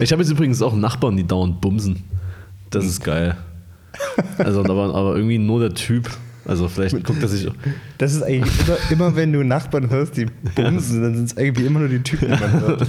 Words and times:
Ich 0.00 0.12
habe 0.12 0.22
jetzt 0.22 0.30
übrigens 0.30 0.62
auch 0.62 0.74
Nachbarn, 0.74 1.16
die 1.18 1.26
dauernd 1.26 1.60
bumsen. 1.60 2.04
Das 2.70 2.86
ist 2.86 3.04
geil. 3.04 3.36
Also, 4.38 4.60
aber, 4.60 4.94
aber 4.94 5.14
irgendwie 5.14 5.36
nur 5.36 5.60
der 5.60 5.74
Typ. 5.74 6.10
Also 6.46 6.68
vielleicht 6.68 7.04
guckt 7.04 7.20
er 7.22 7.28
sich. 7.28 7.46
Das 7.98 8.14
ist 8.14 8.22
eigentlich 8.22 8.50
immer, 8.66 8.78
immer 8.90 9.16
wenn 9.16 9.32
du 9.32 9.44
Nachbarn 9.44 9.90
hörst, 9.90 10.16
die 10.16 10.24
bumsen, 10.54 11.02
dann 11.02 11.14
sind 11.16 11.26
es 11.26 11.36
irgendwie 11.36 11.66
immer 11.66 11.80
nur 11.80 11.88
die 11.88 12.02
Typen, 12.02 12.32
die 12.32 12.40
man 12.40 12.60
hört. 12.60 12.86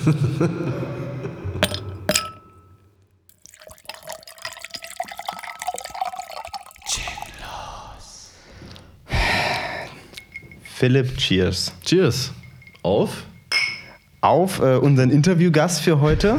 Philipp, 10.64 11.18
cheers. 11.18 11.74
Cheers. 11.84 12.32
Auf. 12.84 13.26
Auf 14.22 14.60
äh, 14.60 14.76
unseren 14.76 15.10
Interviewgast 15.10 15.82
für 15.82 16.00
heute. 16.00 16.38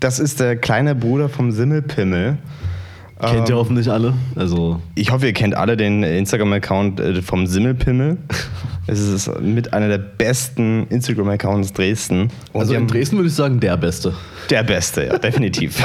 Das 0.00 0.18
ist 0.18 0.38
der 0.38 0.56
kleine 0.56 0.94
Bruder 0.94 1.28
vom 1.28 1.50
Simmelpimmel. 1.50 2.38
Kennt 3.20 3.48
ihr 3.48 3.56
hoffentlich 3.56 3.90
alle. 3.90 4.12
Also 4.36 4.80
Ich 4.94 5.10
hoffe, 5.10 5.26
ihr 5.26 5.32
kennt 5.32 5.56
alle 5.56 5.76
den 5.76 6.02
Instagram-Account 6.02 7.00
äh, 7.00 7.22
vom 7.22 7.46
Simmelpimmel. 7.46 8.18
Es 8.86 9.00
ist 9.00 9.40
mit 9.40 9.72
einer 9.72 9.88
der 9.88 9.98
besten 9.98 10.86
Instagram-Accounts 10.88 11.72
Dresden. 11.72 12.28
Und 12.52 12.60
also 12.60 12.74
in 12.74 12.86
Dresden 12.86 13.16
würde 13.16 13.28
ich 13.28 13.34
sagen, 13.34 13.60
der 13.60 13.76
Beste. 13.78 14.14
Der 14.50 14.62
Beste, 14.62 15.06
ja, 15.06 15.18
definitiv. 15.18 15.82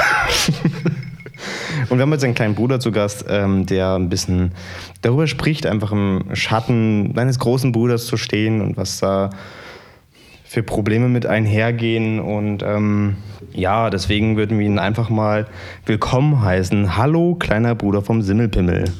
Und 1.88 1.96
wir 1.96 2.02
haben 2.02 2.12
jetzt 2.12 2.24
einen 2.24 2.34
kleinen 2.34 2.54
Bruder 2.54 2.78
zu 2.78 2.92
Gast, 2.92 3.24
ähm, 3.28 3.64
der 3.64 3.94
ein 3.94 4.10
bisschen 4.10 4.52
darüber 5.00 5.26
spricht, 5.26 5.64
einfach 5.66 5.92
im 5.92 6.24
Schatten 6.34 7.14
seines 7.14 7.38
großen 7.38 7.72
Bruders 7.72 8.04
zu 8.04 8.18
stehen 8.18 8.60
und 8.60 8.76
was 8.76 8.98
da 8.98 9.30
für 10.50 10.64
Probleme 10.64 11.08
mit 11.08 11.26
einhergehen. 11.26 12.18
Und 12.18 12.64
ähm, 12.64 13.18
ja, 13.52 13.88
deswegen 13.88 14.36
würden 14.36 14.58
wir 14.58 14.66
ihn 14.66 14.80
einfach 14.80 15.08
mal 15.08 15.46
willkommen 15.86 16.42
heißen. 16.42 16.96
Hallo, 16.96 17.36
kleiner 17.36 17.76
Bruder 17.76 18.02
vom 18.02 18.22
Simmelpimmel. 18.22 18.84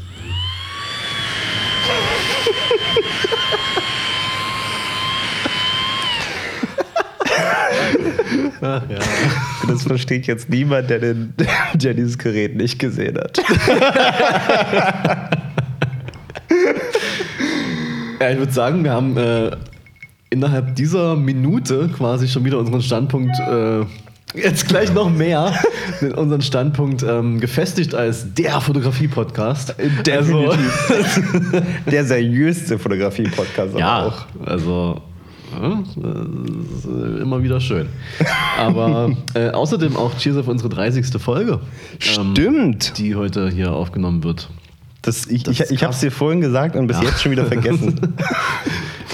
Das 9.66 9.84
versteht 9.84 10.26
jetzt 10.26 10.50
niemand, 10.50 10.90
der, 10.90 10.98
den, 10.98 11.32
der 11.74 11.94
dieses 11.94 12.18
Gerät 12.18 12.56
nicht 12.56 12.78
gesehen 12.78 13.18
hat. 13.18 13.40
Ja, 18.20 18.28
ich 18.28 18.36
würde 18.36 18.52
sagen, 18.52 18.84
wir 18.84 18.92
haben 18.92 19.16
äh, 19.16 19.52
innerhalb 20.30 20.76
dieser 20.76 21.16
Minute 21.16 21.88
quasi 21.96 22.28
schon 22.28 22.44
wieder 22.44 22.58
unseren 22.58 22.80
Standpunkt, 22.82 23.36
äh, 23.40 23.80
jetzt 24.38 24.68
gleich 24.68 24.92
noch 24.94 25.10
mehr, 25.10 25.52
unseren 26.16 26.40
Standpunkt 26.40 27.02
ähm, 27.02 27.40
gefestigt 27.40 27.94
als 27.94 28.32
der 28.34 28.60
Fotografie-Podcast. 28.60 29.74
Der 30.06 30.22
so, 30.24 30.54
Der 31.90 32.04
seriöste 32.04 32.78
Fotografie-Podcast 32.78 33.76
ja, 33.76 34.06
auch. 34.06 34.26
also 34.46 35.02
ja, 35.60 35.82
äh, 36.00 37.22
immer 37.22 37.42
wieder 37.42 37.60
schön. 37.60 37.88
Aber 38.56 39.10
äh, 39.34 39.50
außerdem 39.50 39.96
auch 39.96 40.16
Cheers 40.16 40.36
auf 40.36 40.46
unsere 40.46 40.68
30. 40.68 41.20
Folge. 41.20 41.54
ähm, 41.54 42.32
Stimmt. 42.34 42.98
die 42.98 43.16
heute 43.16 43.50
hier 43.50 43.72
aufgenommen 43.72 44.22
wird. 44.22 44.48
Das, 45.02 45.26
ich 45.26 45.42
Das 45.42 45.58
ich, 45.58 45.70
ich 45.72 45.82
habe 45.82 45.92
es 45.92 45.98
dir 45.98 46.12
vorhin 46.12 46.40
gesagt 46.40 46.76
und 46.76 46.86
bis 46.86 46.98
Ja. 46.98 47.08
jetzt 47.08 47.20
schon 47.22 47.32
wieder 47.32 47.46
vergessen. 47.46 47.98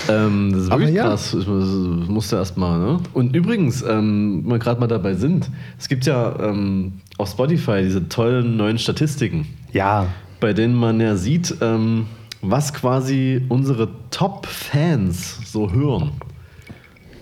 Ähm, 0.09 0.53
das 0.53 0.63
ist 0.65 0.71
wirklich 0.71 0.91
ja. 0.91 1.05
krass. 1.09 1.35
Ich 1.35 1.47
muss- 1.47 1.65
das 2.01 2.09
musste 2.09 2.37
erst 2.37 2.57
mal, 2.57 2.79
ne? 2.79 2.99
Und 3.13 3.35
übrigens, 3.35 3.83
ähm, 3.83 4.43
wenn 4.45 4.53
wir 4.53 4.59
gerade 4.59 4.81
mal 4.81 4.87
dabei 4.87 5.15
sind, 5.15 5.51
es 5.79 5.89
gibt 5.89 6.07
ja 6.07 6.35
ähm, 6.41 6.95
auf 7.19 7.31
Spotify 7.31 7.83
diese 7.83 8.09
tollen 8.09 8.57
neuen 8.57 8.79
Statistiken, 8.79 9.47
ja. 9.73 10.07
bei 10.41 10.53
denen 10.53 10.75
man 10.75 11.01
ja 11.01 11.17
sieht, 11.17 11.57
ähm, 11.61 12.07
was 12.43 12.73
quasi 12.75 13.43
unsere 13.49 13.89
Top-Fans 14.11 15.39
so 15.51 15.73
hören. 15.73 16.11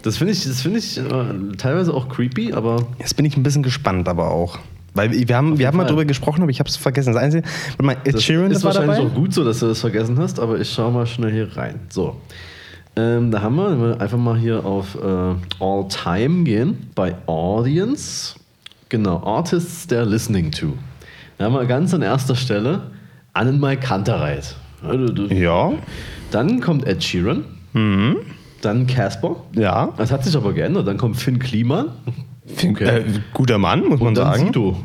Das 0.02 0.18
finde 0.18 0.32
ich, 0.34 0.44
das 0.44 0.60
finde 0.60 0.78
ich 0.80 0.98
äh, 0.98 1.02
teilweise 1.56 1.94
auch 1.94 2.08
creepy, 2.08 2.52
aber 2.52 2.86
Jetzt 2.98 3.16
bin 3.16 3.24
ich 3.24 3.36
ein 3.36 3.42
bisschen 3.42 3.62
gespannt, 3.62 4.06
aber 4.08 4.30
auch. 4.30 4.58
Weil 4.92 5.10
wir 5.10 5.36
haben, 5.36 5.58
wir 5.58 5.66
haben 5.66 5.76
mal 5.76 5.86
drüber 5.86 6.04
gesprochen, 6.04 6.42
aber 6.42 6.50
ich 6.50 6.60
habe 6.60 6.68
es 6.68 6.76
vergessen. 6.76 7.14
Das 7.14 7.22
Einzige, 7.22 7.42
mal, 7.82 7.96
Ed 8.04 8.14
das 8.14 8.22
Sheeran, 8.22 8.50
ist 8.50 8.56
das 8.56 8.64
war 8.64 8.74
wahrscheinlich 8.74 8.98
dabei? 8.98 9.10
auch 9.10 9.14
gut 9.14 9.34
so, 9.34 9.42
dass 9.44 9.58
du 9.58 9.66
das 9.66 9.80
vergessen 9.80 10.18
hast, 10.18 10.38
aber 10.38 10.60
ich 10.60 10.70
schaue 10.70 10.92
mal 10.92 11.06
schnell 11.06 11.32
hier 11.32 11.56
rein. 11.56 11.80
So. 11.88 12.16
Ähm, 12.96 13.30
da 13.30 13.42
haben 13.42 13.56
wir, 13.56 13.70
wenn 13.70 13.80
wir 13.80 14.00
einfach 14.00 14.18
mal 14.18 14.38
hier 14.38 14.64
auf 14.64 14.94
äh, 14.94 15.04
All 15.04 15.88
Time 15.88 16.44
gehen, 16.44 16.90
bei 16.94 17.16
Audience. 17.26 18.36
Genau, 18.88 19.22
Artists 19.24 19.88
they're 19.88 20.04
listening 20.04 20.50
to. 20.52 20.74
Da 21.38 21.46
haben 21.46 21.54
wir 21.54 21.64
ganz 21.66 21.92
an 21.92 22.02
erster 22.02 22.36
Stelle 22.36 22.82
Annenmai 23.32 23.76
Kantereit. 23.76 24.54
Ja. 25.30 25.72
Dann 26.30 26.60
kommt 26.60 26.86
Ed 26.86 27.02
Sheeran. 27.02 27.44
Dann 28.60 28.86
Casper. 28.86 29.36
Ja. 29.54 29.92
Das 29.96 30.12
hat 30.12 30.24
sich 30.24 30.36
aber 30.36 30.52
geändert. 30.52 30.86
Dann 30.86 30.96
kommt 30.96 31.16
Finn 31.16 31.38
Kliman. 31.38 31.88
Äh, 32.62 33.02
guter 33.32 33.58
Mann, 33.58 33.80
muss 33.80 33.98
man 33.98 34.08
Und 34.08 34.18
dann 34.18 34.32
sagen. 34.32 34.46
Sido. 34.46 34.76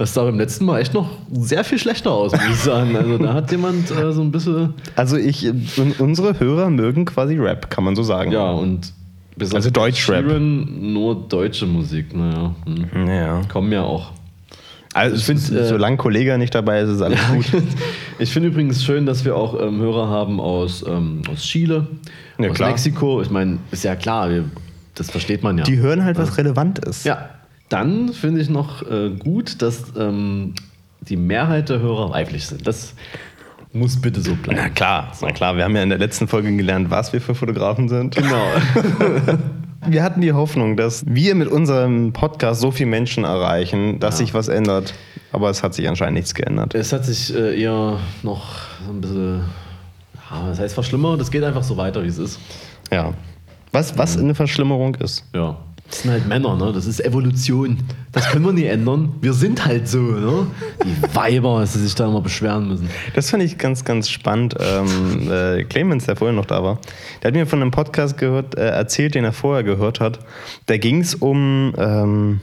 Das 0.00 0.14
sah 0.14 0.24
beim 0.24 0.38
letzten 0.38 0.64
Mal 0.64 0.80
echt 0.80 0.94
noch 0.94 1.10
sehr 1.30 1.62
viel 1.62 1.78
schlechter 1.78 2.10
aus, 2.10 2.32
muss 2.32 2.40
ich 2.48 2.56
sagen. 2.56 2.96
Also 2.96 3.18
da 3.18 3.34
hat 3.34 3.50
jemand 3.50 3.90
äh, 3.90 4.12
so 4.14 4.22
ein 4.22 4.32
bisschen. 4.32 4.72
Also 4.96 5.18
ich, 5.18 5.46
un- 5.46 5.92
unsere 5.98 6.40
Hörer 6.40 6.70
mögen 6.70 7.04
quasi 7.04 7.36
Rap, 7.36 7.68
kann 7.68 7.84
man 7.84 7.94
so 7.94 8.02
sagen. 8.02 8.32
Ja, 8.32 8.50
und 8.50 8.94
bis 9.36 9.54
Also 9.54 9.68
Deutschrap. 9.68 10.24
Sheeran 10.24 10.92
nur 10.94 11.14
deutsche 11.28 11.66
Musik, 11.66 12.16
naja. 12.16 12.54
Hm. 12.64 13.08
Ja. 13.08 13.42
Kommen 13.52 13.70
ja 13.72 13.82
auch. 13.82 14.12
Also 14.94 15.16
ich 15.16 15.22
find, 15.24 15.38
finde, 15.38 15.60
äh, 15.60 15.68
solange 15.68 15.98
Kollege 15.98 16.38
nicht 16.38 16.54
dabei 16.54 16.80
ist, 16.80 16.88
ist 16.88 17.02
alles 17.02 17.20
gut. 17.28 17.44
Ich 18.18 18.30
finde 18.32 18.48
übrigens 18.48 18.82
schön, 18.82 19.04
dass 19.04 19.26
wir 19.26 19.36
auch 19.36 19.60
ähm, 19.60 19.80
Hörer 19.80 20.08
haben 20.08 20.40
aus, 20.40 20.82
ähm, 20.88 21.20
aus 21.30 21.42
Chile, 21.42 21.86
Ja, 22.38 22.48
aus 22.48 22.56
klar. 22.56 22.70
Mexiko. 22.70 23.20
Ich 23.20 23.28
meine, 23.30 23.58
ist 23.70 23.84
ja 23.84 23.96
klar, 23.96 24.30
wir, 24.30 24.44
das 24.94 25.10
versteht 25.10 25.42
man 25.42 25.58
ja. 25.58 25.64
Die 25.64 25.76
hören 25.76 26.04
halt, 26.04 26.16
was 26.16 26.38
relevant 26.38 26.78
ist. 26.86 27.04
ja. 27.04 27.28
Dann 27.70 28.12
finde 28.12 28.42
ich 28.42 28.50
noch 28.50 28.82
äh, 28.82 29.10
gut, 29.10 29.62
dass 29.62 29.84
ähm, 29.98 30.54
die 31.00 31.16
Mehrheit 31.16 31.70
der 31.70 31.78
Hörer 31.80 32.10
weiblich 32.10 32.46
sind. 32.46 32.66
Das 32.66 32.94
muss 33.72 34.00
bitte 34.00 34.20
so 34.20 34.34
bleiben. 34.34 34.60
Na 34.62 34.68
klar, 34.68 35.12
na 35.22 35.30
klar. 35.30 35.56
Wir 35.56 35.64
haben 35.64 35.74
ja 35.76 35.82
in 35.82 35.88
der 35.88 35.98
letzten 35.98 36.28
Folge 36.28 36.54
gelernt, 36.54 36.90
was 36.90 37.12
wir 37.12 37.20
für 37.22 37.34
Fotografen 37.34 37.88
sind. 37.88 38.16
Genau. 38.16 38.44
Wir 39.86 40.02
hatten 40.02 40.20
die 40.20 40.34
Hoffnung, 40.34 40.76
dass 40.76 41.04
wir 41.06 41.34
mit 41.34 41.48
unserem 41.48 42.12
Podcast 42.12 42.60
so 42.60 42.70
viele 42.70 42.90
Menschen 42.90 43.24
erreichen, 43.24 43.98
dass 43.98 44.16
Ja. 44.20 44.26
sich 44.26 44.34
was 44.34 44.48
ändert. 44.48 44.92
Aber 45.32 45.48
es 45.48 45.62
hat 45.62 45.72
sich 45.72 45.88
anscheinend 45.88 46.16
nichts 46.18 46.34
geändert. 46.34 46.74
Es 46.74 46.92
hat 46.92 47.06
sich 47.06 47.34
äh, 47.34 47.58
eher 47.58 47.98
noch 48.22 48.44
so 48.84 48.92
ein 48.92 49.00
bisschen, 49.00 49.40
ja, 50.30 50.48
das 50.48 50.58
heißt 50.60 50.74
verschlimmert. 50.74 51.18
Das 51.18 51.30
geht 51.30 51.42
einfach 51.44 51.62
so 51.62 51.78
weiter, 51.78 52.02
wie 52.02 52.08
es 52.08 52.18
ist. 52.18 52.38
Ja. 52.92 53.14
Was, 53.72 53.96
was 53.96 54.18
eine 54.18 54.34
Verschlimmerung 54.34 54.96
ist. 54.96 55.24
Ja. 55.34 55.56
Das 55.88 56.02
sind 56.02 56.10
halt 56.10 56.26
Männer, 56.26 56.56
ne? 56.56 56.72
Das 56.72 56.86
ist 56.86 57.00
Evolution. 57.00 57.78
Das 58.12 58.28
können 58.28 58.44
wir 58.44 58.52
nie 58.52 58.64
ändern. 58.64 59.14
Wir 59.20 59.32
sind 59.32 59.64
halt 59.64 59.88
so, 59.88 59.98
ne? 59.98 60.46
Die 60.84 61.14
Weiber, 61.14 61.60
dass 61.60 61.72
sie 61.72 61.80
sich 61.80 61.94
da 61.94 62.06
immer 62.06 62.20
beschweren 62.20 62.68
müssen. 62.68 62.88
Das 63.14 63.30
fand 63.30 63.42
ich 63.42 63.58
ganz, 63.58 63.84
ganz 63.84 64.08
spannend. 64.08 64.54
Ähm, 64.60 65.30
äh, 65.30 65.64
Clemens, 65.64 66.06
der 66.06 66.16
vorher 66.16 66.34
noch 66.34 66.46
da 66.46 66.62
war, 66.62 66.78
der 67.22 67.28
hat 67.28 67.34
mir 67.34 67.46
von 67.46 67.60
einem 67.60 67.70
Podcast 67.70 68.18
gehört, 68.18 68.56
äh, 68.56 68.68
erzählt, 68.68 69.14
den 69.14 69.24
er 69.24 69.32
vorher 69.32 69.64
gehört 69.64 70.00
hat. 70.00 70.20
Da 70.66 70.76
ging 70.76 71.00
es 71.00 71.14
um, 71.14 71.74
ähm, 71.76 72.40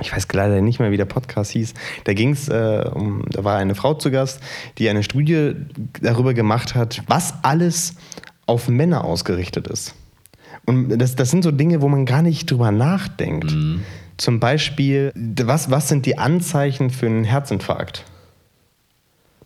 ich 0.00 0.12
weiß 0.12 0.26
leider 0.32 0.60
nicht 0.60 0.80
mehr, 0.80 0.90
wie 0.90 0.96
der 0.96 1.04
Podcast 1.04 1.52
hieß. 1.52 1.74
Da 2.04 2.12
ging 2.12 2.30
es 2.30 2.48
äh, 2.48 2.90
um, 2.92 3.24
da 3.30 3.44
war 3.44 3.56
eine 3.56 3.74
Frau 3.74 3.94
zu 3.94 4.10
Gast, 4.10 4.40
die 4.78 4.88
eine 4.88 5.02
Studie 5.02 5.52
darüber 6.00 6.34
gemacht 6.34 6.74
hat, 6.74 7.02
was 7.06 7.34
alles 7.42 7.94
auf 8.46 8.68
Männer 8.68 9.04
ausgerichtet 9.04 9.68
ist. 9.68 9.94
Und 10.68 10.98
das, 10.98 11.16
das 11.16 11.30
sind 11.30 11.44
so 11.44 11.50
Dinge, 11.50 11.80
wo 11.80 11.88
man 11.88 12.04
gar 12.04 12.20
nicht 12.20 12.50
drüber 12.50 12.70
nachdenkt. 12.70 13.56
Zum 14.18 14.38
Beispiel, 14.38 15.12
was, 15.14 15.70
was 15.70 15.88
sind 15.88 16.04
die 16.04 16.18
Anzeichen 16.18 16.90
für 16.90 17.06
einen 17.06 17.24
Herzinfarkt? 17.24 18.04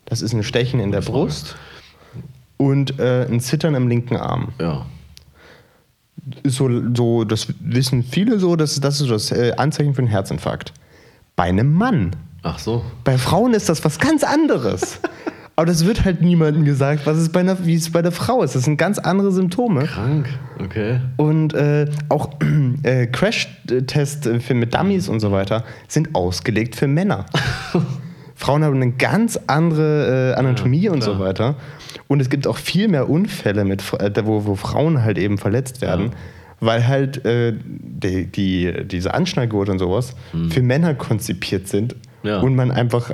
Das 0.03 0.21
ist 0.21 0.33
ein 0.33 0.43
Stechen 0.43 0.81
in 0.81 0.91
der. 0.91 0.99
Brust 0.99 1.55
und 2.57 2.99
äh, 2.99 3.25
ein 3.25 3.39
Zittern 3.39 3.73
im 3.73 3.87
linken 3.87 4.17
Arm. 4.17 4.49
Ja. 4.59 4.85
So, 6.43 6.69
so, 6.93 7.23
das 7.23 7.47
wissen 7.61 8.03
viele 8.03 8.37
so, 8.37 8.57
das, 8.57 8.79
das 8.81 8.99
ist 8.99 9.09
das 9.09 9.31
äh, 9.31 9.53
Anzeichen 9.55 9.93
für 9.93 10.01
einen 10.01 10.09
Herzinfarkt. 10.09 10.73
Bei 11.37 11.43
einem 11.43 11.73
Mann. 11.73 12.15
Ach 12.43 12.59
so. 12.59 12.83
Bei 13.05 13.17
Frauen 13.17 13.53
ist 13.53 13.69
das 13.69 13.83
was 13.85 13.97
ganz 13.97 14.25
anderes. 14.25 14.99
Aber 15.55 15.67
das 15.67 15.85
wird 15.85 16.03
halt 16.03 16.21
niemandem 16.21 16.65
gesagt, 16.65 17.05
was 17.05 17.17
es 17.17 17.29
bei 17.29 17.41
einer, 17.41 17.63
wie 17.65 17.75
es 17.75 17.91
bei 17.91 18.01
der 18.01 18.11
Frau 18.11 18.41
ist. 18.41 18.55
Das 18.55 18.63
sind 18.63 18.77
ganz 18.77 18.97
andere 18.97 19.31
Symptome. 19.31 19.83
Krank. 19.85 20.27
Okay. 20.59 20.99
Und 21.17 21.53
äh, 21.53 21.85
auch 22.09 22.29
äh, 22.83 23.05
Crash-Tests 23.05 24.27
mit 24.49 24.73
Dummies 24.73 25.09
und 25.09 25.19
so 25.19 25.31
weiter 25.31 25.63
sind 25.87 26.15
ausgelegt 26.15 26.75
für 26.75 26.87
Männer. 26.87 27.27
Frauen 28.35 28.63
haben 28.63 28.75
eine 28.75 28.93
ganz 28.93 29.39
andere 29.45 30.33
äh, 30.33 30.39
Anatomie 30.39 30.81
Ja, 30.81 30.91
und 30.91 31.03
so 31.03 31.19
weiter. 31.19 31.55
Und 32.07 32.19
es 32.19 32.29
gibt 32.29 32.47
auch 32.47 32.57
viel 32.57 32.87
mehr 32.87 33.07
Unfälle, 33.09 33.63
mit, 33.63 33.83
äh, 33.99 34.11
wo, 34.25 34.45
wo 34.45 34.55
Frauen 34.55 35.03
halt 35.03 35.19
eben 35.19 35.37
verletzt 35.37 35.81
werden, 35.81 36.13
weil 36.59 36.87
halt 36.87 37.23
äh, 37.25 37.53
die, 37.63 38.25
die, 38.25 38.87
diese 38.87 39.13
Anschnallgurte 39.13 39.71
und 39.71 39.79
sowas 39.79 40.15
für 40.49 40.63
Männer 40.63 40.95
konzipiert 40.95 41.67
sind 41.67 41.95
Ja. 42.23 42.39
und 42.39 42.55
man 42.55 42.71
einfach 42.71 43.11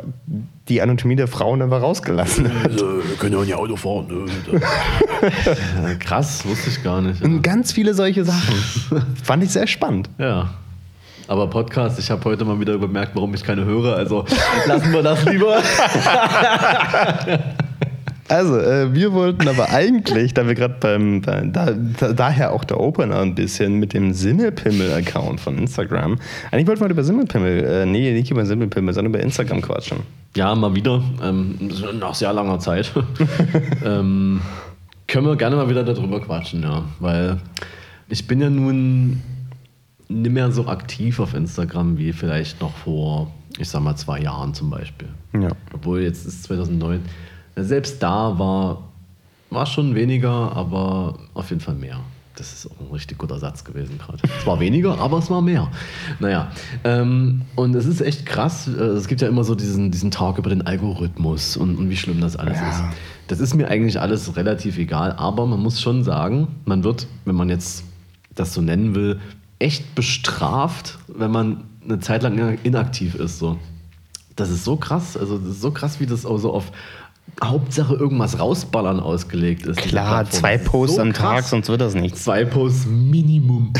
die 0.67 0.81
Anatomie 0.81 1.15
der 1.15 1.27
Frauen 1.27 1.61
einfach 1.61 1.81
rausgelassen 1.81 2.47
hat. 2.63 2.71
Also, 2.71 2.85
wir 3.03 3.15
können 3.17 3.33
ja 3.33 3.41
nicht 3.41 3.55
Auto 3.55 3.75
fahren. 3.75 4.07
Ne? 4.07 4.59
Ja, 5.83 5.95
Krass, 5.95 6.45
wusste 6.45 6.69
ich 6.69 6.83
gar 6.83 7.01
nicht. 7.01 7.19
Ja. 7.21 7.25
Und 7.25 7.41
ganz 7.41 7.71
viele 7.71 7.93
solche 7.93 8.23
Sachen. 8.23 9.03
Fand 9.23 9.43
ich 9.43 9.51
sehr 9.51 9.67
spannend. 9.67 10.09
ja. 10.17 10.49
Aber 11.27 11.47
Podcast, 11.47 11.99
ich 11.99 12.09
habe 12.09 12.25
heute 12.25 12.43
mal 12.43 12.59
wieder 12.59 12.75
bemerkt, 12.79 13.11
warum 13.13 13.31
ich 13.35 13.43
keine 13.43 13.63
höre. 13.63 13.95
Also 13.95 14.25
lassen 14.65 14.91
wir 14.91 15.03
das 15.03 15.23
lieber. 15.25 15.61
Also, 18.29 18.59
äh, 18.59 18.93
wir 18.93 19.13
wollten 19.13 19.47
aber 19.47 19.69
eigentlich, 19.69 20.35
da 20.35 20.47
wir 20.47 20.53
gerade 20.53 20.75
beim, 20.79 21.21
bei, 21.21 21.41
da, 21.45 21.71
da, 21.71 22.13
daher 22.13 22.53
auch 22.53 22.63
der 22.63 22.79
Opener 22.79 23.19
ein 23.21 23.33
bisschen 23.33 23.75
mit 23.79 23.93
dem 23.93 24.13
Simmelpimmel-Account 24.13 25.39
von 25.39 25.57
Instagram. 25.57 26.19
Eigentlich 26.51 26.67
wollten 26.67 26.81
wir 26.81 26.89
über 26.89 27.03
Simmelpimmel, 27.03 27.63
äh, 27.63 27.85
nee, 27.87 28.13
nicht 28.13 28.29
über 28.29 28.45
Simmelpimmel, 28.45 28.93
sondern 28.93 29.13
über 29.13 29.23
Instagram 29.23 29.61
quatschen. 29.61 29.99
Ja, 30.35 30.53
mal 30.53 30.75
wieder. 30.75 31.01
Ähm, 31.23 31.57
nach 31.99 32.13
sehr 32.13 32.31
langer 32.31 32.59
Zeit. 32.59 32.93
ähm, 33.85 34.41
können 35.07 35.25
wir 35.25 35.35
gerne 35.35 35.55
mal 35.55 35.67
wieder 35.67 35.83
darüber 35.83 36.21
quatschen, 36.21 36.61
ja. 36.61 36.83
Weil 36.99 37.37
ich 38.09 38.27
bin 38.27 38.41
ja 38.41 38.49
nun 38.51 39.23
nicht 40.07 40.31
mehr 40.31 40.51
so 40.51 40.67
aktiv 40.67 41.19
auf 41.19 41.33
Instagram 41.33 41.97
wie 41.97 42.13
vielleicht 42.13 42.61
noch 42.61 42.75
vor, 42.75 43.31
ich 43.57 43.69
sag 43.69 43.81
mal, 43.81 43.95
zwei 43.95 44.19
Jahren 44.19 44.53
zum 44.53 44.69
Beispiel. 44.69 45.07
Ja. 45.33 45.49
Obwohl 45.73 46.01
jetzt 46.01 46.27
ist 46.27 46.43
2009. 46.43 47.01
Selbst 47.63 48.01
da 48.03 48.37
war, 48.39 48.89
war 49.49 49.65
schon 49.65 49.95
weniger, 49.95 50.55
aber 50.55 51.17
auf 51.33 51.49
jeden 51.49 51.61
Fall 51.61 51.75
mehr. 51.75 51.99
Das 52.35 52.53
ist 52.53 52.67
auch 52.71 52.79
ein 52.79 52.91
richtig 52.93 53.17
guter 53.17 53.37
Satz 53.37 53.65
gewesen 53.65 53.97
gerade. 53.97 54.19
Es 54.39 54.45
war 54.47 54.61
weniger, 54.61 54.97
aber 54.99 55.17
es 55.17 55.29
war 55.29 55.41
mehr. 55.41 55.69
Naja, 56.21 56.51
ähm, 56.85 57.41
und 57.55 57.75
es 57.75 57.85
ist 57.85 57.99
echt 57.99 58.25
krass. 58.25 58.67
äh, 58.69 58.71
Es 58.71 59.07
gibt 59.09 59.19
ja 59.19 59.27
immer 59.27 59.43
so 59.43 59.55
diesen, 59.55 59.91
diesen 59.91 60.09
Talk 60.09 60.37
über 60.37 60.49
den 60.49 60.61
Algorithmus 60.61 61.57
und, 61.57 61.75
und 61.77 61.89
wie 61.89 61.97
schlimm 61.97 62.21
das 62.21 62.37
alles 62.37 62.57
Ja. 62.59 62.69
ist. 62.69 62.83
Das 63.27 63.39
ist 63.41 63.55
mir 63.55 63.67
eigentlich 63.67 63.99
alles 63.99 64.37
relativ 64.37 64.77
egal, 64.77 65.11
aber 65.13 65.45
man 65.45 65.59
muss 65.59 65.81
schon 65.81 66.03
sagen, 66.03 66.47
man 66.65 66.83
wird, 66.85 67.07
wenn 67.25 67.35
man 67.35 67.49
jetzt 67.49 67.83
das 68.35 68.53
so 68.53 68.61
nennen 68.61 68.95
will, 68.95 69.19
echt 69.59 69.93
bestraft, 69.93 70.97
wenn 71.09 71.31
man 71.31 71.65
eine 71.83 71.99
Zeit 71.99 72.23
lang 72.23 72.57
inaktiv 72.63 73.15
ist. 73.15 73.37
So. 73.39 73.57
Das 74.37 74.49
ist 74.49 74.63
so 74.63 74.77
krass. 74.77 75.17
Also, 75.17 75.37
das 75.37 75.49
ist 75.49 75.61
so 75.61 75.71
krass, 75.71 75.99
wie 75.99 76.05
das 76.05 76.25
auch 76.25 76.37
so 76.37 76.53
auf 76.53 76.71
Hauptsache 77.43 77.95
irgendwas 77.95 78.39
rausballern 78.39 78.99
ausgelegt 78.99 79.65
ist. 79.65 79.77
Klar, 79.77 80.29
zwei 80.29 80.57
Posts 80.57 80.95
so 80.97 81.01
am 81.01 81.13
krass. 81.13 81.35
Tag, 81.35 81.43
sonst 81.45 81.69
wird 81.69 81.81
das 81.81 81.95
nichts. 81.95 82.23
Zwei 82.23 82.45
Posts 82.45 82.87
Minimum. 82.87 83.73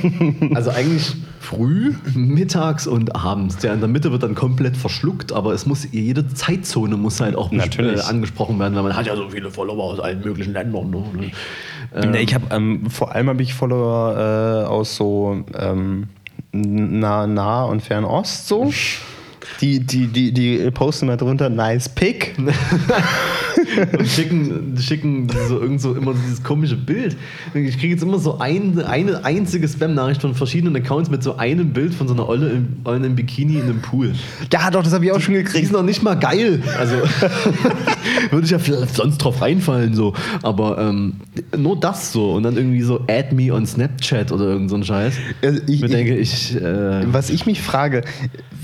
also 0.54 0.70
eigentlich 0.70 1.16
früh, 1.40 1.94
mittags 2.14 2.86
und 2.86 3.16
abends. 3.16 3.56
Der 3.58 3.74
in 3.74 3.80
der 3.80 3.88
Mitte 3.88 4.12
wird 4.12 4.22
dann 4.22 4.34
komplett 4.34 4.76
verschluckt, 4.76 5.32
aber 5.32 5.52
es 5.52 5.66
muss 5.66 5.88
jede 5.90 6.28
Zeitzone 6.28 6.96
muss 6.96 7.20
halt 7.20 7.34
auch 7.34 7.50
Natürlich. 7.50 7.98
äh, 7.98 8.02
angesprochen 8.02 8.58
werden, 8.58 8.74
weil 8.76 8.84
man 8.84 8.96
hat 8.96 9.06
ja 9.06 9.16
so 9.16 9.28
viele 9.30 9.50
Follower 9.50 9.84
aus 9.84 9.98
allen 9.98 10.20
möglichen 10.20 10.52
Ländern. 10.52 10.90
Ne? 10.90 11.32
Ähm, 11.94 12.14
ich 12.14 12.34
habe 12.34 12.46
ähm, 12.50 12.88
vor 12.88 13.12
allem 13.14 13.28
habe 13.28 13.42
ich 13.42 13.54
Follower 13.54 14.16
äh, 14.16 14.66
aus 14.66 14.94
so 14.94 15.44
ähm, 15.58 16.08
nah, 16.52 17.26
nah 17.26 17.64
und 17.64 17.82
Fernost 17.82 18.46
so. 18.46 18.72
Die, 19.60 19.80
die, 19.80 20.06
die, 20.06 20.32
die 20.32 20.70
posten 20.70 21.06
mal 21.06 21.16
drunter 21.16 21.50
nice 21.50 21.88
pick. 21.88 22.34
und 23.98 24.06
schicken, 24.06 24.76
schicken 24.78 25.28
so 25.48 25.60
irgend 25.60 25.80
so 25.80 25.94
immer 25.94 26.14
dieses 26.14 26.42
komische 26.42 26.76
Bild. 26.76 27.16
Ich 27.54 27.78
kriege 27.78 27.94
jetzt 27.94 28.02
immer 28.02 28.18
so 28.18 28.38
ein, 28.38 28.78
eine 28.84 29.24
einzige 29.24 29.68
Spam-Nachricht 29.68 30.20
von 30.22 30.34
verschiedenen 30.34 30.76
Accounts 30.76 31.10
mit 31.10 31.22
so 31.22 31.36
einem 31.36 31.72
Bild 31.72 31.94
von 31.94 32.08
so 32.08 32.14
einer 32.14 32.28
Olle 32.28 32.50
im, 32.50 32.68
Olle 32.84 33.06
im 33.06 33.14
Bikini 33.16 33.56
in 33.56 33.62
einem 33.62 33.80
Pool. 33.82 34.12
Ja, 34.52 34.70
doch, 34.70 34.82
das 34.82 34.92
habe 34.92 35.04
ich 35.04 35.12
auch 35.12 35.20
schon 35.20 35.34
Die 35.34 35.42
gekriegt. 35.42 35.64
ist 35.64 35.72
noch 35.72 35.82
nicht 35.82 36.02
mal 36.02 36.14
geil. 36.14 36.62
Also 36.78 36.96
würde 38.30 38.44
ich 38.44 38.50
ja 38.50 38.58
vielleicht 38.58 38.94
sonst 38.94 39.18
drauf 39.18 39.40
reinfallen 39.42 39.94
so. 39.94 40.14
Aber 40.42 40.78
ähm, 40.78 41.14
nur 41.56 41.78
das 41.78 42.12
so 42.12 42.32
und 42.32 42.42
dann 42.42 42.56
irgendwie 42.56 42.82
so 42.82 43.00
Add 43.08 43.34
me 43.34 43.52
on 43.52 43.66
Snapchat 43.66 44.32
oder 44.32 44.44
irgend 44.46 44.70
so 44.70 44.76
ein 44.76 44.84
Scheiß. 44.84 45.14
Also 45.42 45.60
ich- 45.66 45.82
ich, 45.82 45.90
denke 45.90 46.16
ich. 46.16 46.54
Äh, 46.56 47.12
Was 47.12 47.30
ich 47.30 47.46
mich 47.46 47.62
frage, 47.62 48.02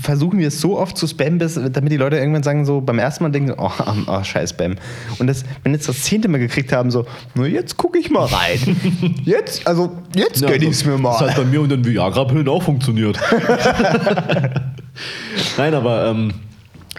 versuchen 0.01 0.39
wir 0.39 0.47
es 0.49 0.61
so 0.61 0.77
oft 0.77 0.97
zu 0.97 1.07
spammen, 1.07 1.37
bis, 1.39 1.55
damit 1.55 1.91
die 1.91 1.97
Leute 1.97 2.17
irgendwann 2.17 2.43
sagen, 2.43 2.65
so 2.65 2.81
beim 2.81 2.99
ersten 2.99 3.23
Mal 3.23 3.29
denken, 3.31 3.53
oh, 3.57 3.71
oh 4.07 4.23
scheiß 4.23 4.51
Spam. 4.51 4.75
Und 5.19 5.27
das, 5.27 5.43
wenn 5.63 5.73
jetzt 5.73 5.87
das 5.89 6.01
zehnte 6.03 6.27
Mal 6.27 6.37
gekriegt 6.39 6.71
haben, 6.71 6.91
so, 6.91 7.05
na 7.35 7.45
jetzt 7.45 7.77
gucke 7.77 7.97
ich 7.99 8.09
mal 8.09 8.25
rein. 8.25 9.13
Jetzt, 9.25 9.65
also 9.67 9.91
jetzt 10.15 10.41
Ja, 10.41 10.49
gönn 10.49 10.61
so- 10.61 10.67
ich 10.67 10.71
es 10.73 10.85
mir 10.85 10.97
mal. 10.97 11.17
Das 11.19 11.29
hat 11.31 11.37
bei 11.37 11.45
mir 11.45 11.61
und 11.61 11.69
den 11.69 11.83
Viagra-Pillen 11.85 12.47
auch 12.47 12.63
funktioniert. 12.63 13.19
Nein, 15.57 15.73
aber 15.73 16.07
ähm, 16.07 16.33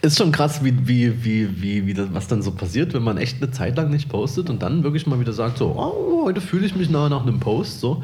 ist 0.02 0.18
schon 0.18 0.30
krass, 0.32 0.62
wie, 0.62 0.86
wie, 0.86 1.24
wie, 1.24 1.62
wie, 1.62 1.86
wie 1.86 1.94
das, 1.94 2.08
was 2.12 2.28
dann 2.28 2.42
so 2.42 2.52
passiert, 2.52 2.94
wenn 2.94 3.02
man 3.02 3.18
echt 3.18 3.42
eine 3.42 3.50
Zeit 3.50 3.76
lang 3.76 3.90
nicht 3.90 4.08
postet 4.08 4.48
und 4.50 4.62
dann 4.62 4.84
wirklich 4.84 5.06
mal 5.06 5.18
wieder 5.18 5.32
sagt, 5.32 5.58
so, 5.58 5.74
oh, 5.76 6.24
heute 6.24 6.40
fühle 6.40 6.66
ich 6.66 6.76
mich 6.76 6.88
nach, 6.90 7.08
nach 7.10 7.22
einem 7.22 7.40
Post. 7.40 7.80
So. 7.80 8.02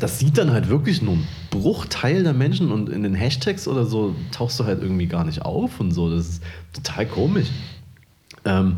Das 0.00 0.18
sieht 0.18 0.36
dann 0.38 0.52
halt 0.52 0.68
wirklich 0.68 1.00
nur 1.02 1.14
ein 1.14 1.28
Bruchteil 1.50 2.22
der 2.24 2.32
Menschen 2.34 2.72
und 2.72 2.88
in 2.88 3.02
den 3.04 3.14
Hashtags 3.14 3.68
oder 3.68 3.84
so 3.84 4.14
tauchst 4.32 4.58
du 4.58 4.64
halt 4.64 4.82
irgendwie 4.82 5.06
gar 5.06 5.24
nicht 5.24 5.42
auf 5.42 5.78
und 5.80 5.92
so. 5.92 6.10
Das 6.10 6.28
ist 6.28 6.42
total 6.72 7.06
komisch. 7.06 7.48
Ähm, 8.44 8.76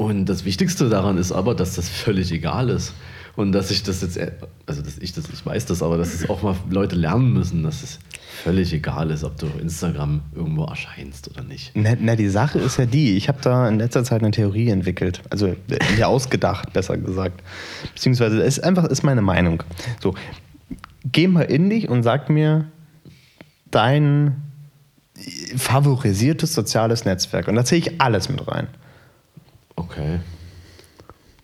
und 0.00 0.24
das 0.24 0.46
Wichtigste 0.46 0.88
daran 0.88 1.18
ist 1.18 1.30
aber, 1.30 1.54
dass 1.54 1.74
das 1.74 1.90
völlig 1.90 2.32
egal 2.32 2.70
ist. 2.70 2.94
Und 3.36 3.52
dass 3.52 3.70
ich 3.70 3.82
das 3.82 4.00
jetzt, 4.00 4.18
also 4.64 4.80
dass 4.80 4.96
ich 4.96 5.12
das, 5.12 5.24
ich 5.30 5.44
weiß 5.44 5.66
das, 5.66 5.82
aber 5.82 5.98
dass 5.98 6.14
es 6.14 6.30
auch 6.30 6.40
mal 6.40 6.56
Leute 6.70 6.96
lernen 6.96 7.34
müssen, 7.34 7.62
dass 7.62 7.82
es 7.82 7.98
völlig 8.42 8.72
egal 8.72 9.10
ist, 9.10 9.24
ob 9.24 9.36
du 9.38 9.46
auf 9.48 9.60
Instagram 9.60 10.22
irgendwo 10.34 10.64
erscheinst 10.64 11.30
oder 11.30 11.44
nicht. 11.44 11.72
Na, 11.74 11.90
na, 12.00 12.16
die 12.16 12.30
Sache 12.30 12.58
ist 12.60 12.78
ja 12.78 12.86
die, 12.86 13.14
ich 13.14 13.28
habe 13.28 13.40
da 13.42 13.68
in 13.68 13.78
letzter 13.78 14.02
Zeit 14.02 14.22
eine 14.22 14.30
Theorie 14.30 14.70
entwickelt, 14.70 15.20
also 15.28 15.48
äh, 15.48 15.56
mir 15.94 16.08
ausgedacht, 16.08 16.72
besser 16.72 16.96
gesagt. 16.96 17.42
Beziehungsweise, 17.94 18.40
ist 18.40 18.64
einfach 18.64 18.84
ist 18.84 19.02
meine 19.02 19.20
Meinung. 19.20 19.62
So, 20.00 20.14
geh 21.04 21.28
mal 21.28 21.42
in 21.42 21.68
dich 21.68 21.90
und 21.90 22.04
sag 22.04 22.30
mir 22.30 22.70
dein 23.70 24.40
favorisiertes 25.58 26.54
soziales 26.54 27.04
Netzwerk. 27.04 27.48
Und 27.48 27.56
da 27.56 27.66
zähle 27.66 27.82
ich 27.82 28.00
alles 28.00 28.30
mit 28.30 28.48
rein. 28.48 28.66
Okay. 29.80 30.20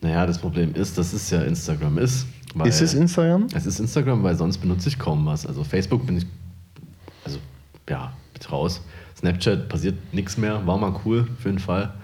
Naja, 0.03 0.27
das 0.27 0.39
Problem 0.39 0.75
ist, 0.75 0.99
dass 0.99 1.13
es 1.15 1.31
ja 1.31 1.43
Instagram 1.43 1.97
ist. 1.99 2.27
ist 2.65 2.81
es 2.83 2.95
Instagram? 2.95 3.47
Es 3.55 3.65
ist 3.65 3.81
Instagram, 3.81 4.23
weil 4.23 4.37
sonst 4.37 4.59
benutze 4.59 4.89
ich 4.89 4.99
kaum 4.99 5.25
was. 5.25 5.47
Also 5.47 5.65
Facebook 5.65 6.07
bin 6.07 6.19
ich, 6.19 6.27
also 7.25 7.39
ja, 7.89 8.13
mit 8.35 8.53
raus. 8.53 8.83
Snapchat 9.17 9.69
passiert 9.71 9.97
nichts 10.13 10.37
mehr, 10.37 10.67
war 10.67 10.77
mal 10.77 10.95
cool, 11.05 11.27
auf 11.39 11.45
jeden 11.47 11.59
Fall. 11.59 11.95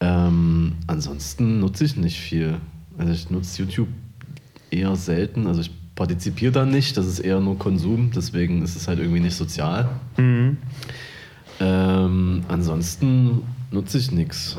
Ähm, 0.00 0.74
ansonsten 0.86 1.60
nutze 1.60 1.84
ich 1.84 1.96
nicht 1.96 2.18
viel. 2.20 2.58
Also 2.98 3.12
ich 3.12 3.30
nutze 3.30 3.62
YouTube 3.62 3.88
eher 4.70 4.94
selten. 4.96 5.46
Also 5.46 5.62
ich 5.62 5.70
partizipiere 5.94 6.52
da 6.52 6.66
nicht, 6.66 6.96
das 6.98 7.06
ist 7.06 7.20
eher 7.20 7.40
nur 7.40 7.58
Konsum, 7.58 8.10
deswegen 8.14 8.62
ist 8.62 8.76
es 8.76 8.86
halt 8.86 8.98
irgendwie 8.98 9.20
nicht 9.20 9.36
sozial. 9.36 9.88
Ähm, 11.60 12.42
ansonsten 12.48 13.42
nutze 13.70 13.96
ich 13.98 14.10
nichts. 14.10 14.58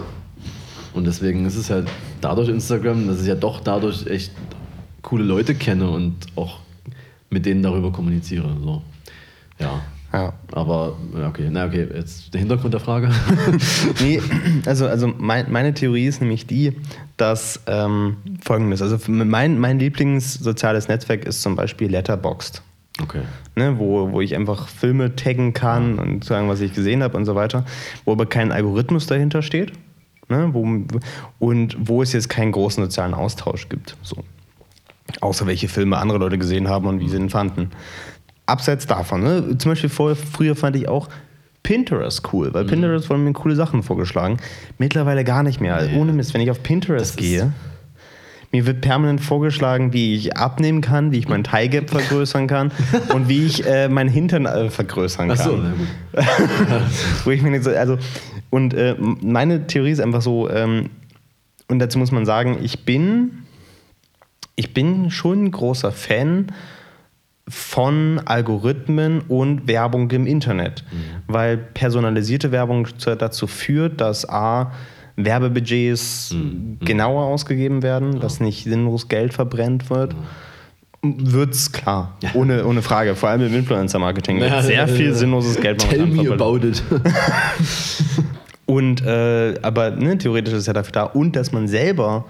Und 0.95 1.05
deswegen 1.05 1.45
ist 1.45 1.57
es 1.57 1.69
halt 1.69 1.87
dadurch 2.21 2.47
Instagram, 2.47 3.07
dass 3.07 3.21
ich 3.21 3.27
ja 3.27 3.35
doch 3.35 3.59
dadurch 3.59 4.07
echt 4.07 4.31
coole 5.01 5.25
Leute 5.25 5.53
kenne 5.53 5.89
und 5.89 6.15
auch 6.35 6.59
mit 7.29 7.45
denen 7.45 7.61
darüber 7.61 7.91
kommuniziere. 7.91 8.49
So. 8.63 8.81
Ja. 9.59 9.81
Ja. 10.13 10.31
Aber, 10.53 10.95
ja, 11.13 11.27
okay, 11.27 11.49
na 11.51 11.65
okay, 11.65 11.89
jetzt 11.93 12.33
der 12.33 12.39
Hintergrund 12.39 12.73
der 12.73 12.79
Frage. 12.79 13.09
Nee, 13.99 14.21
also, 14.65 14.87
also 14.87 15.13
mein, 15.17 15.51
meine 15.51 15.73
Theorie 15.73 16.05
ist 16.05 16.21
nämlich 16.21 16.47
die, 16.47 16.71
dass 17.17 17.59
ähm, 17.67 18.15
folgendes, 18.41 18.81
also 18.81 18.97
mein, 19.07 19.59
mein 19.59 19.77
Lieblingssoziales 19.77 20.87
Netzwerk 20.87 21.25
ist 21.25 21.41
zum 21.41 21.57
Beispiel 21.57 21.89
Letterboxd. 21.89 22.61
okay. 23.01 23.23
ne, 23.57 23.77
wo, 23.77 24.13
wo 24.13 24.21
ich 24.21 24.35
einfach 24.35 24.69
Filme 24.69 25.17
taggen 25.17 25.51
kann 25.51 25.99
und 25.99 26.23
sagen, 26.23 26.47
was 26.47 26.61
ich 26.61 26.73
gesehen 26.73 27.03
habe 27.03 27.17
und 27.17 27.25
so 27.25 27.35
weiter, 27.35 27.65
wo 28.05 28.13
aber 28.13 28.25
kein 28.25 28.53
Algorithmus 28.53 29.07
dahinter 29.07 29.41
steht 29.41 29.73
ne, 30.29 30.49
wo, 30.53 30.61
und 31.39 31.75
wo 31.79 32.01
es 32.01 32.13
jetzt 32.13 32.29
keinen 32.29 32.51
großen 32.51 32.83
sozialen 32.83 33.13
Austausch 33.13 33.69
gibt. 33.69 33.95
So. 34.01 34.17
Außer 35.21 35.45
welche 35.47 35.67
Filme 35.67 35.97
andere 35.97 36.17
Leute 36.17 36.37
gesehen 36.37 36.67
haben 36.67 36.87
und 36.87 36.99
wie 36.99 37.09
sie 37.09 37.17
ihn 37.17 37.29
fanden. 37.29 37.71
Abseits 38.47 38.85
davon, 38.87 39.23
ne, 39.23 39.57
zum 39.57 39.71
Beispiel 39.71 39.89
vor, 39.89 40.15
früher 40.15 40.55
fand 40.55 40.75
ich 40.75 40.87
auch 40.87 41.09
Pinterest 41.63 42.21
cool, 42.31 42.53
weil 42.53 42.65
Pinterest 42.65 43.09
wurde 43.09 43.21
mir 43.21 43.33
coole 43.33 43.55
Sachen 43.55 43.81
vorgeschlagen. 43.81 44.37
Mittlerweile 44.77 45.23
gar 45.23 45.41
nicht 45.41 45.59
mehr. 45.59 45.81
Nee. 45.81 45.97
Ohne 45.97 46.13
Mist, 46.13 46.33
wenn 46.35 46.41
ich 46.41 46.51
auf 46.51 46.57
Das 46.57 46.63
Pinterest 46.63 47.11
ist- 47.11 47.17
gehe, 47.17 47.53
mir 48.55 48.65
wird 48.65 48.79
permanent 48.81 49.19
vorgeschlagen, 49.21 49.91
wie 49.91 50.15
ich 50.15 50.37
abnehmen 50.37 50.79
kann, 50.81 51.11
wie 51.11 51.19
ich 51.19 51.27
mein 51.27 51.43
Thigh 51.43 51.69
Gap 51.69 51.89
vergrößern 51.97 52.47
kann 52.47 52.71
und 53.13 53.27
wie 53.27 53.45
ich 53.45 53.65
äh, 53.67 53.89
meinen 53.89 54.09
Hintern 54.09 54.45
äh, 54.45 54.69
vergrößern 54.69 55.27
kann. 55.27 55.37
Achso, 55.37 55.57
na 55.57 55.71
gut. 55.71 56.25
Wo 57.25 57.31
ich 57.31 57.41
mir 57.41 57.61
so, 57.61 57.69
also, 57.71 57.97
und 58.49 58.73
äh, 58.73 58.95
meine 58.99 59.67
Theorie 59.67 59.91
ist 59.91 59.99
einfach 59.99 60.21
so, 60.21 60.49
ähm, 60.49 60.89
und 61.67 61.79
dazu 61.79 61.97
muss 61.99 62.11
man 62.11 62.25
sagen, 62.25 62.59
ich 62.63 62.85
bin 62.85 63.39
ich 64.55 64.73
bin 64.73 65.11
schon 65.11 65.45
ein 65.45 65.51
großer 65.51 65.91
Fan 65.91 66.47
von 67.47 68.21
Algorithmen 68.23 69.19
und 69.27 69.67
Werbung 69.67 70.09
im 70.11 70.25
Internet, 70.25 70.83
weil 71.27 71.57
personalisierte 71.57 72.51
Werbung 72.53 72.87
zu- 72.97 73.15
dazu 73.17 73.47
führt, 73.47 73.99
dass 73.99 74.27
A, 74.29 74.71
Werbebudgets 75.17 76.35
genauer 76.81 77.25
ausgegeben 77.25 77.83
werden, 77.83 78.19
dass 78.19 78.39
nicht 78.39 78.65
sinnlos 78.65 79.07
Geld 79.07 79.33
verbrennt 79.33 79.89
wird. 79.89 80.15
Wird's 81.01 81.71
klar, 81.71 82.17
ohne, 82.33 82.65
ohne 82.65 82.81
Frage. 82.81 83.15
Vor 83.15 83.29
allem 83.29 83.45
im 83.45 83.53
Influencer-Marketing 83.53 84.39
wird 84.39 84.49
Ja, 84.49 84.61
sehr 84.61 84.75
ja, 84.75 84.87
viel 84.87 85.07
ja. 85.07 85.13
sinnloses 85.13 85.57
Geld 85.61 85.79
Tell 85.79 86.05
me 86.07 86.29
about 86.31 86.57
it. 86.65 86.81
Und 88.65 89.05
äh, 89.05 89.53
aber 89.61 89.91
ne, 89.91 90.17
theoretisch 90.17 90.53
ist 90.53 90.61
es 90.61 90.65
ja 90.65 90.73
dafür 90.73 90.91
da 90.91 91.03
und 91.03 91.35
dass 91.35 91.51
man 91.51 91.67
selber, 91.67 92.25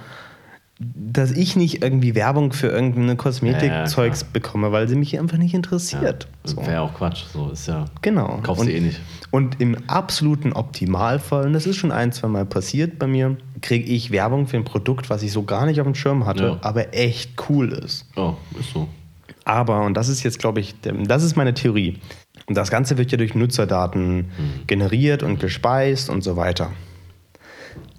dass 0.77 1.31
ich 1.31 1.55
nicht 1.55 1.81
irgendwie 1.83 2.15
Werbung 2.15 2.51
für 2.51 2.67
irgendeine 2.67 3.15
Kosmetikzeugs 3.15 4.21
Ja, 4.21 4.25
ja, 4.27 4.29
bekomme, 4.33 4.71
weil 4.73 4.89
sie 4.89 4.95
mich 4.95 5.17
einfach 5.17 5.37
nicht 5.37 5.53
interessiert. 5.53 6.27
Das 6.43 6.51
So. 6.51 6.57
wäre 6.61 6.73
ja 6.73 6.81
auch 6.81 6.93
Quatsch. 6.93 7.23
So 7.31 7.49
ist 7.49 7.67
ja. 7.67 7.85
Genau. 8.01 8.39
Kaufst 8.43 8.61
und, 8.61 8.67
du 8.67 8.73
eh 8.73 8.81
nicht. 8.81 8.99
Und 9.31 9.61
im 9.61 9.77
absoluten 9.87 10.51
Optimalfall, 10.51 11.45
und 11.45 11.53
das 11.53 11.65
ist 11.65 11.77
schon 11.77 11.93
ein, 11.93 12.11
zwei 12.11 12.27
Mal 12.27 12.45
passiert 12.45 12.99
bei 12.99 13.07
mir, 13.07 13.37
kriege 13.61 13.85
ich 13.89 14.11
Werbung 14.11 14.47
für 14.47 14.57
ein 14.57 14.65
Produkt, 14.65 15.09
was 15.09 15.23
ich 15.23 15.31
so 15.31 15.43
gar 15.43 15.65
nicht 15.65 15.79
auf 15.79 15.87
dem 15.87 15.95
Schirm 15.95 16.25
hatte, 16.25 16.43
Ja. 16.43 16.57
aber 16.61 16.93
echt 16.93 17.31
cool 17.49 17.71
ist. 17.71 18.05
Oh, 18.17 18.33
ist 18.59 18.71
so. 18.73 18.89
Aber, 19.45 19.85
und 19.85 19.95
das 19.95 20.09
ist 20.09 20.23
jetzt, 20.23 20.39
glaube 20.39 20.59
ich, 20.59 20.75
das 20.81 21.23
ist 21.23 21.37
meine 21.37 21.53
Theorie. 21.53 21.99
Und 22.47 22.57
das 22.57 22.69
Ganze 22.69 22.97
wird 22.97 23.11
ja 23.11 23.17
durch 23.17 23.33
Nutzerdaten 23.33 24.25
generiert 24.67 25.23
und 25.23 25.39
gespeist 25.39 26.09
und 26.09 26.21
so 26.23 26.35
weiter. 26.35 26.71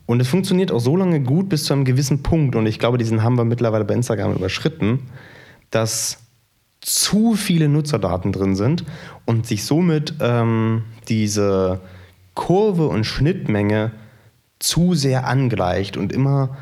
Und 0.06 0.20
es 0.20 0.28
funktioniert 0.28 0.70
auch 0.70 0.80
so 0.80 0.96
lange 0.96 1.20
gut 1.20 1.48
bis 1.48 1.64
zu 1.64 1.72
einem 1.72 1.84
gewissen 1.84 2.22
Punkt, 2.22 2.54
und 2.54 2.66
ich 2.66 2.78
glaube, 2.78 2.96
diesen 2.98 3.22
haben 3.22 3.36
wir 3.36 3.44
mittlerweile 3.44 3.84
bei 3.84 3.94
Instagram 3.94 4.34
überschritten, 4.34 5.00
dass 5.70 6.18
zu 6.80 7.34
viele 7.34 7.68
Nutzerdaten 7.68 8.30
drin 8.30 8.54
sind 8.54 8.84
und 9.24 9.46
sich 9.46 9.64
somit 9.64 10.14
ähm, 10.20 10.84
diese 11.08 11.80
Kurve 12.34 12.86
und 12.86 13.04
Schnittmenge 13.04 13.90
zu 14.60 14.94
sehr 14.94 15.26
angleicht 15.26 15.96
und 15.96 16.12
immer, 16.12 16.56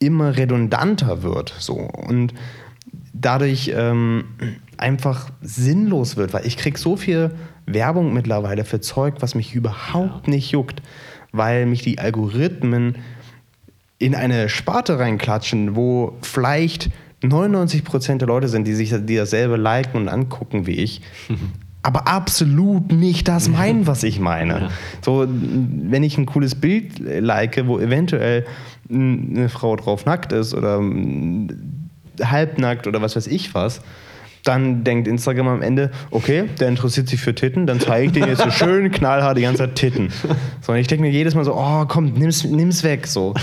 immer 0.00 0.36
redundanter 0.36 1.22
wird. 1.22 1.54
So. 1.58 1.74
Und 1.74 2.34
dadurch 3.12 3.72
ähm, 3.74 4.24
einfach 4.76 5.30
sinnlos 5.40 6.16
wird, 6.16 6.32
weil 6.32 6.46
ich 6.46 6.56
kriege 6.56 6.78
so 6.78 6.96
viel 6.96 7.30
Werbung 7.66 8.12
mittlerweile 8.12 8.64
für 8.64 8.80
Zeug, 8.80 9.16
was 9.20 9.34
mich 9.34 9.54
überhaupt 9.54 10.26
nicht 10.26 10.50
juckt, 10.50 10.82
weil 11.32 11.66
mich 11.66 11.82
die 11.82 11.98
Algorithmen 11.98 12.96
in 13.98 14.14
eine 14.14 14.48
Sparte 14.48 14.98
reinklatschen, 14.98 15.76
wo 15.76 16.16
vielleicht 16.22 16.90
99% 17.22 18.18
der 18.18 18.28
Leute 18.28 18.48
sind, 18.48 18.66
die 18.66 18.74
sich 18.74 18.94
die 18.94 19.16
dasselbe 19.16 19.56
liken 19.56 19.96
und 20.02 20.08
angucken 20.08 20.66
wie 20.66 20.76
ich, 20.76 21.02
aber 21.82 22.06
absolut 22.06 22.92
nicht 22.92 23.28
das 23.28 23.48
meinen, 23.48 23.86
was 23.86 24.02
ich 24.02 24.20
meine. 24.20 24.70
So, 25.00 25.26
wenn 25.28 26.02
ich 26.02 26.18
ein 26.18 26.26
cooles 26.26 26.54
Bild 26.54 26.98
like, 26.98 27.66
wo 27.66 27.78
eventuell 27.78 28.46
eine 28.90 29.48
Frau 29.48 29.76
drauf 29.76 30.04
nackt 30.04 30.32
ist 30.32 30.54
oder 30.54 30.82
halbnackt 32.22 32.86
oder 32.86 33.00
was 33.00 33.16
weiß 33.16 33.26
ich 33.26 33.54
was, 33.54 33.80
dann 34.44 34.84
denkt 34.84 35.08
Instagram 35.08 35.48
am 35.48 35.62
Ende, 35.62 35.90
okay, 36.10 36.44
der 36.60 36.68
interessiert 36.68 37.08
sich 37.08 37.20
für 37.20 37.34
Titten, 37.34 37.66
dann 37.66 37.80
zeige 37.80 38.06
ich 38.06 38.12
den 38.12 38.26
jetzt 38.26 38.42
so 38.42 38.50
schön 38.50 38.90
knallhart 38.92 39.36
die 39.36 39.42
ganze 39.42 39.64
Zeit 39.64 39.74
Titten. 39.74 40.10
So, 40.60 40.72
und 40.72 40.78
ich 40.78 40.86
denke 40.86 41.02
mir 41.02 41.10
jedes 41.10 41.34
Mal 41.34 41.44
so, 41.44 41.54
oh 41.54 41.84
komm, 41.86 42.12
nimm's, 42.14 42.44
nimm's 42.44 42.82
weg, 42.84 43.06
so. 43.06 43.34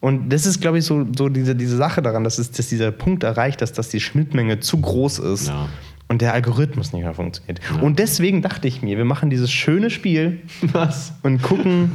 Und 0.00 0.30
das 0.30 0.46
ist, 0.46 0.60
glaube 0.60 0.78
ich, 0.78 0.84
so, 0.84 1.06
so 1.16 1.28
diese, 1.28 1.54
diese 1.54 1.76
Sache 1.76 2.02
daran, 2.02 2.24
dass, 2.24 2.38
es, 2.38 2.50
dass 2.50 2.68
dieser 2.68 2.90
Punkt 2.90 3.22
erreicht, 3.22 3.62
dass, 3.62 3.72
dass 3.72 3.88
die 3.88 4.00
Schnittmenge 4.00 4.58
zu 4.58 4.80
groß 4.80 5.20
ist 5.20 5.46
Ja. 5.46 5.68
und 6.08 6.20
der 6.22 6.32
Algorithmus 6.34 6.92
nicht 6.92 7.04
mehr 7.04 7.14
funktioniert. 7.14 7.60
Und 7.80 8.00
deswegen 8.00 8.42
dachte 8.42 8.66
ich 8.66 8.82
mir, 8.82 8.96
wir 8.98 9.04
machen 9.04 9.30
dieses 9.30 9.52
schöne 9.52 9.90
Spiel 9.90 10.40
Was? 10.72 11.12
und 11.22 11.40
gucken, 11.42 11.92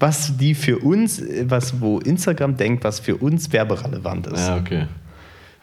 was 0.00 0.36
die 0.36 0.54
für 0.56 0.78
uns, 0.78 1.22
was 1.44 1.80
wo 1.80 2.00
Instagram 2.00 2.56
denkt, 2.56 2.82
was 2.82 2.98
für 2.98 3.16
uns 3.18 3.52
werberelevant 3.52 4.26
ist. 4.26 4.48
Ja, 4.48 4.56
okay. 4.56 4.86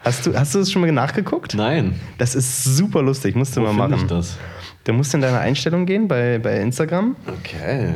Hast 0.04 0.26
du, 0.26 0.34
hast 0.36 0.54
du 0.54 0.58
das 0.58 0.70
schon 0.72 0.82
mal 0.82 0.90
nachgeguckt? 0.90 1.54
Nein. 1.54 2.00
Das 2.18 2.34
ist 2.34 2.64
super 2.64 3.02
lustig, 3.02 3.36
musst 3.36 3.56
du 3.56 3.60
Wo 3.60 3.66
mal 3.72 3.88
machen. 3.88 3.94
ich 4.02 4.06
das? 4.08 4.36
Du 4.84 4.92
musst 4.92 5.14
in 5.14 5.20
deine 5.20 5.38
Einstellung 5.38 5.86
gehen 5.86 6.08
bei, 6.08 6.40
bei 6.40 6.60
Instagram. 6.60 7.14
Okay. 7.38 7.94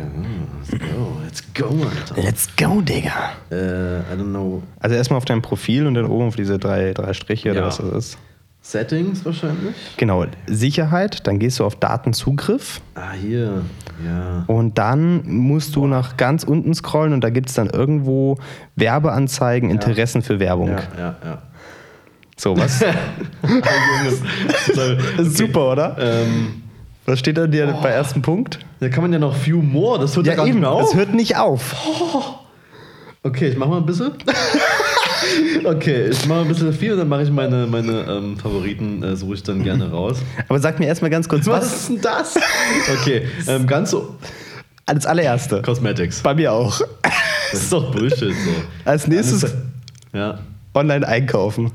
Let's 0.71 0.79
go. 0.79 1.17
Let's 1.25 1.43
go, 1.53 1.67
Alter. 1.85 2.23
Let's 2.23 2.49
go, 2.57 2.81
Digga. 2.81 3.31
Äh, 3.51 3.99
I 4.01 4.03
don't 4.17 4.31
know. 4.31 4.63
Also 4.79 4.95
erstmal 4.95 5.17
auf 5.19 5.25
dein 5.25 5.43
Profil 5.43 5.87
und 5.89 5.95
dann 5.95 6.05
oben 6.07 6.29
auf 6.29 6.37
diese 6.37 6.61
drei, 6.61 6.93
drei 6.95 7.13
Striche 7.13 7.51
oder 7.51 7.61
Ja. 7.63 7.67
was 7.67 7.79
das 7.79 7.93
ist. 7.93 8.19
Settings 8.63 9.25
wahrscheinlich. 9.25 9.75
Genau, 9.97 10.27
Sicherheit, 10.49 11.27
dann 11.29 11.39
gehst 11.39 11.59
du 11.61 11.65
auf 11.65 11.77
Datenzugriff 11.77 12.81
Ah, 12.97 13.13
hier. 13.13 13.63
Ja. 14.05 14.45
und 14.49 14.77
dann 14.79 15.23
musst 15.25 15.75
du 15.77 15.87
nach 15.87 16.17
ganz 16.17 16.43
unten 16.43 16.75
scrollen 16.75 17.13
und 17.13 17.23
da 17.23 17.31
gibt 17.31 17.49
es 17.49 17.55
dann 17.55 17.71
irgendwo 17.71 18.39
Werbeanzeigen, 18.75 19.71
Interessen 19.71 20.21
für 20.23 20.39
Werbung. 20.41 20.69
Ja, 20.71 20.83
ja, 20.99 21.17
ja. 21.25 21.43
So, 22.39 22.57
was? 22.57 22.85
Super, 25.37 25.73
oder? 25.73 25.97
Ähm, 25.99 26.63
Was 27.07 27.19
steht 27.19 27.39
da 27.39 27.47
dir 27.47 27.67
bei 27.83 27.91
ersten 27.91 28.21
Punkt? 28.23 28.59
da 28.81 28.89
kann 28.91 29.03
man 29.03 29.13
ja 29.13 29.19
noch 29.19 29.35
Few 29.35 29.63
More. 29.63 29.99
Das 29.99 30.15
hört 30.17 30.27
ja, 30.27 30.35
Ja, 30.35 30.45
eben, 30.47 30.65
auf. 30.65 30.91
es 30.91 30.95
hört 30.95 31.15
nicht 31.15 31.37
auf. 31.37 31.75
Okay, 33.23 33.49
ich 33.49 33.57
mach 33.57 33.67
mal 33.67 33.79
ein 33.79 33.87
bisschen. 33.87 34.13
okay, 35.65 36.11
ich 36.11 36.27
mach 36.29 36.37
mal 36.37 36.43
ein 36.43 36.47
bisschen 36.49 36.73
viel 36.73 36.93
und 36.93 36.99
dann 36.99 37.09
mache 37.09 37.25
ich 37.25 37.31
meine, 37.31 37.67
meine 37.67 38.03
ähm, 38.09 38.39
Favoriten, 38.39 39.03
äh, 39.03 39.17
suche 39.17 39.35
ich 39.35 39.43
dann 39.43 39.65
gerne 39.65 39.91
raus. 39.91 40.19
Aber 40.49 40.61
sag 40.61 40.79
mir 40.79 40.87
erstmal 40.87 41.11
ganz 41.11 41.29
kurz, 41.29 41.45
Was 41.49 41.65
was? 41.65 41.75
ist 41.75 41.89
denn 41.89 42.01
das? 42.03 42.37
Okay, 43.01 43.27
ähm, 43.49 43.67
ganz 43.67 43.91
so. 43.91 44.15
Als 44.85 45.07
allererste. 45.07 45.61
Cosmetics. 45.63 46.21
Bei 46.23 46.35
mir 46.37 46.53
auch. 46.53 46.81
Das 47.51 47.63
ist 47.63 47.73
doch 47.73 47.91
Bullshit 47.91 48.33
so. 48.33 48.51
Als 48.85 49.09
nächstes 49.09 49.53
Ja. 50.13 50.39
online 50.73 51.09
einkaufen. 51.09 51.73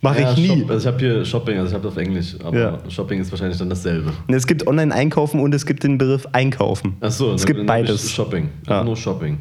Mache 0.00 0.20
ja, 0.20 0.32
ich 0.32 0.38
nie. 0.38 0.60
Shop, 0.60 0.70
also 0.70 0.88
ich 0.88 0.94
habe 0.94 0.98
hier 1.04 1.24
Shopping, 1.24 1.58
also 1.58 1.68
ich 1.68 1.74
habe 1.74 1.82
das 1.82 1.92
auf 1.92 1.98
Englisch, 1.98 2.36
aber 2.44 2.58
Ja. 2.58 2.78
Shopping 2.88 3.20
ist 3.20 3.32
wahrscheinlich 3.32 3.58
dann 3.58 3.68
dasselbe. 3.68 4.12
Es 4.28 4.46
gibt 4.46 4.66
online 4.66 4.94
einkaufen 4.94 5.40
und 5.40 5.52
es 5.54 5.66
gibt 5.66 5.82
den 5.82 5.98
Begriff 5.98 6.26
einkaufen. 6.32 6.96
Achso, 7.00 7.32
es 7.34 7.44
gibt 7.44 7.66
beides. 7.66 8.10
Shopping. 8.12 8.48
Ja. 8.68 8.84
Nur 8.84 8.96
Shopping. 8.96 9.38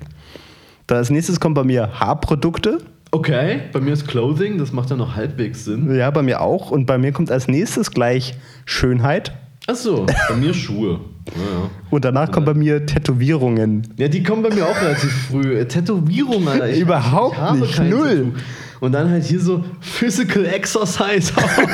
Da 0.87 0.95
als 0.95 1.09
nächstes 1.11 1.39
kommt 1.39 1.55
bei 1.55 1.63
mir 1.63 1.99
Haarprodukte. 1.99 2.79
Okay, 3.11 3.61
bei 3.71 3.79
mir 3.79 3.93
ist 3.93 4.07
Clothing, 4.07 4.57
das 4.57 4.73
macht 4.73 4.89
ja 4.89 4.95
noch 4.95 5.15
halbwegs 5.15 5.63
Sinn. 5.65 5.95
Ja, 5.95 6.09
bei 6.11 6.23
mir 6.23 6.41
auch. 6.41 6.71
Und 6.71 6.85
bei 6.85 6.97
mir 6.97 7.11
kommt 7.11 7.31
als 7.31 7.47
nächstes 7.47 7.91
gleich 7.91 8.35
Schönheit. 8.65 9.31
Achso, 9.67 10.05
bei 10.29 10.35
mir 10.35 10.53
Schuhe. 10.53 10.99
Ja. 11.27 11.69
Und 11.89 12.05
danach 12.05 12.31
kommen 12.31 12.45
bei 12.45 12.53
mir 12.53 12.85
Tätowierungen. 12.85 13.93
Ja, 13.97 14.07
die 14.07 14.23
kommen 14.23 14.41
bei 14.43 14.49
mir 14.53 14.65
auch 14.65 14.81
relativ 14.81 15.11
früh. 15.27 15.57
Äh, 15.57 15.65
Tätowierung, 15.65 16.47
Alter. 16.47 16.69
Ich, 16.69 16.79
Überhaupt 16.81 17.37
ich 17.55 17.79
nicht, 17.79 17.91
null. 17.91 18.31
Tattoo. 18.33 18.43
Und 18.79 18.91
dann 18.91 19.09
halt 19.09 19.23
hier 19.23 19.39
so 19.39 19.63
Physical 19.81 20.45
Exercise. 20.45 21.33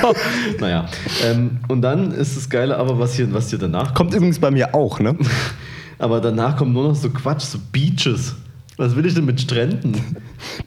naja. 0.59 0.87
Ähm, 1.23 1.59
und 1.67 1.81
dann 1.81 2.11
ist 2.11 2.37
das 2.37 2.49
Geile 2.49 2.77
aber, 2.77 2.97
was 2.97 3.15
hier, 3.15 3.31
was 3.33 3.49
hier 3.49 3.59
danach 3.59 3.87
kommt. 3.87 3.97
Kommt 3.97 4.13
übrigens 4.13 4.39
bei 4.39 4.51
mir 4.51 4.73
auch, 4.73 4.99
ne? 4.99 5.17
Aber 5.99 6.19
danach 6.19 6.57
kommt 6.57 6.73
nur 6.73 6.89
noch 6.89 6.95
so 6.95 7.09
Quatsch, 7.09 7.43
so 7.43 7.59
Beaches. 7.71 8.35
Was 8.77 8.95
will 8.95 9.05
ich 9.05 9.13
denn 9.13 9.25
mit 9.25 9.39
Stränden? 9.39 10.17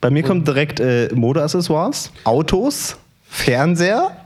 Bei 0.00 0.08
mir 0.08 0.22
kommt 0.22 0.46
direkt 0.46 0.80
äh, 0.80 1.08
Modeaccessoires, 1.12 2.12
Autos, 2.24 2.96
Fernseher. 3.28 4.16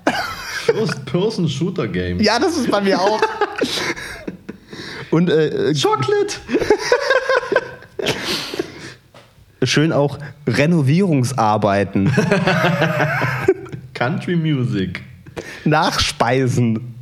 First-Person-Shooter-Game. 0.67 2.21
Ja, 2.21 2.38
das 2.38 2.57
ist 2.57 2.71
bei 2.71 2.81
mir 2.81 3.00
auch. 3.00 3.21
Und 5.11 5.31
äh, 5.31 5.71
äh, 5.71 5.75
Chocolate! 5.75 6.37
Schön 9.62 9.93
auch 9.93 10.19
Renovierungsarbeiten, 10.47 12.11
Country 13.95 14.37
Music. 14.37 15.02
Nachspeisen. 15.64 16.95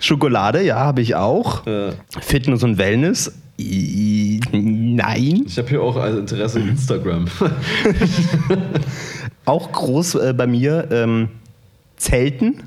Schokolade, 0.00 0.62
ja, 0.64 0.76
habe 0.76 1.00
ich 1.00 1.14
auch. 1.14 1.66
Äh, 1.66 1.92
Fitness 2.20 2.62
und 2.62 2.78
Wellness, 2.78 3.32
i- 3.58 4.40
nein. 4.52 5.42
ich 5.46 5.58
habe 5.58 5.68
hier 5.68 5.82
auch 5.82 5.96
also 5.96 6.18
Interesse 6.20 6.60
Instagram. 6.60 7.26
Auch 9.44 9.72
groß 9.72 10.16
äh, 10.16 10.34
bei 10.36 10.46
mir 10.46 10.88
ähm, 10.90 11.28
Zelten. 11.96 12.64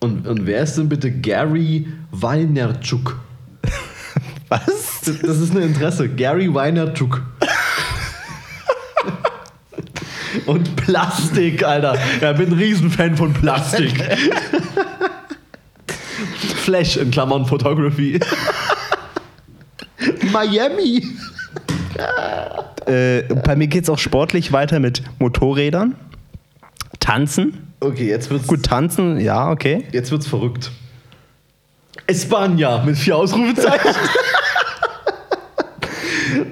Und, 0.00 0.26
und 0.28 0.44
wer 0.46 0.62
ist 0.62 0.76
denn 0.76 0.88
bitte 0.88 1.10
Gary 1.10 1.86
Weinerchuk? 2.10 3.18
Was? 4.50 5.00
Das, 5.04 5.18
das 5.20 5.38
ist 5.38 5.54
ein 5.54 5.62
Interesse. 5.62 6.08
Gary 6.08 6.52
Weinerchuk. 6.52 7.22
Und 10.46 10.76
Plastik, 10.76 11.62
Alter. 11.64 11.96
Ja, 12.20 12.32
bin 12.32 12.48
ein 12.48 12.58
Riesenfan 12.58 13.16
von 13.16 13.32
Plastik. 13.32 13.92
Flash 16.56 16.96
in 16.96 17.10
Klammern 17.10 17.46
Photography. 17.46 18.20
Miami. 20.32 21.06
Äh, 22.86 23.22
bei 23.34 23.56
mir 23.56 23.66
geht 23.68 23.84
es 23.84 23.90
auch 23.90 23.98
sportlich 23.98 24.52
weiter 24.52 24.80
mit 24.80 25.02
Motorrädern. 25.18 25.94
Tanzen. 26.98 27.72
Okay, 27.80 28.08
jetzt 28.08 28.30
wird's, 28.30 28.46
Gut, 28.46 28.64
tanzen, 28.64 29.20
ja, 29.20 29.50
okay. 29.50 29.84
jetzt 29.92 30.10
wird's 30.10 30.26
verrückt. 30.26 30.70
Espanja 32.10 32.82
mit 32.84 32.98
vier 32.98 33.16
Ausrufezeichen. 33.16 33.90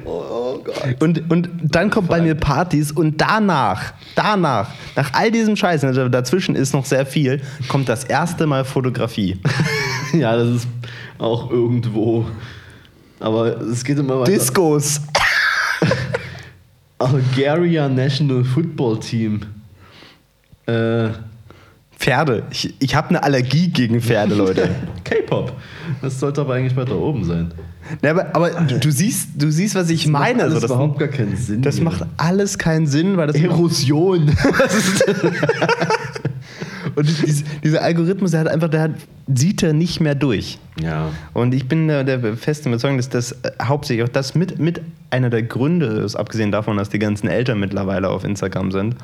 oh 0.05 0.59
Gott. 0.65 1.03
Und, 1.03 1.31
und 1.31 1.49
dann 1.63 1.91
kommt 1.91 2.09
bei 2.09 2.21
mir 2.21 2.35
Partys 2.35 2.93
und 2.93 3.21
danach, 3.21 3.93
danach, 4.15 4.71
nach 4.97 5.13
all 5.13 5.31
diesem 5.31 5.57
Scheiß, 5.57 5.85
also 5.85 6.09
dazwischen 6.09 6.55
ist 6.55 6.73
noch 6.73 6.85
sehr 6.85 7.07
viel, 7.07 7.41
kommt 7.69 7.89
das 7.89 8.05
erste 8.05 8.47
Mal 8.47 8.65
Fotografie. 8.65 9.39
Ja, 10.15 10.35
das 10.35 10.49
ist 10.49 10.69
auch 11.19 11.51
irgendwo. 11.51 12.25
Aber 13.21 13.61
es 13.61 13.85
geht 13.85 13.99
immer 13.99 14.21
weiter. 14.21 14.33
Discos. 14.33 15.03
Algeria 16.99 17.91
National 17.91 18.43
Football 18.43 19.01
Team. 19.01 19.43
Äh, 20.65 21.09
Pferde. 21.99 22.45
Ich, 22.51 22.75
ich 22.79 22.95
habe 22.95 23.09
eine 23.11 23.23
Allergie 23.25 23.69
gegen 23.71 24.01
Pferde, 24.01 24.35
Leute. 24.35 24.71
K-Pop. 25.05 25.53
Das 26.01 26.21
sollte 26.21 26.41
aber 26.43 26.55
eigentlich 26.55 26.77
weiter 26.77 26.97
oben 26.97 27.25
sein. 27.25 27.53
Ja, 28.03 28.11
aber 28.11 28.29
aber 28.35 28.51
du, 28.51 28.79
du 28.79 28.91
siehst, 28.93 29.31
du 29.37 29.51
siehst, 29.51 29.75
was 29.75 29.91
ich 29.91 30.07
meine. 30.07 30.45
Das 30.45 30.55
Also 30.55 30.55
macht 30.55 30.63
das, 30.63 30.71
überhaupt 30.71 30.99
gar 30.99 31.09
keinen 31.09 31.37
Sinn. 31.37 31.63
das 31.63 31.77
hier. 31.77 31.85
macht 31.85 32.03
alles 32.17 32.59
keinen 32.59 32.87
Sinn, 32.87 33.17
weil 33.17 33.27
das 33.27 33.37
Erosion. 33.37 34.31
und 36.99 37.07
dies- 37.27 37.45
dieser 37.65 37.83
Algorithmus, 37.83 38.33
der 38.33 38.41
hat 38.41 38.49
einfach, 38.49 38.69
der 38.69 38.81
hat, 38.83 38.91
sieht 39.33 39.63
er 39.63 39.73
nicht 39.73 40.01
mehr 40.01 40.15
durch. 40.15 40.59
ja. 40.81 41.11
Und 41.35 41.55
ich 41.55 41.67
bin 41.69 41.89
der, 41.89 42.05
der 42.05 42.37
festen 42.37 42.69
Überzeugung, 42.69 42.97
dass 42.99 43.09
das 43.09 43.33
äh, 43.33 43.51
hauptsächlich 43.63 44.05
auch 44.05 44.09
das 44.13 44.35
mit, 44.35 44.59
mit 44.59 44.81
einer 45.11 45.31
der 45.31 45.43
Gründe 45.43 45.87
ist, 45.87 46.17
abgesehen 46.17 46.53
davon, 46.53 46.77
dass 46.77 46.91
die 46.91 46.99
ganzen 46.99 47.29
Eltern 47.29 47.59
mittlerweile 47.61 48.11
auf 48.11 48.25
Instagram 48.25 48.71
sind, 48.73 48.97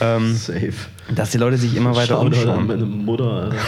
ähm, 0.00 0.34
Safe. 0.34 0.72
dass 1.14 1.30
die 1.30 1.38
Leute 1.38 1.56
sich 1.56 1.76
immer 1.76 1.96
weiter 1.96 2.18
an 2.20 2.26
umschauen. 2.26 2.66
meine 2.66 2.84
Mutter. 2.84 3.50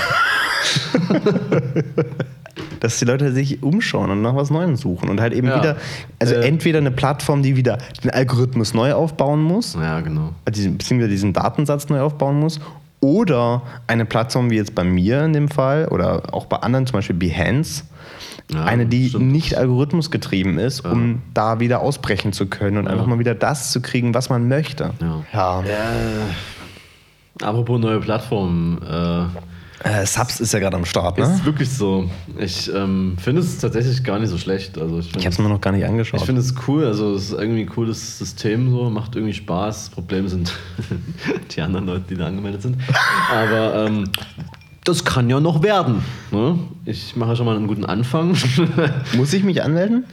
Dass 2.80 2.98
die 2.98 3.04
Leute 3.04 3.32
sich 3.32 3.62
umschauen 3.62 4.10
und 4.10 4.22
nach 4.22 4.34
was 4.34 4.50
Neuem 4.50 4.74
suchen 4.74 5.08
und 5.08 5.20
halt 5.20 5.32
eben 5.32 5.46
Ja. 5.46 5.58
wieder, 5.58 5.76
also 6.18 6.34
Äh. 6.34 6.46
entweder 6.48 6.78
eine 6.78 6.90
Plattform, 6.90 7.42
die 7.42 7.54
wieder 7.56 7.78
den 8.02 8.10
Algorithmus 8.10 8.74
neu 8.74 8.92
aufbauen 8.92 9.40
muss, 9.40 9.74
Ja, 9.80 10.00
genau. 10.00 10.32
diesen- 10.52 10.78
beziehungsweise 10.78 11.10
diesen 11.10 11.32
Datensatz 11.32 11.88
neu 11.88 12.00
aufbauen 12.00 12.40
muss, 12.40 12.60
oder 13.02 13.62
eine 13.88 14.06
Plattform 14.06 14.48
wie 14.50 14.56
jetzt 14.56 14.74
bei 14.74 14.84
mir 14.84 15.24
in 15.24 15.32
dem 15.34 15.48
Fall 15.48 15.88
oder 15.88 16.32
auch 16.32 16.46
bei 16.46 16.56
anderen, 16.58 16.86
zum 16.86 16.94
Beispiel 16.94 17.16
Behance, 17.16 17.84
Ja, 18.52 18.64
eine, 18.64 18.86
die 18.86 19.08
stimmt. 19.10 19.32
nicht 19.32 19.58
algorithmusgetrieben 19.58 20.58
ist, 20.58 20.80
um 20.86 21.20
da 21.34 21.58
wieder 21.60 21.80
ausbrechen 21.80 22.32
zu 22.32 22.46
können 22.46 22.78
und 22.78 22.86
einfach 22.88 23.06
mal 23.06 23.18
wieder 23.18 23.34
das 23.34 23.72
zu 23.72 23.82
kriegen, 23.82 24.14
was 24.14 24.30
man 24.30 24.46
möchte. 24.48 24.92
Ja. 25.00 25.24
Ja. 25.32 25.60
Äh, 25.62 27.44
apropos 27.44 27.80
neue 27.80 28.00
Plattformen. 28.00 28.80
Äh, 28.82 29.24
Äh, 29.84 30.06
Subs 30.06 30.40
ist 30.40 30.52
ja 30.52 30.60
gerade 30.60 30.76
am 30.76 30.84
Start, 30.84 31.18
ne? 31.18 31.24
Ist 31.24 31.44
wirklich 31.44 31.68
so. 31.70 32.08
Ich 32.38 32.72
ähm, 32.72 33.16
finde 33.20 33.40
es 33.40 33.58
tatsächlich 33.58 34.04
gar 34.04 34.18
nicht 34.18 34.28
so 34.30 34.38
schlecht. 34.38 34.78
Also 34.78 35.00
ich 35.00 35.08
Ich 35.16 35.24
habe 35.24 35.30
es 35.30 35.38
mir 35.38 35.48
noch 35.48 35.60
gar 35.60 35.72
nicht 35.72 35.82
ich 35.82 35.88
angeschaut. 35.88 36.22
finde 36.22 36.40
es 36.40 36.54
cool. 36.68 36.84
Also 36.84 37.14
es 37.14 37.30
ist 37.30 37.32
irgendwie 37.32 37.62
ein 37.62 37.68
cooles 37.68 38.18
System 38.18 38.70
so, 38.70 38.90
macht 38.90 39.16
irgendwie 39.16 39.34
Spaß. 39.34 39.86
Das 39.86 39.90
Problem 39.90 40.28
sind 40.28 40.52
die 41.56 41.60
anderen 41.60 41.86
Leute, 41.86 42.04
die 42.10 42.14
da 42.16 42.26
angemeldet 42.26 42.62
sind. 42.62 42.76
Aber 43.32 43.86
ähm, 43.86 44.04
das 44.84 45.04
kann 45.04 45.28
ja 45.30 45.40
noch 45.40 45.62
werden. 45.62 46.02
Ne? 46.30 46.58
Ich 46.84 47.16
mache 47.16 47.34
schon 47.36 47.46
mal 47.46 47.56
einen 47.56 47.66
guten 47.66 47.84
Anfang. 47.84 48.36
Muss 49.16 49.32
ich 49.32 49.42
mich 49.42 49.62
anmelden? 49.62 50.04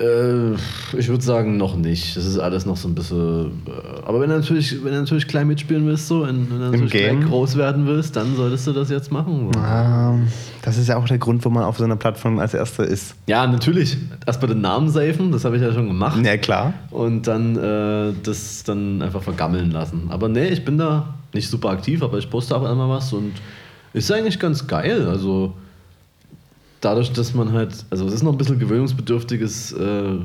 Äh, 0.00 0.54
ich 0.98 1.08
würde 1.08 1.22
sagen, 1.22 1.56
noch 1.56 1.76
nicht. 1.76 2.16
Das 2.16 2.26
ist 2.26 2.38
alles 2.38 2.66
noch 2.66 2.76
so 2.76 2.88
ein 2.88 2.94
bisschen. 2.96 3.62
Äh, 3.66 4.04
aber 4.04 4.20
wenn 4.20 4.30
du 4.30 4.36
natürlich, 4.36 4.82
wenn 4.82 4.92
du 4.92 5.00
natürlich 5.00 5.28
klein 5.28 5.46
mitspielen 5.46 5.86
willst, 5.86 6.08
so, 6.08 6.26
wenn 6.26 6.48
du 6.48 6.56
natürlich 6.56 6.90
Game? 6.90 7.24
groß 7.28 7.56
werden 7.56 7.86
willst, 7.86 8.16
dann 8.16 8.34
solltest 8.34 8.66
du 8.66 8.72
das 8.72 8.90
jetzt 8.90 9.12
machen. 9.12 9.50
So. 9.52 9.60
Ähm, 9.60 10.26
das 10.62 10.78
ist 10.78 10.88
ja 10.88 10.96
auch 10.96 11.06
der 11.06 11.18
Grund, 11.18 11.44
wo 11.44 11.50
man 11.50 11.62
auf 11.62 11.78
so 11.78 11.84
einer 11.84 11.96
Plattform 11.96 12.40
als 12.40 12.54
Erster 12.54 12.84
ist. 12.84 13.14
Ja, 13.26 13.46
natürlich. 13.46 13.96
Erstmal 14.26 14.48
den 14.48 14.62
Namen 14.62 14.88
safen, 14.88 15.30
das 15.30 15.44
habe 15.44 15.56
ich 15.56 15.62
ja 15.62 15.72
schon 15.72 15.86
gemacht. 15.86 16.24
Ja, 16.24 16.36
klar. 16.38 16.74
Und 16.90 17.28
dann 17.28 17.56
äh, 17.56 18.14
das 18.22 18.64
dann 18.64 19.00
einfach 19.00 19.22
vergammeln 19.22 19.70
lassen. 19.70 20.08
Aber 20.08 20.28
nee, 20.28 20.48
ich 20.48 20.64
bin 20.64 20.76
da 20.76 21.14
nicht 21.32 21.48
super 21.48 21.70
aktiv, 21.70 22.02
aber 22.02 22.18
ich 22.18 22.28
poste 22.28 22.56
auch 22.56 22.68
immer 22.68 22.88
was 22.88 23.12
und 23.12 23.32
ist 23.92 24.10
eigentlich 24.10 24.40
ganz 24.40 24.66
geil. 24.66 25.06
Also 25.06 25.54
dadurch, 26.84 27.12
dass 27.12 27.34
man 27.34 27.52
halt, 27.52 27.84
also 27.90 28.06
es 28.06 28.14
ist 28.14 28.22
noch 28.22 28.32
ein 28.32 28.38
bisschen 28.38 28.58
gewöhnungsbedürftiges 28.58 29.72
äh, 29.72 30.18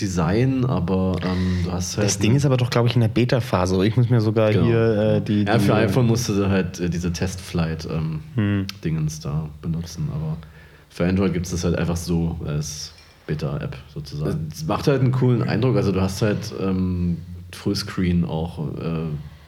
Design, 0.00 0.64
aber 0.64 1.16
ähm, 1.24 1.58
du 1.64 1.72
hast 1.72 1.96
halt. 1.96 2.06
Das 2.06 2.18
Ding 2.18 2.36
ist 2.36 2.46
aber 2.46 2.56
doch, 2.56 2.70
glaube 2.70 2.88
ich, 2.88 2.94
in 2.94 3.00
der 3.00 3.08
Beta-Phase. 3.08 3.84
Ich 3.84 3.96
muss 3.96 4.08
mir 4.08 4.20
sogar 4.20 4.52
Genau. 4.52 4.66
hier 4.66 5.14
äh, 5.16 5.20
die, 5.20 5.42
Ja, 5.44 5.58
die 5.58 5.64
für 5.64 5.74
iPhone 5.74 6.06
musst 6.06 6.28
du 6.28 6.48
halt 6.48 6.78
äh, 6.78 6.88
diese 6.88 7.12
Testflight-Dingens 7.12 9.20
da 9.20 9.48
benutzen, 9.62 10.08
aber 10.14 10.36
für 10.90 11.06
Android 11.06 11.32
gibt 11.32 11.46
es 11.46 11.52
das 11.52 11.64
halt 11.64 11.76
einfach 11.76 11.96
so 11.96 12.38
als 12.46 12.92
Beta-App 13.26 13.76
sozusagen. 13.92 14.48
Es 14.52 14.64
macht 14.66 14.86
halt 14.86 15.00
einen 15.00 15.12
coolen 15.12 15.42
Eindruck, 15.42 15.76
also 15.76 15.92
du 15.92 16.00
hast 16.00 16.22
halt 16.22 16.52
ähm, 16.60 17.18
Fullscreen 17.52 18.24
auch, 18.24 18.58
äh, 18.76 19.00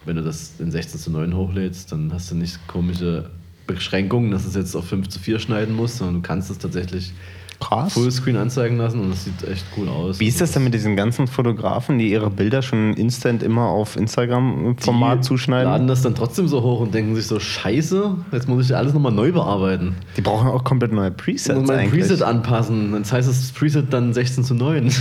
wenn 0.05 0.15
du 0.15 0.23
das 0.23 0.53
in 0.59 0.71
16 0.71 0.99
zu 0.99 1.11
9 1.11 1.35
hochlädst, 1.35 1.91
dann 1.91 2.11
hast 2.13 2.31
du 2.31 2.35
nicht 2.35 2.65
komische 2.67 3.29
Beschränkungen, 3.73 4.31
dass 4.31 4.45
es 4.45 4.55
jetzt 4.55 4.75
auf 4.75 4.85
5 4.87 5.09
zu 5.09 5.19
4 5.19 5.39
schneiden 5.39 5.75
muss, 5.75 5.97
sondern 5.97 6.15
du 6.15 6.21
kannst 6.21 6.49
es 6.51 6.57
tatsächlich 6.57 7.13
Krass. 7.59 7.93
Fullscreen 7.93 8.37
anzeigen 8.37 8.77
lassen 8.77 8.99
und 9.01 9.11
das 9.11 9.25
sieht 9.25 9.47
echt 9.47 9.63
cool 9.77 9.87
aus. 9.87 10.19
Wie 10.19 10.25
ist 10.27 10.41
das 10.41 10.51
denn 10.51 10.63
mit 10.63 10.73
diesen 10.73 10.95
ganzen 10.95 11.27
Fotografen, 11.27 11.99
die 11.99 12.09
ihre 12.11 12.31
Bilder 12.31 12.63
schon 12.63 12.95
instant 12.95 13.43
immer 13.43 13.67
auf 13.67 13.97
Instagram-Format 13.97 15.19
Die 15.19 15.21
zuschneiden? 15.21 15.71
laden 15.71 15.87
das 15.87 16.01
dann 16.01 16.15
trotzdem 16.15 16.47
so 16.47 16.63
hoch 16.63 16.79
und 16.79 16.95
denken 16.95 17.15
sich 17.15 17.27
so, 17.27 17.39
scheiße, 17.39 18.15
jetzt 18.31 18.49
muss 18.49 18.65
ich 18.65 18.75
alles 18.75 18.95
nochmal 18.95 19.11
neu 19.11 19.31
bearbeiten. 19.31 19.95
Die 20.17 20.21
brauchen 20.21 20.47
auch 20.47 20.63
komplett 20.63 20.91
neue 20.91 21.11
Presets 21.11 21.55
Und 21.55 21.67
mein 21.67 21.77
eigentlich. 21.77 22.01
Preset 22.01 22.23
anpassen. 22.23 22.93
Dann 22.93 23.03
heißt 23.03 23.29
das 23.29 23.51
Preset 23.51 23.93
dann 23.93 24.11
16 24.11 24.43
zu 24.43 24.55
9. 24.55 24.89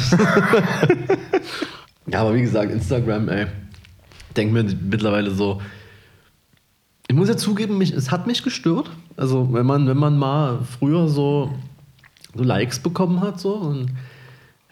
ja, 2.08 2.20
aber 2.20 2.34
wie 2.34 2.42
gesagt, 2.42 2.70
Instagram, 2.72 3.30
ey. 3.30 3.46
Denk 4.36 4.52
mir 4.52 4.64
mittlerweile 4.64 5.30
so. 5.30 5.62
Ich 7.10 7.16
muss 7.16 7.28
ja 7.28 7.36
zugeben, 7.36 7.76
mich, 7.76 7.92
es 7.92 8.12
hat 8.12 8.28
mich 8.28 8.44
gestört. 8.44 8.88
Also, 9.16 9.52
wenn 9.52 9.66
man, 9.66 9.88
wenn 9.88 9.96
man 9.96 10.16
mal 10.16 10.60
früher 10.62 11.08
so, 11.08 11.50
so 12.36 12.44
Likes 12.44 12.78
bekommen 12.78 13.20
hat, 13.20 13.40
so. 13.40 13.54
Und 13.54 13.90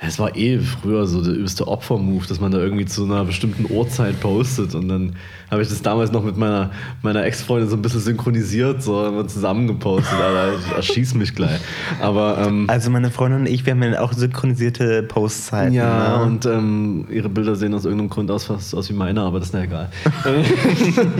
es 0.00 0.18
war 0.20 0.36
eh 0.36 0.60
früher 0.60 1.06
so 1.08 1.22
der 1.22 1.34
übelste 1.34 1.66
Opfer-Move, 1.66 2.24
dass 2.28 2.38
man 2.38 2.52
da 2.52 2.58
irgendwie 2.58 2.84
zu 2.86 3.04
einer 3.04 3.24
bestimmten 3.24 3.66
Uhrzeit 3.68 4.20
postet. 4.20 4.76
Und 4.76 4.88
dann 4.88 5.16
habe 5.50 5.60
ich 5.60 5.68
das 5.68 5.82
damals 5.82 6.12
noch 6.12 6.22
mit 6.22 6.36
meiner, 6.36 6.70
meiner 7.02 7.24
Ex-Freundin 7.24 7.68
so 7.68 7.74
ein 7.74 7.82
bisschen 7.82 8.00
synchronisiert, 8.00 8.80
so 8.80 9.04
haben 9.04 9.16
wir 9.16 9.26
zusammen 9.26 9.66
gepostet. 9.66 10.14
Alter, 10.14 10.56
ich 10.56 10.76
erschieß 10.76 11.14
mich 11.14 11.34
gleich. 11.34 11.58
Aber 12.00 12.38
ähm, 12.46 12.66
Also 12.68 12.90
meine 12.90 13.10
Freundin 13.10 13.40
und 13.40 13.46
ich, 13.46 13.66
wir 13.66 13.72
haben 13.72 13.82
ja 13.82 14.00
auch 14.00 14.12
synchronisierte 14.12 15.02
Postzeiten. 15.02 15.74
ja, 15.74 16.18
ne? 16.18 16.24
und 16.24 16.46
ähm, 16.46 17.08
ihre 17.10 17.28
Bilder 17.28 17.56
sehen 17.56 17.74
aus 17.74 17.84
irgendeinem 17.84 18.10
Grund 18.10 18.30
aus, 18.30 18.44
fast 18.44 18.76
aus 18.76 18.88
wie 18.90 18.94
meine, 18.94 19.20
aber 19.22 19.40
das 19.40 19.48
ist 19.48 19.54
ja 19.54 19.62
egal. 19.62 19.88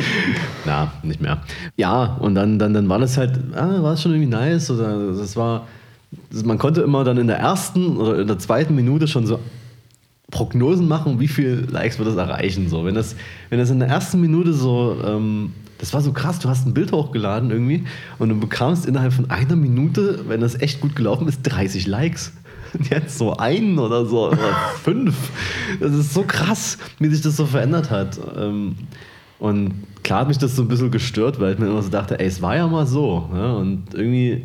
Na, 0.66 0.92
nicht 1.02 1.20
mehr. 1.20 1.38
Ja, 1.76 2.16
und 2.20 2.36
dann, 2.36 2.60
dann, 2.60 2.74
dann 2.74 2.88
war 2.88 3.00
das 3.00 3.16
halt, 3.16 3.40
ah, 3.56 3.82
war 3.82 3.94
es 3.94 4.02
schon 4.02 4.12
irgendwie 4.12 4.30
nice 4.30 4.70
oder 4.70 5.12
das 5.14 5.34
war, 5.34 5.66
man 6.44 6.58
konnte 6.58 6.80
immer 6.82 7.04
dann 7.04 7.18
in 7.18 7.26
der 7.26 7.38
ersten 7.38 7.96
oder 7.96 8.18
in 8.20 8.26
der 8.26 8.38
zweiten 8.38 8.74
Minute 8.74 9.08
schon 9.08 9.26
so 9.26 9.38
Prognosen 10.30 10.88
machen, 10.88 11.20
wie 11.20 11.28
viel 11.28 11.66
Likes 11.70 11.98
wird 11.98 12.08
das 12.08 12.16
erreichen. 12.16 12.68
So, 12.68 12.84
wenn 12.84 12.94
das, 12.94 13.16
wenn 13.50 13.58
das 13.58 13.70
in 13.70 13.78
der 13.78 13.88
ersten 13.88 14.20
Minute 14.20 14.52
so, 14.52 14.96
ähm, 15.04 15.52
das 15.78 15.94
war 15.94 16.02
so 16.02 16.12
krass, 16.12 16.38
du 16.38 16.48
hast 16.48 16.66
ein 16.66 16.74
Bild 16.74 16.92
hochgeladen 16.92 17.50
irgendwie 17.50 17.84
und 18.18 18.28
du 18.28 18.38
bekamst 18.38 18.84
innerhalb 18.86 19.12
von 19.12 19.30
einer 19.30 19.56
Minute, 19.56 20.24
wenn 20.28 20.40
das 20.40 20.60
echt 20.60 20.80
gut 20.80 20.96
gelaufen 20.96 21.28
ist, 21.28 21.42
30 21.42 21.86
Likes. 21.86 22.32
Und 22.74 22.90
Jetzt 22.90 23.16
so 23.16 23.34
einen 23.34 23.78
oder 23.78 24.04
so, 24.04 24.28
oder 24.28 24.36
fünf. 24.82 25.14
Das 25.80 25.94
ist 25.94 26.12
so 26.12 26.24
krass, 26.24 26.76
wie 26.98 27.08
sich 27.08 27.22
das 27.22 27.36
so 27.36 27.46
verändert 27.46 27.90
hat. 27.90 28.18
Ähm, 28.36 28.76
Und 29.38 29.72
klar 30.02 30.20
hat 30.20 30.28
mich 30.28 30.38
das 30.38 30.54
so 30.56 30.62
ein 30.62 30.68
bisschen 30.68 30.90
gestört, 30.90 31.40
weil 31.40 31.54
ich 31.54 31.58
mir 31.58 31.66
immer 31.66 31.80
so 31.82 31.88
dachte, 31.88 32.20
ey, 32.20 32.26
es 32.26 32.42
war 32.42 32.56
ja 32.56 32.66
mal 32.66 32.86
so. 32.86 33.30
Ne? 33.32 33.56
Und 33.56 33.94
irgendwie 33.94 34.44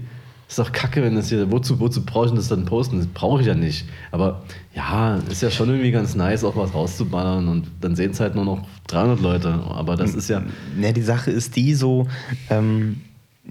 ist 0.58 0.60
doch 0.60 0.72
kacke, 0.72 1.02
wenn 1.02 1.16
das 1.16 1.30
hier, 1.30 1.52
wozu, 1.52 1.80
wozu 1.80 2.06
brauche 2.06 2.28
ich 2.28 2.34
das 2.34 2.48
dann 2.48 2.66
posten? 2.66 2.98
Das 3.00 3.08
brauche 3.08 3.42
ich 3.42 3.48
ja 3.48 3.56
nicht. 3.56 3.88
Aber 4.12 4.44
ja, 4.76 5.16
ist 5.30 5.42
ja 5.42 5.50
schon 5.50 5.70
irgendwie 5.70 5.90
ganz 5.92 6.14
nice, 6.16 6.44
auch 6.44 6.56
was 6.56 6.74
rauszuballern 6.74 7.48
und 7.48 7.72
dann 7.82 7.96
sehen 7.96 8.12
es 8.12 8.20
halt 8.20 8.36
nur 8.36 8.46
noch 8.46 8.62
300 8.88 9.20
Leute. 9.20 9.60
Aber 9.70 9.96
das 9.96 10.14
ist 10.14 10.30
ja, 10.30 10.44
Ne, 10.78 10.94
die 10.94 11.02
Sache 11.02 11.32
ist 11.32 11.56
die 11.56 11.74
so, 11.74 12.08
ähm, 12.52 13.02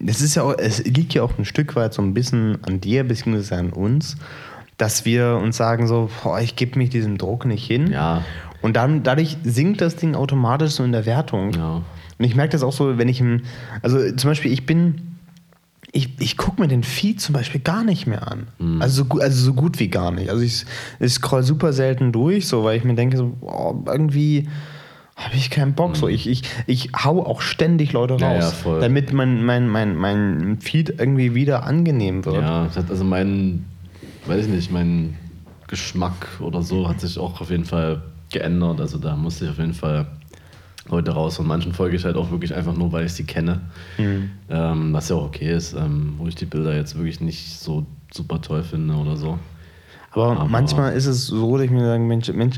es 0.07 0.21
ist 0.21 0.37
ja 0.37 0.45
auch, 0.45 0.55
es 0.57 0.85
liegt 0.85 1.13
ja 1.15 1.23
auch 1.25 1.37
ein 1.39 1.45
Stück 1.45 1.75
weit 1.75 1.93
so 1.93 2.03
ein 2.03 2.15
bisschen 2.15 2.59
an 2.63 2.81
dir, 2.81 3.03
beziehungsweise 3.03 3.57
an 3.57 3.71
uns, 3.71 4.17
dass 4.79 5.05
wir 5.05 5.41
uns 5.43 5.57
sagen 5.57 5.89
so, 5.89 6.09
boah, 6.23 6.41
ich 6.41 6.55
gebe 6.55 6.79
mich 6.79 6.91
diesem 6.91 7.19
Druck 7.19 7.47
nicht 7.47 7.67
hin. 7.67 7.91
ja, 7.91 8.23
Und 8.63 8.77
dann, 8.77 9.03
dadurch 9.03 9.37
sinkt 9.43 9.81
das 9.81 9.97
Ding 9.97 10.15
automatisch 10.15 10.73
so 10.73 10.85
in 10.85 10.93
der 10.93 11.05
Wertung. 11.05 11.53
ja. 11.53 11.83
Und 12.19 12.27
ich 12.27 12.37
merke 12.37 12.53
das 12.53 12.63
auch 12.63 12.73
so, 12.73 12.99
wenn 12.99 13.09
ich 13.09 13.21
im, 13.21 13.41
also 13.83 13.99
zum 14.15 14.31
Beispiel, 14.31 14.53
ich 14.53 14.65
bin, 14.65 15.12
ich, 15.93 16.09
ich 16.21 16.39
gucke 16.39 16.61
mir 16.61 16.69
den 16.69 16.83
Feed 16.83 17.21
zum 17.21 17.35
Beispiel 17.35 17.61
gar 17.61 17.85
nicht 17.85 18.07
mehr 18.07 18.27
an. 18.31 18.49
Mhm. 18.59 18.81
Also, 18.81 19.05
so, 19.05 19.21
also 19.21 19.45
so 19.45 19.53
gut 19.55 19.79
wie 19.79 19.89
gar 19.89 20.11
nicht. 20.11 20.31
Also 20.31 20.43
ich, 20.43 20.65
ich 20.99 21.13
scroll 21.13 21.43
super 21.43 21.73
selten 21.75 22.13
durch, 22.13 22.49
so, 22.49 22.65
weil 22.65 22.79
ich 22.79 22.85
mir 22.85 22.95
denke, 22.95 23.19
so, 23.19 23.37
oh, 23.43 23.75
irgendwie 23.87 24.49
habe 25.17 25.37
ich 25.37 25.51
keinen 25.51 25.75
Bock. 25.75 25.97
So, 25.97 26.09
ich, 26.09 26.27
ich, 26.27 26.43
ich 26.67 26.91
hau 27.05 27.25
auch 27.25 27.43
ständig 27.43 27.93
Leute 27.93 28.15
raus, 28.15 28.55
Mhm. 28.65 28.71
Ja, 28.71 28.75
ja, 28.75 28.81
damit 28.81 29.13
mein, 29.13 29.45
mein, 29.45 29.69
mein, 29.69 29.97
mein 29.97 30.59
Feed 30.61 30.95
irgendwie 30.99 31.35
wieder 31.35 31.65
angenehm 31.65 32.25
wird. 32.25 32.43
Ja, 32.43 32.69
also 32.89 33.05
mein, 33.05 33.67
weiß 34.27 34.47
ich 34.47 34.51
nicht, 34.51 34.73
mein 34.73 35.17
Geschmack 35.69 36.27
oder 36.41 36.63
so 36.63 36.89
hat 36.89 37.01
sich 37.01 37.19
auch 37.19 37.41
auf 37.41 37.51
jeden 37.51 37.67
Fall 37.67 38.03
geändert. 38.33 38.81
Also 38.81 38.97
da 38.97 39.15
musste 39.15 39.45
ich 39.45 39.51
auf 39.51 39.59
jeden 39.59 39.75
Fall 39.75 40.07
heute 40.91 41.13
raus. 41.13 41.37
Von 41.37 41.47
manchen 41.47 41.73
folge 41.73 41.97
ich 41.97 42.05
halt 42.05 42.17
auch 42.17 42.31
wirklich 42.31 42.55
einfach 42.55 42.75
nur, 42.77 42.93
weil 42.93 43.07
ich 43.07 43.13
sie 43.13 43.25
kenne. 43.25 43.61
Ähm, 44.49 44.93
was 44.93 45.09
ja 45.09 45.17
auch 45.17 45.25
okay 45.27 45.53
ist, 45.55 45.75
ähm, 45.75 46.15
wo 46.19 46.27
ich 46.27 46.35
die 46.35 46.47
Bilder 46.47 46.75
jetzt 46.77 46.97
wirklich 46.97 47.21
nicht 47.21 47.59
so 47.59 47.87
super 48.13 48.41
toll 48.41 48.63
finde 48.63 48.95
oder 48.95 49.17
so. 49.17 49.39
Aber, 50.11 50.33
Aber- 50.33 50.45
manchmal 50.49 50.93
ist 50.95 51.07
es 51.07 51.27
so, 51.27 51.57
dass 51.57 51.65
ich 51.65 51.71
mir 51.71 51.85
sage, 51.85 52.03
Mensch, 52.03 52.29
Mensch, 52.33 52.57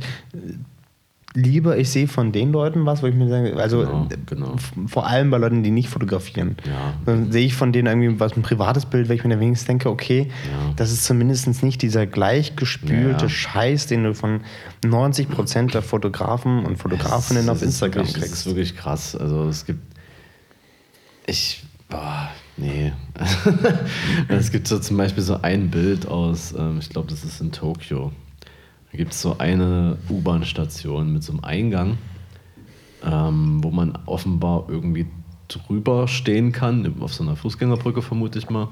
lieber 1.36 1.76
ich 1.78 1.90
sehe 1.90 2.06
von 2.06 2.30
den 2.30 2.52
Leuten 2.52 2.86
was, 2.86 3.02
wo 3.02 3.06
ich 3.08 3.14
mir 3.14 3.28
sage, 3.28 3.56
also 3.56 3.80
Genau, 3.80 4.04
äh, 4.10 4.16
genau. 4.26 4.56
vor 4.86 5.06
allem 5.06 5.30
bei 5.30 5.38
Leuten, 5.38 5.64
die 5.64 5.72
nicht 5.72 5.88
fotografieren. 5.88 6.56
Ja. 6.64 6.94
Dann 7.06 7.32
sehe 7.32 7.44
ich 7.44 7.54
von 7.54 7.72
denen 7.72 7.88
irgendwie 7.88 8.20
was, 8.20 8.36
ein 8.36 8.42
privates 8.42 8.86
Bild, 8.86 9.08
weil 9.08 9.16
ich 9.16 9.24
mir 9.24 9.30
dann 9.30 9.40
wenigstens 9.40 9.66
denke, 9.66 9.90
okay, 9.90 10.28
Ja. 10.50 10.72
das 10.76 10.92
ist 10.92 11.04
zumindest 11.04 11.62
nicht 11.64 11.82
dieser 11.82 12.06
gleichgespülte 12.06 13.24
Ja. 13.24 13.28
Scheiß, 13.28 13.88
den 13.88 14.04
du 14.04 14.14
von 14.14 14.42
90 14.84 15.28
Prozent 15.28 15.74
der 15.74 15.82
Fotografen 15.82 16.64
und 16.64 16.76
Fotografinnen 16.76 17.48
auf 17.48 17.56
ist 17.56 17.62
Instagram 17.62 18.06
wirklich, 18.06 18.16
Es 18.16 18.22
ist 18.22 18.30
kriegst. 18.30 18.46
wirklich 18.46 18.76
krass. 18.76 19.16
Also 19.16 19.48
es 19.48 19.64
gibt. 19.66 19.80
Ich. 21.26 21.64
Boah, 21.88 22.28
nee. 22.56 22.92
es 24.28 24.50
gibt 24.52 24.68
so 24.68 24.78
zum 24.78 24.96
Beispiel 24.96 25.22
so 25.22 25.40
ein 25.42 25.70
Bild 25.70 26.06
aus, 26.06 26.54
ähm, 26.56 26.78
ich 26.80 26.88
glaube, 26.90 27.08
das 27.10 27.24
ist 27.24 27.40
in 27.40 27.52
Tokio. 27.52 28.12
Da 28.94 28.98
gibt 28.98 29.12
es 29.12 29.22
so 29.22 29.38
eine 29.38 29.98
U-Bahn-Station 30.08 31.12
mit 31.12 31.24
so 31.24 31.32
einem 31.32 31.42
Eingang, 31.42 31.98
ähm, 33.04 33.58
wo 33.60 33.72
man 33.72 33.98
offenbar 34.06 34.66
irgendwie 34.68 35.08
drüber 35.48 36.06
stehen 36.06 36.52
kann, 36.52 36.94
auf 37.00 37.12
so 37.12 37.24
einer 37.24 37.34
Fußgängerbrücke 37.34 38.02
vermute 38.02 38.38
ich 38.38 38.50
mal. 38.50 38.68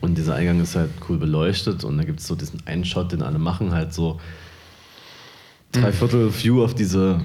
Und 0.00 0.18
dieser 0.18 0.34
Eingang 0.34 0.60
ist 0.60 0.74
halt 0.74 0.90
cool 1.08 1.18
beleuchtet 1.18 1.84
und 1.84 1.98
da 1.98 2.02
gibt 2.02 2.18
es 2.18 2.26
so 2.26 2.34
diesen 2.34 2.66
einen 2.66 2.84
Shot, 2.84 3.12
den 3.12 3.22
alle 3.22 3.38
machen, 3.38 3.72
halt 3.72 3.94
so 3.94 4.18
drei 5.70 5.92
Viertel 5.92 6.34
View 6.34 6.64
auf 6.64 6.74
diese 6.74 7.20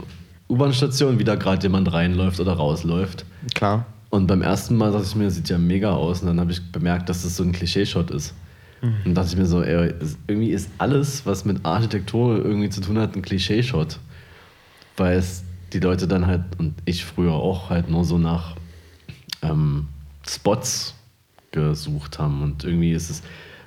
U-Bahn-Station, 0.49 1.17
wie 1.17 1.23
da 1.23 1.33
gerade 1.33 1.63
jemand 1.63 1.91
reinläuft 1.91 2.39
oder 2.39 2.53
rausläuft. 2.53 3.25
Klar. 3.55 3.87
Und 4.11 4.27
beim 4.27 4.43
ersten 4.43 4.75
Mal 4.75 4.91
dachte 4.91 5.07
ich 5.07 5.15
mir, 5.15 5.25
das 5.25 5.33
sieht 5.33 5.49
ja 5.49 5.57
mega 5.57 5.93
aus. 5.93 6.21
Und 6.21 6.27
dann 6.27 6.39
habe 6.39 6.51
ich 6.51 6.71
bemerkt, 6.71 7.09
dass 7.09 7.23
das 7.23 7.37
so 7.37 7.43
ein 7.43 7.53
Klischee-Shot 7.53 8.11
ist. 8.11 8.35
Und 8.81 9.05
dann 9.05 9.15
dachte 9.15 9.29
ich 9.29 9.37
mir 9.37 9.45
so, 9.45 9.61
ey, 9.61 9.93
irgendwie 10.27 10.51
ist 10.51 10.69
alles, 10.77 11.25
was 11.25 11.45
mit 11.45 11.65
Architektur 11.65 12.43
irgendwie 12.43 12.69
zu 12.69 12.81
tun 12.81 12.97
hat, 12.97 13.15
ein 13.15 13.21
Klischee-Shot. 13.21 13.99
Weil 14.97 15.17
es 15.17 15.43
die 15.73 15.79
Leute 15.79 16.07
dann 16.07 16.25
halt, 16.27 16.43
und 16.57 16.73
ich 16.85 17.05
früher 17.05 17.33
auch, 17.33 17.69
halt 17.69 17.89
nur 17.89 18.03
so 18.03 18.17
nach 18.17 18.55
ähm, 19.41 19.87
Spots 20.27 20.95
gesucht 21.51 22.17
haben. 22.19 22.41
Und 22.41 22.63
irgendwie 22.63 22.91
ist 22.91 23.09
es, 23.09 23.21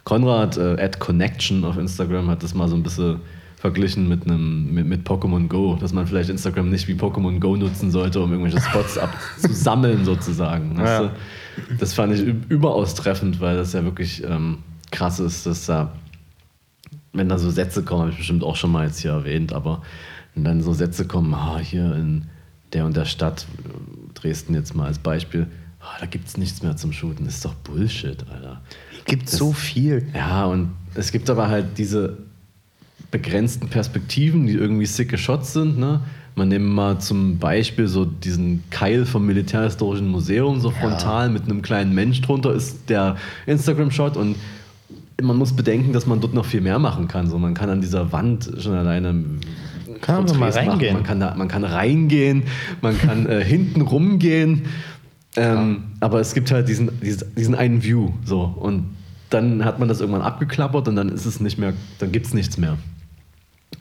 Konrad 0.05 0.57
äh, 0.57 0.77
at 0.81 0.99
Connection 0.99 1.65
auf 1.65 1.79
Instagram 1.79 2.29
hat 2.29 2.43
das 2.43 2.55
mal 2.55 2.69
so 2.69 2.77
ein 2.77 2.83
bisschen 2.83 3.21
verglichen 3.57 4.09
mit 4.09 4.25
einem 4.25 4.75
mit, 4.75 4.87
mit 4.87 5.09
Pokémon 5.09 5.49
Go, 5.49 5.79
dass 5.81 5.95
man 5.95 6.07
vielleicht 6.07 6.29
Instagram 6.29 6.69
nicht 6.69 6.87
wie 6.87 6.93
Pokémon 6.93 7.41
Go 7.41 7.57
nutzen 7.57 7.91
sollte, 7.91 8.21
um 8.21 8.31
irgendwelche 8.31 8.61
Spots 8.61 8.99
abzusammeln 8.99 10.05
sozusagen. 10.05 10.77
Ja. 10.77 11.11
Das 11.79 11.95
fand 11.95 12.13
ich 12.13 12.21
überaus 12.51 12.95
treffend, 12.95 13.41
weil 13.41 13.57
das 13.57 13.73
ja 13.73 13.83
wirklich 13.85 14.23
ähm, 14.25 14.59
krass 14.91 15.21
ist, 15.21 15.47
dass 15.47 15.67
da, 15.67 15.93
wenn 17.13 17.29
da 17.29 17.39
so 17.39 17.51
Sätze 17.51 17.83
kommen, 17.83 18.03
habe 18.03 18.11
ich 18.11 18.19
bestimmt 18.19 18.45
auch 18.45 18.57
schon 18.57 18.73
mal 18.73 18.87
jetzt 18.87 19.01
hier 19.01 19.13
erwähnt, 19.13 19.53
aber 19.53 19.83
wenn 20.35 20.45
dann 20.45 20.63
so 20.63 20.73
Sätze 20.73 21.07
kommen, 21.07 21.33
ah, 21.35 21.59
hier 21.59 21.95
in 21.95 22.27
der 22.73 22.87
und 22.87 22.97
der 22.97 23.05
Stadt, 23.05 23.47
Dresden 24.15 24.55
jetzt 24.55 24.75
mal 24.75 24.87
als 24.87 24.99
Beispiel, 24.99 25.47
ah, 25.81 25.97
da 26.01 26.07
gibt 26.07 26.29
es 26.29 26.37
nichts 26.37 26.63
mehr 26.63 26.77
zum 26.77 26.93
Shooten. 26.93 27.25
Das 27.25 27.37
ist 27.37 27.45
doch 27.45 27.55
Bullshit, 27.55 28.25
Alter. 28.33 28.61
Gibt 29.05 29.29
so 29.29 29.53
viel. 29.53 30.09
Ja, 30.15 30.47
und 30.47 30.71
es 30.95 31.13
gibt 31.13 31.29
aber 31.31 31.49
halt 31.49 31.79
diese 31.79 32.19
begrenzten 33.11 33.69
Perspektiven, 33.69 34.47
die 34.47 34.55
irgendwie 34.55 34.87
sicke 34.87 35.19
Shots 35.19 35.53
sind. 35.53 35.79
Ne? 35.79 36.01
Man 36.35 36.49
nimmt 36.49 36.69
mal 36.69 36.99
zum 36.99 37.39
Beispiel 37.39 37.87
so 37.87 38.05
diesen 38.05 38.65
Keil 38.71 39.07
vom 39.07 39.25
Militärhistorischen 39.27 40.09
Museum, 40.09 40.59
so 40.61 40.71
frontal 40.71 41.29
mit 41.31 41.45
einem 41.45 41.63
kleinen 41.63 41.95
Mensch 41.95 42.21
drunter, 42.23 42.53
ist 42.53 42.91
der 42.91 43.17
Instagram-Shot 43.47 44.17
und 44.17 44.37
man 45.23 45.37
muss 45.37 45.55
bedenken, 45.55 45.93
dass 45.93 46.07
man 46.07 46.21
dort 46.21 46.35
noch 46.35 46.45
viel 46.45 46.61
mehr 46.61 46.79
machen 46.79 47.09
kann. 47.09 47.29
So, 47.29 47.39
man 47.39 47.55
kann 47.55 47.71
an 47.71 47.81
dieser 47.81 48.13
Wand 48.13 48.51
schon 48.59 48.75
alleine 48.75 49.15
Kann 50.01 50.25
man 50.25 50.39
mal 50.39 50.51
machen. 50.51 50.69
reingehen. 50.69 50.95
Man 50.95 51.03
kann, 51.05 51.21
da, 51.21 51.35
man 51.35 51.49
kann 51.49 51.65
reingehen, 51.65 52.43
man 52.81 52.99
kann 52.99 53.27
äh, 53.27 53.45
hinten 53.45 53.83
rumgehen. 53.83 54.63
Ähm, 55.37 55.85
aber 56.01 56.21
es 56.21 56.35
gibt 56.35 56.51
halt 56.51 56.69
diesen, 56.69 57.01
diesen, 57.01 57.35
diesen 57.35 57.55
einen 57.55 57.83
View. 57.83 58.11
So. 58.25 58.43
Und 58.43 58.97
dann 59.31 59.65
hat 59.65 59.79
man 59.79 59.89
das 59.89 60.01
irgendwann 60.01 60.23
abgeklappert 60.23 60.89
und 60.89 60.97
dann 60.97 61.09
ist 61.09 61.27
es 61.27 61.41
nicht 61.41 61.59
mehr, 61.59 61.73
dann 61.99 62.13
gibt 62.13 62.27
es 62.27 62.35
nichts 62.35 62.57
mehr. 62.57 62.77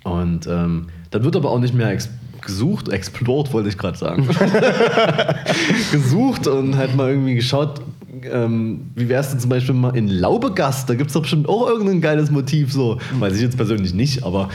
Und 0.03 0.47
ähm, 0.47 0.87
dann 1.11 1.23
wird 1.23 1.35
aber 1.35 1.51
auch 1.51 1.59
nicht 1.59 1.73
mehr 1.73 1.91
ex 1.91 2.09
gesucht, 2.41 2.89
explored 2.89 3.53
wollte 3.53 3.69
ich 3.69 3.77
gerade 3.77 3.97
sagen. 3.97 4.27
gesucht 5.91 6.47
und 6.47 6.75
halt 6.75 6.95
mal 6.95 7.09
irgendwie 7.09 7.35
geschaut, 7.35 7.81
ähm, 8.23 8.91
wie 8.95 9.10
wär's 9.10 9.32
denn 9.32 9.39
zum 9.39 9.49
Beispiel 9.49 9.73
mal 9.73 9.95
in 9.95 10.08
Laubegast? 10.08 10.89
Da 10.89 10.95
gibt 10.95 11.10
es 11.10 11.13
doch 11.13 11.21
bestimmt 11.21 11.47
auch 11.47 11.67
irgendein 11.67 12.02
geiles 12.02 12.32
Motiv, 12.32 12.71
so. 12.71 12.99
Weiß 13.19 13.36
ich 13.36 13.41
jetzt 13.41 13.58
persönlich 13.58 13.93
nicht, 13.93 14.23
aber 14.23 14.49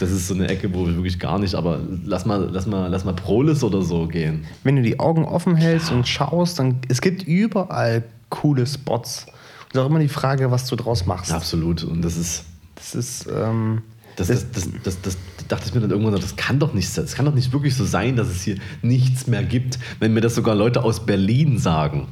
das 0.00 0.10
ist 0.10 0.28
so 0.28 0.34
eine 0.34 0.48
Ecke, 0.48 0.72
wo 0.74 0.86
wir 0.86 0.94
wirklich 0.94 1.18
gar 1.18 1.38
nicht, 1.38 1.54
aber 1.54 1.80
lass 2.04 2.26
mal, 2.26 2.48
lass 2.50 2.66
mal, 2.66 2.88
lass 2.88 3.04
mal 3.04 3.14
Prolis 3.14 3.62
oder 3.62 3.82
so 3.82 4.06
gehen. 4.06 4.44
Wenn 4.64 4.76
du 4.76 4.82
die 4.82 5.00
Augen 5.00 5.24
offen 5.24 5.56
hältst 5.56 5.92
und 5.92 6.06
schaust, 6.06 6.58
dann 6.58 6.76
es 6.88 7.00
gibt 7.00 7.22
überall 7.24 8.04
coole 8.30 8.66
Spots. 8.66 9.26
Und 9.72 9.80
auch 9.80 9.86
immer 9.86 10.00
die 10.00 10.08
Frage, 10.08 10.50
was 10.50 10.66
du 10.66 10.76
draus 10.76 11.06
machst. 11.06 11.32
Absolut. 11.32 11.84
Und 11.84 12.02
das 12.02 12.16
ist. 12.16 12.44
Das 12.74 12.94
ist 12.94 13.26
ähm, 13.32 13.82
Das, 14.16 14.28
das, 14.28 14.50
das, 14.50 14.68
das, 14.82 15.00
das, 15.00 15.16
dachte 15.48 15.66
ich 15.66 15.74
mir 15.74 15.80
dann 15.80 15.90
irgendwann, 15.90 16.14
so, 16.14 16.18
das 16.18 16.36
kann 16.36 16.58
doch 16.58 16.72
nicht, 16.74 16.96
das 16.96 17.14
kann 17.14 17.26
doch 17.26 17.34
nicht 17.34 17.52
wirklich 17.52 17.74
so 17.74 17.84
sein, 17.84 18.16
dass 18.16 18.28
es 18.28 18.42
hier 18.42 18.56
nichts 18.80 19.26
mehr 19.26 19.42
gibt, 19.42 19.78
wenn 20.00 20.14
mir 20.14 20.20
das 20.20 20.34
sogar 20.34 20.54
Leute 20.54 20.82
aus 20.82 21.04
Berlin 21.04 21.58
sagen. 21.58 22.08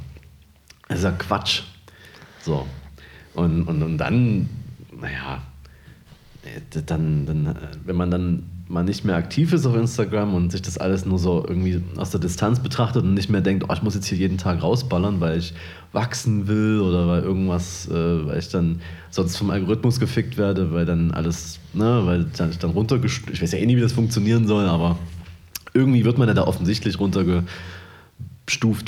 Das 0.90 0.98
ist 0.98 1.05
ja 1.05 1.12
Quatsch. 1.12 1.62
So. 2.42 2.66
Und, 3.35 3.62
und, 3.62 3.81
und 3.81 3.96
dann, 3.96 4.48
naja, 5.00 5.40
äh, 6.42 6.83
dann, 6.85 7.26
dann, 7.26 7.46
äh, 7.46 7.55
wenn 7.85 7.94
man 7.94 8.11
dann 8.11 8.42
mal 8.66 8.83
nicht 8.83 9.05
mehr 9.05 9.14
aktiv 9.14 9.53
ist 9.53 9.66
auf 9.66 9.76
Instagram 9.76 10.35
und 10.35 10.50
sich 10.50 10.62
das 10.62 10.79
alles 10.79 11.07
nur 11.07 11.20
so 11.20 11.44
irgendwie 11.46 11.81
aus 11.96 12.11
der 12.11 12.18
Distanz 12.18 12.59
betrachtet 12.59 13.05
und 13.05 13.14
nicht 13.14 13.31
mehr 13.31 13.40
denkt, 13.40 13.66
oh, 13.68 13.72
ich 13.72 13.83
muss 13.83 13.94
jetzt 13.94 14.07
hier 14.07 14.18
jeden 14.18 14.37
Tag 14.37 14.62
rausballern, 14.62 15.20
weil 15.20 15.38
ich 15.38 15.55
wachsen 15.92 16.48
will 16.48 16.81
oder 16.81 17.07
weil 17.07 17.22
irgendwas, 17.22 17.88
äh, 17.88 18.26
weil 18.26 18.40
ich 18.40 18.48
dann 18.48 18.81
sonst 19.11 19.37
vom 19.37 19.50
Algorithmus 19.50 20.00
gefickt 20.00 20.38
werde, 20.38 20.72
weil 20.72 20.87
dann 20.87 21.12
alles, 21.12 21.61
ne, 21.72 22.03
weil 22.05 22.24
dann, 22.37 22.50
ich 22.50 22.59
dann 22.59 22.70
runtergestuft, 22.70 23.33
ich 23.33 23.40
weiß 23.40 23.53
ja 23.53 23.59
eh 23.59 23.66
nie, 23.66 23.76
wie 23.76 23.81
das 23.81 23.92
funktionieren 23.92 24.48
soll, 24.48 24.66
aber 24.66 24.98
irgendwie 25.72 26.05
wird 26.05 26.18
man 26.18 26.26
ja 26.26 26.35
da 26.35 26.48
offensichtlich 26.48 26.98
runtergestuft, 26.98 27.48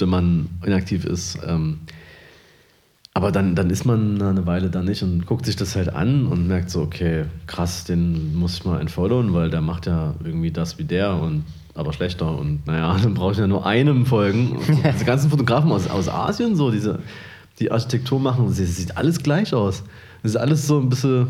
wenn 0.01 0.09
man 0.09 0.49
inaktiv 0.65 1.05
ist. 1.05 1.39
Ähm, 1.47 1.81
aber 3.15 3.31
dann, 3.31 3.55
dann 3.55 3.69
ist 3.69 3.85
man 3.85 4.23
eine 4.23 4.47
Weile 4.47 4.71
da 4.71 4.83
nicht 4.83 5.03
und 5.03 5.27
guckt 5.27 5.45
sich 5.45 5.57
das 5.57 5.77
halt 5.77 5.91
an 5.91 6.27
und 6.27 6.49
merkt 6.49 6.71
so, 6.71 6.81
okay, 6.81 7.27
krass, 7.47 7.85
den 7.85 8.35
muss 8.35 8.55
ich 8.55 8.65
mal 8.65 8.81
entfollowen, 8.81 9.35
weil 9.35 9.51
der 9.51 9.61
macht 9.61 9.87
ja 9.87 10.15
irgendwie 10.25 10.51
das 10.51 10.79
wie 10.79 10.85
der 10.85 11.15
und 11.15 11.45
aber 11.75 11.93
schlechter. 11.93 12.37
Und 12.37 12.67
naja, 12.67 12.97
dann 13.03 13.15
brauche 13.15 13.33
ich 13.33 13.39
ja 13.39 13.47
nur 13.47 13.67
einem 13.67 14.07
folgen. 14.07 14.57
Und 14.57 14.85
diese 14.95 15.05
ganzen 15.05 15.31
Fotografen 15.31 15.71
aus, 15.73 15.89
aus 15.89 16.09
Asien, 16.09 16.57
so, 16.57 16.71
diese, 16.71 17.01
die 17.61 17.71
Architektur 17.71 18.21
machen, 18.21 18.47
das 18.47 18.57
sieht 18.57 18.97
alles 18.97 19.23
gleich 19.23 19.55
aus. 19.55 19.83
Das 20.23 20.33
ist 20.33 20.37
alles 20.37 20.67
so 20.67 20.79
ein 20.79 20.89
bisschen 20.89 21.29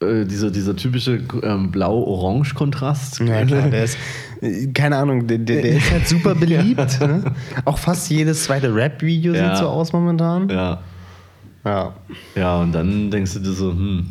äh, 0.00 0.24
dieser, 0.24 0.50
dieser 0.50 0.74
typische 0.76 1.20
ähm, 1.42 1.70
Blau-Orange-Kontrast. 1.70 3.20
Ja, 3.20 3.44
klar, 3.44 3.68
der 3.68 3.84
ist, 3.84 3.98
äh, 4.40 4.66
keine 4.68 4.96
Ahnung, 4.96 5.26
der, 5.26 5.38
der, 5.38 5.62
der 5.62 5.72
ist 5.76 5.90
halt 5.90 6.08
super 6.08 6.34
beliebt. 6.36 7.00
ne? 7.00 7.22
Auch 7.64 7.78
fast 7.78 8.10
jedes 8.10 8.44
zweite 8.44 8.74
Rap-Video 8.74 9.34
Ja. 9.34 9.50
sieht 9.54 9.58
so 9.64 9.68
aus 9.68 9.92
momentan. 9.92 10.48
Ja. 10.48 10.80
Ja. 11.64 11.94
Ja, 12.34 12.60
und 12.60 12.72
dann 12.72 13.10
denkst 13.10 13.34
du 13.34 13.40
dir 13.40 13.52
so, 13.52 13.72
hm. 13.72 14.06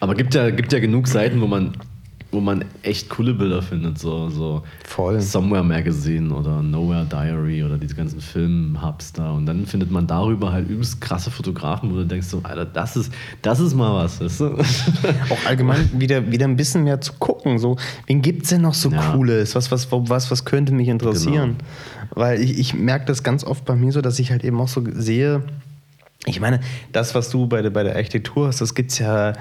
Aber 0.00 0.14
gibt 0.14 0.34
ja, 0.34 0.50
gibt 0.50 0.72
ja 0.72 0.80
genug 0.80 1.06
Seiten, 1.06 1.40
wo 1.40 1.46
man 1.46 1.76
wo 2.32 2.40
man 2.40 2.64
echt 2.82 3.10
coole 3.10 3.34
Bilder 3.34 3.60
findet, 3.60 3.98
so, 3.98 4.30
so 4.30 4.62
Voll. 4.84 5.20
Somewhere 5.20 5.62
Magazine 5.62 6.34
oder 6.34 6.62
Nowhere 6.62 7.04
Diary 7.04 7.62
oder 7.62 7.76
diese 7.76 7.94
ganzen 7.94 8.22
Film-Hubs 8.22 9.12
da. 9.12 9.32
Und 9.32 9.44
dann 9.44 9.66
findet 9.66 9.90
man 9.90 10.06
darüber 10.06 10.50
halt 10.50 10.68
übelst 10.68 11.00
krasse 11.02 11.30
Fotografen, 11.30 11.92
wo 11.92 11.96
du 11.96 12.06
denkst 12.06 12.26
so, 12.26 12.40
Alter, 12.42 12.64
das 12.64 12.96
ist, 12.96 13.12
das 13.42 13.60
ist 13.60 13.74
mal 13.74 13.94
was. 13.94 14.18
Weißt 14.20 14.40
du? 14.40 14.46
Auch 15.30 15.46
allgemein 15.46 15.90
wieder, 15.92 16.30
wieder 16.32 16.46
ein 16.46 16.56
bisschen 16.56 16.84
mehr 16.84 17.02
zu 17.02 17.12
gucken. 17.18 17.58
So, 17.58 17.76
wen 18.06 18.22
gibt 18.22 18.44
es 18.44 18.48
denn 18.48 18.62
noch 18.62 18.74
so 18.74 18.90
Ja. 18.90 19.12
Cooles? 19.12 19.54
Was, 19.54 19.70
was, 19.70 19.88
was, 19.92 20.30
was 20.30 20.44
könnte 20.46 20.72
mich 20.72 20.88
interessieren? 20.88 21.56
Weil 22.14 22.40
ich, 22.40 22.58
ich 22.58 22.72
merke 22.72 23.04
das 23.04 23.22
ganz 23.22 23.44
oft 23.44 23.66
bei 23.66 23.76
mir 23.76 23.92
so, 23.92 24.00
dass 24.00 24.18
ich 24.18 24.30
halt 24.30 24.42
eben 24.42 24.58
auch 24.58 24.68
so 24.68 24.82
sehe, 24.94 25.42
ich 26.24 26.40
meine, 26.40 26.60
das, 26.92 27.14
was 27.14 27.30
du 27.30 27.46
bei 27.46 27.62
der, 27.62 27.70
bei 27.70 27.82
der 27.82 27.96
Architektur 27.96 28.46
hast, 28.46 28.60
das 28.60 28.74
gibt's 28.74 28.98
ja, 28.98 29.32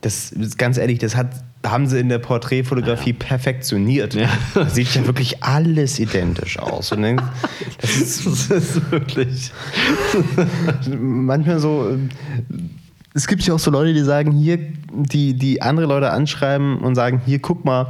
das 0.00 0.32
ist 0.32 0.58
ganz 0.58 0.78
ehrlich, 0.78 0.98
das 0.98 1.16
hat, 1.16 1.28
haben 1.64 1.86
sie 1.86 1.98
in 1.98 2.08
der 2.08 2.18
Porträtfotografie 2.18 3.12
perfektioniert. 3.12 4.14
Ja. 4.14 4.28
Da 4.54 4.68
sieht 4.68 4.94
ja 4.94 5.06
wirklich 5.06 5.42
alles 5.42 5.98
identisch 5.98 6.58
aus. 6.58 6.92
Und 6.92 7.02
dann, 7.02 7.22
das 7.80 7.90
ist 7.96 8.26
das 8.26 8.50
ist 8.50 8.90
wirklich. 8.90 9.52
manchmal 10.88 11.58
so. 11.58 11.96
Es 13.14 13.26
gibt 13.26 13.42
ja 13.44 13.54
auch 13.54 13.58
so 13.58 13.70
Leute, 13.70 13.94
die 13.94 14.02
sagen, 14.02 14.32
hier, 14.32 14.58
die, 14.92 15.32
die 15.34 15.62
andere 15.62 15.86
Leute 15.86 16.10
anschreiben 16.10 16.78
und 16.80 16.94
sagen, 16.94 17.22
hier, 17.24 17.38
guck 17.38 17.64
mal, 17.64 17.88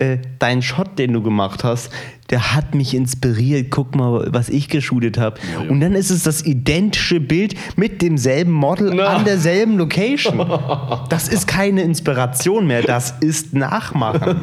äh, 0.00 0.18
dein 0.40 0.62
Shot, 0.62 0.98
den 0.98 1.12
du 1.12 1.22
gemacht 1.22 1.62
hast, 1.62 1.92
der 2.30 2.54
hat 2.54 2.74
mich 2.74 2.94
inspiriert. 2.94 3.70
Guck 3.70 3.94
mal, 3.94 4.28
was 4.32 4.48
ich 4.48 4.68
geshootet 4.68 5.18
habe. 5.18 5.38
ja. 5.52 5.68
Und 5.68 5.80
dann 5.80 5.94
ist 5.94 6.10
es 6.10 6.22
das 6.22 6.44
identische 6.44 7.20
Bild 7.20 7.54
mit 7.76 8.00
demselben 8.02 8.52
Model 8.52 8.94
Na. 8.94 9.06
an 9.08 9.24
derselben 9.24 9.76
Location. 9.78 10.44
Das 11.08 11.28
ist 11.28 11.46
keine 11.46 11.82
Inspiration 11.82 12.66
mehr, 12.66 12.82
das 12.82 13.14
ist 13.20 13.52
Nachmachen. 13.54 14.36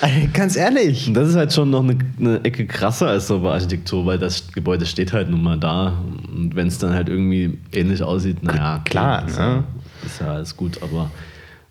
Ganz 0.32 0.56
ehrlich. 0.56 1.10
Das 1.12 1.28
ist 1.28 1.36
halt 1.36 1.52
schon 1.52 1.70
noch 1.70 1.82
eine, 1.82 1.98
eine 2.18 2.44
Ecke 2.44 2.66
krasser 2.66 3.08
als 3.08 3.28
so 3.28 3.40
bei 3.40 3.52
Architektur, 3.52 4.06
weil 4.06 4.18
das 4.18 4.50
Gebäude 4.52 4.86
steht 4.86 5.12
halt 5.12 5.30
nun 5.30 5.42
mal 5.42 5.58
da. 5.58 5.98
Und 6.34 6.56
wenn 6.56 6.66
es 6.66 6.78
dann 6.78 6.94
halt 6.94 7.08
irgendwie 7.08 7.58
ähnlich 7.72 8.02
aussieht, 8.02 8.42
naja, 8.42 8.80
Klar, 8.84 9.26
ist, 9.26 9.38
ne? 9.38 9.44
ja, 9.44 9.64
ist 10.06 10.20
ja 10.20 10.26
alles 10.32 10.56
gut, 10.56 10.80
aber 10.82 11.10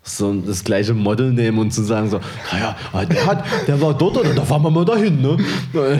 so 0.02 0.34
das 0.34 0.64
gleiche 0.64 0.94
Model 0.94 1.32
nehmen 1.32 1.58
und 1.58 1.72
zu 1.72 1.82
sagen 1.82 2.10
so, 2.10 2.20
naja, 2.52 2.76
der, 3.08 3.26
hat, 3.26 3.44
der 3.68 3.80
war 3.80 3.94
dort 3.94 4.18
oder 4.18 4.34
da 4.34 4.42
fahren 4.42 4.62
wir 4.62 4.70
mal 4.70 4.84
dahin, 4.84 5.20
ne? 5.22 5.36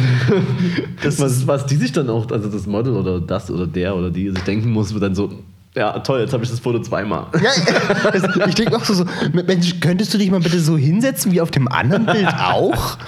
Das, 1.02 1.20
was, 1.20 1.46
was 1.46 1.66
die 1.66 1.76
sich 1.76 1.92
dann 1.92 2.10
auch, 2.10 2.28
also 2.30 2.48
das 2.48 2.66
Model 2.66 2.96
oder 2.96 3.20
das 3.20 3.50
oder 3.50 3.66
der 3.66 3.94
oder 3.94 4.10
die 4.10 4.30
sich 4.30 4.42
denken 4.42 4.70
muss, 4.70 4.92
wird 4.92 5.04
dann 5.04 5.14
so, 5.14 5.30
ja 5.74 5.98
toll, 6.00 6.20
jetzt 6.20 6.32
habe 6.32 6.42
ich 6.42 6.50
das 6.50 6.58
Foto 6.58 6.80
zweimal. 6.80 7.26
Ja, 7.42 8.46
ich 8.46 8.54
denke 8.54 8.76
auch 8.76 8.84
so, 8.84 8.94
so, 8.94 9.04
Mensch, 9.32 9.80
könntest 9.80 10.12
du 10.12 10.18
dich 10.18 10.30
mal 10.30 10.40
bitte 10.40 10.58
so 10.58 10.76
hinsetzen 10.76 11.32
wie 11.32 11.40
auf 11.40 11.50
dem 11.50 11.68
anderen 11.68 12.06
Bild 12.06 12.28
auch? 12.28 12.98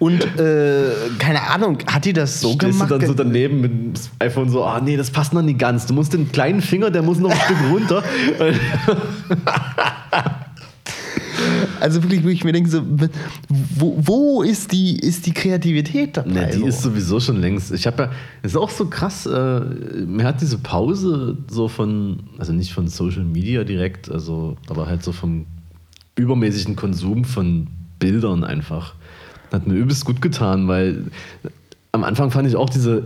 Und 0.00 0.24
äh, 0.40 0.92
keine 1.18 1.42
Ahnung, 1.50 1.78
hat 1.86 2.06
die 2.06 2.14
das 2.14 2.40
so 2.40 2.54
Stehst 2.54 2.78
gemacht? 2.78 2.90
du 2.90 2.98
dann 2.98 3.06
so 3.06 3.12
daneben 3.12 3.60
mit 3.60 3.70
dem 3.70 3.92
iPhone 4.18 4.48
so, 4.48 4.64
ah 4.64 4.80
nee, 4.80 4.96
das 4.96 5.10
passt 5.10 5.34
noch 5.34 5.42
nicht 5.42 5.58
ganz. 5.58 5.84
Du 5.84 5.92
musst 5.92 6.14
den 6.14 6.32
kleinen 6.32 6.62
Finger, 6.62 6.90
der 6.90 7.02
muss 7.02 7.18
noch 7.18 7.30
ein 7.30 7.38
Stück 7.38 7.58
runter. 7.70 8.02
also 11.80 12.02
wirklich, 12.02 12.24
wo 12.24 12.28
ich 12.28 12.44
mir 12.44 12.52
denke, 12.52 12.70
so, 12.70 12.80
wo, 13.48 13.98
wo 14.00 14.42
ist, 14.42 14.72
die, 14.72 14.98
ist 14.98 15.26
die 15.26 15.34
Kreativität 15.34 16.16
dabei? 16.16 16.30
Ne, 16.30 16.50
die 16.50 16.60
so? 16.60 16.66
ist 16.66 16.80
sowieso 16.80 17.20
schon 17.20 17.38
längst. 17.38 17.70
Ich 17.70 17.86
habe 17.86 18.04
ja, 18.04 18.10
es 18.42 18.52
ist 18.52 18.56
auch 18.56 18.70
so 18.70 18.86
krass, 18.86 19.26
äh, 19.26 19.60
mir 20.06 20.24
hat 20.24 20.40
diese 20.40 20.56
Pause 20.56 21.36
so 21.50 21.68
von, 21.68 22.20
also 22.38 22.54
nicht 22.54 22.72
von 22.72 22.88
Social 22.88 23.24
Media 23.24 23.64
direkt, 23.64 24.10
also, 24.10 24.56
aber 24.70 24.86
halt 24.86 25.02
so 25.02 25.12
vom 25.12 25.44
übermäßigen 26.16 26.74
Konsum 26.74 27.26
von 27.26 27.66
Bildern 27.98 28.44
einfach. 28.44 28.94
Hat 29.52 29.66
mir 29.66 29.74
übelst 29.74 30.04
gut 30.04 30.22
getan, 30.22 30.68
weil 30.68 31.06
am 31.92 32.04
Anfang 32.04 32.30
fand 32.30 32.46
ich 32.48 32.56
auch 32.56 32.70
diese 32.70 33.04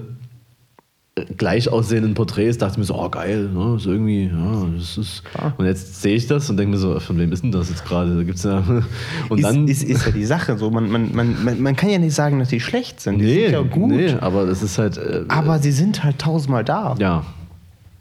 äh, 1.17 1.25
gleich 1.37 1.69
aussehenden 1.69 2.15
Porträts, 2.15 2.59
dachte 2.59 2.79
mir 2.79 2.85
so, 2.85 2.97
oh 2.97 3.09
geil, 3.09 3.49
ne, 3.49 3.77
ist 3.77 3.87
irgendwie, 3.87 4.27
ja, 4.27 4.67
das 4.77 4.99
ist. 4.99 5.23
Und 5.57 5.65
jetzt 5.65 6.03
sehe 6.03 6.17
ich 6.17 6.27
das 6.27 6.51
und 6.51 6.57
denke 6.57 6.73
mir 6.73 6.79
so, 6.79 6.99
von 7.01 7.19
wem 7.19 7.33
ist 7.33 7.43
denn 7.43 7.53
das 7.53 7.71
jetzt 7.71 7.85
gerade? 7.85 8.17
Da 8.17 8.23
gibt's 8.25 8.43
ja. 8.43 8.59
Und 9.29 9.39
ist, 9.39 9.45
dann. 9.45 9.69
ist, 9.69 9.83
ist 9.85 10.07
ja 10.07 10.13
die 10.13 10.25
Sache 10.25 10.59
so. 10.59 10.71
Man, 10.71 10.91
man, 10.91 11.15
man, 11.15 11.63
man, 11.63 11.77
kann 11.77 11.89
ja 11.89 11.99
nicht 11.99 12.15
sagen, 12.15 12.41
dass 12.41 12.49
die 12.49 12.61
schlecht 12.61 13.01
sind. 13.01 13.21
Die 13.21 13.33
sind 13.33 13.53
ja 13.53 13.63
gut. 13.63 13.91
nee, 13.91 14.13
aber 14.21 14.45
das 14.47 14.63
ist 14.63 14.79
halt. 14.79 14.99
Äh, 14.99 15.25
Aber 15.29 15.59
sie 15.61 15.73
sind 15.73 16.03
halt 16.03 16.19
tausendmal 16.19 16.65
da. 16.65 16.97
ja, 16.99 17.25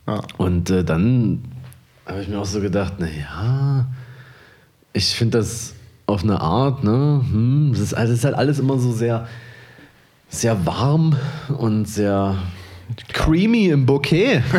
Ja. 0.08 0.22
Und 0.38 0.70
äh, 0.70 0.84
dann 0.84 1.44
habe 2.06 2.22
ich 2.22 2.28
mir 2.28 2.40
auch 2.40 2.46
so 2.46 2.60
gedacht, 2.60 3.00
naja, 3.00 3.86
ich 4.92 5.16
finde 5.16 5.38
das 5.40 5.73
auf 6.06 6.24
eine 6.24 6.42
Art, 6.42 6.84
ne, 6.84 7.24
hm, 7.32 7.70
das, 7.72 7.80
ist, 7.80 7.94
also 7.94 8.12
das 8.12 8.20
ist 8.20 8.26
halt 8.26 8.36
alles 8.36 8.60
immer 8.60 8.78
so 8.78 8.92
sehr, 8.92 9.28
sehr 10.30 10.66
warm 10.66 11.16
und 11.58 11.86
sehr 11.86 12.38
creamy 13.14 13.68
im 13.68 13.86
Bouquet. 13.86 14.42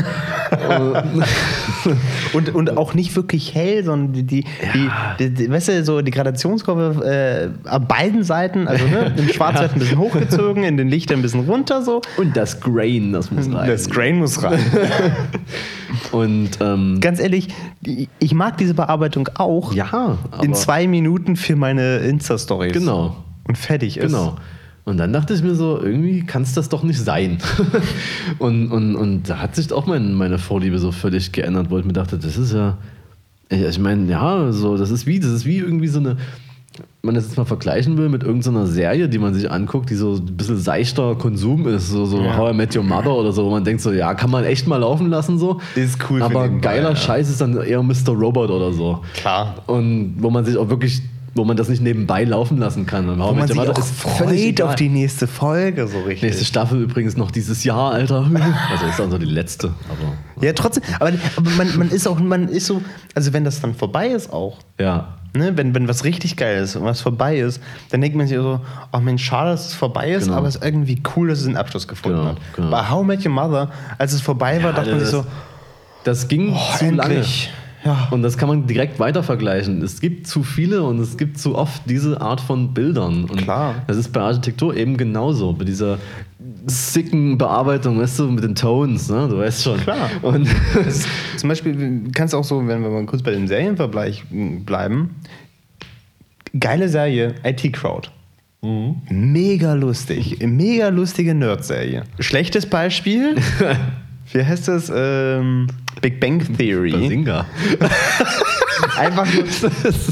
Und, 2.33 2.55
und 2.55 2.77
auch 2.77 2.95
nicht 2.95 3.15
wirklich 3.17 3.55
hell, 3.55 3.85
sondern 3.85 4.13
die, 4.13 4.23
die, 4.23 4.45
Ja. 4.75 5.17
die, 5.19 5.31
die, 5.31 5.51
weißt 5.51 5.69
du, 5.69 5.85
so 5.85 6.01
die 6.01 6.11
Gradationskurve 6.11 7.05
äh, 7.05 7.69
an 7.69 7.87
beiden 7.87 8.25
Seiten, 8.25 8.67
also 8.67 8.87
ne, 8.87 9.13
im 9.17 9.29
Schwarzwert 9.29 9.75
ein 9.75 9.79
bisschen 9.79 9.99
hochgezogen, 9.99 10.65
in 10.65 10.77
den 10.77 10.89
Lichtern 10.89 11.19
ein 11.19 11.23
bisschen 11.23 11.45
runter 11.45 11.83
so. 11.83 12.01
und 12.17 12.37
das 12.37 12.61
Grain, 12.61 13.13
das 13.13 13.31
muss 13.31 13.53
rein. 13.53 13.69
Das 13.69 13.89
Grain 13.91 14.19
muss 14.19 14.43
rein. 14.43 14.59
Und 16.13 16.51
ähm, 16.61 16.99
Ganz 17.01 17.21
ehrlich, 17.21 17.49
ich 18.19 18.35
mag 18.35 18.59
diese 18.59 18.75
Bearbeitung 18.75 19.29
auch 19.35 19.73
ja, 19.73 20.19
in 20.43 20.55
zwei 20.55 20.87
Minuten 20.89 21.37
für 21.37 21.57
meine 21.57 21.99
Insta-Stories. 21.99 22.73
Genau. 22.73 23.17
Und 23.47 23.57
fertig 23.59 23.97
ist. 23.99 24.07
Genau. 24.07 24.37
Und 24.85 24.99
dann 24.99 25.13
dachte 25.13 25.33
ich 25.33 25.43
mir 25.43 25.55
so, 25.55 25.81
irgendwie 25.81 26.27
kann 26.27 26.43
es 26.43 26.53
das 26.53 26.69
doch 26.69 26.83
nicht 26.83 27.01
sein. 27.01 27.39
und, 28.39 28.71
und, 28.71 28.97
und 28.97 29.31
da 29.31 29.39
hat 29.39 29.57
sich 29.57 29.73
auch 29.73 29.87
mein, 29.87 30.15
meine 30.15 30.39
Vorliebe 30.39 30.79
so 30.79 30.93
völlig 30.93 31.33
geändert, 31.33 31.71
wo 31.71 31.79
ich 31.79 31.85
mir 31.87 31.95
dachte, 31.95 32.19
das 32.19 32.37
ist 32.37 32.53
ja, 32.53 32.77
ich, 33.49 33.63
ich 33.63 33.79
meine, 33.79 34.11
ja, 34.11 34.53
so, 34.53 34.77
das 34.77 34.91
ist 34.91 35.07
wie, 35.07 35.21
das 35.21 35.31
ist 35.31 35.47
wie 35.47 35.59
irgendwie 35.59 35.89
so 35.89 36.01
eine, 36.01 36.17
wenn 36.77 37.09
man 37.09 37.15
das 37.15 37.25
jetzt 37.25 37.37
mal 37.37 37.45
vergleichen 37.45 37.97
will 37.97 38.09
mit 38.09 38.25
irgendeiner 38.25 38.67
Serie, 38.67 39.09
die 39.09 39.19
man 39.19 39.33
sich 39.33 39.51
anguckt, 39.51 39.91
die 39.91 39.95
so 39.95 40.15
ein 40.15 40.37
bisschen 40.37 40.59
seichter 40.59 41.15
Konsum 41.15 41.69
ist, 41.69 41.91
so, 41.91 42.05
so 42.05 42.21
Ja. 42.21 42.37
How 42.37 42.53
I 42.53 42.57
Met 42.57 42.75
Your 42.75 42.83
Mother 42.83 43.15
oder 43.15 43.33
so, 43.33 43.45
wo 43.45 43.51
man 43.51 43.65
denkt 43.65 43.81
so, 43.81 43.93
ja, 43.93 44.15
kann 44.15 44.31
man 44.31 44.45
echt 44.45 44.67
mal 44.67 44.79
laufen 44.79 45.09
lassen 45.09 45.39
so. 45.39 45.61
Ist 45.77 45.99
cool 46.11 46.23
Aber 46.23 46.49
geiler 46.49 46.91
ja. 46.91 46.97
Scheiß 46.97 47.29
ist 47.31 47.41
dann 47.41 47.57
eher 47.63 47.83
Mr. 47.83 48.11
Robot 48.11 48.51
oder 48.51 48.73
so. 48.73 49.03
Klar. 49.15 49.55
Und 49.67 50.17
wo 50.19 50.31
man 50.31 50.45
sich 50.45 50.57
auch 50.57 50.69
wirklich, 50.69 51.03
wo 51.35 51.45
man 51.45 51.57
das 51.57 51.69
nicht 51.69 51.83
nebenbei 51.83 52.25
laufen 52.25 52.59
lassen 52.59 52.87
kann. 52.87 53.09
Und 53.09 53.19
I 53.19 53.23
Wo 53.23 53.33
man 53.33 53.49
sich 53.49 53.59
auch 53.59 53.77
ist 53.79 53.95
freut 54.01 54.63
auf 54.63 54.75
die 54.77 54.89
nächste 54.89 55.27
Folge 55.27 55.87
so 55.89 55.99
richtig. 56.03 56.23
Nächste 56.23 56.45
Staffel 56.45 56.81
übrigens 56.81 57.17
noch 57.17 57.31
dieses 57.31 57.65
Jahr, 57.65 57.93
Alter. 57.93 58.31
Also 58.71 58.87
ist 58.87 59.01
also 59.01 59.19
die 59.19 59.27
letzte, 59.27 59.69
aber 59.89 60.45
Ja, 60.45 60.53
trotzdem, 60.53 60.83
aber, 61.01 61.13
aber 61.37 61.51
man, 61.51 61.77
man 61.79 61.91
ist 61.91 62.07
auch, 62.07 62.19
man 62.21 62.49
ist 62.49 62.67
so, 62.67 62.83
also 63.15 63.33
wenn 63.33 63.45
das 63.45 63.61
dann 63.61 63.75
vorbei 63.75 64.09
ist 64.09 64.33
auch, 64.33 64.59
ja. 64.81 65.15
ne, 65.37 65.57
wenn, 65.57 65.75
wenn 65.75 65.89
was 65.89 66.05
richtig 66.05 66.37
geil 66.37 66.63
ist 66.63 66.77
und 66.77 66.85
was 66.85 67.01
vorbei 67.01 67.39
ist, 67.39 67.61
dann 67.91 68.01
denkt 68.01 68.17
man 68.17 68.27
sich 68.29 68.37
so, 68.37 68.61
ach 68.93 69.01
Mensch, 69.01 69.25
schade, 69.25 69.51
dass 69.51 69.67
es 69.67 69.75
vorbei 69.75 70.11
ist, 70.13 70.27
Genau. 70.27 70.37
aber 70.39 70.47
es 70.49 70.57
ist 70.57 70.65
irgendwie 70.65 71.03
cool, 71.17 71.29
dass 71.29 71.41
es 71.41 71.47
einen 71.47 71.57
Abschluss 71.57 71.89
gefunden 71.89 72.19
Genau, 72.19 72.31
hat. 72.31 72.37
genau. 72.55 72.71
Bei 72.71 72.89
How 72.91 73.05
Met 73.05 73.25
Your 73.27 73.33
Mother, 73.33 73.71
als 73.99 74.13
es 74.13 74.21
vorbei 74.21 74.63
war, 74.63 74.73
dachte 74.73 74.91
man 74.91 75.01
sich 75.01 75.09
so, 75.09 75.25
Das 76.05 76.29
ging 76.29 76.53
oh, 76.55 76.77
zu 76.79 76.85
endlich. 76.87 77.51
lange. 77.51 77.64
Ja. 77.85 78.09
Und 78.11 78.23
das 78.23 78.39
kann 78.39 78.49
man 78.49 78.67
direkt 78.67 78.99
weiter 78.99 79.23
vergleichen. 79.23 79.83
Es 79.83 80.01
gibt 80.01 80.27
zu 80.27 80.43
viele 80.43 80.83
und 80.83 80.99
es 80.99 81.17
gibt 81.17 81.39
zu 81.39 81.55
oft 81.55 81.83
diese 81.85 82.21
Art 82.21 82.41
von 82.41 82.73
Bildern. 82.73 83.25
Und 83.25 83.43
Klar. 83.43 83.75
Das 83.87 83.97
ist 83.97 84.13
bei 84.13 84.21
Architektur 84.21 84.75
eben 84.75 84.97
genauso. 84.97 85.53
Mit 85.53 85.69
dieser 85.69 85.99
sicken 86.67 87.37
Bearbeitung, 87.37 87.99
weißt 88.01 88.21
du, 88.21 88.31
mit 88.31 88.43
den 88.43 88.55
Tones, 88.55 89.11
ne? 89.11 89.29
Du 89.29 89.39
weißt 89.39 89.63
schon. 89.63 89.81
Klar. 89.81 90.11
Und 90.23 90.49
Das 90.75 91.07
zum 91.37 91.49
Beispiel 91.49 92.05
kannst 92.15 92.33
du 92.33 92.39
auch 92.39 92.45
so, 92.45 92.67
wenn 92.67 92.83
wir 92.83 92.89
mal 92.89 93.05
kurz 93.05 93.23
bei 93.23 93.33
dem 93.33 93.47
Serienvergleich 93.47 94.25
bleiben, 94.31 95.17
geile 96.59 96.89
Serie, 96.89 97.35
IT 97.45 97.71
Crowd. 97.75 98.09
Mhm. 98.63 98.97
Mega 99.11 99.75
lustig. 99.75 100.39
Mega 100.41 100.89
lustige 100.89 101.35
Nerd-Serie. 101.35 102.05
Schlechtes 102.19 102.65
Beispiel. 102.65 103.37
Wie 104.33 104.43
heißt 104.43 104.69
das? 104.69 104.91
Ähm, 104.95 105.67
Big 106.01 106.21
Bang 106.21 106.41
Theory. 106.57 106.93
Basinga. 106.93 107.47
Einfach 108.99 109.27
nur 109.33 109.45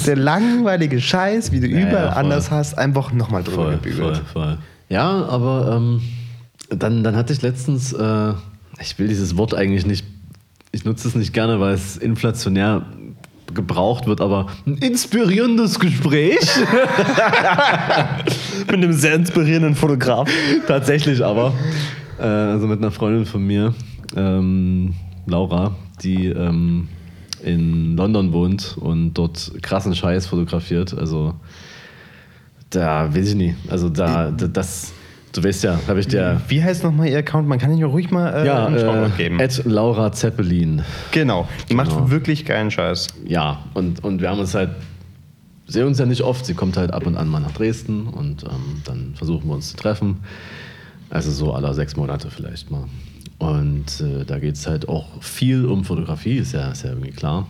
der 0.07 0.17
langweilige 0.17 1.01
Scheiß, 1.01 1.53
wie 1.53 1.61
du 1.61 1.67
Ja, 1.69 1.89
überall 1.89 2.09
voll. 2.13 2.19
anders 2.19 2.51
hast, 2.51 2.79
einfach 2.79 3.13
nochmal 3.13 3.43
drüber 3.43 3.65
Voll, 3.65 3.73
gebügelt. 3.75 4.17
voll, 4.17 4.25
voll. 4.33 4.59
Ja, 4.89 5.25
aber 5.27 5.75
ähm, 5.77 6.03
dann, 6.71 7.03
dann 7.05 7.17
hatte 7.17 7.33
ich 7.33 7.43
letztens, 7.43 7.93
äh, 7.93 8.33
ich 8.81 8.99
will 8.99 9.09
dieses 9.09 9.37
Wort 9.37 9.55
eigentlich 9.55 9.87
nicht, 9.87 10.07
ich 10.71 10.85
nutze 10.85 11.09
es 11.09 11.15
nicht 11.15 11.33
gerne, 11.33 11.61
weil 11.61 11.75
es 11.75 11.97
inflationär 11.97 12.83
gebraucht 13.55 14.07
wird, 14.07 14.21
aber 14.23 14.47
ein 14.67 14.79
inspirierendes 14.79 15.79
Gespräch. 15.79 16.39
Mit 18.67 18.77
einem 18.77 18.93
sehr 18.93 19.15
inspirierenden 19.15 19.75
Fotograf. 19.75 20.29
Tatsächlich 20.67 21.25
aber. 21.25 21.53
Äh, 22.19 22.23
also 22.25 22.67
mit 22.67 22.79
einer 22.79 22.91
Freundin 22.91 23.27
von 23.27 23.47
mir, 23.47 23.75
ähm, 24.17 24.95
Laura, 25.27 25.77
die 26.03 26.27
ähm, 26.27 26.89
in 27.43 27.97
London 27.97 28.33
wohnt 28.33 28.77
und 28.79 29.15
dort 29.15 29.53
krassen 29.63 29.95
Scheiß 29.95 30.27
fotografiert. 30.27 30.97
Also 30.97 31.35
da 32.71 33.15
weiß 33.15 33.31
ich 33.31 33.35
nicht. 33.35 33.57
Also 33.69 33.89
da, 33.89 34.31
da 34.31 34.47
das, 34.47 34.93
du 35.33 35.43
weißt 35.45 35.65
ja, 35.65 35.79
habe 35.89 36.01
ich 36.01 36.07
dir. 36.09 36.41
Wie 36.49 36.63
heißt 36.63 36.83
nochmal 36.85 37.09
Ihr 37.09 37.19
Account? 37.19 37.47
Man 37.49 37.59
kann 37.59 37.71
ihn 37.73 37.79
ja 37.79 37.87
ruhig 37.87 38.11
mal 38.11 38.31
äh, 38.33 38.47
Ja, 38.47 38.69
äh, 39.07 39.11
geben. 39.17 39.41
at 39.41 39.63
Laura 39.65 40.13
Zeppelin. 40.13 40.83
Genau. 41.11 41.49
Die 41.69 41.75
Genau. 41.77 41.85
macht 41.85 42.11
wirklich 42.11 42.45
geilen 42.45 42.71
Scheiß. 42.71 43.09
Ja, 43.27 43.65
und, 43.75 44.03
und 44.05 44.21
wir 44.23 44.31
haben 44.31 44.39
uns 44.41 44.55
halt, 44.55 44.71
sehen 45.67 45.87
uns 45.87 45.99
ja 45.99 46.07
nicht 46.07 46.23
oft, 46.23 46.47
sie 46.47 46.55
kommt 46.55 46.77
halt 46.77 46.93
ab 46.93 47.07
und 47.07 47.17
an 47.17 47.29
mal 47.29 47.41
nach 47.41 47.53
Dresden 47.53 48.07
und 48.07 48.45
ähm, 48.45 48.83
dann 48.85 49.15
versuchen 49.17 49.49
wir 49.49 49.55
uns 49.55 49.71
zu 49.71 49.77
treffen. 49.77 50.19
Also 51.11 51.31
so 51.31 51.53
alle 51.53 51.75
sechs 51.75 51.97
Monate 51.97 52.31
vielleicht 52.31 52.71
mal. 52.71 52.85
Und 53.43 54.01
äh, 54.01 54.25
da 54.25 54.39
geht 54.39 54.55
es 54.55 54.69
halt 54.69 54.89
auch 54.89 55.21
viel 55.21 55.65
um 55.65 55.83
Fotografie, 55.83 56.37
ist 56.37 56.53
ja, 56.53 56.71
ist 56.71 56.85
ja 56.85 56.91
irgendwie 56.91 57.11
klar. 57.11 57.49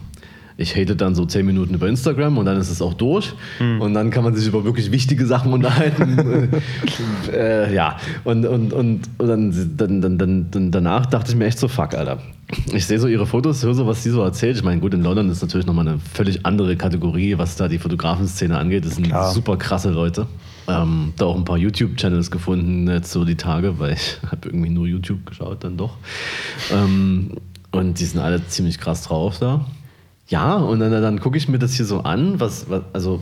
Ich 0.56 0.74
hate 0.74 0.96
dann 0.96 1.14
so 1.14 1.26
zehn 1.26 1.44
Minuten 1.44 1.74
über 1.74 1.86
Instagram 1.86 2.38
und 2.38 2.46
dann 2.46 2.56
ist 2.56 2.70
es 2.70 2.80
auch 2.80 2.94
durch. 2.94 3.34
Und 3.58 3.92
dann 3.94 4.10
kann 4.10 4.24
man 4.24 4.34
sich 4.34 4.46
über 4.46 4.64
wirklich 4.64 4.90
wichtige 4.90 5.26
Sachen 5.26 5.52
unterhalten. 5.52 6.50
äh, 7.32 7.74
ja, 7.74 7.96
und, 8.24 8.46
und, 8.46 8.72
und, 8.72 9.00
und 9.18 9.28
dann, 9.28 9.76
dann, 9.76 10.00
dann, 10.00 10.18
dann, 10.18 10.50
dann 10.50 10.70
danach 10.70 11.06
dachte 11.06 11.32
ich 11.32 11.36
mir 11.36 11.46
echt 11.46 11.58
so, 11.58 11.68
fuck, 11.68 11.94
Alter. 11.94 12.18
Ich 12.72 12.86
sehe 12.86 12.98
so 12.98 13.08
ihre 13.08 13.26
Fotos, 13.26 13.62
höre 13.62 13.74
so, 13.74 13.86
was 13.86 14.02
sie 14.02 14.10
so 14.10 14.22
erzählt. 14.22 14.56
Ich 14.56 14.62
meine, 14.62 14.80
gut, 14.80 14.94
in 14.94 15.02
London 15.02 15.30
ist 15.30 15.42
natürlich 15.42 15.66
nochmal 15.66 15.88
eine 15.88 15.98
völlig 15.98 16.46
andere 16.46 16.76
Kategorie, 16.76 17.38
was 17.38 17.56
da 17.56 17.68
die 17.68 17.78
Fotografenszene 17.78 18.56
angeht. 18.56 18.84
Das 18.84 18.94
sind 18.94 19.08
Klar. 19.08 19.32
super 19.32 19.56
krasse 19.56 19.90
Leute. 19.90 20.26
Ähm, 20.68 21.12
da 21.16 21.26
auch 21.26 21.36
ein 21.36 21.44
paar 21.44 21.58
YouTube-Channels 21.58 22.30
gefunden, 22.30 22.88
jetzt 22.88 23.10
so 23.10 23.24
die 23.24 23.36
Tage, 23.36 23.78
weil 23.78 23.94
ich 23.94 24.18
habe 24.30 24.48
irgendwie 24.48 24.70
nur 24.70 24.86
YouTube 24.86 25.26
geschaut, 25.26 25.64
dann 25.64 25.76
doch. 25.76 25.96
Ähm, 26.70 27.32
und 27.72 27.98
die 27.98 28.04
sind 28.04 28.20
alle 28.20 28.46
ziemlich 28.46 28.78
krass 28.78 29.04
drauf 29.04 29.38
da. 29.38 29.66
Ja, 30.28 30.56
und 30.56 30.80
dann, 30.80 30.90
dann 30.92 31.20
gucke 31.20 31.36
ich 31.36 31.48
mir 31.48 31.58
das 31.58 31.74
hier 31.74 31.84
so 31.84 32.00
an, 32.00 32.38
was, 32.38 32.70
was 32.70 32.82
also 32.92 33.20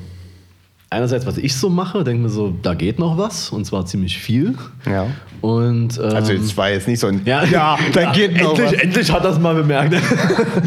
einerseits, 0.90 1.24
was 1.26 1.38
ich 1.38 1.56
so 1.56 1.70
mache, 1.70 2.02
denke 2.04 2.22
mir 2.24 2.28
so, 2.28 2.52
da 2.62 2.74
geht 2.74 2.98
noch 2.98 3.16
was, 3.16 3.50
und 3.50 3.64
zwar 3.64 3.86
ziemlich 3.86 4.18
viel. 4.18 4.54
Ja. 4.86 5.06
Und, 5.40 5.98
ähm, 5.98 6.14
Also 6.16 6.32
jetzt 6.32 6.54
war 6.58 6.68
jetzt 6.68 6.86
nicht 6.86 7.00
so 7.00 7.06
ein 7.06 7.22
ja, 7.24 7.44
da 7.94 8.12
geht 8.12 8.42
noch 8.42 8.50
endlich, 8.50 8.72
was. 8.72 8.82
endlich 8.82 9.12
hat 9.12 9.24
das 9.24 9.38
mal 9.40 9.54
bemerkt. 9.54 9.94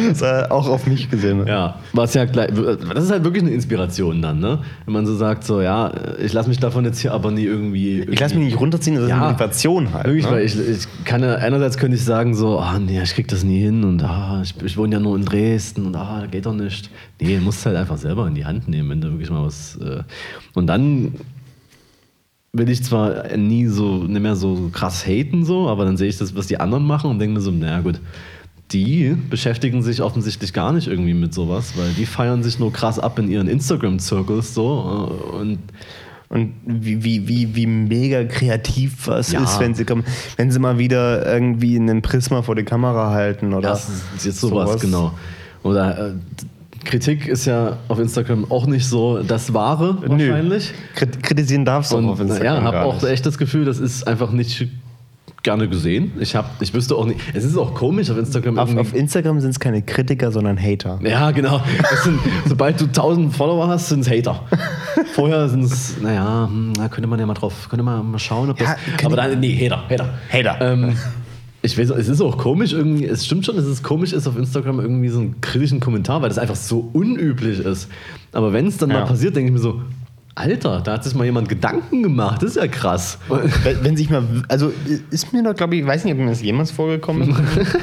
Das 0.09 0.21
äh, 0.21 0.45
auch 0.49 0.67
auf 0.67 0.87
mich 0.87 1.09
gesehen. 1.09 1.45
Ja, 1.45 1.79
was 1.93 2.13
ja 2.13 2.25
gleich, 2.25 2.49
das 2.93 3.03
ist 3.03 3.11
halt 3.11 3.23
wirklich 3.23 3.43
eine 3.43 3.51
Inspiration 3.51 4.21
dann, 4.21 4.39
ne? 4.39 4.59
Wenn 4.85 4.93
man 4.93 5.05
so 5.05 5.15
sagt, 5.15 5.43
so, 5.43 5.61
ja, 5.61 5.91
ich 6.19 6.33
lasse 6.33 6.49
mich 6.49 6.59
davon 6.59 6.85
jetzt 6.85 6.99
hier 6.99 7.13
aber 7.13 7.29
nie 7.31 7.43
irgendwie. 7.43 8.01
Ich 8.01 8.19
lasse 8.19 8.35
mich 8.35 8.45
nicht 8.45 8.59
runterziehen, 8.59 8.95
das 8.95 9.05
ist 9.05 9.09
Ja, 9.11 9.17
eine 9.17 9.25
Motivation 9.27 9.93
halt. 9.93 10.05
Wirklich, 10.05 10.25
ne? 10.25 10.31
weil 10.31 10.45
ich, 10.45 10.57
ich 10.57 10.87
kann 11.05 11.21
ja, 11.21 11.35
einerseits 11.35 11.77
könnte 11.77 11.97
ich 11.97 12.03
sagen, 12.03 12.33
so, 12.33 12.59
ah, 12.59 12.79
nee, 12.79 13.01
ich 13.01 13.13
krieg 13.13 13.27
das 13.27 13.43
nie 13.43 13.59
hin 13.59 13.83
und 13.83 14.03
ah, 14.03 14.41
ich, 14.43 14.55
ich 14.63 14.77
wohne 14.77 14.95
ja 14.95 14.99
nur 14.99 15.15
in 15.15 15.25
Dresden 15.25 15.85
und 15.85 15.95
ah, 15.95 16.25
geht 16.29 16.45
doch 16.45 16.53
nicht. 16.55 16.89
Nee, 17.21 17.37
du 17.37 17.43
musst 17.43 17.65
halt 17.65 17.75
einfach 17.77 17.97
selber 17.97 18.27
in 18.27 18.35
die 18.35 18.45
Hand 18.45 18.67
nehmen, 18.67 18.89
wenn 18.89 19.01
du 19.01 19.09
wirklich 19.11 19.29
mal 19.29 19.45
was. 19.45 19.75
Äh, 19.77 20.03
und 20.53 20.67
dann 20.67 21.13
will 22.53 22.69
ich 22.69 22.83
zwar 22.83 23.35
nie 23.35 23.65
so, 23.67 24.03
nicht 24.03 24.21
mehr 24.21 24.35
so 24.35 24.69
krass 24.71 25.05
haten, 25.07 25.43
so, 25.43 25.67
aber 25.69 25.85
dann 25.85 25.97
sehe 25.97 26.07
ich 26.09 26.17
das, 26.17 26.35
was 26.35 26.47
die 26.47 26.59
anderen 26.59 26.85
machen 26.85 27.09
und 27.09 27.19
denke 27.19 27.35
mir 27.35 27.41
so, 27.41 27.51
naja, 27.51 27.81
gut. 27.81 27.99
Die 28.71 29.15
beschäftigen 29.29 29.83
sich 29.83 30.01
offensichtlich 30.01 30.53
gar 30.53 30.71
nicht 30.71 30.87
irgendwie 30.87 31.13
mit 31.13 31.33
sowas, 31.33 31.73
weil 31.75 31.91
die 31.93 32.05
feiern 32.05 32.41
sich 32.43 32.59
nur 32.59 32.71
krass 32.73 32.97
ab 32.97 33.19
in 33.19 33.29
ihren 33.29 33.47
Instagram-Circles 33.47 34.53
so 34.53 35.09
äh, 35.33 35.35
und 35.35 35.59
Und 36.29 36.53
wie, 36.65 37.03
wie, 37.03 37.27
wie, 37.27 37.55
wie 37.55 37.67
mega 37.67 38.23
kreativ 38.23 39.07
was 39.07 39.31
Ja. 39.31 39.43
ist, 39.43 39.59
wenn 39.59 39.75
sie 39.75 39.85
kommen, 39.85 40.03
wenn 40.37 40.49
sie 40.49 40.57
mal 40.57 40.79
wieder 40.79 41.31
irgendwie 41.31 41.75
einen 41.75 42.01
Prisma 42.01 42.41
vor 42.41 42.55
die 42.55 42.63
Kamera 42.63 43.11
halten 43.11 43.53
oder 43.53 43.69
Das 43.69 43.89
ist 44.15 44.25
jetzt 44.25 44.39
sowas, 44.39 44.81
genau. 44.81 45.13
Oder 45.61 46.07
äh, 46.09 46.13
Kritik 46.83 47.27
ist 47.27 47.45
ja 47.45 47.77
auf 47.87 47.99
Instagram 47.99 48.49
auch 48.51 48.65
nicht 48.67 48.87
so 48.87 49.21
das 49.23 49.53
Wahre 49.53 49.97
wahrscheinlich. 50.05 50.71
Krit- 50.95 51.21
Kritisieren 51.21 51.65
darfst 51.65 51.91
du 51.91 51.97
auf 51.97 52.19
Instagram. 52.19 52.55
ja, 52.55 52.61
habe 52.63 52.81
auch 52.83 52.95
nicht. 53.01 53.05
echt 53.11 53.25
das 53.25 53.37
Gefühl, 53.37 53.65
das 53.65 53.79
ist 53.79 54.07
einfach 54.07 54.31
nicht 54.31 54.67
gerne 55.43 55.67
gesehen. 55.67 56.13
Ich 56.21 56.35
habe, 56.37 56.47
ich 56.61 56.73
wüsste 56.73 56.95
auch 56.95 57.05
nicht. 57.05 57.19
Es 57.33 57.43
ist 57.43 57.57
auch 57.57 57.73
komisch 57.73 58.09
auf 58.09 58.17
Instagram. 58.17 58.57
Auf, 58.57 58.75
auf 58.77 58.93
Instagram 58.95 59.41
sind 59.41 59.49
es 59.49 59.59
keine 59.59 59.81
Kritiker, 59.81 60.31
sondern 60.31 60.57
Hater. 60.61 60.99
ja, 61.03 61.31
genau. 61.31 61.61
Sind, 62.03 62.17
sobald 62.47 62.79
du 62.79 62.85
1000 62.85 63.35
Follower 63.35 63.67
hast, 63.67 63.89
sind 63.89 64.01
es 64.01 64.09
Hater. 64.09 64.41
Vorher 65.13 65.49
sind 65.49 65.63
es, 65.65 65.99
naja, 66.01 66.47
hm, 66.49 66.73
da 66.75 66.87
könnte 66.87 67.07
man 67.09 67.19
ja 67.19 67.25
mal 67.25 67.33
drauf, 67.33 67.67
könnte 67.69 67.83
man 67.83 68.09
mal 68.11 68.19
schauen, 68.19 68.49
ob 68.51 68.57
das. 68.57 68.69
Ja, 68.69 68.75
aber 69.05 69.17
dann, 69.17 69.37
nee, 69.41 69.53
Hater, 69.69 69.83
Hater. 69.89 70.09
Hater. 70.31 70.61
Ähm, 70.61 70.95
ich 71.65 71.77
weiß, 71.77 71.89
es 71.91 72.09
ist 72.09 72.21
auch 72.21 72.37
komisch 72.37 72.73
irgendwie, 72.73 73.05
es 73.05 73.25
stimmt 73.25 73.45
schon, 73.45 73.55
dass 73.55 73.65
es 73.65 73.81
komisch 73.81 74.13
ist, 74.13 74.27
auf 74.27 74.37
Instagram 74.37 74.79
irgendwie 74.79 75.09
so 75.09 75.19
einen 75.19 75.41
kritischen 75.41 75.79
Kommentar, 75.79 76.21
weil 76.21 76.29
das 76.29 76.37
einfach 76.37 76.55
so 76.57 76.89
unüblich 76.93 77.59
ist. 77.59 77.89
Aber 78.33 78.53
wenn 78.53 78.67
es 78.67 78.77
dann 78.77 78.89
Ja. 78.91 78.99
mal 78.99 79.05
passiert, 79.05 79.35
denke 79.35 79.47
ich 79.47 79.53
mir 79.53 79.59
so, 79.61 79.81
Alter, 80.35 80.81
da 80.81 80.93
hat 80.93 81.03
sich 81.03 81.15
mal 81.15 81.23
jemand 81.25 81.47
Gedanken 81.47 82.03
gemacht, 82.03 82.41
das 82.43 82.51
ist 82.51 82.55
ja 82.57 82.67
krass. 82.67 83.17
Wenn, 83.81 83.95
sich 83.95 84.09
mal, 84.09 84.23
also 84.49 84.71
ist 85.09 85.31
mir 85.31 85.43
doch, 85.43 85.55
glaube 85.55 85.75
ich, 85.75 85.81
ich 85.81 85.87
weiß 85.87 86.03
nicht, 86.05 86.13
ob 86.13 86.19
mir 86.19 86.27
das 86.29 86.41
jemals 86.41 86.71
vorgekommen 86.71 87.29
ist. 87.29 87.37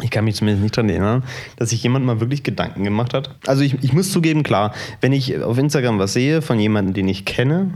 Ich 0.00 0.10
kann 0.10 0.24
mich 0.24 0.36
zumindest 0.36 0.62
nicht 0.62 0.76
daran 0.76 0.88
erinnern, 0.88 1.22
dass 1.56 1.70
sich 1.70 1.82
jemand 1.82 2.06
mal 2.06 2.18
wirklich 2.18 2.42
Gedanken 2.42 2.82
gemacht 2.82 3.12
hat. 3.12 3.36
Also 3.46 3.62
ich, 3.62 3.76
ich 3.82 3.92
muss 3.92 4.10
zugeben, 4.10 4.42
klar, 4.42 4.72
wenn 5.02 5.12
ich 5.12 5.38
auf 5.42 5.58
Instagram 5.58 5.98
was 5.98 6.14
sehe 6.14 6.40
von 6.40 6.58
jemandem, 6.58 6.94
den 6.94 7.08
ich 7.08 7.24
kenne, 7.26 7.74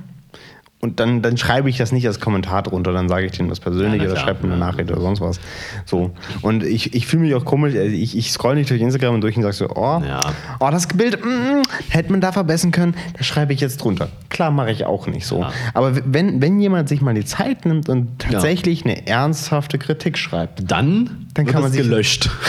und 0.87 1.01
dann, 1.01 1.23
dann 1.23 1.37
schreibe 1.37 1.69
ich 1.71 1.77
das 1.79 1.93
nicht 1.93 2.07
als 2.07 2.21
Kommentar 2.21 2.63
drunter, 2.63 2.93
dann 2.93 3.09
sage 3.09 3.27
ich 3.27 3.33
dem 3.33 3.49
das 3.49 3.61
persönlich 3.61 4.03
Ja, 4.03 4.11
oder 4.11 4.21
schreibe 4.21 4.47
mir 4.47 4.53
eine. 4.55 4.61
Nachricht 4.61 4.91
oder 4.91 5.01
sonst 5.01 5.21
was. 5.21 5.41
So. 5.85 6.13
Und 6.43 6.63
ich, 6.65 6.95
ich 6.95 7.07
fühle 7.07 7.23
mich 7.25 7.35
auch 7.35 7.45
komisch, 7.45 7.75
also 7.75 7.89
ich, 7.95 8.17
ich 8.17 8.31
scroll 8.33 8.55
nicht 8.55 8.71
durch 8.71 8.81
Instagram 8.81 9.21
durch 9.21 9.37
und 9.37 9.43
sage 9.43 9.55
so, 9.55 9.69
oh, 9.75 10.03
Ja. 10.07 10.21
oh 10.61 10.69
das 10.71 10.87
Bild, 10.89 11.25
mm, 11.25 11.63
hätte 11.91 12.11
man 12.13 12.21
da 12.21 12.33
verbessern 12.33 12.71
können, 12.71 12.95
das 13.17 13.27
schreibe 13.27 13.53
ich 13.53 13.61
jetzt 13.61 13.79
drunter. 13.79 14.09
Klar, 14.29 14.51
mache 14.51 14.71
ich 14.71 14.85
auch 14.85 15.07
nicht 15.07 15.27
so. 15.27 15.41
Ja. 15.41 15.53
Aber 15.75 15.93
wenn, 16.05 16.41
wenn 16.43 16.61
jemand 16.61 16.89
sich 16.89 17.01
mal 17.01 17.15
die 17.15 17.25
Zeit 17.25 17.65
nimmt 17.67 17.89
und 17.89 18.19
tatsächlich 18.19 18.85
eine 18.85 19.07
ernsthafte 19.07 19.79
Kritik 19.79 20.17
schreibt, 20.19 20.71
Dann, 20.71 21.27
Dann 21.35 21.47
wird 21.47 21.53
kann 21.53 21.63
man 21.63 21.71
es 21.71 21.77
sich- 21.77 21.83
gelöscht. 21.87 22.31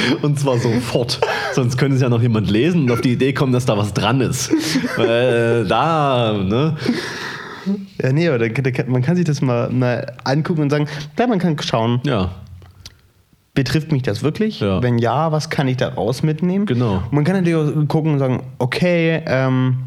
Und 0.22 0.38
zwar 0.38 0.58
sofort. 0.58 1.20
Sonst 1.52 1.76
könnte 1.76 1.96
es 1.96 2.02
ja 2.02 2.08
noch 2.08 2.22
jemand 2.22 2.50
lesen 2.50 2.82
und 2.82 2.90
auf 2.90 3.00
die 3.00 3.12
Idee 3.12 3.32
kommen, 3.32 3.52
dass 3.52 3.66
da 3.66 3.76
was 3.76 3.94
dran 3.94 4.20
ist. 4.20 4.50
Weil, 4.96 5.64
äh, 5.64 5.68
da, 5.68 6.34
ne? 6.34 6.76
ja, 8.00 8.12
nee, 8.12 8.28
aber 8.28 8.38
da, 8.38 8.48
da, 8.48 8.84
man 8.86 9.02
kann 9.02 9.16
sich 9.16 9.24
das 9.24 9.40
mal, 9.40 9.70
mal 9.70 10.14
angucken 10.24 10.62
und 10.62 10.70
sagen, 10.70 10.86
klar, 11.16 11.28
man 11.28 11.38
kann 11.38 11.56
schauen, 11.60 12.00
Ja, 12.04 12.30
betrifft 13.58 13.90
mich 13.90 14.02
das 14.02 14.22
wirklich? 14.22 14.60
Ja. 14.60 14.80
Wenn 14.84 14.98
ja, 14.98 15.32
was 15.32 15.50
kann 15.50 15.66
ich 15.66 15.78
daraus 15.78 16.22
mitnehmen? 16.22 16.64
Genau. 16.66 16.98
Und 16.98 17.12
man 17.12 17.24
kann 17.24 17.34
natürlich 17.34 17.56
auch 17.56 17.88
gucken 17.88 18.12
und 18.12 18.20
sagen, 18.20 18.44
okay, 18.58 19.20
ähm, 19.26 19.78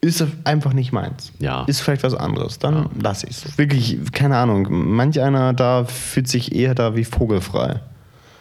ist 0.00 0.24
einfach 0.44 0.72
nicht 0.72 0.90
meins. 0.90 1.32
Ja. 1.38 1.64
Ist 1.66 1.82
vielleicht 1.82 2.02
was 2.02 2.14
anderes. 2.14 2.58
Dann 2.58 2.88
lass 2.98 3.24
ich 3.24 3.44
es. 3.44 3.58
Wirklich, 3.58 3.98
keine 4.12 4.38
Ahnung. 4.38 4.68
Manch 4.70 5.20
einer 5.20 5.52
da 5.52 5.84
fühlt 5.84 6.28
sich 6.28 6.54
eher 6.54 6.74
da 6.74 6.96
wie 6.96 7.04
vogelfrei. 7.04 7.80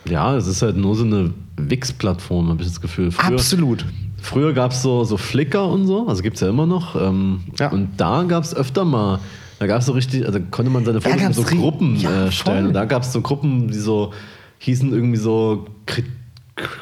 Ja, 0.09 0.35
es 0.35 0.47
ist 0.47 0.61
halt 0.61 0.77
nur 0.77 0.95
so 0.95 1.03
eine 1.03 1.31
Wix-Plattform, 1.57 2.49
habe 2.49 2.61
ich 2.61 2.67
das 2.67 2.81
Gefühl. 2.81 3.11
Früher, 3.11 3.33
Absolut. 3.35 3.85
Früher 4.21 4.53
gab 4.53 4.71
es 4.71 4.81
so, 4.81 5.03
so 5.03 5.17
Flickr 5.17 5.67
und 5.67 5.85
so, 5.87 6.07
also 6.07 6.21
gibt 6.21 6.35
es 6.35 6.41
ja 6.41 6.49
immer 6.49 6.65
noch. 6.65 6.95
Ähm, 6.99 7.41
Ja. 7.59 7.69
Und 7.69 7.89
da 7.97 8.23
gab 8.23 8.43
es 8.43 8.55
öfter 8.55 8.83
mal, 8.85 9.19
da 9.59 9.67
gab 9.67 9.79
es 9.79 9.85
so 9.85 9.93
richtig, 9.93 10.25
also 10.25 10.39
konnte 10.51 10.71
man 10.71 10.85
seine 10.85 11.01
Fotos 11.01 11.21
in 11.21 11.33
so 11.33 11.43
Gruppen 11.43 11.95
ja, 11.97 12.25
äh, 12.25 12.31
stellen. 12.31 12.67
Und 12.67 12.73
da 12.73 12.85
gab 12.85 13.03
es 13.03 13.11
so 13.13 13.21
Gruppen, 13.21 13.67
die 13.69 13.77
so 13.79 14.11
hießen 14.59 14.91
irgendwie 14.91 15.17
so 15.17 15.65
Kri- 15.85 16.03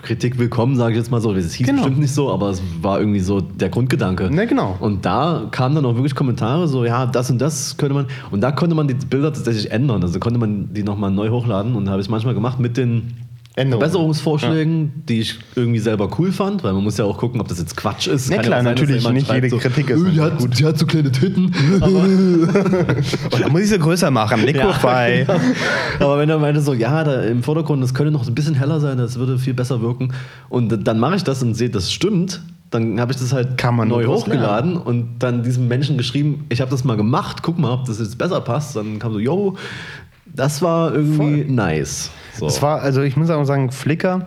Kritik 0.03 0.39
willkommen, 0.39 0.77
sage 0.77 0.93
ich 0.93 0.97
jetzt 0.97 1.11
mal 1.11 1.19
so. 1.19 1.33
Es 1.33 1.53
hieß 1.53 1.67
Genau. 1.67 1.81
bestimmt 1.81 1.99
nicht 1.99 2.13
so, 2.13 2.31
aber 2.31 2.49
es 2.49 2.61
war 2.81 2.99
irgendwie 2.99 3.19
so 3.19 3.41
der 3.41 3.67
Grundgedanke. 3.69 4.31
Ne, 4.31 4.47
genau. 4.47 4.77
Und 4.79 5.05
da 5.05 5.47
kamen 5.51 5.75
dann 5.75 5.85
auch 5.85 5.95
wirklich 5.95 6.15
Kommentare, 6.15 6.67
so, 6.67 6.85
ja, 6.85 7.05
das 7.05 7.29
und 7.29 7.39
das 7.39 7.75
könnte 7.75 7.93
man. 7.93 8.05
Und 8.31 8.39
da 8.41 8.51
konnte 8.53 8.73
man 8.75 8.87
die 8.87 8.93
Bilder 8.93 9.33
tatsächlich 9.33 9.71
ändern. 9.71 10.01
Also 10.01 10.19
konnte 10.19 10.39
man 10.39 10.73
die 10.73 10.83
nochmal 10.83 11.11
neu 11.11 11.29
hochladen 11.29 11.75
und 11.75 11.89
habe 11.89 12.01
ich 12.01 12.09
manchmal 12.09 12.33
gemacht 12.33 12.59
mit 12.59 12.77
den 12.77 13.13
Änderungen. 13.57 13.79
Verbesserungsvorschlägen, 13.89 15.03
die 15.07 15.21
ich 15.21 15.39
irgendwie 15.55 15.79
selber 15.79 16.09
cool 16.19 16.33
fand, 16.33 16.63
weil 16.63 16.73
man 16.73 16.83
muss 16.83 16.97
ja 16.97 17.05
auch 17.05 17.17
gucken, 17.17 17.39
ob 17.39 17.47
das 17.47 17.59
jetzt 17.59 17.77
Quatsch 17.77 18.07
ist. 18.07 18.29
Ja, 18.29 18.35
Kann 18.37 18.45
klar, 18.45 18.57
sein, 18.63 18.65
natürlich, 18.75 19.09
nicht 19.09 19.31
jede 19.31 19.49
Kritik 19.49 19.89
ist 19.89 20.01
"Öh, 20.01 20.09
die, 20.11 20.19
hat, 20.19 20.59
die 20.59 20.65
hat 20.65 20.77
so 20.77 20.85
kleine 20.85 21.09
Titten. 21.09 21.45
Und 21.81 23.41
dann 23.41 23.51
muss 23.51 23.61
ich 23.61 23.69
sie 23.69 23.79
größer 23.79 24.11
machen. 24.11 24.45
Liquify. 24.45 25.25
Ja, 25.25 25.39
Aber 25.99 26.19
wenn 26.19 26.29
er 26.29 26.37
meinte 26.37 26.59
so, 26.59 26.73
ja, 26.73 27.03
da 27.05 27.21
im 27.23 27.43
Vordergrund, 27.43 27.81
das 27.81 27.93
könnte 27.93 28.11
noch 28.11 28.27
ein 28.27 28.35
bisschen 28.35 28.55
heller 28.55 28.81
sein, 28.81 28.97
das 28.97 29.17
würde 29.17 29.39
viel 29.39 29.53
besser 29.53 29.81
wirken. 29.81 30.13
Und 30.49 30.85
dann 30.85 30.99
mache 30.99 31.15
ich 31.15 31.23
das 31.23 31.41
und 31.41 31.53
sehe, 31.53 31.69
das 31.69 31.93
stimmt. 31.93 32.41
Dann 32.71 32.99
habe 32.99 33.13
ich 33.13 33.19
das 33.19 33.31
halt 33.31 33.63
neu 33.85 34.05
hochgeladen 34.05 34.75
und 34.75 35.19
dann 35.19 35.43
diesem 35.43 35.69
Menschen 35.69 35.97
geschrieben, 35.97 36.45
ich 36.49 36.59
habe 36.59 36.71
das 36.71 36.83
mal 36.83 36.97
gemacht, 36.97 37.37
guck 37.41 37.57
mal, 37.57 37.71
ob 37.71 37.85
das 37.85 37.99
jetzt 37.99 38.17
besser 38.17 38.41
passt. 38.41 38.75
Dann 38.75 38.99
kam 38.99 39.13
so, 39.13 39.19
yo, 39.19 39.55
das 40.25 40.61
war 40.61 40.93
irgendwie 40.93 41.45
nice. 41.49 42.09
So. 42.37 42.47
Es 42.47 42.61
war, 42.61 42.81
also 42.81 43.01
ich 43.01 43.15
muss 43.15 43.29
auch 43.29 43.43
sagen, 43.45 43.71
Flickr 43.71 44.25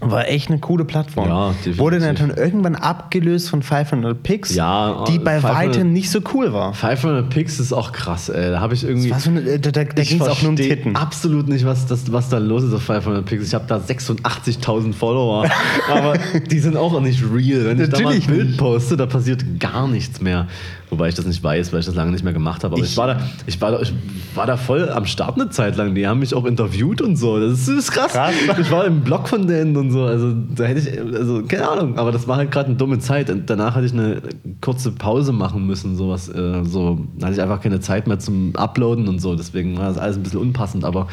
War 0.00 0.26
echt 0.26 0.50
eine 0.50 0.58
coole 0.58 0.84
Plattform. 0.84 1.28
Ja. 1.28 1.54
Wurde 1.78 2.00
dann 2.00 2.16
irgendwann 2.36 2.74
abgelöst 2.74 3.48
von 3.50 3.62
500 3.62 4.20
Pix, 4.20 4.52
Ja, 4.52 5.04
die 5.06 5.20
bei 5.20 5.40
500 5.40 5.56
weitem 5.56 5.92
nicht 5.92 6.10
so 6.10 6.18
cool 6.34 6.52
war. 6.52 6.74
500 6.74 7.30
Pix 7.30 7.60
ist 7.60 7.72
auch 7.72 7.92
krass, 7.92 8.28
ey. 8.28 8.50
Da 8.50 8.60
habe 8.60 8.74
ich 8.74 8.82
irgendwie. 8.82 9.12
Was 9.12 9.22
für 9.22 9.30
eine, 9.30 9.60
da 9.60 9.70
da, 9.70 9.84
da 9.84 10.02
ging 10.02 10.20
es 10.20 10.26
auch 10.28 10.42
nur 10.42 10.50
um 10.50 10.56
Titten. 10.56 10.96
absolut 10.96 11.46
nicht, 11.48 11.64
was, 11.64 11.86
das, 11.86 12.10
was 12.10 12.28
da 12.28 12.38
los 12.38 12.64
ist 12.64 12.74
auf 12.74 12.82
500 12.82 13.24
Pix. 13.24 13.46
Ich 13.46 13.54
habe 13.54 13.64
da 13.68 13.76
86.000 13.76 14.92
Follower, 14.92 15.48
aber 15.88 16.14
die 16.50 16.58
sind 16.58 16.76
auch 16.76 17.00
nicht 17.00 17.22
real. 17.22 17.66
Wenn 17.66 17.80
ich 17.80 17.88
da 17.88 18.00
mal 18.00 18.14
ein 18.14 18.20
Bild 18.22 18.48
nicht. 18.48 18.58
poste, 18.58 18.96
da 18.96 19.06
passiert 19.06 19.44
gar 19.60 19.86
nichts 19.86 20.20
mehr. 20.20 20.48
Wobei 20.92 21.08
ich 21.08 21.14
das 21.14 21.24
nicht 21.24 21.42
weiß, 21.42 21.72
weil 21.72 21.80
ich 21.80 21.86
das 21.86 21.94
lange 21.94 22.10
nicht 22.12 22.22
mehr 22.22 22.34
gemacht 22.34 22.64
habe. 22.64 22.74
Aber 22.74 22.84
ich, 22.84 22.90
Ich- 22.90 22.96
war, 22.98 23.06
da, 23.06 23.20
ich, 23.46 23.58
war, 23.62 23.70
da, 23.72 23.80
ich 23.80 23.94
war 24.34 24.46
da 24.46 24.58
voll 24.58 24.90
am 24.90 25.06
Start 25.06 25.36
eine 25.40 25.48
Zeit 25.48 25.76
lang. 25.76 25.94
Die 25.94 26.06
haben 26.06 26.18
mich 26.20 26.34
auch 26.34 26.44
interviewt 26.44 27.00
und 27.00 27.16
so. 27.16 27.40
Das 27.40 27.52
ist, 27.60 27.66
das 27.68 27.74
ist 27.76 27.90
krass. 27.92 28.12
Krass. 28.12 28.34
Ich 28.60 28.70
war 28.70 28.84
im 28.84 29.00
Blog 29.00 29.26
von 29.26 29.46
denen 29.46 29.74
und 29.78 29.90
so. 29.90 30.02
Also 30.04 30.34
da 30.54 30.64
hätte 30.64 30.80
ich, 30.80 31.00
also 31.16 31.42
keine 31.48 31.66
Ahnung. 31.66 31.96
Aber 31.98 32.12
das 32.12 32.28
war 32.28 32.36
halt 32.36 32.50
gerade 32.50 32.66
eine 32.66 32.76
dumme 32.76 32.98
Zeit. 32.98 33.30
Und 33.30 33.48
danach 33.48 33.74
hatte 33.74 33.86
ich 33.86 33.92
eine 33.94 34.20
kurze 34.60 34.92
Pause 34.92 35.32
machen 35.32 35.66
müssen. 35.66 35.96
Sowas, 35.96 36.28
äh, 36.28 36.62
so, 36.64 37.00
da 37.18 37.26
hatte 37.28 37.36
ich 37.36 37.40
einfach 37.42 37.62
keine 37.62 37.80
Zeit 37.80 38.06
mehr 38.06 38.18
zum 38.18 38.54
Uploaden 38.54 39.08
und 39.08 39.18
so. 39.18 39.34
Deswegen 39.34 39.78
war 39.78 39.86
das 39.88 39.96
alles 39.96 40.18
ein 40.18 40.22
bisschen 40.22 40.40
unpassend. 40.40 40.84
Aber 40.84 41.08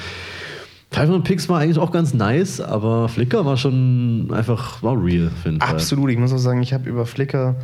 500 0.91 1.23
Pix 1.23 1.47
war 1.47 1.59
eigentlich 1.59 1.77
auch 1.77 1.91
ganz 1.91 2.13
nice, 2.13 2.59
aber 2.59 3.07
Flickr 3.09 3.45
war 3.45 3.57
schon 3.57 4.27
einfach, 4.33 4.81
war 4.81 4.95
real, 5.01 5.29
finde 5.43 5.59
ich. 5.63 5.69
Absolut. 5.71 6.09
Ich 6.09 6.17
muss 6.17 6.33
auch 6.33 6.37
sagen, 6.39 6.61
ich 6.63 6.73
habe 6.73 6.89
über 6.89 7.05
Flickr 7.05 7.55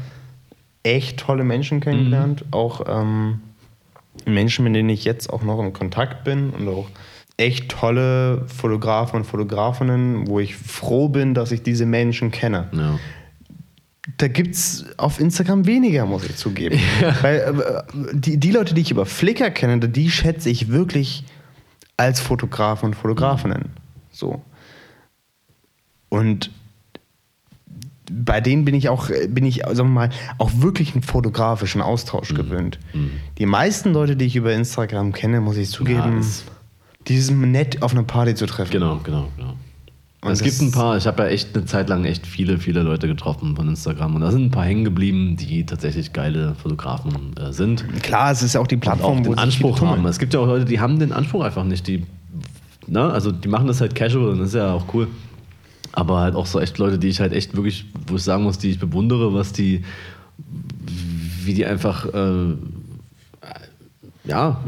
echt 0.85 1.19
tolle 1.19 1.43
Menschen 1.43 1.81
kennengelernt. 1.81 2.45
Auch 2.51 2.81
ähm, 2.87 3.41
Menschen, 4.25 4.63
mit 4.63 4.75
denen 4.75 4.89
ich 4.89 5.03
jetzt 5.03 5.29
auch 5.29 5.43
noch 5.43 5.59
in 5.59 5.73
Kontakt 5.73 6.23
bin 6.23 6.51
und 6.51 6.67
auch 6.67 6.87
echt 7.37 7.69
tolle 7.69 8.45
Fotografen 8.47 9.17
und 9.17 9.25
Fotografinnen, 9.25 10.27
wo 10.27 10.39
ich 10.39 10.55
froh 10.55 11.09
bin, 11.09 11.33
dass 11.33 11.51
ich 11.51 11.63
diese 11.63 11.85
Menschen 11.85 12.31
kenne. 12.31 12.69
Ja. 12.71 12.99
Da 14.17 14.27
gibt 14.27 14.53
es 14.53 14.85
auf 14.97 15.19
Instagram 15.19 15.65
weniger, 15.65 16.05
muss 16.05 16.23
ich 16.23 16.35
zugeben. 16.35 16.79
Weil 17.21 17.39
äh, 17.39 18.13
die, 18.13 18.37
die 18.37 18.51
Leute, 18.51 18.75
die 18.75 18.81
ich 18.81 18.91
über 18.91 19.05
Flickr 19.05 19.49
kenne, 19.49 19.79
die 19.89 20.11
schätze 20.11 20.49
ich 20.49 20.69
wirklich 20.69 21.23
als 21.97 22.19
Fotografen 22.19 22.89
und 22.89 22.93
Fotografinnen. 22.93 23.71
So. 24.11 24.43
Und 26.09 26.51
bei 28.11 28.41
denen 28.41 28.65
bin 28.65 28.75
ich 28.75 28.89
auch, 28.89 29.09
bin 29.29 29.45
ich, 29.45 29.61
sagen 29.65 29.77
wir 29.77 29.83
mal, 29.85 30.09
auch 30.37 30.51
wirklich 30.57 30.93
einen 30.93 31.03
fotografischen 31.03 31.81
Austausch 31.81 32.31
Mhm. 32.31 32.35
gewöhnt. 32.35 32.79
Die 33.37 33.45
meisten 33.45 33.93
Leute, 33.93 34.15
die 34.15 34.25
ich 34.25 34.35
über 34.35 34.53
Instagram 34.53 35.11
kenne, 35.11 35.41
muss 35.41 35.57
ich 35.57 35.69
zugeben, 35.69 36.19
ist- 36.19 36.45
die 37.07 37.19
sind 37.19 37.39
nett 37.51 37.81
auf 37.83 37.91
einer 37.91 38.03
Party 38.03 38.33
zu 38.35 38.45
treffen. 38.47 38.71
Genau, 38.71 38.99
genau, 39.03 39.27
genau. 39.37 39.53
Und 40.21 40.31
es 40.31 40.41
gibt 40.41 40.59
ein 40.59 40.71
paar, 40.71 40.97
ich 40.97 41.05
habe 41.05 41.21
ja 41.21 41.29
echt 41.29 41.55
eine 41.55 41.65
Zeit 41.67 41.87
lang 41.87 42.03
echt 42.03 42.25
viele, 42.25 42.57
viele 42.57 42.81
Leute 42.81 43.07
getroffen 43.07 43.55
von 43.55 43.69
Instagram 43.69 44.15
und 44.15 44.21
da 44.21 44.31
sind 44.31 44.45
ein 44.45 44.49
paar 44.51 44.65
hängen 44.65 44.83
geblieben, 44.83 45.37
die 45.37 45.67
tatsächlich 45.67 46.13
geile 46.13 46.55
Fotografen 46.55 47.35
äh, 47.37 47.53
sind. 47.53 47.85
Klar, 48.01 48.31
es 48.31 48.41
ist 48.41 48.55
auch 48.55 48.65
die 48.65 48.77
Plattform, 48.77 49.19
auch 49.19 49.23
den 49.23 49.33
sich 49.33 49.37
Anspruch 49.39 49.77
viele 49.77 49.91
haben. 49.91 50.05
Es 50.07 50.17
gibt 50.17 50.33
ja 50.33 50.39
auch 50.39 50.47
Leute, 50.47 50.65
die 50.65 50.79
haben 50.79 50.97
den 50.97 51.11
Anspruch 51.11 51.43
einfach 51.43 51.63
nicht. 51.63 51.85
Die, 51.87 52.03
ne? 52.87 53.01
Also 53.03 53.31
die 53.31 53.47
machen 53.47 53.67
das 53.67 53.81
halt 53.81 53.93
casual 53.93 54.29
und 54.29 54.39
das 54.39 54.47
ist 54.47 54.55
ja 54.55 54.73
auch 54.73 54.85
cool. 54.95 55.07
Aber 55.95 56.19
halt 56.19 56.35
auch 56.35 56.45
so 56.45 56.59
echt 56.59 56.77
Leute, 56.77 56.99
die 56.99 57.07
ich 57.07 57.19
halt 57.19 57.33
echt 57.33 57.55
wirklich, 57.55 57.85
wo 58.07 58.15
ich 58.17 58.23
sagen 58.23 58.43
muss, 58.43 58.57
die 58.57 58.69
ich 58.69 58.79
bewundere, 58.79 59.33
was 59.33 59.53
die, 59.53 59.83
wie 61.43 61.53
die 61.53 61.65
einfach, 61.65 62.05
äh, 62.13 62.53
ja, 64.27 64.59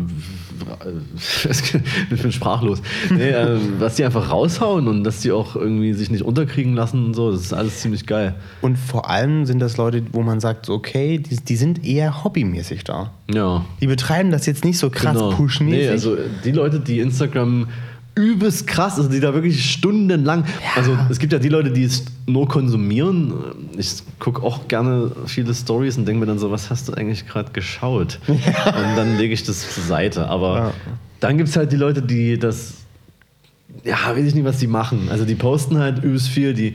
ich 2.12 2.22
bin 2.22 2.32
sprachlos. 2.32 2.82
Nee, 3.10 3.30
äh, 3.30 3.58
was 3.80 3.96
die 3.96 4.06
einfach 4.06 4.32
raushauen 4.32 4.88
und 4.88 5.04
dass 5.04 5.22
die 5.22 5.32
auch 5.32 5.56
irgendwie 5.56 5.94
sich 5.94 6.10
nicht 6.12 6.24
unterkriegen 6.24 6.74
lassen 6.76 7.06
und 7.06 7.14
so, 7.14 7.32
das 7.32 7.42
ist 7.42 7.54
alles 7.54 7.80
ziemlich 7.82 8.06
geil. 8.06 8.36
Und 8.62 8.78
vor 8.78 9.10
allem 9.10 9.46
sind 9.46 9.60
das 9.60 9.78
Leute, 9.78 10.04
wo 10.14 10.22
man 10.22 10.40
sagt, 10.40 10.70
okay, 10.70 11.18
die, 11.18 11.38
die 11.38 11.56
sind 11.56 11.84
eher 11.86 12.24
hobbymäßig 12.24 12.84
da. 12.84 13.12
Ja. 13.34 13.66
Die 13.82 13.88
betreiben 13.88 14.32
das 14.32 14.46
jetzt 14.46 14.64
nicht 14.64 14.78
so 14.78 14.90
krass 14.90 15.16
Genau. 15.16 15.32
pushmäßig. 15.32 15.80
Nee, 15.86 15.90
also 15.90 16.18
die 16.44 16.52
Leute, 16.52 16.80
die 16.80 17.00
Instagram 17.00 17.68
übelst 18.18 18.66
krass, 18.68 18.98
also 18.98 19.08
die 19.10 19.20
da 19.20 19.34
wirklich 19.34 19.72
stundenlang, 19.72 20.44
also 20.76 20.98
es 21.10 21.20
gibt 21.20 21.32
ja 21.32 21.40
die 21.40 21.50
Leute, 21.50 21.72
die 21.72 21.84
es 21.84 22.04
nur 22.26 22.48
konsumieren. 22.48 23.34
Ich 23.78 24.02
gucke 24.20 24.42
auch 24.44 24.68
gerne 24.68 25.12
viele 25.28 25.54
Stories 25.54 25.98
und 25.98 26.06
denke 26.06 26.20
mir 26.22 26.26
dann 26.26 26.40
so, 26.40 26.52
was 26.52 26.70
hast 26.70 26.88
du 26.90 26.94
eigentlich 26.94 27.28
gerade 27.28 27.52
geschaut? 27.52 28.20
Und 28.28 28.40
dann 28.98 29.18
lege 29.18 29.34
ich 29.34 29.44
das 29.44 29.74
zur 29.74 29.84
Seite. 29.84 30.28
Aber 30.28 30.56
Ja. 30.58 30.74
dann 31.20 31.38
gibt 31.38 31.50
es 31.50 31.56
halt 31.56 31.72
die 31.72 31.76
Leute, 31.78 32.02
die 32.02 32.38
das, 32.40 32.74
ja, 33.84 33.96
weiß 34.08 34.26
ich 34.26 34.34
nicht, 34.36 34.46
was 34.46 34.58
die 34.58 34.68
machen. 34.68 35.08
Also 35.12 35.24
die 35.24 35.36
posten 35.36 35.78
halt 35.78 36.04
übelst 36.04 36.28
viel, 36.30 36.54
die 36.54 36.74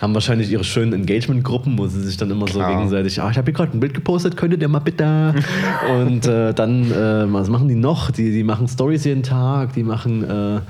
haben 0.00 0.14
wahrscheinlich 0.14 0.50
ihre 0.50 0.64
schönen 0.64 0.92
Engagement-Gruppen, 0.92 1.76
wo 1.78 1.86
sie 1.88 2.00
sich 2.02 2.16
dann 2.16 2.30
immer 2.30 2.46
Klar. 2.46 2.70
so 2.70 2.76
gegenseitig, 2.76 3.20
ah, 3.20 3.30
ich 3.30 3.36
habe 3.38 3.46
hier 3.46 3.54
gerade 3.54 3.76
ein 3.76 3.80
Bild 3.80 3.94
gepostet, 3.94 4.36
könntet 4.36 4.62
ihr 4.62 4.68
mal 4.68 4.78
bitte? 4.78 5.34
Und 5.90 6.26
äh, 6.26 6.54
dann, 6.54 6.90
äh, 6.92 7.32
was 7.32 7.48
machen 7.48 7.68
die 7.68 7.74
noch? 7.74 8.10
Die, 8.10 8.30
die 8.30 8.44
machen 8.44 8.68
Stories 8.68 9.04
jeden 9.04 9.22
Tag, 9.22 9.72
die 9.74 9.82
machen, 9.82 10.22
äh, 10.28 10.60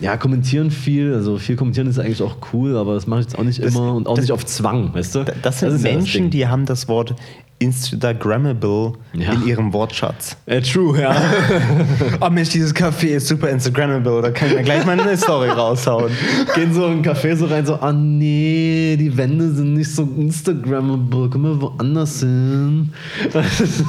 ja, 0.00 0.16
kommentieren 0.16 0.70
viel. 0.70 1.12
Also 1.14 1.36
viel 1.38 1.56
kommentieren 1.56 1.86
ist 1.86 1.98
eigentlich 1.98 2.22
auch 2.22 2.36
cool, 2.52 2.76
aber 2.76 2.94
das 2.94 3.06
mache 3.06 3.20
ich 3.20 3.26
jetzt 3.26 3.38
auch 3.38 3.44
nicht 3.44 3.62
Das- 3.62 3.74
immer 3.74 3.94
und 3.94 4.08
auch 4.08 4.14
das- 4.14 4.24
nicht 4.24 4.32
auf 4.32 4.44
Zwang, 4.46 4.94
weißt 4.94 5.14
du? 5.14 5.24
das 5.42 5.60
sind 5.60 5.72
ja 5.72 5.92
Menschen, 5.92 6.22
Ding. 6.22 6.30
die 6.30 6.46
haben 6.48 6.66
das 6.66 6.88
Wort 6.88 7.14
Instagrammable 7.60 8.92
Ja. 9.12 9.32
in 9.32 9.46
ihrem 9.46 9.72
Wortschatz. 9.72 10.36
Äh, 10.46 10.60
true, 10.62 11.00
ja. 11.00 11.14
Oh 12.20 12.30
Mensch, 12.30 12.48
dieses 12.50 12.74
Café 12.74 13.08
ist 13.16 13.28
super 13.28 13.48
Instagrammable, 13.50 14.22
da 14.22 14.30
kann 14.30 14.48
ich 14.48 14.54
mir 14.56 14.62
gleich 14.62 14.84
mal 14.84 14.98
eine 14.98 15.16
Story 15.16 15.48
raushauen. 15.56 16.10
Gehen 16.54 16.72
so 16.74 16.86
in 16.86 16.98
ein 16.98 17.04
Café 17.04 17.36
so 17.36 17.46
rein, 17.46 17.64
so, 17.64 17.74
ah 17.76 17.92
nee, 17.92 18.96
die 18.98 19.16
Wände 19.16 19.52
sind 19.52 19.74
nicht 19.74 19.94
so 19.94 20.02
Instagrammable, 20.16 21.30
können 21.30 21.44
wir 21.44 21.60
woanders 21.60 22.20
hin? 22.20 22.92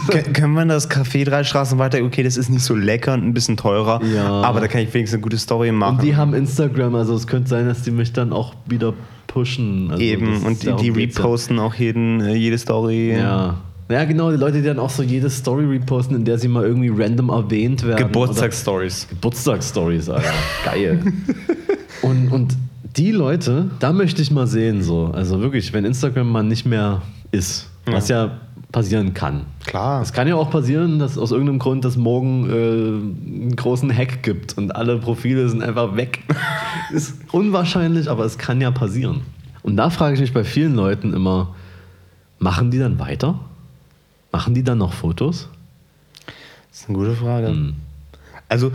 Kön- 0.09 0.33
Können 0.33 0.53
wir 0.53 0.61
in 0.63 0.69
das 0.69 0.89
Café 0.89 1.25
drei 1.25 1.43
Straßen 1.43 1.79
weiter? 1.79 1.99
Okay, 2.03 2.23
das 2.23 2.37
ist 2.37 2.49
nicht 2.49 2.63
so 2.63 2.75
lecker 2.75 3.13
und 3.13 3.23
ein 3.25 3.33
bisschen 3.33 3.57
teurer, 3.57 4.01
Ja. 4.03 4.29
aber 4.41 4.59
da 4.59 4.67
kann 4.67 4.81
ich 4.81 4.93
wenigstens 4.93 5.15
eine 5.17 5.23
gute 5.23 5.37
Story 5.37 5.71
machen. 5.71 5.95
Und 5.97 6.03
die 6.03 6.15
haben 6.15 6.33
Instagram, 6.33 6.95
also 6.95 7.15
es 7.15 7.25
könnte 7.27 7.49
sein, 7.49 7.67
dass 7.67 7.81
die 7.83 7.91
mich 7.91 8.11
dann 8.13 8.33
auch 8.33 8.53
wieder 8.67 8.93
pushen. 9.33 9.89
Also 9.91 10.01
Eben, 10.01 10.43
und 10.43 10.63
die, 10.63 10.73
die 10.75 10.91
geht's 10.91 11.17
ja. 11.17 11.23
reposten 11.23 11.59
auch 11.59 11.73
jeden, 11.75 12.21
äh, 12.21 12.35
jede 12.35 12.57
Story. 12.57 13.13
Ja. 13.13 13.57
Ja, 13.89 14.05
genau, 14.05 14.31
die 14.31 14.37
Leute, 14.37 14.61
die 14.61 14.63
dann 14.63 14.79
auch 14.79 14.89
so 14.89 15.03
jede 15.03 15.29
Story 15.29 15.65
reposten, 15.65 16.15
in 16.15 16.23
der 16.23 16.37
sie 16.37 16.47
mal 16.47 16.63
irgendwie 16.63 16.89
random 16.95 17.27
erwähnt 17.27 17.85
werden. 17.85 17.97
Geburtstagsstories. 17.97 19.07
Geburtstagsstories, 19.09 20.07
Alter. 20.07 20.31
Geil. 20.65 21.03
und, 22.01 22.31
und 22.31 22.55
die 22.95 23.11
Leute, 23.11 23.69
da 23.79 23.91
möchte 23.91 24.21
ich 24.21 24.31
mal 24.31 24.47
sehen, 24.47 24.81
so. 24.81 25.11
Also 25.13 25.41
wirklich, 25.41 25.73
wenn 25.73 25.83
Instagram 25.83 26.31
mal 26.31 26.43
nicht 26.43 26.65
mehr 26.65 27.01
ist, 27.31 27.69
was 27.85 28.07
ja 28.07 28.39
passieren 28.71 29.13
kann. 29.13 29.45
Klar. 29.65 30.01
Es 30.01 30.13
kann 30.13 30.27
ja 30.27 30.35
auch 30.35 30.49
passieren, 30.49 30.99
dass 30.99 31.17
aus 31.17 31.31
irgendeinem 31.31 31.59
Grund 31.59 31.85
das 31.85 31.97
morgen 31.97 32.49
äh, 32.49 32.53
einen 32.53 33.55
großen 33.55 33.95
Hack 33.95 34.23
gibt 34.23 34.57
und 34.57 34.75
alle 34.75 34.97
Profile 34.97 35.47
sind 35.49 35.61
einfach 35.61 35.95
weg. 35.95 36.19
ist 36.91 37.15
unwahrscheinlich, 37.31 38.09
aber 38.09 38.25
es 38.25 38.37
kann 38.37 38.61
ja 38.61 38.71
passieren. 38.71 39.21
Und 39.63 39.77
da 39.77 39.89
frage 39.89 40.15
ich 40.15 40.21
mich 40.21 40.33
bei 40.33 40.43
vielen 40.43 40.75
Leuten 40.75 41.13
immer, 41.13 41.55
machen 42.39 42.71
die 42.71 42.79
dann 42.79 42.99
weiter? 42.99 43.39
Machen 44.31 44.53
die 44.53 44.63
dann 44.63 44.77
noch 44.77 44.93
Fotos? 44.93 45.49
Das 46.71 46.81
ist 46.81 46.89
eine 46.89 46.97
gute 46.97 47.15
Frage. 47.15 47.47
Hm. 47.47 47.75
Also, 48.47 48.71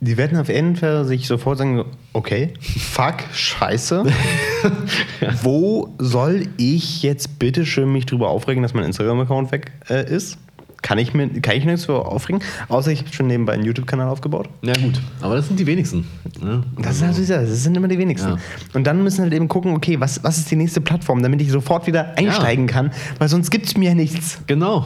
die 0.00 0.16
werden 0.16 0.38
auf 0.38 0.48
jeden 0.48 0.76
Fall 0.76 1.04
sich 1.04 1.26
sofort 1.26 1.58
sagen: 1.58 1.84
Okay, 2.12 2.52
fuck, 2.60 3.16
scheiße. 3.32 4.04
Wo 5.42 5.94
soll 5.98 6.46
ich 6.56 7.02
jetzt 7.02 7.38
bitte 7.38 7.66
schön 7.66 7.92
mich 7.92 8.06
drüber 8.06 8.28
aufregen, 8.28 8.62
dass 8.62 8.74
mein 8.74 8.84
Instagram-Account 8.84 9.52
weg 9.52 9.72
äh, 9.88 10.08
ist? 10.08 10.38
Kann 10.82 10.98
ich, 10.98 11.14
mir, 11.14 11.28
kann 11.40 11.56
ich 11.56 11.64
nichts 11.64 11.86
darüber 11.86 12.12
aufregen? 12.12 12.42
Außer 12.68 12.90
ich 12.90 13.00
habe 13.00 13.10
schon 13.10 13.26
nebenbei 13.26 13.54
einen 13.54 13.64
YouTube-Kanal 13.64 14.06
aufgebaut. 14.06 14.50
Ja 14.60 14.74
gut, 14.74 15.00
aber 15.22 15.34
das 15.34 15.46
sind 15.46 15.58
die 15.58 15.66
wenigsten. 15.66 16.06
Ne? 16.42 16.62
Das, 16.76 16.96
ist 16.96 17.00
natürlich 17.00 17.28
das, 17.30 17.48
das 17.48 17.62
sind 17.62 17.74
immer 17.74 17.88
die 17.88 17.96
wenigsten. 17.96 18.32
Ja. 18.32 18.38
Und 18.74 18.86
dann 18.86 19.02
müssen 19.02 19.18
wir 19.18 19.22
halt 19.24 19.32
eben 19.32 19.48
gucken, 19.48 19.74
okay, 19.74 19.98
was, 19.98 20.22
was 20.22 20.36
ist 20.36 20.50
die 20.50 20.56
nächste 20.56 20.82
Plattform, 20.82 21.22
damit 21.22 21.40
ich 21.40 21.50
sofort 21.50 21.86
wieder 21.86 22.18
einsteigen 22.18 22.66
kann, 22.66 22.90
weil 23.18 23.30
sonst 23.30 23.50
gibt 23.50 23.64
es 23.64 23.78
mir 23.78 23.90
ja 23.90 23.94
nichts. 23.94 24.40
Genau. 24.46 24.84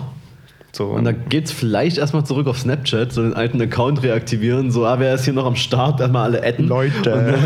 So, 0.73 0.87
Und 0.87 1.05
dann 1.05 1.29
geht's 1.29 1.51
vielleicht 1.51 1.99
erstmal 1.99 2.25
zurück 2.25 2.47
auf 2.47 2.59
Snapchat, 2.59 3.13
so 3.13 3.23
den 3.23 3.35
alten 3.35 3.61
Account 3.61 4.03
reaktivieren, 4.03 4.71
so, 4.71 4.85
ah, 4.85 4.99
wer 4.99 5.15
ist 5.15 5.25
hier 5.25 5.33
noch 5.33 5.47
am 5.47 5.57
Start, 5.57 6.01
erstmal 6.01 6.25
alle 6.25 6.47
adden. 6.47 6.69
Leute. 6.69 7.39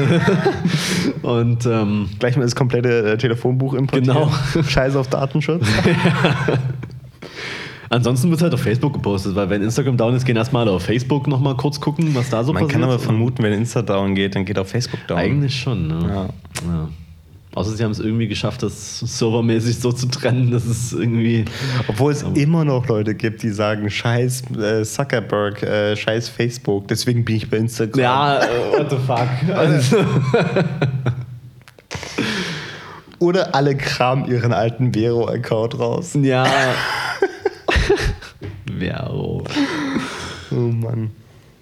Und 1.22 1.64
ähm, 1.70 2.08
Gleich 2.18 2.36
mal 2.36 2.42
das 2.42 2.56
komplette 2.56 3.12
äh, 3.12 3.18
Telefonbuch 3.18 3.74
importieren. 3.74 4.18
Genau. 4.18 4.62
Scheiß 4.68 4.96
auf 4.96 5.08
Datenschutz. 5.08 5.64
ansonsten 7.90 8.30
wird 8.30 8.42
halt 8.42 8.54
auf 8.54 8.60
Facebook 8.60 8.94
gepostet, 8.94 9.36
weil 9.36 9.48
wenn 9.50 9.62
Instagram 9.62 9.96
down 9.96 10.14
ist, 10.14 10.24
gehen 10.24 10.36
erstmal 10.36 10.62
alle 10.62 10.72
auf 10.72 10.82
Facebook 10.82 11.28
nochmal 11.28 11.56
kurz 11.56 11.80
gucken, 11.80 12.14
was 12.14 12.30
da 12.30 12.42
so 12.42 12.52
Man 12.52 12.64
passiert. 12.64 12.80
kann 12.80 12.90
aber 12.90 12.98
vermuten, 12.98 13.42
wenn 13.42 13.52
Insta 13.52 13.82
down 13.82 14.14
geht, 14.14 14.34
dann 14.34 14.44
geht 14.44 14.58
auch 14.58 14.66
Facebook 14.66 15.06
down. 15.06 15.18
Eigentlich 15.18 15.60
schon, 15.60 15.86
ne? 15.86 15.98
Ja. 16.08 16.24
ja. 16.66 16.88
Außer 17.54 17.72
sie 17.72 17.84
haben 17.84 17.90
es 17.90 17.98
irgendwie 17.98 18.28
geschafft, 18.28 18.62
das 18.62 19.00
servermäßig 19.00 19.78
so 19.78 19.92
zu 19.92 20.06
trennen, 20.06 20.50
dass 20.50 20.64
es 20.64 20.94
irgendwie. 20.94 21.44
Obwohl 21.86 22.12
es 22.12 22.22
immer 22.22 22.64
noch 22.64 22.86
Leute 22.86 23.14
gibt, 23.14 23.42
die 23.42 23.50
sagen, 23.50 23.90
scheiß 23.90 24.44
äh, 24.56 24.82
Zuckerberg, 24.84 25.62
äh, 25.62 25.94
scheiß 25.94 26.30
Facebook, 26.30 26.88
deswegen 26.88 27.24
bin 27.24 27.36
ich 27.36 27.50
bei 27.50 27.58
Instagram. 27.58 28.00
Ja, 28.00 28.38
äh, 28.38 28.48
what 28.78 28.90
the 28.90 28.96
fuck. 28.96 29.28
Also, 29.54 29.98
Oder 33.22 33.54
alle 33.54 33.76
kramen 33.76 34.28
ihren 34.28 34.52
alten 34.52 34.92
Vero-Account 34.92 35.78
raus. 35.78 36.18
Ja. 36.20 36.44
Vero. 38.78 39.44
Oh 40.50 40.54
Mann. 40.54 41.12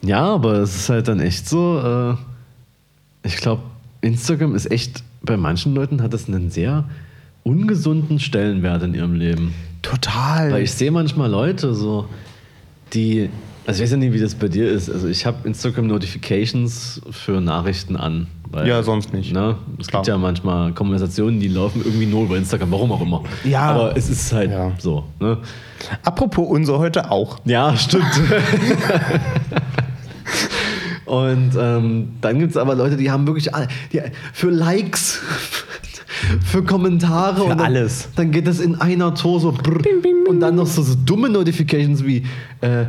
Ja, 0.01 0.25
aber 0.25 0.55
es 0.55 0.75
ist 0.75 0.89
halt 0.89 1.09
dann 1.09 1.21
echt 1.21 1.47
so, 1.47 1.79
äh, 1.79 3.29
ich 3.29 3.37
glaube, 3.37 3.61
Instagram 4.01 4.55
ist 4.55 4.71
echt, 4.71 5.05
bei 5.23 5.37
manchen 5.37 5.75
Leuten 5.75 6.03
hat 6.03 6.13
das 6.13 6.29
einen 6.29 6.51
sehr 6.51 6.85
ungesunden 7.43 8.19
Stellenwert 8.19 8.83
in 8.83 8.95
ihrem 8.95 9.15
Leben. 9.15 9.55
Total. 9.83 10.53
Weil 10.53 10.63
ich 10.63 10.73
sehe 10.73 10.91
manchmal 10.91 11.31
Leute 11.31 11.75
so, 11.75 12.07
die, 12.93 13.31
also 13.67 13.79
ich 13.79 13.85
weiß 13.85 13.93
ja 13.93 13.97
nicht, 13.97 14.13
wie 14.13 14.21
das 14.21 14.35
bei 14.35 14.49
dir 14.49 14.71
ist. 14.71 14.91
Also 14.91 15.09
ich 15.09 15.25
habe 15.27 15.47
Instagram 15.49 15.87
Notifications 15.87 17.01
für 17.11 17.41
Nachrichten 17.41 17.97
an. 17.97 18.27
Weil, 18.53 18.67
Ja, 18.67 18.83
sonst 18.83 19.13
nicht. 19.13 19.33
Ne? 19.33 19.55
Es 19.79 19.87
Klar. 19.87 20.03
gibt 20.03 20.09
ja 20.09 20.19
manchmal 20.19 20.73
Konversationen, 20.73 21.39
die 21.39 21.47
laufen 21.49 21.83
irgendwie 21.85 22.07
nur 22.07 22.25
über 22.25 22.37
Instagram, 22.37 22.73
warum 22.73 22.91
auch 22.93 23.01
immer. 23.01 23.23
Ja. 23.45 23.61
Aber 23.71 23.97
es 23.97 24.11
ist 24.11 24.33
halt 24.33 24.51
Ja. 24.51 24.73
so. 24.79 25.05
Ne? 25.21 25.39
Apropos 26.05 26.49
unser 26.49 26.79
heute 26.81 27.11
auch. 27.13 27.39
Ja, 27.45 27.77
stimmt. 27.77 28.05
Und 31.11 31.51
ähm, 31.59 32.11
dann 32.21 32.39
gibt 32.39 32.53
es 32.53 32.57
aber 32.57 32.77
Leute, 32.77 32.97
die 32.97 33.11
haben 33.11 33.27
wirklich 33.27 33.53
alle, 33.53 33.67
die, 33.93 34.01
für 34.33 34.51
Likes, 34.51 35.19
für 36.45 36.63
Kommentare 36.63 37.43
und 37.43 37.49
dann, 37.51 37.61
alles. 37.61 38.11
Dann 38.15 38.31
geht 38.31 38.47
das 38.47 38.61
in 38.61 38.77
einer 38.81 39.13
Tour 39.17 39.41
so 39.41 39.51
brr, 39.51 39.81
und 40.29 40.39
dann 40.39 40.55
noch 40.55 40.69
so, 40.69 40.83
so 40.83 40.95
dumme 40.95 41.29
Notifications 41.29 42.05
wie 42.05 42.19
äh, 42.61 42.85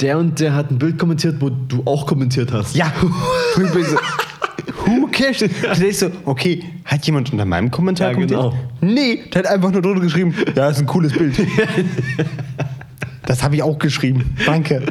der 0.00 0.16
und 0.16 0.40
der 0.40 0.54
hat 0.54 0.70
ein 0.70 0.78
Bild 0.78 0.98
kommentiert, 0.98 1.36
wo 1.40 1.50
du 1.50 1.82
auch 1.84 2.06
kommentiert 2.06 2.50
hast. 2.50 2.74
Ja. 2.74 2.90
Und 3.56 3.64
ich 3.64 3.72
bin 3.72 3.84
so, 3.84 3.96
Who 4.86 5.08
cares? 5.12 5.44
Da 5.62 5.74
denkst 5.74 5.98
so, 5.98 6.10
okay, 6.24 6.62
hat 6.86 7.04
jemand 7.04 7.30
unter 7.30 7.44
meinem 7.44 7.70
Kommentar 7.70 8.08
Ja, 8.08 8.14
kommentiert? 8.14 8.40
genau. 8.40 8.54
Nee, 8.80 9.24
der 9.34 9.42
hat 9.42 9.50
einfach 9.50 9.70
nur 9.70 9.82
drunter 9.82 10.00
geschrieben, 10.00 10.34
ja, 10.54 10.70
ist 10.70 10.78
ein 10.78 10.86
cooles 10.86 11.12
Bild. 11.12 11.36
Das 13.28 13.42
habe 13.42 13.56
ich 13.56 13.62
auch 13.62 13.78
geschrieben. 13.78 14.34
Danke. 14.46 14.86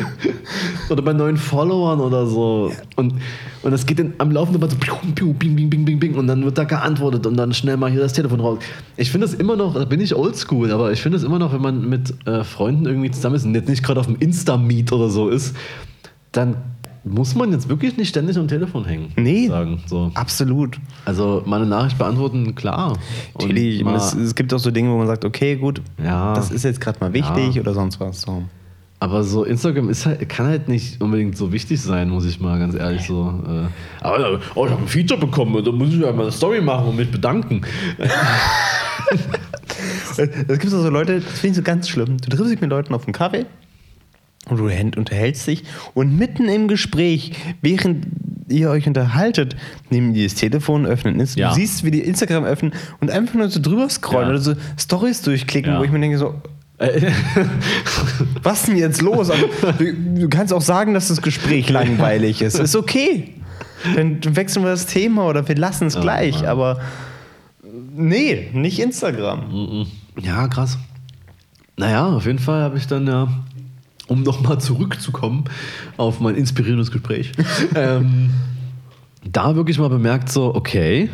Oder 0.90 1.00
bei 1.00 1.12
neuen 1.12 1.36
Followern 1.36 2.00
oder 2.00 2.26
so. 2.26 2.72
Und, 2.96 3.14
und 3.62 3.70
das 3.70 3.86
geht 3.86 4.00
dann 4.00 4.14
am 4.18 4.32
Laufenden 4.32 4.60
immer 4.60 4.68
so 4.68 4.76
bing, 4.76 5.54
bing, 5.54 5.70
bing, 5.70 5.84
bing, 5.84 6.00
bing. 6.00 6.14
Und 6.16 6.26
dann 6.26 6.44
wird 6.44 6.58
da 6.58 6.64
geantwortet 6.64 7.24
und 7.24 7.36
dann 7.36 7.54
schnell 7.54 7.76
mal 7.76 7.88
hier 7.88 8.00
das 8.00 8.14
Telefon 8.14 8.40
raus. 8.40 8.58
Ich 8.96 9.12
finde 9.12 9.28
das 9.28 9.34
immer 9.36 9.54
noch, 9.54 9.74
da 9.74 9.84
bin 9.84 10.00
ich 10.00 10.12
oldschool, 10.12 10.72
aber 10.72 10.90
ich 10.90 11.00
finde 11.00 11.18
es 11.18 11.22
immer 11.22 11.38
noch, 11.38 11.52
wenn 11.52 11.62
man 11.62 11.88
mit 11.88 12.12
äh, 12.26 12.42
Freunden 12.42 12.84
irgendwie 12.84 13.12
zusammen 13.12 13.36
ist 13.36 13.46
und 13.46 13.54
jetzt 13.54 13.68
nicht 13.68 13.84
gerade 13.84 14.00
auf 14.00 14.06
dem 14.06 14.16
Insta-Meet 14.16 14.90
oder 14.90 15.08
so 15.08 15.28
ist, 15.28 15.54
dann 16.32 16.56
muss 17.04 17.34
man 17.34 17.50
jetzt 17.52 17.68
wirklich 17.68 17.96
nicht 17.96 18.08
ständig 18.10 18.36
am 18.38 18.46
Telefon 18.48 18.84
hängen. 18.84 19.12
Nee. 19.16 19.48
Sagen, 19.48 19.82
so. 19.86 20.10
Absolut. 20.14 20.78
Also 21.04 21.42
meine 21.46 21.66
Nachricht 21.66 21.98
beantworten, 21.98 22.54
klar. 22.54 22.92
Und 23.34 23.42
Natürlich, 23.42 23.84
es, 23.84 24.14
es 24.14 24.34
gibt 24.34 24.54
auch 24.54 24.58
so 24.58 24.70
Dinge, 24.70 24.90
wo 24.90 24.98
man 24.98 25.06
sagt, 25.06 25.24
okay, 25.24 25.56
gut, 25.56 25.80
Ja. 26.02 26.34
das 26.34 26.50
ist 26.50 26.64
jetzt 26.64 26.80
gerade 26.80 26.98
mal 27.00 27.12
wichtig 27.12 27.56
Ja. 27.56 27.60
oder 27.62 27.74
sonst 27.74 27.98
was. 27.98 28.20
So. 28.20 28.44
Aber 29.00 29.24
so 29.24 29.42
Instagram 29.42 29.88
ist 29.88 30.06
halt, 30.06 30.28
kann 30.28 30.46
halt 30.46 30.68
nicht 30.68 31.00
unbedingt 31.00 31.36
so 31.36 31.52
wichtig 31.52 31.80
sein, 31.80 32.08
muss 32.08 32.24
ich 32.24 32.40
mal 32.40 32.60
ganz 32.60 32.76
ehrlich 32.76 33.04
so. 33.04 33.34
Äh, 33.48 34.04
aber 34.04 34.38
oh, 34.54 34.64
ich 34.66 34.70
habe 34.70 34.82
ein 34.82 34.86
Feature 34.86 35.18
bekommen, 35.18 35.64
da 35.64 35.72
muss 35.72 35.88
ich 35.92 35.98
ja 36.00 36.12
mal 36.12 36.22
eine 36.22 36.30
Story 36.32 36.60
machen 36.60 36.86
und 36.86 36.96
mich 36.96 37.10
bedanken. 37.10 37.62
Es 40.16 40.16
gibt 40.60 40.66
auch 40.74 40.78
so 40.82 40.90
Leute, 40.90 41.20
das 41.20 41.24
finde 41.40 41.52
ich 41.52 41.56
so 41.56 41.62
ganz 41.62 41.88
schlimm. 41.88 42.18
Du 42.18 42.28
triffst 42.28 42.52
dich 42.52 42.60
mit 42.60 42.70
Leuten 42.70 42.94
auf 42.94 43.06
einen 43.06 43.12
Kaffee 43.14 43.46
und 44.52 44.94
du 44.94 44.98
unterhältst 44.98 45.46
dich 45.46 45.64
und 45.94 46.16
mitten 46.16 46.48
im 46.48 46.68
Gespräch, 46.68 47.32
während 47.60 48.06
ihr 48.48 48.70
euch 48.70 48.86
unterhaltet, 48.86 49.56
nehmen 49.90 50.12
die 50.14 50.24
das 50.24 50.34
Telefon, 50.34 50.84
öffnen 50.86 51.18
Inst 51.18 51.36
Ja. 51.36 51.50
Du 51.50 51.54
siehst, 51.54 51.84
wie 51.84 51.90
die 51.90 52.00
Instagram 52.00 52.44
öffnen 52.44 52.72
und 53.00 53.10
einfach 53.10 53.34
nur 53.34 53.48
so 53.48 53.60
drüber 53.60 53.88
scrollen 53.88 54.28
Ja. 54.28 54.34
oder 54.34 54.40
so 54.42 54.54
Stories 54.78 55.22
durchklicken, 55.22 55.72
Ja. 55.72 55.78
wo 55.80 55.84
ich 55.84 55.90
mir 55.90 56.00
denke 56.00 56.18
so, 56.18 56.34
was 58.42 58.60
ist 58.60 58.68
denn 58.68 58.76
jetzt 58.76 59.00
los? 59.02 59.30
Also, 59.30 59.46
du, 59.78 59.94
du 59.94 60.28
kannst 60.28 60.52
auch 60.52 60.60
sagen, 60.60 60.94
dass 60.94 61.08
das 61.08 61.22
Gespräch 61.22 61.68
langweilig 61.70 62.42
ist. 62.42 62.58
Ist 62.58 62.74
okay. 62.76 63.34
Dann 63.94 64.18
wechseln 64.36 64.64
wir 64.64 64.70
das 64.70 64.86
Thema 64.86 65.26
oder 65.26 65.46
wir 65.46 65.56
lassen 65.56 65.86
es 65.86 66.00
gleich. 66.00 66.36
Mann. 66.36 66.46
Aber 66.46 66.80
nee, 67.94 68.50
nicht 68.52 68.80
Instagram. 68.80 69.86
ja, 70.20 70.48
krass. 70.48 70.78
Naja, 71.76 72.06
auf 72.08 72.26
jeden 72.26 72.38
Fall 72.38 72.62
habe 72.62 72.78
ich 72.78 72.86
dann 72.86 73.06
ja, 73.06 73.28
um 74.12 74.22
nochmal 74.22 74.60
zurückzukommen 74.60 75.44
auf 75.96 76.20
mein 76.20 76.36
inspirierendes 76.36 76.90
Gespräch, 76.90 77.32
ähm, 77.74 78.30
da 79.24 79.56
wirklich 79.56 79.78
mal 79.78 79.88
bemerkt, 79.88 80.30
so, 80.30 80.54
okay, 80.54 81.08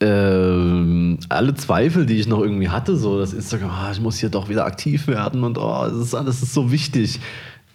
ähm, 0.00 1.18
alle 1.28 1.54
Zweifel, 1.54 2.06
die 2.06 2.20
ich 2.20 2.28
noch 2.28 2.40
irgendwie 2.40 2.68
hatte, 2.68 2.96
so 2.96 3.18
dass 3.18 3.32
Instagram, 3.32 3.70
ah, 3.70 3.90
ich 3.90 4.00
muss 4.00 4.18
hier 4.18 4.28
doch 4.28 4.48
wieder 4.48 4.64
aktiv 4.64 5.08
werden 5.08 5.42
und 5.42 5.58
oh, 5.58 5.86
das 5.88 5.96
ist 5.96 6.14
alles 6.14 6.42
ist 6.42 6.54
so 6.54 6.70
wichtig. 6.70 7.18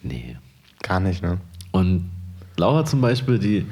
Nee. 0.02 0.36
Gar 0.82 1.00
nicht, 1.00 1.22
ne? 1.22 1.38
Und 1.72 2.10
Laura 2.56 2.84
zum 2.84 3.00
Beispiel, 3.00 3.38
die, 3.38 3.66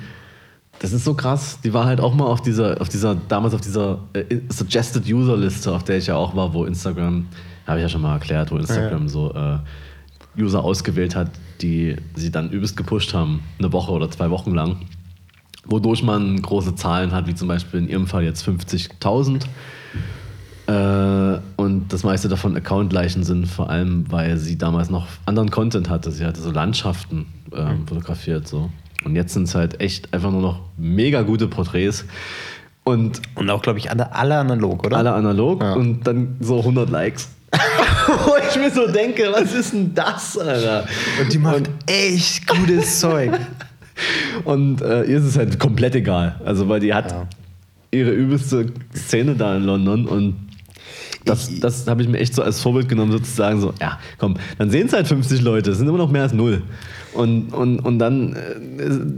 das 0.81 0.93
ist 0.93 1.05
so 1.05 1.15
krass, 1.15 1.61
die 1.63 1.73
war 1.73 1.87
halt 1.87 2.01
auch 2.01 2.15
mal 2.15 2.27
auf 2.27 2.43
dieser, 2.43 2.81
auf 2.81 2.89
dieser, 2.89 3.15
damals 3.15 3.55
auf 3.55 3.61
dieser 3.61 4.01
äh, 4.13 4.41
Suggested 4.49 5.07
User 5.07 5.37
Liste, 5.37 5.73
auf 5.73 5.85
der 5.85 5.99
ich 5.99 6.09
ja 6.09 6.17
auch 6.17 6.35
war, 6.37 6.53
wo 6.53 6.65
Instagram, 6.65 7.27
habe 7.67 7.79
ich 7.79 7.83
ja 7.83 7.89
schon 7.89 8.03
mal 8.03 8.15
erklärt, 8.15 8.51
wo 8.51 8.57
Instagram 8.57 9.03
Ja. 9.03 9.09
so 9.09 9.33
äh, 9.33 9.59
User 10.39 10.63
ausgewählt 10.65 11.15
hat, 11.15 11.31
die 11.61 11.97
sie 12.15 12.31
dann 12.31 12.51
übelst 12.51 12.77
gepusht 12.77 13.13
haben, 13.15 13.41
eine 13.59 13.73
Woche 13.73 13.93
oder 13.93 14.11
zwei 14.11 14.31
Wochen 14.31 14.53
lang. 14.55 14.77
Wodurch 15.65 16.03
man 16.03 16.41
große 16.43 16.75
Zahlen 16.75 17.13
hat, 17.13 17.27
wie 17.27 17.35
zum 17.35 17.49
Beispiel 17.49 17.81
in 17.81 17.89
ihrem 17.89 18.07
Fall 18.07 18.25
jetzt 18.25 18.47
50.000. 18.47 19.45
Äh, 20.67 21.41
und 21.57 21.93
das 21.93 22.03
meiste 22.05 22.29
davon 22.29 22.57
Account-Leichen 22.57 23.25
sind, 23.25 23.47
vor 23.47 23.69
allem, 23.71 24.11
weil 24.11 24.39
sie 24.39 24.57
damals 24.57 24.91
noch 24.91 25.07
anderen 25.27 25.51
Content 25.51 25.89
hatte. 25.91 26.11
Sie 26.13 26.25
hatte 26.25 26.41
so 26.41 26.51
Landschaften 26.51 27.27
ähm, 27.55 27.87
fotografiert. 27.87 28.47
So. 28.49 28.71
Und 29.05 29.17
jetzt 29.17 29.35
sind 29.35 29.45
es 29.45 29.55
halt 29.55 29.81
echt 29.81 30.13
einfach 30.15 30.31
nur 30.31 30.41
noch 30.43 30.61
mega 30.77 31.23
gute 31.23 31.49
Porträts. 31.49 32.05
Und 32.85 33.23
Und 33.37 33.51
auch, 33.51 33.63
glaube 33.63 33.79
ich, 33.79 33.91
alle, 33.91 34.13
alle 34.15 34.39
analog, 34.39 34.85
oder? 34.87 34.97
alle 34.97 35.13
analog 35.15 35.63
Ja. 35.63 35.75
und 35.75 36.07
dann 36.07 36.37
so 36.41 36.59
100 36.59 36.91
Likes. 36.91 37.31
Wo 38.27 38.33
ich 38.49 38.57
mir 38.57 38.71
so 38.71 38.87
denke, 38.91 39.25
was 39.33 39.53
ist 39.55 39.73
denn 39.73 39.95
das, 39.95 40.37
Alter? 40.39 40.87
Und 41.21 41.33
die 41.33 41.39
macht 41.39 41.63
echt 41.87 42.47
gutes 42.47 43.01
Zeug. 43.01 43.33
Und 44.45 44.81
äh, 44.83 45.05
ihr 45.05 45.19
ist 45.19 45.25
es 45.25 45.37
halt 45.37 45.59
komplett 45.59 45.95
egal. 45.95 46.41
Also, 46.45 46.69
weil 46.69 46.81
die 46.81 46.93
hat 46.95 47.11
Ja. 47.13 47.27
ihre 47.91 48.11
übelste 48.11 48.67
Szene 48.95 49.35
da 49.35 49.57
in 49.57 49.65
London 49.65 50.07
und 50.07 50.35
das, 51.25 51.49
Ich- 51.49 51.61
das 51.61 51.87
habe 51.87 52.03
ich 52.03 52.09
mir 52.09 52.19
echt 52.19 52.35
so 52.35 52.43
als 52.43 52.61
Vorbild 52.61 52.89
genommen, 52.89 53.13
sozusagen 53.13 53.61
so, 53.61 53.73
ja, 53.81 53.99
komm, 54.19 54.37
dann 54.59 54.71
sehen 54.71 54.87
es 54.87 54.93
halt 54.93 55.07
50 55.09 55.41
Leute, 55.43 55.71
es 55.73 55.79
sind 55.79 55.89
immer 55.89 55.99
noch 55.99 56.11
mehr 56.11 56.23
als 56.23 56.33
null. 56.33 56.63
Und, 57.15 57.53
und, 57.53 57.79
und 57.81 57.99
dann, 57.99 58.33
äh, 58.35 58.39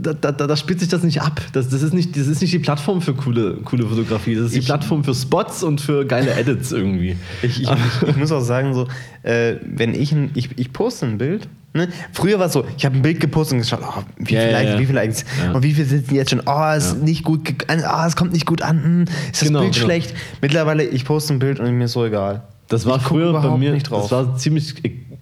da, 0.01 0.13
da, 0.13 0.31
da 0.33 0.57
spielt 0.57 0.81
sich 0.81 0.89
das 0.89 1.01
nicht 1.03 1.21
ab. 1.21 1.39
Das, 1.53 1.69
das, 1.69 1.81
ist 1.81 1.93
nicht, 1.93 2.17
das 2.17 2.27
ist 2.27 2.41
nicht 2.41 2.53
die 2.53 2.59
Plattform 2.59 3.01
für 3.01 3.13
coole, 3.13 3.53
coole 3.63 3.85
Fotografie, 3.87 4.35
das 4.35 4.45
ist 4.47 4.55
die 4.55 4.59
Ich- 4.59 4.65
Plattform 4.65 5.03
für 5.03 5.13
Spots 5.15 5.63
und 5.63 5.79
für 5.79 6.05
geile 6.05 6.31
Edits 6.35 6.71
irgendwie. 6.73 7.15
Ich, 7.41 7.61
ich, 7.61 7.69
ich, 7.69 8.07
ich 8.09 8.15
muss 8.17 8.31
auch 8.33 8.41
sagen, 8.41 8.73
so, 8.73 8.87
äh, 9.23 9.55
wenn 9.65 9.93
ich, 9.95 10.11
ein, 10.11 10.31
ich, 10.35 10.49
ich 10.57 10.73
poste 10.73 11.05
ein 11.05 11.17
Bild, 11.17 11.47
ne? 11.75 11.87
früher 12.13 12.39
war 12.39 12.47
es 12.47 12.53
so, 12.53 12.65
ich 12.77 12.85
habe 12.85 12.95
ein 12.95 13.01
Bild 13.01 13.19
gepostet 13.19 13.55
und 13.55 13.61
geschaut, 13.61 13.79
oh, 13.83 14.01
wie 14.17 14.25
viele 14.25 14.51
ja, 14.51 14.57
Likes, 14.59 14.71
ja. 14.73 14.79
wie 14.79 14.85
viele 14.85 14.99
Likes, 14.99 15.25
Ja. 15.43 15.51
und 15.51 15.63
wie 15.63 15.73
viele 15.73 15.87
sitzen 15.87 16.15
jetzt 16.15 16.31
schon, 16.31 16.41
oh, 16.45 16.71
ist 16.75 17.01
nicht 17.03 17.23
gut, 17.23 17.41
ah, 17.67 18.07
es 18.07 18.15
kommt 18.15 18.33
nicht 18.33 18.45
gut 18.45 18.61
an, 18.61 18.83
hm, 18.83 19.01
ist 19.31 19.41
das 19.41 19.47
Genau, 19.49 19.59
Bild 19.61 19.73
genau. 19.73 19.85
schlecht. 19.85 20.13
Mittlerweile, 20.41 20.83
ich 20.83 21.05
poste 21.05 21.33
ein 21.33 21.39
Bild 21.39 21.59
und 21.59 21.71
mir 21.77 21.85
ist 21.85 21.91
so 21.93 22.05
egal. 22.05 22.43
Das 22.67 22.85
war 22.87 22.97
Ich 22.97 23.03
früher 23.03 23.31
bei 23.33 23.57
mir, 23.57 23.71
nicht 23.73 23.91
drauf. 23.91 24.09
das 24.09 24.11
war 24.11 24.35
ziemlich, 24.37 24.73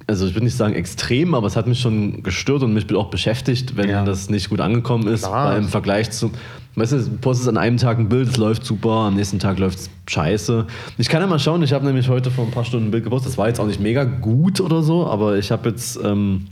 also 0.07 0.25
ich 0.27 0.33
würde 0.33 0.45
nicht 0.45 0.55
sagen 0.55 0.73
extrem, 0.75 1.33
aber 1.35 1.47
es 1.47 1.55
hat 1.57 1.67
mich 1.67 1.81
schon 1.81 2.23
gestört 2.23 2.63
und 2.63 2.73
mich 2.73 2.89
auch 2.95 3.09
beschäftigt, 3.09 3.75
wenn 3.75 3.89
das 4.05 4.29
nicht 4.29 4.49
gut 4.49 4.61
angekommen 4.61 5.07
ist, 5.07 5.23
Klar. 5.25 5.57
im 5.57 5.67
Vergleich 5.67 6.11
zu, 6.11 6.31
weißt 6.75 6.91
du, 6.93 6.97
du 6.97 7.17
postest 7.17 7.49
an 7.49 7.57
einem 7.57 7.77
Tag 7.77 7.99
ein 7.99 8.09
Bild, 8.09 8.29
es 8.29 8.37
läuft 8.37 8.65
super, 8.65 8.91
am 8.91 9.15
nächsten 9.15 9.39
Tag 9.39 9.59
läuft 9.59 9.79
es 9.79 9.89
scheiße. 10.07 10.65
Ich 10.97 11.09
kann 11.09 11.21
ja 11.21 11.27
mal 11.27 11.39
schauen, 11.39 11.61
ich 11.63 11.73
habe 11.73 11.85
nämlich 11.85 12.09
heute 12.09 12.31
vor 12.31 12.45
ein 12.45 12.51
paar 12.51 12.65
Stunden 12.65 12.87
ein 12.87 12.91
Bild 12.91 13.03
gepostet, 13.03 13.31
das 13.31 13.37
war 13.37 13.47
jetzt 13.47 13.59
auch 13.59 13.67
nicht 13.67 13.79
mega 13.79 14.03
gut 14.03 14.59
oder 14.59 14.81
so, 14.81 15.07
aber 15.07 15.37
ich 15.37 15.51
habe 15.51 15.69
jetzt 15.69 15.99
ähm, 16.03 16.47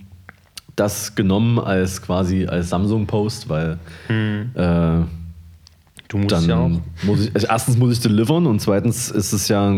das 0.75 1.15
genommen 1.15 1.59
als 1.59 2.01
quasi 2.01 2.45
als 2.45 2.69
Samsung-Post, 2.69 3.49
weil 3.49 3.77
äh, 4.09 5.05
Du 6.11 6.17
musst 6.17 6.31
dann 6.33 6.45
ja 6.45 6.57
auch. 6.59 6.69
muss 7.03 7.21
ich, 7.21 7.33
also 7.33 7.47
erstens 7.47 7.77
muss 7.77 7.93
ich 7.93 8.01
delivern 8.01 8.45
und 8.45 8.59
zweitens 8.59 9.09
ist 9.09 9.31
es 9.31 9.47
ja, 9.47 9.73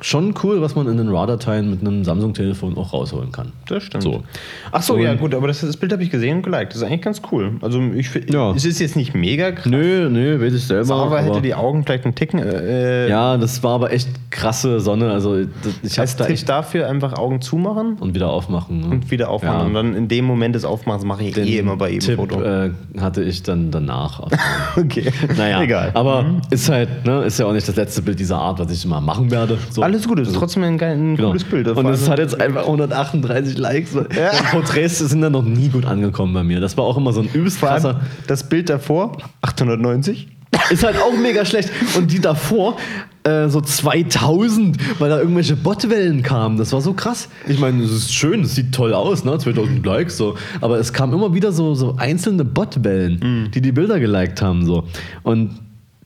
schon 0.00 0.34
cool, 0.42 0.60
was 0.60 0.74
man 0.76 0.86
in 0.88 0.96
den 0.96 1.08
RAW-Dateien 1.08 1.68
mit 1.70 1.80
einem 1.80 2.04
Samsung-Telefon 2.04 2.76
auch 2.76 2.92
rausholen 2.92 3.32
kann. 3.32 3.52
Das 3.66 3.82
stimmt. 3.82 4.04
So. 4.04 4.22
Ach 4.70 4.82
so, 4.82 4.94
Und- 4.94 5.00
ja 5.02 5.14
gut, 5.14 5.34
aber 5.34 5.48
das, 5.48 5.60
das 5.60 5.76
Bild 5.76 5.92
habe 5.92 6.02
ich 6.02 6.10
gesehen 6.10 6.36
und 6.38 6.42
geliked. 6.42 6.70
Das 6.72 6.76
ist 6.78 6.82
eigentlich 6.84 7.02
ganz 7.02 7.20
cool. 7.32 7.52
Also 7.62 7.80
ich 7.94 8.08
finde, 8.08 8.32
Ja. 8.32 8.52
es 8.52 8.64
ist 8.64 8.78
jetzt 8.78 8.96
nicht 8.96 9.14
mega 9.14 9.50
krass, 9.52 9.66
Nö, 9.66 10.08
nö, 10.08 10.40
weiß 10.40 10.52
ich 10.54 10.64
selber. 10.64 10.94
aber 10.94 11.20
hätte 11.22 11.42
die 11.42 11.54
Augen 11.54 11.84
vielleicht 11.84 12.04
einen 12.04 12.14
Ticken. 12.14 12.38
Äh, 12.40 13.08
ja, 13.08 13.36
das 13.36 13.62
war 13.62 13.72
aber 13.74 13.92
echt 13.92 14.08
krasse 14.30 14.80
Sonne. 14.80 15.10
Also 15.10 15.36
ich 15.82 15.98
als 15.98 16.16
da 16.16 16.26
Tipp 16.26 16.46
dafür 16.46 16.88
einfach 16.88 17.14
Augen 17.18 17.40
zumachen 17.40 17.94
und 17.98 18.14
wieder 18.14 18.30
aufmachen. 18.30 18.80
Ne? 18.80 18.86
und 18.88 19.10
wieder 19.10 19.28
aufmachen. 19.30 19.58
Ja. 19.60 19.66
Und 19.66 19.74
dann 19.74 19.94
in 19.94 20.08
dem 20.08 20.24
Moment 20.24 20.54
des 20.54 20.64
Aufmachens 20.64 21.04
mache 21.04 21.24
ich 21.24 21.34
Den 21.34 21.46
eh 21.46 21.58
immer 21.58 21.76
bei 21.76 21.90
jedem 21.90 22.06
Tipp, 22.06 22.16
Foto. 22.16 22.42
Äh, 22.42 22.70
hatte 23.00 23.22
ich 23.22 23.42
dann 23.42 23.70
danach. 23.70 24.20
okay. 24.76 25.10
naja, 25.36 25.62
Egal. 25.62 25.90
Aber 25.94 26.24
ist 26.50 26.68
halt, 26.68 27.04
ne, 27.04 27.24
ist 27.24 27.38
ja 27.38 27.46
auch 27.46 27.52
nicht 27.52 27.66
das 27.68 27.76
letzte 27.76 28.02
Bild 28.02 28.18
dieser 28.20 28.38
Art, 28.38 28.58
was 28.60 28.70
ich 28.70 28.84
mal 28.86 29.00
machen 29.00 29.30
werde. 29.30 29.58
So. 29.70 29.82
Alles 29.88 30.06
gut, 30.06 30.18
es 30.18 30.28
ist 30.28 30.34
trotzdem 30.36 30.64
ein, 30.64 30.76
geil- 30.76 30.96
ein 30.98 31.16
Genau. 31.16 31.28
cooles 31.28 31.44
Bild. 31.44 31.66
Und 31.68 31.86
es 31.86 32.08
hat 32.10 32.18
jetzt 32.18 32.38
einfach 32.38 32.66
138 32.66 33.56
Likes. 33.56 33.96
Und 33.96 34.08
Porträts 34.50 34.98
sind 34.98 35.22
dann 35.22 35.32
noch 35.32 35.42
nie 35.42 35.68
gut 35.68 35.86
angekommen 35.86 36.34
bei 36.34 36.44
mir. 36.44 36.60
Das 36.60 36.76
war 36.76 36.84
auch 36.84 36.98
immer 36.98 37.12
so 37.14 37.20
ein 37.22 37.28
übelst 37.32 37.58
krasser. 37.60 38.02
das 38.26 38.46
Bild 38.48 38.68
davor, 38.68 39.16
890. 39.40 40.28
Ist 40.70 40.84
halt 40.84 40.96
auch 40.96 41.16
mega 41.18 41.44
schlecht. 41.46 41.70
Und 41.96 42.12
die 42.12 42.20
davor, 42.20 42.76
äh, 43.24 43.48
so 43.48 43.62
2000, 43.62 44.76
weil 45.00 45.08
da 45.08 45.18
irgendwelche 45.18 45.56
Botwellen 45.56 46.22
kamen. 46.22 46.58
Das 46.58 46.72
war 46.72 46.82
so 46.82 46.92
krass. 46.92 47.28
Ich 47.48 47.58
meine, 47.58 47.82
es 47.82 47.90
ist 47.90 48.14
schön, 48.14 48.42
es 48.42 48.54
sieht 48.54 48.74
toll 48.74 48.92
aus, 48.92 49.24
ne? 49.24 49.38
2000 49.38 49.84
Likes, 49.86 50.18
so. 50.18 50.34
Aber 50.60 50.78
es 50.78 50.92
kamen 50.92 51.14
immer 51.14 51.32
wieder 51.32 51.52
so, 51.52 51.74
so 51.74 51.96
einzelne 51.96 52.44
Botwellen, 52.44 53.50
die 53.54 53.60
die 53.62 53.72
Bilder 53.72 53.98
geliked 54.00 54.42
haben, 54.42 54.66
so. 54.66 54.84
Und 55.22 55.50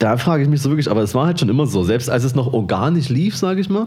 da 0.02 0.16
frage 0.16 0.42
ich 0.42 0.48
mich 0.48 0.60
so 0.60 0.68
wirklich, 0.70 0.90
aber 0.90 1.02
es 1.02 1.14
war 1.14 1.26
halt 1.26 1.38
schon 1.38 1.48
immer 1.48 1.66
so, 1.66 1.84
selbst 1.84 2.10
als 2.10 2.24
es 2.24 2.34
noch 2.34 2.52
organisch 2.52 3.08
lief, 3.08 3.36
sage 3.36 3.60
ich 3.60 3.70
mal, 3.70 3.86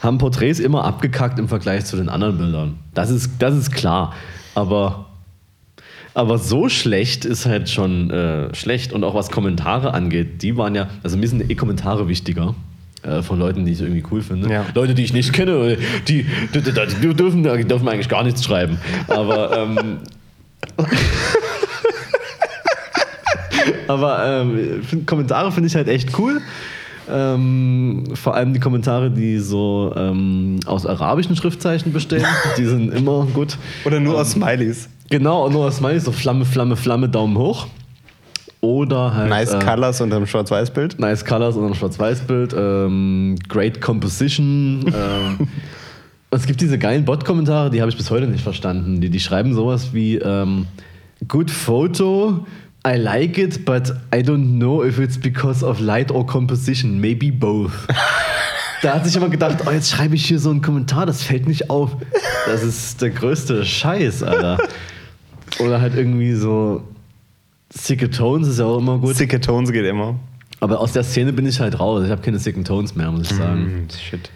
haben 0.00 0.18
Porträts 0.18 0.60
immer 0.60 0.84
abgekackt 0.84 1.38
im 1.38 1.48
Vergleich 1.48 1.86
zu 1.86 1.96
den 1.96 2.08
anderen 2.10 2.36
Bildern. 2.36 2.74
Das 2.92 3.10
ist, 3.10 3.30
das 3.38 3.56
ist 3.56 3.72
klar. 3.72 4.12
Aber 4.54 5.06
aber 6.14 6.38
so 6.38 6.68
schlecht 6.68 7.24
ist 7.24 7.44
halt 7.44 7.68
schon 7.68 8.10
äh, 8.10 8.54
schlecht. 8.54 8.92
Und 8.92 9.02
auch 9.02 9.14
was 9.16 9.30
Kommentare 9.30 9.92
angeht, 9.94 10.42
die 10.42 10.56
waren 10.56 10.74
ja, 10.76 10.88
also 11.02 11.16
mir 11.16 11.26
sind 11.26 11.50
eh 11.50 11.56
Kommentare 11.56 12.08
wichtiger. 12.08 12.54
äh, 13.02 13.20
Von 13.22 13.40
Leuten, 13.40 13.64
die 13.64 13.72
ich 13.72 13.80
irgendwie 13.80 14.04
cool 14.12 14.22
finde. 14.22 14.48
Ja. 14.52 14.64
Leute, 14.74 14.94
die 14.94 15.02
ich 15.02 15.12
nicht 15.12 15.32
kenne, 15.32 15.76
die, 16.06 16.24
die, 16.52 16.60
die, 16.60 16.72
die, 16.72 17.14
dürfen, 17.14 17.42
dürfen 17.42 17.88
eigentlich 17.88 18.08
gar 18.08 18.22
nichts 18.22 18.44
schreiben. 18.44 18.78
Aber, 19.08 19.58
ähm, 19.58 19.98
aber 23.88 24.42
ähm, 24.42 24.82
find, 24.82 25.06
Kommentare 25.06 25.52
finde 25.52 25.68
ich 25.68 25.74
halt 25.74 25.88
echt 25.88 26.18
cool. 26.18 26.40
Ähm, 27.10 28.04
vor 28.14 28.34
allem 28.34 28.54
die 28.54 28.60
Kommentare, 28.60 29.10
die 29.10 29.38
so 29.38 29.92
ähm, 29.96 30.60
aus 30.66 30.86
arabischen 30.86 31.36
Schriftzeichen 31.36 31.92
bestehen, 31.92 32.24
die 32.56 32.64
sind 32.64 32.92
immer 32.94 33.26
gut. 33.26 33.58
Oder 33.84 34.00
nur 34.00 34.20
aus 34.20 34.32
Smileys. 34.32 34.88
Genau, 35.10 35.48
nur 35.50 35.70
meine 35.80 35.98
ich, 35.98 36.02
so 36.02 36.12
Flamme, 36.12 36.44
Flamme, 36.44 36.76
Flamme, 36.76 37.08
Daumen 37.08 37.36
hoch. 37.36 37.66
Oder 38.60 39.14
halt. 39.14 39.28
Nice 39.28 39.52
äh, 39.52 39.58
Colors 39.58 40.00
unter 40.00 40.16
dem 40.16 40.26
Schwarz-Weiß-Bild. 40.26 40.98
Nice 40.98 41.24
Colors 41.26 41.56
und 41.56 41.66
ein 41.66 41.74
Schwarz-Weiß-Bild. 41.74 42.54
Ähm, 42.56 43.36
great 43.46 43.82
Composition. 43.82 44.86
ähm, 44.86 45.48
es 46.30 46.46
gibt 46.46 46.62
diese 46.62 46.78
geilen 46.78 47.04
Bot-Kommentare, 47.04 47.68
die 47.68 47.82
habe 47.82 47.90
ich 47.90 47.96
bis 47.98 48.10
heute 48.10 48.26
nicht 48.26 48.42
verstanden. 48.42 49.02
Die, 49.02 49.10
die 49.10 49.20
schreiben 49.20 49.52
sowas 49.52 49.92
wie: 49.92 50.16
ähm, 50.16 50.66
Good 51.28 51.50
photo. 51.50 52.46
I 52.86 52.96
like 52.96 53.38
it, 53.38 53.64
but 53.64 53.90
I 54.12 54.22
don't 54.22 54.58
know 54.58 54.84
if 54.84 54.98
it's 54.98 55.18
because 55.18 55.64
of 55.64 55.80
light 55.80 56.10
or 56.10 56.26
composition. 56.26 57.00
Maybe 57.00 57.30
both. 57.30 57.72
Da 58.82 58.92
hat 58.92 59.06
sich 59.06 59.16
immer 59.16 59.30
gedacht, 59.30 59.64
oh, 59.66 59.70
jetzt 59.70 59.90
schreibe 59.90 60.14
ich 60.14 60.26
hier 60.26 60.38
so 60.38 60.50
einen 60.50 60.60
Kommentar, 60.60 61.06
das 61.06 61.22
fällt 61.22 61.48
nicht 61.48 61.70
auf. 61.70 61.96
Das 62.44 62.62
ist 62.62 63.00
der 63.00 63.08
größte 63.08 63.64
Scheiß, 63.64 64.22
Alter. 64.22 64.58
Oder 65.58 65.80
halt 65.80 65.94
irgendwie 65.94 66.34
so 66.34 66.86
Sicke 67.70 68.10
Tones 68.10 68.46
ist 68.46 68.58
ja 68.58 68.66
auch 68.66 68.76
immer 68.76 68.98
gut. 68.98 69.16
Sicke 69.16 69.40
Tones 69.40 69.72
geht 69.72 69.86
immer. 69.86 70.16
Aber 70.60 70.80
aus 70.80 70.92
der 70.92 71.02
Szene 71.02 71.32
bin 71.32 71.46
ich 71.46 71.60
halt 71.60 71.80
raus. 71.80 72.04
Ich 72.04 72.10
habe 72.10 72.20
keine 72.20 72.38
sicken 72.38 72.62
Tones 72.62 72.94
mehr, 72.94 73.10
muss 73.10 73.30
ich 73.30 73.36
sagen. 73.36 73.64
Hm, 73.64 73.88
Shit. 73.90 74.30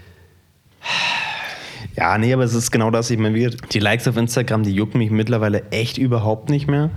Ja, 1.94 2.16
nee, 2.16 2.32
aber 2.32 2.44
es 2.44 2.54
ist 2.54 2.70
genau 2.70 2.90
das. 2.90 3.10
Ich 3.10 3.18
meine, 3.18 3.50
die 3.50 3.78
Likes 3.78 4.08
auf 4.08 4.16
Instagram, 4.16 4.62
die 4.62 4.74
jucken 4.74 4.98
mich 4.98 5.10
mittlerweile 5.10 5.70
echt 5.72 5.98
überhaupt 5.98 6.48
nicht 6.48 6.68
mehr. 6.68 6.90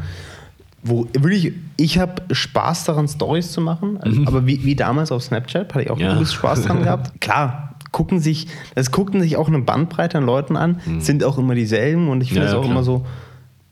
Wo 0.84 1.08
wirklich, 1.14 1.54
ich 1.78 2.00
habe 2.00 2.24
Spaß 2.32 2.86
daran, 2.86 3.08
Stories 3.08 3.52
zu 3.52 3.62
machen. 3.62 4.00
Aber 4.26 4.48
wie, 4.48 4.64
wie 4.66 4.76
damals 4.76 5.12
auf 5.12 5.22
Snapchat, 5.24 5.74
hatte 5.74 5.84
ich 5.84 5.92
auch 5.92 6.00
Ja. 6.00 6.14
übelst 6.16 6.34
Spaß 6.34 6.64
dran 6.64 6.82
gehabt. 6.84 7.22
Klar, 7.22 7.76
gucken 7.92 8.20
sich, 8.20 8.48
es 8.74 8.90
guckten 8.92 9.22
sich 9.22 9.38
auch 9.38 9.48
eine 9.48 9.60
Bandbreite 9.60 10.18
an 10.18 10.26
Leuten 10.26 10.56
an, 10.58 10.80
sind 11.00 11.24
auch 11.24 11.38
immer 11.38 11.54
dieselben 11.56 12.10
und 12.10 12.22
ich 12.22 12.30
finde 12.30 12.48
es 12.48 12.54
ja, 12.54 12.58
auch 12.58 12.62
klar. 12.64 12.72
immer 12.74 12.84
so. 12.84 13.06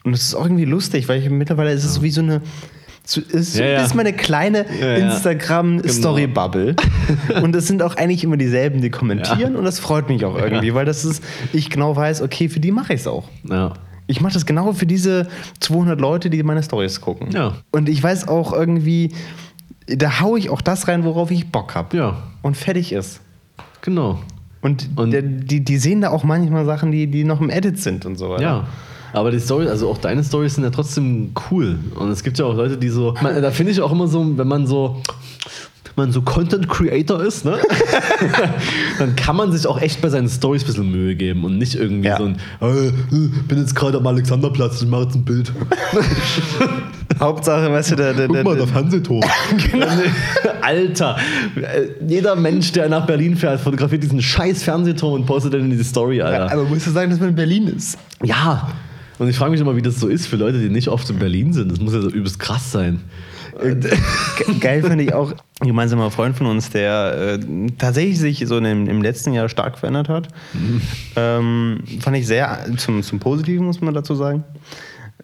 Und 0.04 0.14
es 0.14 0.22
ist 0.24 0.36
auch 0.36 0.44
irgendwie 0.46 0.66
lustig, 0.66 1.10
weil 1.10 1.20
ich 1.22 1.30
mittlerweile 1.30 1.72
ist 1.72 1.84
es 1.84 1.96
so 1.96 2.04
wie 2.04 2.12
so 2.12 2.22
eine. 2.22 2.42
so- 3.04 3.22
Es 3.22 3.34
ist, 3.34 3.58
Ja, 3.58 3.66
ja. 3.66 3.82
ist 3.82 3.96
meine 3.96 4.14
kleine 4.14 4.66
Ja, 4.80 4.88
ja. 4.90 4.96
Genau. 5.00 5.14
Instagram-Story-Bubble. 5.14 6.76
und 7.42 7.56
es 7.56 7.68
sind 7.68 7.82
auch 7.82 7.96
eigentlich 7.96 8.24
immer 8.24 8.38
dieselben, 8.38 8.82
die 8.82 8.90
kommentieren 8.92 9.56
und 9.56 9.64
das 9.66 9.80
freut 9.80 10.10
mich 10.10 10.26
auch 10.26 10.38
irgendwie, 10.38 10.74
weil 10.74 10.86
das 10.86 11.06
ist, 11.06 11.24
ich 11.54 11.70
genau 11.70 11.96
weiß, 11.96 12.22
okay, 12.22 12.50
für 12.50 12.60
die 12.60 12.72
mache 12.72 12.94
ich 12.94 13.02
es 13.02 13.08
auch. 13.08 13.28
Ja. 13.50 13.74
Ich 14.10 14.22
mache 14.22 14.34
das 14.34 14.46
genau 14.46 14.74
für 14.74 14.86
diese 14.88 15.28
200 15.60 16.02
Leute, 16.02 16.30
die 16.32 16.42
meine 16.42 16.64
Stories 16.64 17.00
gucken. 17.00 17.30
Ja. 17.32 17.54
Und 17.72 17.88
ich 17.90 18.02
weiß 18.02 18.28
auch 18.28 18.52
irgendwie, 18.54 19.14
da 19.86 20.20
haue 20.20 20.40
ich 20.40 20.50
auch 20.50 20.62
das 20.62 20.88
rein, 20.88 21.04
worauf 21.04 21.30
ich 21.30 21.52
Bock 21.52 21.76
habe. 21.76 21.96
Ja, 21.96 22.18
Und 22.42 22.58
fertig 22.58 22.92
ist. 22.92 23.22
genau. 23.82 24.20
Und, 24.62 24.90
Und- 24.96 25.12
der, 25.12 25.22
die, 25.22 25.64
die 25.64 25.78
sehen 25.78 26.02
da 26.02 26.10
auch 26.10 26.24
manchmal 26.24 26.66
Sachen, 26.66 26.92
die, 26.92 27.06
die 27.08 27.24
noch 27.24 27.40
im 27.40 27.50
Edit 27.52 27.80
sind 27.80 28.06
und 28.06 28.16
so. 28.18 28.36
Ja. 28.38 28.68
Aber 29.14 29.32
die 29.32 29.40
Story, 29.40 29.68
also 29.68 29.90
auch 29.90 29.98
deine 30.00 30.24
Stories 30.24 30.56
sind 30.56 30.64
ja 30.64 30.70
trotzdem 30.72 31.32
cool. 31.50 31.78
Und 31.96 32.10
es 32.10 32.24
gibt 32.24 32.38
ja 32.40 32.46
auch 32.46 32.54
Leute, 32.56 32.78
die 32.78 32.90
so. 32.90 33.14
Man, 33.22 33.42
da 33.42 33.52
finde 33.52 33.72
ich 33.72 33.82
auch 33.82 33.92
immer 33.92 34.08
so, 34.08 34.38
wenn 34.38 34.48
man 34.48 34.66
so. 34.68 35.02
Man 36.00 36.12
so 36.12 36.22
Content 36.22 36.68
Creator 36.70 37.22
ist, 37.24 37.44
ne? 37.46 37.58
dann 39.00 39.16
kann 39.16 39.36
man 39.36 39.52
sich 39.52 39.68
auch 39.68 39.80
echt 39.82 40.02
bei 40.02 40.10
seinen 40.10 40.30
Stories 40.30 40.64
ein 40.64 40.68
bisschen 40.68 40.92
Mühe 40.92 41.16
geben 41.16 41.44
und 41.44 41.58
nicht 41.58 41.76
irgendwie 41.76 42.08
Ja. 42.08 42.18
so 42.18 42.26
ein, 42.26 42.38
äh, 42.62 42.88
äh, 42.88 42.92
bin 43.48 43.58
jetzt 43.60 43.76
gerade 43.76 43.98
am 43.98 44.08
Alexanderplatz, 44.08 44.82
ich 44.82 44.88
mache 44.88 45.04
jetzt 45.04 45.16
ein 45.16 45.26
Bild. 45.26 45.52
Hauptsache, 47.20 47.72
weißt 47.72 47.92
du, 47.92 47.96
der, 47.98 48.14
der, 48.14 48.28
Guck 48.28 48.36
der, 48.36 48.44
mal, 48.46 48.56
der 48.56 48.68
Fernsehturm. 48.68 49.22
Genau. 49.72 49.86
Alter, 50.62 51.18
äh, 51.56 51.88
jeder 52.08 52.36
Mensch, 52.36 52.72
der 52.72 52.88
nach 52.90 53.06
Berlin 53.06 53.36
fährt, 53.36 53.60
fotografiert 53.60 54.04
diesen 54.04 54.22
scheiß 54.22 54.64
Fernsehturm 54.64 55.14
und 55.14 55.26
postet 55.26 55.54
dann 55.54 55.62
in 55.70 55.78
die 55.78 55.84
Story, 55.84 56.22
Alter. 56.22 56.52
aber 56.54 56.64
musst 56.64 56.88
du 56.88 56.92
sagen, 56.92 57.10
dass 57.10 57.20
man 57.20 57.30
in 57.30 57.36
Berlin 57.36 57.68
ist? 57.68 57.98
Ja. 58.24 58.70
Und 59.18 59.28
ich 59.28 59.36
frage 59.36 59.52
mich 59.52 59.60
immer, 59.60 59.76
wie 59.76 59.82
das 59.82 60.00
so 60.00 60.08
ist 60.08 60.28
für 60.28 60.38
Leute, 60.38 60.60
die 60.60 60.70
nicht 60.70 60.88
oft 60.88 61.10
in 61.10 61.20
Berlin 61.20 61.52
sind. 61.52 61.70
Das 61.72 61.80
muss 61.82 61.94
ja 61.94 62.00
so 62.02 62.10
übelst 62.10 62.40
krass 62.40 62.72
sein. 62.72 63.02
Ge- 63.62 63.92
Geil 64.62 64.82
finde 64.82 65.04
ich 65.04 65.14
auch 65.14 65.34
ein 65.62 65.68
gemeinsamer 65.68 66.10
Freund 66.10 66.38
von 66.38 66.48
uns, 66.48 66.70
der 66.70 67.38
äh, 67.40 67.68
tatsächlich 67.78 68.20
sich 68.20 68.46
so 68.48 68.60
dem, 68.60 68.88
im 68.88 69.02
letzten 69.02 69.34
Jahr 69.34 69.50
stark 69.50 69.78
verändert 69.78 70.08
hat. 70.08 70.30
Ähm, 71.16 71.84
fand 72.00 72.16
ich 72.16 72.28
sehr 72.28 72.66
zum, 72.78 73.04
zum 73.04 73.20
Positiven, 73.20 73.66
muss 73.66 73.82
man 73.82 73.94
dazu 73.94 74.16
sagen. 74.16 74.46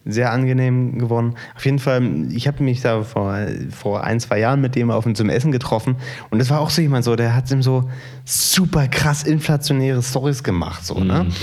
Sehr 0.07 0.31
angenehm 0.31 0.99
geworden. 0.99 1.35
Auf 1.55 1.65
jeden 1.65 1.79
Fall, 1.79 2.27
ich 2.29 2.47
habe 2.47 2.61
mich 2.61 2.81
da 2.81 3.03
vor, 3.03 3.37
vor 3.71 4.03
ein, 4.03 4.19
zwei 4.19 4.39
Jahren 4.39 4.61
mit 4.61 4.75
dem 4.75 4.91
auf 4.91 5.11
zum 5.13 5.29
Essen 5.29 5.51
getroffen 5.51 5.95
und 6.29 6.39
das 6.39 6.49
war 6.49 6.59
auch 6.59 6.69
so 6.69 6.81
jemand 6.81 7.05
so, 7.05 7.15
der 7.15 7.33
hat 7.33 7.49
ihm 7.49 7.63
so 7.63 7.89
super 8.25 8.87
krass 8.87 9.23
inflationäre 9.23 10.03
Stories 10.03 10.43
gemacht. 10.43 10.85
So, 10.85 10.99
ne? 10.99 11.21
Und 11.21 11.33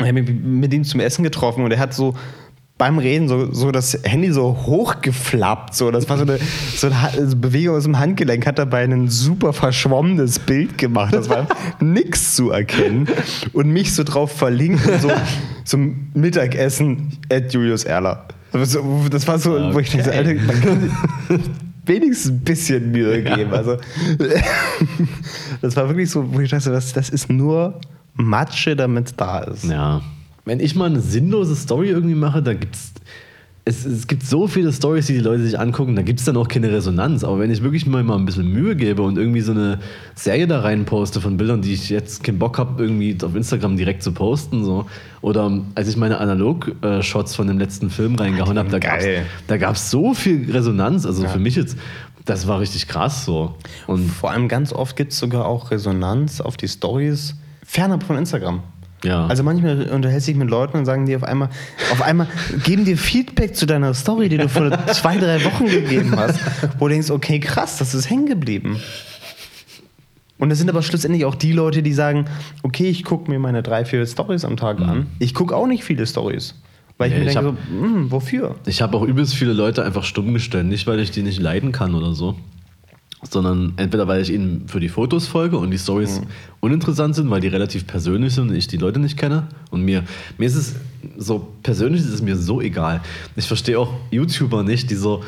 ich 0.00 0.06
habe 0.06 0.22
mich 0.22 0.28
mit 0.28 0.74
ihm 0.74 0.84
zum 0.84 1.00
Essen 1.00 1.22
getroffen 1.22 1.64
und 1.64 1.70
er 1.70 1.78
hat 1.78 1.94
so 1.94 2.14
beim 2.80 2.98
Reden 2.98 3.28
so, 3.28 3.52
so 3.52 3.70
das 3.70 3.96
Handy 4.04 4.32
so 4.32 4.56
hochgeflappt. 4.66 5.74
So. 5.74 5.90
Das 5.90 6.08
war 6.08 6.16
so 6.16 6.22
eine, 6.22 6.38
so 6.74 6.86
eine 6.86 7.02
Ha- 7.02 7.10
so 7.26 7.36
Bewegung 7.36 7.76
aus 7.76 7.82
dem 7.84 7.98
Handgelenk, 7.98 8.46
hat 8.46 8.58
dabei 8.58 8.84
ein 8.84 9.08
super 9.08 9.52
verschwommenes 9.52 10.38
Bild 10.38 10.78
gemacht. 10.78 11.12
Das 11.14 11.28
war 11.28 11.46
nix 11.80 12.34
zu 12.36 12.50
erkennen. 12.50 13.06
Und 13.52 13.68
mich 13.68 13.94
so 13.94 14.02
drauf 14.02 14.32
verlinkt, 14.32 14.80
so 15.02 15.10
zum 15.64 16.08
Mittagessen 16.14 17.18
at 17.30 17.52
Julius 17.52 17.84
Erler. 17.84 18.24
Das 18.52 18.74
war 19.28 19.38
so- 19.38 19.58
so, 19.58 19.74
wo 19.74 19.78
ich 19.78 19.90
dachte, 19.90 20.10
Alter, 20.12 20.34
man 20.34 20.60
kann 20.62 20.90
wenigstens 21.84 22.32
ein 22.32 22.40
bisschen 22.40 22.90
Mühe 22.92 23.22
geben. 23.22 23.52
Also, 23.52 23.76
das 25.60 25.76
war 25.76 25.86
wirklich 25.88 26.10
so, 26.10 26.32
wo 26.32 26.40
ich 26.40 26.50
dachte, 26.50 26.70
das, 26.70 26.92
das 26.94 27.10
ist 27.10 27.28
nur 27.30 27.78
Matsche, 28.14 28.74
damit 28.74 29.08
es 29.08 29.16
da 29.16 29.40
ist. 29.40 29.64
Ja. 29.64 30.00
Wenn 30.44 30.60
ich 30.60 30.74
mal 30.74 30.86
eine 30.86 31.00
sinnlose 31.00 31.54
Story 31.56 31.88
irgendwie 31.90 32.14
mache, 32.14 32.42
da 32.42 32.54
gibt's. 32.54 32.92
Es, 33.66 33.84
es 33.84 34.06
gibt 34.06 34.24
so 34.24 34.48
viele 34.48 34.72
Stories, 34.72 35.06
die 35.06 35.12
die 35.12 35.20
Leute 35.20 35.44
sich 35.44 35.60
angucken, 35.60 35.94
da 35.94 36.00
gibt 36.00 36.18
es 36.18 36.24
dann 36.24 36.36
auch 36.38 36.48
keine 36.48 36.72
Resonanz. 36.72 37.22
Aber 37.24 37.38
wenn 37.38 37.50
ich 37.50 37.62
wirklich 37.62 37.86
mal, 37.86 38.02
mal 38.02 38.16
ein 38.16 38.24
bisschen 38.24 38.50
Mühe 38.50 38.74
gebe 38.74 39.02
und 39.02 39.18
irgendwie 39.18 39.42
so 39.42 39.52
eine 39.52 39.78
Serie 40.14 40.46
da 40.46 40.60
rein 40.60 40.86
poste 40.86 41.20
von 41.20 41.36
Bildern, 41.36 41.60
die 41.60 41.74
ich 41.74 41.90
jetzt 41.90 42.24
keinen 42.24 42.38
Bock 42.38 42.56
habe, 42.58 42.82
irgendwie 42.82 43.16
auf 43.22 43.34
Instagram 43.36 43.76
direkt 43.76 44.02
zu 44.02 44.12
posten, 44.12 44.64
so. 44.64 44.86
Oder 45.20 45.60
als 45.74 45.88
ich 45.88 45.96
meine 45.98 46.18
Analog-Shots 46.18 47.34
von 47.34 47.46
dem 47.48 47.58
letzten 47.58 47.90
Film 47.90 48.14
reingehauen 48.14 48.58
habe, 48.58 48.70
da 48.70 48.78
gab 48.78 48.98
es 48.98 49.04
geil. 49.04 49.26
da 49.46 49.58
gab's 49.58 49.90
so 49.90 50.14
viel 50.14 50.50
Resonanz. 50.50 51.04
Also 51.04 51.28
für 51.28 51.38
mich 51.38 51.54
jetzt, 51.54 51.76
Das 52.24 52.46
war 52.46 52.60
richtig 52.60 52.88
krass 52.88 53.26
so. 53.26 53.54
Und 53.86 54.08
Vor 54.08 54.30
allem 54.30 54.48
ganz 54.48 54.72
oft 54.72 54.96
gibt 54.96 55.12
es 55.12 55.18
sogar 55.18 55.44
auch 55.44 55.70
Resonanz 55.70 56.40
auf 56.40 56.56
die 56.56 56.66
Stories 56.66 57.36
fernab 57.64 58.02
von 58.02 58.16
Instagram. 58.16 58.62
Ja. 59.04 59.26
Also 59.26 59.42
manchmal 59.42 59.88
unterhältst 59.90 60.28
du 60.28 60.32
dich 60.32 60.38
mit 60.38 60.50
Leuten 60.50 60.76
und 60.78 60.84
sagen 60.84 61.06
dir 61.06 61.16
auf 61.16 61.24
einmal, 61.24 61.48
auf 61.92 62.02
einmal 62.02 62.26
geben 62.64 62.84
dir 62.84 62.96
Feedback 62.98 63.56
zu 63.56 63.66
deiner 63.66 63.94
Story, 63.94 64.28
die 64.28 64.36
du 64.38 64.48
vor 64.48 64.70
zwei, 64.88 65.16
drei 65.16 65.42
Wochen 65.44 65.66
gegeben 65.66 66.14
hast, 66.16 66.38
wo 66.78 66.86
du 66.88 66.92
denkst, 66.94 67.10
okay, 67.10 67.40
krass, 67.40 67.78
das 67.78 67.94
ist 67.94 68.10
hängen 68.10 68.26
geblieben. 68.26 68.80
Und 70.38 70.48
das 70.48 70.58
sind 70.58 70.70
aber 70.70 70.82
schlussendlich 70.82 71.26
auch 71.26 71.34
die 71.34 71.52
Leute, 71.52 71.82
die 71.82 71.92
sagen, 71.92 72.24
okay, 72.62 72.88
ich 72.88 73.04
gucke 73.04 73.30
mir 73.30 73.38
meine 73.38 73.62
drei, 73.62 73.84
vier 73.84 74.06
Stories 74.06 74.44
am 74.46 74.56
Tag 74.56 74.80
an. 74.80 75.06
Ich 75.18 75.34
gucke 75.34 75.54
auch 75.54 75.66
nicht 75.66 75.84
viele 75.84 76.06
Stories. 76.06 76.54
Weil 76.96 77.08
ich 77.08 77.14
Nee, 77.14 77.20
mir 77.24 77.28
ich 77.28 77.34
denke, 77.34 77.48
hab- 77.50 77.56
so, 77.56 77.82
hm, 77.84 78.10
wofür? 78.10 78.54
Ich 78.66 78.80
habe 78.82 78.96
auch 78.96 79.02
übelst 79.02 79.34
viele 79.34 79.52
Leute 79.52 79.84
einfach 79.84 80.04
stumm 80.04 80.32
gestellt. 80.34 80.66
Nicht, 80.66 80.86
weil 80.86 81.00
ich 81.00 81.10
die 81.10 81.22
nicht 81.22 81.40
leiden 81.40 81.72
kann 81.72 81.94
oder 81.94 82.12
so, 82.14 82.36
sondern 83.22 83.74
entweder, 83.76 84.08
weil 84.08 84.22
ich 84.22 84.30
ihnen 84.32 84.64
für 84.66 84.80
die 84.80 84.88
Fotos 84.88 85.26
folge 85.26 85.58
und 85.58 85.70
die 85.70 85.78
Stories 85.78 86.22
uninteressant 86.60 87.14
sind, 87.14 87.28
weil 87.30 87.40
die 87.40 87.48
relativ 87.48 87.86
persönlich 87.86 88.34
sind 88.34 88.48
und 88.48 88.54
ich 88.54 88.66
die 88.66 88.78
Leute 88.78 88.98
nicht 88.98 89.16
kenne. 89.18 89.48
Und 89.70 89.82
mir, 89.82 90.04
mir 90.38 90.46
ist 90.46 90.54
es 90.56 90.74
so, 91.18 91.48
persönlich 91.62 92.00
ist 92.00 92.08
es 92.12 92.22
mir 92.22 92.36
so 92.36 92.60
egal. 92.60 93.00
Ich 93.36 93.46
verstehe 93.46 93.78
auch 93.78 93.92
YouTuber 94.10 94.62
nicht, 94.62 94.90
die 94.90 94.94
so 94.94 95.22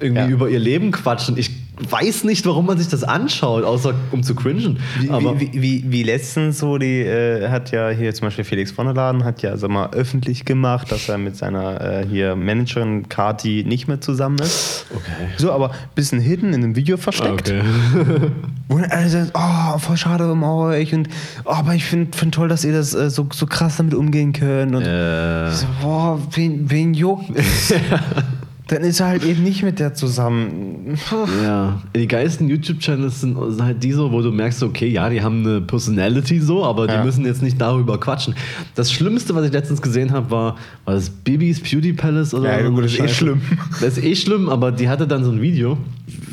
irgendwie 0.00 0.22
Ja. 0.22 0.28
über 0.28 0.48
ihr 0.50 0.58
Leben 0.60 0.90
quatschen. 0.90 1.36
Ich 1.38 1.50
weiß 1.80 2.24
nicht, 2.24 2.44
warum 2.46 2.66
man 2.66 2.78
sich 2.78 2.88
das 2.88 3.04
anschaut, 3.04 3.64
außer 3.64 3.94
um 4.10 4.22
zu 4.22 4.34
cringen. 4.34 4.78
Wie, 5.00 5.10
Aber 5.10 5.38
wie, 5.40 5.50
wie, 5.54 5.84
wie 5.86 6.02
letztens 6.02 6.58
so, 6.58 6.78
die 6.78 7.00
äh, 7.00 7.48
hat 7.48 7.70
ja 7.70 7.90
hier 7.90 8.12
zum 8.14 8.26
Beispiel 8.26 8.44
Felix 8.44 8.70
von 8.70 8.86
der 8.86 8.94
Laden, 8.94 9.24
hat 9.24 9.42
ja 9.42 9.56
sag 9.56 9.70
mal, 9.70 9.90
öffentlich 9.92 10.44
gemacht, 10.44 10.90
dass 10.90 11.08
er 11.08 11.18
mit 11.18 11.36
seiner 11.36 11.80
äh, 11.80 12.06
hier 12.06 12.36
Managerin 12.36 13.08
Kati 13.08 13.64
nicht 13.66 13.88
mehr 13.88 14.00
zusammen 14.00 14.38
ist. 14.38 14.86
okay. 14.94 15.28
So, 15.36 15.52
aber 15.52 15.70
ein 15.70 15.76
bisschen 15.94 16.20
hidden 16.20 16.52
in 16.52 16.62
einem 16.62 16.76
Video 16.76 16.96
versteckt. 16.96 17.50
Okay. 17.50 18.30
Alle 18.90 19.08
sagen, 19.08 19.30
oh, 19.34 19.78
voll 19.78 19.96
schade 19.96 20.30
um 20.30 20.42
euch 20.42 20.94
und 20.94 21.08
oh, 21.44 21.50
aber 21.50 21.74
ich 21.74 21.84
finde 21.84 22.16
find 22.16 22.34
toll, 22.34 22.48
dass 22.48 22.64
ihr 22.64 22.72
das 22.72 22.94
äh, 22.94 23.10
so, 23.10 23.28
so 23.32 23.46
krass 23.46 23.76
damit 23.76 23.94
umgehen 23.94 24.32
könnt. 24.32 24.74
Und 24.74 24.82
äh, 24.82 25.48
ich 25.48 25.56
so, 25.56 25.66
boah, 25.82 26.20
wen, 26.32 26.70
wen 26.70 26.94
juckt? 26.94 27.30
Dann 28.68 28.82
ist 28.82 29.00
er 29.00 29.06
halt 29.08 29.24
eben 29.24 29.42
nicht 29.42 29.62
mit 29.62 29.78
der 29.78 29.94
zusammen. 29.94 30.96
Ja, 31.42 31.80
die 31.96 32.06
geilsten 32.06 32.48
YouTube-Channels 32.48 33.22
sind 33.22 33.36
halt 33.62 33.82
die 33.82 33.92
so, 33.92 34.12
wo 34.12 34.20
du 34.22 34.30
merkst, 34.30 34.62
okay, 34.62 34.88
ja, 34.88 35.08
die 35.08 35.22
haben 35.22 35.44
eine 35.46 35.60
Personality 35.62 36.38
so, 36.38 36.64
aber 36.64 36.86
die 36.86 36.92
Ja. 36.92 37.04
müssen 37.04 37.24
jetzt 37.24 37.42
nicht 37.42 37.58
darüber 37.60 37.98
quatschen. 37.98 38.34
Das 38.74 38.92
Schlimmste, 38.92 39.34
was 39.34 39.46
ich 39.46 39.52
letztens 39.52 39.80
gesehen 39.80 40.12
habe, 40.12 40.30
war, 40.30 40.56
war 40.84 40.94
das 40.94 41.08
Bibis 41.08 41.60
Beauty 41.60 41.94
Palace 41.94 42.34
oder 42.34 42.58
Ja, 42.58 42.64
so 42.66 42.70
gut, 42.72 42.84
das 42.84 42.92
ist 42.92 43.00
eh 43.00 43.08
schlimm. 43.08 43.40
Das 43.80 43.96
ist 43.96 44.04
eh 44.04 44.14
schlimm, 44.14 44.48
aber 44.50 44.70
die 44.70 44.88
hatte 44.88 45.06
dann 45.06 45.24
so 45.24 45.30
ein 45.30 45.40
Video. 45.40 45.78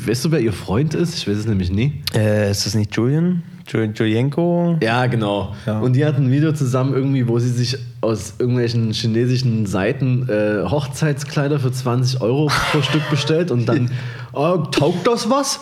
Weißt 0.06 0.24
du, 0.26 0.30
wer 0.30 0.40
ihr 0.40 0.52
Freund 0.52 0.94
ist? 0.94 1.16
Ich 1.16 1.26
weiß 1.26 1.38
es 1.38 1.46
nämlich 1.46 1.70
nie. 1.70 2.02
Äh, 2.14 2.50
ist 2.50 2.66
das 2.66 2.74
nicht 2.74 2.94
Julian? 2.94 3.42
Julienko? 3.66 4.78
Ja, 4.82 5.06
genau. 5.06 5.54
Ja. 5.66 5.80
Und 5.80 5.94
die 5.94 6.04
hatten 6.04 6.24
ein 6.24 6.30
Video 6.30 6.52
zusammen 6.52 6.94
irgendwie, 6.94 7.26
wo 7.28 7.38
sie 7.38 7.50
sich 7.50 7.78
aus 8.00 8.34
irgendwelchen 8.38 8.92
chinesischen 8.92 9.66
Seiten 9.66 10.28
äh, 10.28 10.68
Hochzeitskleider 10.68 11.58
für 11.58 11.72
20 11.72 12.20
Euro 12.20 12.50
pro 12.70 12.82
Stück 12.82 13.08
bestellt 13.10 13.50
und 13.50 13.66
dann, 13.66 13.90
oh, 14.32 14.58
taugt 14.58 15.06
das 15.06 15.28
was? 15.28 15.60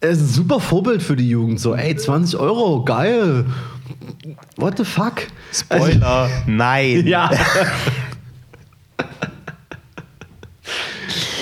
Es 0.00 0.18
ist 0.18 0.22
ein 0.22 0.34
super 0.34 0.60
Vorbild 0.60 1.02
für 1.02 1.16
die 1.16 1.28
Jugend. 1.28 1.60
So, 1.60 1.74
ey, 1.74 1.96
20 1.96 2.38
Euro, 2.38 2.84
geil. 2.84 3.46
What 4.56 4.76
the 4.76 4.84
fuck? 4.84 5.22
Spoiler, 5.52 6.28
nein. 6.46 7.06
Ja. 7.06 7.30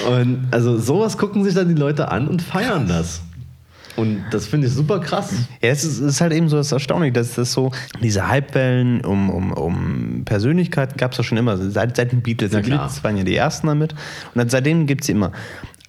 Und 0.06 0.48
also 0.50 0.78
sowas 0.78 1.16
gucken 1.16 1.44
sich 1.44 1.54
dann 1.54 1.68
die 1.68 1.74
Leute 1.74 2.10
an 2.10 2.26
und 2.26 2.42
feiern 2.42 2.88
das. 2.88 3.22
Und 3.96 4.24
das 4.30 4.46
finde 4.46 4.66
ich 4.68 4.72
super 4.72 5.00
krass. 5.00 5.32
Ja, 5.62 5.68
es 5.68 5.84
ist, 5.84 5.98
ist 5.98 6.20
halt 6.20 6.32
eben 6.32 6.48
so 6.48 6.56
das 6.56 6.72
Erstaunliche, 6.72 7.12
dass 7.12 7.34
das 7.34 7.52
so, 7.52 7.70
diese 8.02 8.30
Hypewellen 8.30 9.04
um, 9.04 9.28
um, 9.30 9.52
um 9.52 10.22
Persönlichkeiten 10.24 10.96
gab 10.96 11.12
es 11.12 11.18
ja 11.18 11.24
schon 11.24 11.36
immer, 11.38 11.56
seit, 11.58 11.96
seit 11.96 12.12
den 12.12 12.22
Beatles. 12.22 12.52
Die. 12.52 12.70
Beatles 12.70 13.04
waren 13.04 13.16
ja 13.18 13.24
die 13.24 13.36
ersten 13.36 13.66
damit 13.66 13.92
und 13.92 13.98
dann, 14.36 14.48
seitdem 14.48 14.86
gibt 14.86 15.02
es 15.02 15.06
sie 15.08 15.12
immer. 15.12 15.32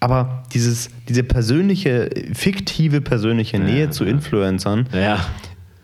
Aber 0.00 0.42
dieses, 0.52 0.90
diese 1.08 1.22
persönliche, 1.22 2.10
fiktive 2.34 3.00
persönliche 3.00 3.58
Nähe 3.58 3.88
zu 3.88 4.04
Influencern 4.04 4.86
Ja. 4.92 5.24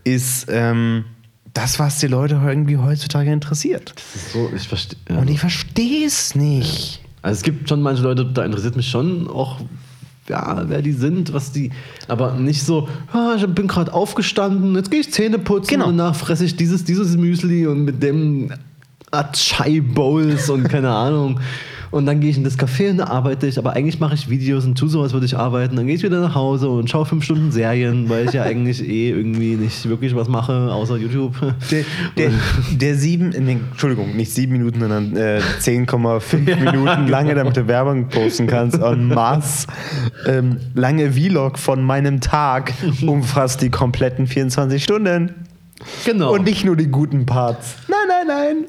ist 0.05 0.47
ähm, 0.51 1.05
das, 1.55 1.79
was 1.79 1.99
die 2.01 2.07
Leute 2.07 2.39
irgendwie 2.45 2.77
heutzutage 2.77 3.33
interessiert. 3.33 3.95
Das 3.97 4.17
ist 4.23 4.33
so, 4.33 4.51
ich 4.55 4.69
verstehe. 4.69 4.99
Ja. 5.09 5.19
Und 5.19 5.29
ich 5.31 5.41
verstehe 5.41 6.07
es 6.07 6.35
nicht. 6.35 7.01
Also 7.23 7.39
es 7.39 7.43
gibt 7.43 7.69
schon 7.69 7.81
manche 7.83 8.03
Leute, 8.03 8.25
da 8.27 8.45
interessiert 8.45 8.77
mich 8.77 8.89
schon 8.89 9.27
auch, 9.29 9.61
ja, 10.31 10.65
wer 10.69 10.81
die 10.81 10.93
sind, 10.93 11.33
was 11.35 11.53
die, 11.53 11.71
aber 12.09 12.35
nicht 12.35 12.63
so, 12.63 12.89
ah, 13.13 13.35
ich 13.37 13.47
bin 13.47 13.67
gerade 13.67 13.93
aufgestanden, 13.93 14.75
jetzt 14.77 14.91
gehe 14.91 15.01
ich 15.01 15.13
Zähne 15.13 15.39
putzen 15.39 15.69
Genau. 15.71 15.89
und 15.89 15.99
danach 15.99 16.15
fresse 16.15 16.45
ich 16.45 16.57
dieses, 16.57 16.85
dieses 16.85 17.17
Müsli 17.17 17.67
und 17.67 17.85
mit 17.85 18.03
dem 18.03 18.51
Chai 19.33 19.81
Bowls 19.81 20.49
und 20.49 20.69
keine 20.69 20.91
Ahnung. 20.91 21.41
Und 21.91 22.07
dann 22.07 22.21
gehe 22.21 22.31
ich 22.31 22.37
in 22.37 22.45
das 22.45 22.59
Café 22.59 22.91
und 22.91 22.99
da 22.99 23.07
arbeite 23.07 23.47
ich, 23.47 23.59
aber 23.59 23.73
eigentlich 23.73 23.99
mache 23.99 24.15
ich 24.15 24.31
Videos 24.31 24.65
und 24.65 24.79
tue 24.79 24.89
so, 24.89 25.03
als 25.03 25.13
würde 25.13 25.27
ich 25.27 25.37
arbeiten. 25.37 25.77
Dann 25.77 25.87
gehe 25.87 25.97
ich 25.97 26.03
wieder 26.03 26.21
nach 26.21 26.35
Hause 26.35 26.69
und 26.69 26.89
schaue 26.89 27.05
fünf 27.05 27.25
Stunden 27.25 27.51
Serien, 27.51 28.09
weil 28.09 28.27
ich 28.27 28.33
ja 28.33 28.45
eigentlich 28.45 28.87
eh 28.87 29.11
irgendwie 29.11 29.57
nicht 29.57 29.89
wirklich 29.89 30.15
was 30.15 30.29
mache, 30.29 30.73
außer 30.73 30.97
YouTube. 30.97 31.35
Der, 31.71 31.85
der, 32.17 32.31
der 32.73 32.95
sieben, 32.95 33.31
nee, 33.31 33.59
Entschuldigung, 33.71 34.17
nicht 34.17 34.33
sieben 34.33 34.53
Minuten, 34.53 34.81
sondern 34.81 35.17
äh, 35.17 35.41
10,5 35.61 36.37
Minuten 36.73 37.09
lange, 37.09 37.35
damit 37.35 37.57
du 37.57 37.67
Werbung 37.67 38.09
posten 38.09 38.47
kannst 38.47 38.79
en 38.79 39.09
masse. 39.09 39.67
Ähm, 40.27 40.59
lange 40.75 41.13
Vlog 41.13 41.59
von 41.59 41.83
meinem 41.83 42.21
Tag 42.21 42.73
umfasst 43.07 43.63
die 43.63 43.71
kompletten 43.71 44.27
24 44.27 44.83
Stunden. 44.83 45.35
Genau. 46.05 46.35
Und 46.35 46.45
nicht 46.45 46.65
nur 46.65 46.77
die 46.77 46.89
guten 46.89 47.27
Parts. 47.27 47.77
Nein, 47.89 48.27
nein, 48.27 48.27
nein. 48.27 48.67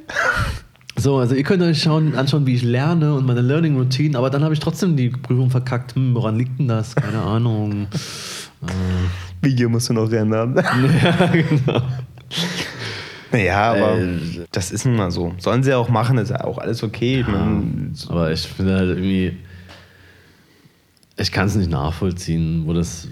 So, 1.02 1.18
also 1.18 1.34
ihr 1.34 1.42
könnt 1.42 1.64
euch 1.64 1.82
schauen, 1.82 2.14
anschauen, 2.14 2.46
wie 2.46 2.54
ich 2.54 2.62
lerne 2.62 3.16
und 3.16 3.26
meine 3.26 3.42
Learning 3.42 3.76
Routine, 3.76 4.16
aber 4.16 4.30
dann 4.30 4.44
habe 4.44 4.54
ich 4.54 4.60
trotzdem 4.60 4.96
die 4.96 5.10
Prüfung 5.10 5.50
verkackt. 5.50 5.96
Hm, 5.96 6.14
woran 6.14 6.38
liegt 6.38 6.60
denn 6.60 6.68
das? 6.68 6.96
Keine 6.96 7.20
Ahnung. 7.24 7.88
Video 9.42 9.68
musst 9.68 9.90
du 9.90 9.94
noch 9.94 10.12
ändern. 10.12 10.56
ja, 11.04 11.26
genau. 11.26 11.82
Naja, 13.32 13.72
aber 13.72 13.98
Äh, 13.98 14.20
das 14.52 14.70
ist 14.72 14.86
nun 14.86 14.96
mal 14.96 15.10
so. 15.10 15.34
Sollen 15.40 15.64
sie 15.64 15.74
auch 15.74 15.90
machen, 15.90 16.20
ist 16.20 16.30
ja 16.30 16.44
auch 16.44 16.60
alles 16.60 16.84
okay. 16.84 17.26
Man, 17.28 17.96
Aber 18.08 18.32
ich 18.32 18.42
finde 18.42 18.76
halt 18.76 18.90
irgendwie, 18.90 19.38
ich 21.18 21.32
kann 21.32 21.48
es 21.48 21.56
nicht 21.56 21.72
nachvollziehen, 21.72 22.62
wo 22.68 22.74
das 22.74 23.08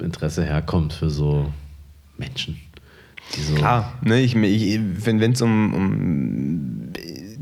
Interesse 0.00 0.44
herkommt 0.44 0.94
für 0.94 1.10
so 1.10 1.52
Menschen. 2.16 2.56
So, 3.30 3.54
Klar, 3.54 3.92
ne, 4.02 4.20
ich, 4.20 4.34
ich, 4.34 4.80
wenn 5.04 5.32
es 5.32 5.42
um, 5.42 5.74
um 5.74 6.92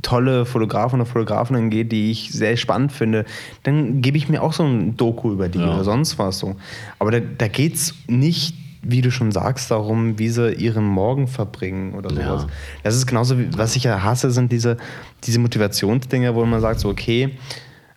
tolle 0.03 0.45
Fotografen 0.45 1.01
oder 1.01 1.07
Fotografinnen 1.09 1.71
geht, 1.71 1.93
die 1.93 2.11
ich 2.11 2.31
sehr 2.33 2.57
spannend 2.57 2.93
finde, 2.93 3.25
dann 3.63 4.03
gebe 4.03 4.17
ich 4.19 4.29
mir 4.29 4.43
auch 4.43 4.53
so 4.53 4.65
ein 4.65 4.97
Doku 4.97 5.33
über 5.33 5.49
die 5.49 5.61
Ja. 5.61 5.73
oder 5.75 5.85
sonst 5.85 6.19
was 6.19 6.39
so. 6.41 6.57
Aber 6.99 7.11
da, 7.13 7.21
da 7.21 7.49
geht 7.49 7.75
es 7.77 7.95
nicht, 8.09 8.57
wie 8.83 9.01
du 9.01 9.13
schon 9.13 9.31
sagst, 9.31 9.71
darum, 9.71 10.19
wie 10.19 10.29
sie 10.29 10.53
ihren 10.55 10.85
Morgen 10.85 11.29
verbringen 11.29 11.95
oder 11.95 12.11
Ja. 12.13 12.27
sowas. 12.27 12.47
Das 12.83 12.97
ist 12.97 13.07
genauso, 13.07 13.39
wie, 13.39 13.47
was 13.57 13.77
ich 13.77 13.85
ja 13.85 14.03
hasse, 14.03 14.33
sind 14.33 14.51
diese, 14.51 14.77
diese 15.23 15.39
Motivationsdinger, 15.39 16.35
wo 16.35 16.45
man 16.45 16.61
sagt, 16.61 16.81
so, 16.81 16.89
okay, 16.89 17.31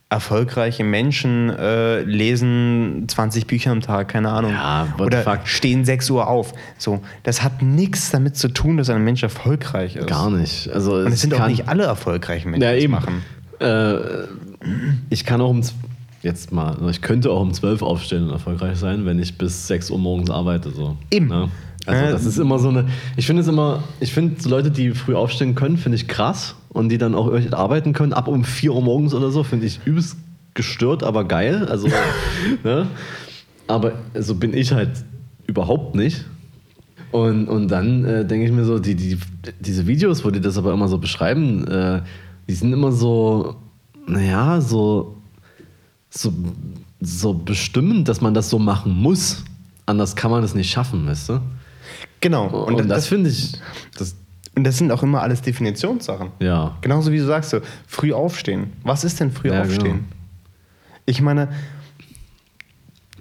erfolgreiche 0.09 0.83
Menschen 0.83 1.49
äh, 1.49 2.01
lesen 2.01 3.05
20 3.07 3.47
Bücher 3.47 3.71
am 3.71 3.81
Tag, 3.81 4.09
keine 4.09 4.29
Ahnung. 4.29 4.51
Ja, 4.51 4.87
oder 4.99 5.41
stehen 5.45 5.83
6 5.83 6.09
Uhr 6.11 6.27
auf. 6.27 6.53
So, 6.77 7.01
das 7.23 7.41
hat 7.43 7.61
nichts 7.63 8.11
damit 8.11 8.37
zu 8.37 8.49
tun, 8.49 8.77
dass 8.77 8.89
ein 8.89 9.03
Mensch 9.03 9.23
erfolgreich 9.23 9.95
ist. 9.95 10.07
gar 10.07 10.29
nicht. 10.29 10.69
Also 10.71 10.93
Und 10.95 11.07
es 11.07 11.21
sind 11.21 11.33
auch 11.33 11.47
nicht 11.47 11.67
alle 11.67 11.83
erfolgreichen 11.85 12.51
Menschen, 12.51 12.63
Ja, 12.63 12.73
eben. 12.75 12.93
machen. 12.93 13.23
Äh, 13.59 13.95
ich 15.09 15.25
kann 15.25 15.41
auch 15.41 15.49
um 15.49 15.61
jetzt 16.21 16.51
mal, 16.51 16.77
ich 16.89 17.01
könnte 17.01 17.31
auch 17.31 17.41
um 17.41 17.53
12 17.53 17.81
aufstehen 17.81 18.23
und 18.25 18.29
erfolgreich 18.31 18.77
sein, 18.77 19.05
wenn 19.05 19.19
ich 19.19 19.37
bis 19.37 19.67
6 19.67 19.89
Uhr 19.91 19.99
morgens 19.99 20.29
arbeite. 20.29 20.69
So. 20.71 20.97
Eben. 21.09 21.27
Ne? 21.27 21.49
Also 21.87 22.05
Äh, 22.05 22.11
das 22.11 22.25
ist 22.25 22.37
immer 22.37 22.59
so 22.59 22.69
eine. 22.69 22.85
Ich 23.15 23.25
finde 23.25 23.41
es 23.41 23.47
immer, 23.47 23.83
ich 23.99 24.13
finde 24.13 24.39
so 24.41 24.49
Leute, 24.49 24.69
die 24.71 24.91
früh 24.91 25.15
aufstehen 25.15 25.55
können, 25.55 25.77
finde 25.77 25.95
ich 25.97 26.07
krass 26.07 26.55
und 26.75 26.89
die 26.89 26.97
dann 26.97 27.15
auch 27.15 27.31
arbeiten 27.53 27.93
können, 27.93 28.11
ab 28.11 28.27
um 28.27 28.43
4 28.43 28.73
Uhr 28.73 28.81
morgens 28.81 29.13
oder 29.13 29.31
so, 29.31 29.43
finde 29.43 29.65
ich 29.65 29.79
übelst 29.85 30.17
gestört, 30.53 31.03
aber 31.03 31.23
geil. 31.23 31.65
Also, 31.69 31.87
ne? 32.63 32.87
Aber 33.65 33.93
so 34.13 34.35
bin 34.35 34.53
ich 34.53 34.73
halt 34.73 34.91
überhaupt 35.47 35.95
nicht. 35.95 36.25
Und, 37.11 37.47
und 37.47 37.69
dann 37.69 38.03
äh, 38.03 38.25
denke 38.25 38.45
ich 38.45 38.51
mir 38.51 38.65
so, 38.65 38.77
die, 38.77 38.95
die, 38.95 39.17
diese 39.61 39.87
Videos, 39.87 40.25
wo 40.25 40.31
die 40.31 40.41
das 40.41 40.57
aber 40.57 40.73
immer 40.73 40.89
so 40.89 40.97
beschreiben, 40.97 41.65
äh, 41.65 42.01
die 42.49 42.53
sind 42.53 42.73
immer 42.73 42.91
so, 42.91 43.55
naja, 44.05 44.59
so, 44.59 45.15
so, 46.09 46.33
so 46.99 47.33
bestimmend, 47.33 48.09
dass 48.09 48.19
man 48.19 48.33
das 48.33 48.49
so 48.49 48.59
machen 48.59 48.91
muss. 48.91 49.45
Anders 49.85 50.17
kann 50.17 50.29
man 50.29 50.41
das 50.41 50.53
nicht 50.55 50.69
schaffen, 50.69 51.07
weißt 51.07 51.29
du? 51.29 51.39
Genau. 52.19 52.47
Und, 52.47 52.73
Und, 52.73 52.89
das, 52.89 52.97
das, 52.97 53.07
finde 53.07 53.29
ich, 53.29 53.53
das, 53.97 54.17
und 54.55 54.63
das 54.63 54.77
sind 54.77 54.91
auch 54.91 55.03
immer 55.03 55.21
alles 55.21 55.41
Definitionssachen. 55.41 56.31
ja. 56.39 56.77
Genauso 56.81 57.11
wie 57.11 57.17
du 57.17 57.25
sagst, 57.25 57.49
so, 57.51 57.59
früh 57.87 58.13
aufstehen. 58.13 58.73
Was 58.83 59.03
ist 59.03 59.19
denn 59.19 59.31
früh 59.31 59.49
Ja, 59.49 59.61
aufstehen? 59.61 59.83
genau. 59.83 60.03
Ich 61.05 61.21
meine, 61.21 61.49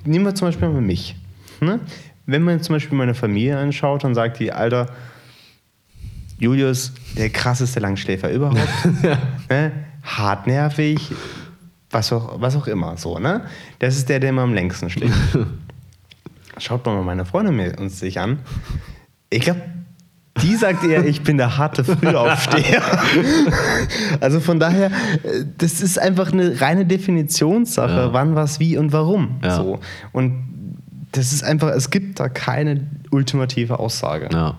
nehmen 0.05 0.24
wir 0.24 0.35
zum 0.35 0.49
Beispiel 0.49 0.68
mal 0.68 0.80
mich. 0.80 1.16
Ne? 1.61 1.80
Wenn 2.26 2.43
man 2.43 2.61
zum 2.62 2.74
Beispiel 2.76 2.97
meine 2.97 3.14
Familie 3.14 3.59
anschaut, 3.59 4.05
dann 4.05 4.14
sagt 4.14 4.39
die, 4.39 4.53
Alter, 4.53 4.87
Julius, 6.39 6.93
der 7.16 7.30
krasseste 7.30 7.80
Langschläfer 7.80 8.30
überhaupt. 8.30 8.59
ne? 9.51 9.72
Hartnervig, 10.03 11.12
was 11.91 12.12
auch, 12.12 12.41
was 12.41 12.57
auch 12.57 12.66
immer. 12.66 12.97
So, 12.97 13.18
ne? 13.18 13.47
Das 13.78 13.97
ist 13.97 14.09
der, 14.09 14.20
der 14.20 14.30
immer 14.30 14.43
am 14.43 14.55
längsten 14.55 14.91
schläft. 14.91 15.14
Schaut 16.59 16.85
mal 16.87 17.03
meine 17.03 17.24
Freundin 17.24 17.57
mir 17.57 17.78
uns 17.78 17.99
sich 17.99 18.18
an. 18.20 18.39
Ich 19.30 19.41
glaube, 19.41 19.61
die 20.43 20.57
sagt 20.57 20.85
eher, 20.85 21.05
ich 21.07 21.22
bin 21.22 21.37
der 21.39 21.57
harte 21.59 21.85
Frühaufsteher. 21.85 22.82
also 24.20 24.41
von 24.41 24.59
daher, 24.59 24.87
äh, 25.22 25.45
das 25.59 25.80
ist 25.80 25.99
einfach 25.99 26.32
eine 26.32 26.61
reine 26.61 26.87
Definitionssache, 26.87 27.93
Ja. 27.93 28.12
wann, 28.12 28.35
was, 28.35 28.59
wie 28.61 28.76
und 28.76 28.93
warum. 28.93 29.37
Ja. 29.43 29.57
So. 29.57 29.80
Und 30.12 30.45
das 31.12 31.32
ist 31.32 31.45
einfach, 31.45 31.68
es 31.68 31.91
gibt 31.91 32.18
da 32.18 32.28
keine 32.28 32.87
ultimative 33.11 33.78
Aussage. 33.78 34.28
Ja. 34.32 34.57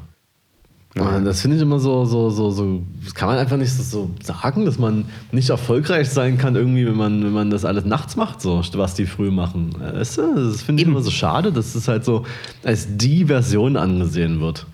Und 0.98 1.26
das 1.26 1.42
finde 1.42 1.58
ich 1.58 1.62
immer 1.62 1.78
so, 1.80 2.06
so, 2.06 2.30
so, 2.30 2.52
so, 2.52 2.82
das 3.04 3.14
kann 3.14 3.28
man 3.28 3.38
einfach 3.38 3.58
nicht 3.58 3.74
so, 3.74 3.84
so 3.84 4.12
sagen, 4.24 4.64
dass 4.64 4.80
man 4.80 5.04
nicht 5.34 5.50
erfolgreich 5.50 6.10
sein 6.10 6.38
kann, 6.38 6.56
irgendwie, 6.56 6.86
wenn 6.88 6.96
man, 6.96 7.22
wenn 7.22 7.34
man 7.34 7.50
das 7.50 7.66
alles 7.66 7.84
nachts 7.84 8.16
macht, 8.16 8.42
so, 8.42 8.64
was 8.76 8.94
die 8.96 9.06
früh 9.06 9.30
machen. 9.30 9.76
Weißt 9.78 10.20
du? 10.20 10.36
Das 10.52 10.62
finde 10.62 10.82
ich 10.82 10.88
Eben. 10.88 10.96
immer 10.96 11.04
so 11.04 11.12
schade, 11.12 11.52
dass 11.52 11.76
es 11.76 11.90
halt 11.90 12.06
so 12.06 12.24
als 12.64 12.88
die 12.96 13.26
Version 13.26 13.76
angesehen 13.76 14.40
wird. 14.40 14.66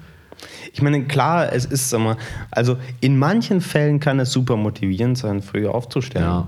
Ich 0.74 0.82
meine, 0.82 1.04
klar, 1.04 1.52
es 1.52 1.66
ist, 1.66 1.92
mal, 1.98 2.18
also 2.50 2.78
in 3.02 3.18
manchen 3.18 3.62
Fällen 3.62 4.00
kann 4.00 4.20
es 4.20 4.32
super 4.32 4.56
motivierend 4.56 5.18
sein, 5.18 5.42
früher 5.42 5.76
aufzustehen. 5.76 6.24
Ja. 6.24 6.48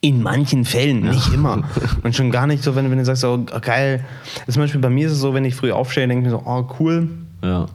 In 0.00 0.22
manchen 0.22 0.64
Fällen, 0.64 1.02
nicht 1.02 1.32
immer. 1.32 1.62
Und 2.02 2.14
schon 2.14 2.30
gar 2.30 2.46
nicht 2.46 2.62
so, 2.62 2.74
wenn, 2.74 2.90
wenn 2.90 2.98
du 2.98 3.04
sagst, 3.04 3.24
oh 3.24 3.44
geil. 3.60 4.04
Zum 4.48 4.62
Beispiel 4.62 4.80
bei 4.80 4.90
mir 4.90 5.06
ist 5.06 5.12
es 5.12 5.20
so, 5.20 5.32
wenn 5.32 5.44
ich 5.44 5.54
früh 5.54 5.70
aufstehe, 5.70 6.08
denke 6.08 6.26
ich 6.26 6.32
mir 6.32 6.38
so, 6.38 6.42
oh 6.44 6.68
cool, 6.80 7.08
Ja. 7.42 7.66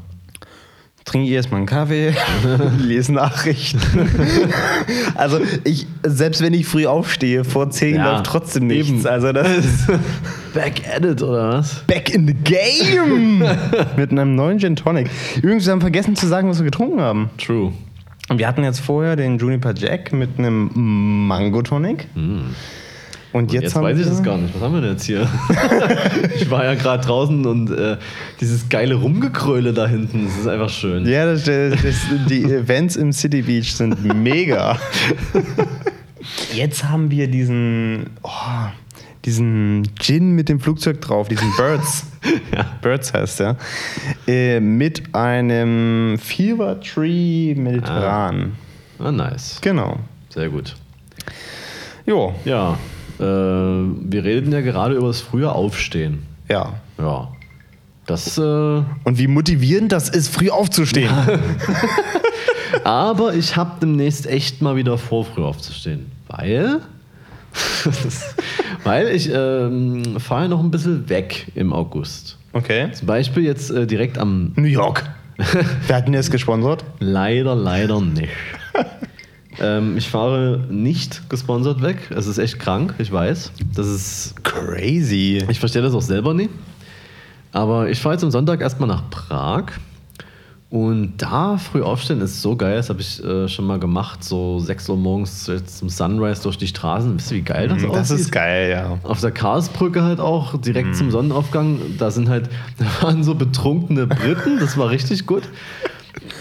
Trinke 1.08 1.28
ich 1.28 1.34
erstmal 1.34 1.60
einen 1.60 1.66
Kaffee, 1.68 2.14
lese 2.80 3.14
Nachrichten. 3.14 3.80
also 5.16 5.40
ich, 5.64 5.88
selbst 6.04 6.42
wenn 6.42 6.54
ich 6.54 6.66
früh 6.68 6.86
aufstehe, 6.86 7.44
vor 7.44 7.70
10 7.70 7.96
Ja, 7.96 8.12
läuft 8.12 8.26
trotzdem 8.26 8.68
nichts. 8.68 8.90
eben. 8.90 9.08
Also 9.08 9.32
das 9.32 9.48
ist 9.58 9.88
Back 10.54 10.82
at 10.94 11.06
it, 11.06 11.22
oder 11.24 11.50
was? 11.54 11.84
back 11.88 12.14
in 12.14 12.28
the 12.28 12.34
game 12.34 13.44
mit 13.96 14.12
einem 14.12 14.36
neuen 14.36 14.60
Gin 14.60 14.76
Tonic. 14.76 15.10
Übrigens, 15.38 15.66
wir 15.66 15.72
haben 15.72 15.82
vergessen 15.82 16.16
zu 16.16 16.28
sagen, 16.28 16.50
was 16.50 16.60
wir 16.60 16.66
getrunken 16.66 17.00
haben. 17.00 17.30
True. 17.38 17.72
Und 18.30 18.40
wir 18.40 18.48
hatten 18.48 18.64
jetzt 18.64 18.80
vorher 18.82 19.16
den 19.16 19.38
Juniper 19.38 19.74
Jack 19.74 20.12
mit 20.12 20.38
einem 20.38 20.70
Mango 21.28 21.62
Tonic. 21.62 22.08
Und, 23.34 23.44
Und 23.44 23.54
jetzt, 23.54 23.76
weiß 23.76 24.00
ich 24.00 24.06
das 24.06 24.24
gar 24.24 24.38
nicht. 24.38 24.56
Was 24.56 24.62
haben 24.62 24.74
wir 24.74 24.82
denn 24.82 24.92
jetzt 24.92 25.04
hier? 25.04 25.28
ich 26.36 26.50
war 26.50 26.64
ja 26.64 26.76
gerade 26.76 27.06
draußen 27.06 27.46
und 27.46 27.70
äh, 27.72 27.98
dieses 28.40 28.70
geile 28.70 28.96
Rumgekröle 28.96 29.74
da 29.74 29.86
hinten, 29.86 30.26
das 30.26 30.38
ist 30.38 30.48
einfach 30.48 30.70
schön. 30.70 31.06
Ja, 31.06 31.26
das, 31.26 31.44
das, 31.44 31.82
das, 31.82 31.96
die 32.30 32.44
Events 32.44 32.96
im 32.96 33.12
City 33.12 33.42
Beach 33.42 33.74
sind 33.74 34.02
mega. 34.24 34.80
Jetzt 36.54 36.86
haben 36.86 37.12
wir 37.12 37.28
diesen, 37.28 38.12
oh, 38.24 38.30
diesen 39.26 39.90
Gin 40.00 40.32
mit 40.32 40.48
dem 40.48 40.60
Flugzeug 40.60 41.02
drauf, 41.02 41.28
diesen 41.28 41.52
Birds. 41.58 42.06
Birds 42.82 43.14
heißt 43.14 43.42
der. 43.42 43.58
Äh, 44.26 44.62
mit 44.62 45.14
einem 45.14 46.18
Fever 46.18 46.80
Tree 46.80 47.54
Mediterran. 47.56 48.54
Ah, 49.00 49.12
nice. 49.12 49.60
Genau. 49.62 50.00
Sehr 50.30 50.50
gut. 50.50 50.76
Jo, 52.06 52.34
Ja, 52.46 52.78
äh, 53.20 53.24
wir 53.24 54.24
redeten 54.24 54.52
ja 54.52 54.62
gerade 54.62 54.96
über 54.96 55.08
das 55.08 55.22
frühe 55.22 55.52
Aufstehen. 55.52 56.24
ja. 56.50 56.74
Ja. 57.00 57.30
Das, 58.08 58.38
äh, 58.38 58.42
Und 58.42 59.18
wie 59.18 59.28
motivierend 59.28 59.92
das 59.92 60.08
ist, 60.08 60.30
früh 60.34 60.50
aufzustehen. 60.50 61.12
aber 62.86 63.34
ich 63.34 63.58
habe 63.58 63.74
demnächst 63.82 64.26
echt 64.28 64.62
mal 64.62 64.78
wieder 64.78 64.98
vor, 64.98 65.26
früh 65.26 65.44
aufzustehen. 65.44 66.10
Weil. 66.30 66.80
weil 68.86 69.10
ich 69.10 69.30
ähm, 69.34 70.20
fahre 70.20 70.44
ja 70.44 70.48
noch 70.48 70.62
ein 70.62 70.72
bisschen 70.72 71.10
weg 71.10 71.52
im 71.54 71.74
August. 71.74 72.38
Okay. 72.54 72.90
Zum 72.94 73.08
Beispiel 73.08 73.44
jetzt 73.44 73.72
äh, 73.72 73.86
direkt 73.86 74.18
am. 74.18 74.54
New 74.56 74.64
York. 74.64 75.04
Wer 75.88 75.98
hat 75.98 76.08
denn 76.08 76.14
jetzt 76.14 76.32
gesponsert? 76.32 76.86
Leider, 77.00 77.56
leider 77.56 78.00
nicht. 78.00 78.30
Ähm, 79.62 79.98
ich 79.98 80.08
fahre 80.10 80.66
nicht 80.70 81.30
gesponsert 81.30 81.82
weg. 81.82 82.10
Es 82.16 82.28
ist 82.28 82.38
echt 82.38 82.60
krank, 82.60 82.96
ich 82.98 83.12
weiß. 83.12 83.52
Das 83.76 83.88
ist 83.88 84.44
Crazy. 84.44 85.44
Ich 85.50 85.60
verstehe 85.60 85.82
das 85.82 85.94
auch 85.94 86.02
selber 86.02 86.34
nie. 86.34 86.50
Aber 87.52 87.90
ich 87.90 88.00
fahre 88.00 88.16
jetzt 88.16 88.24
am 88.24 88.32
Sonntag 88.32 88.62
erstmal 88.62 88.88
nach 88.90 89.10
Prag. 89.10 89.66
Und 90.70 91.14
da 91.20 91.58
früh 91.58 91.82
aufstehen 91.82 92.20
ist 92.20 92.42
so 92.42 92.58
geil. 92.58 92.76
Das 92.76 92.90
habe 92.90 93.00
ich 93.00 93.24
äh, 93.24 93.48
schon 93.48 93.66
mal 93.66 93.80
gemacht. 93.80 94.22
So 94.24 94.60
6 94.60 94.90
Uhr 94.90 94.98
morgens 94.98 95.46
zum 95.46 95.88
Sunrise 95.88 96.44
durch 96.44 96.58
die 96.58 96.68
Straßen. 96.68 97.16
Wisst 97.18 97.32
ihr, 97.32 97.38
wie 97.38 97.42
geil 97.42 97.70
das, 97.70 97.82
Das 97.82 97.92
aussieht? 97.92 98.20
ist 98.20 98.32
geil, 98.34 98.72
ja. 98.72 99.00
Auf 99.04 99.22
der 99.22 99.32
Karlsbrücke 99.32 100.04
halt 100.04 100.20
auch, 100.20 100.60
direkt 100.60 100.96
zum 100.98 101.10
Sonnenaufgang. 101.10 101.80
Da 101.98 102.12
sind 102.12 102.28
halt, 102.28 102.50
da 102.78 102.86
waren 103.02 103.24
so 103.24 103.34
betrunkene 103.36 104.08
Briten. 104.08 104.60
Das 104.60 104.78
war 104.78 104.90
richtig 104.90 105.26
gut. 105.26 105.44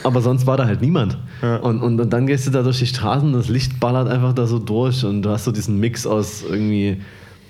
Aber 0.06 0.20
sonst 0.20 0.46
war 0.46 0.56
da 0.56 0.66
halt 0.66 0.80
niemand. 0.82 1.18
Und, 1.62 1.82
und, 1.82 2.00
und 2.00 2.12
dann 2.12 2.28
gehst 2.28 2.46
du 2.46 2.52
da 2.52 2.62
durch 2.62 2.78
die 2.78 2.86
Straßen, 2.86 3.32
das 3.32 3.48
Licht 3.48 3.80
ballert 3.80 4.08
einfach 4.08 4.32
da 4.32 4.46
so 4.46 4.60
durch 4.60 5.04
und 5.04 5.22
du 5.22 5.30
hast 5.30 5.44
so 5.44 5.50
diesen 5.50 5.80
Mix 5.80 6.06
aus 6.06 6.44
irgendwie 6.48 6.98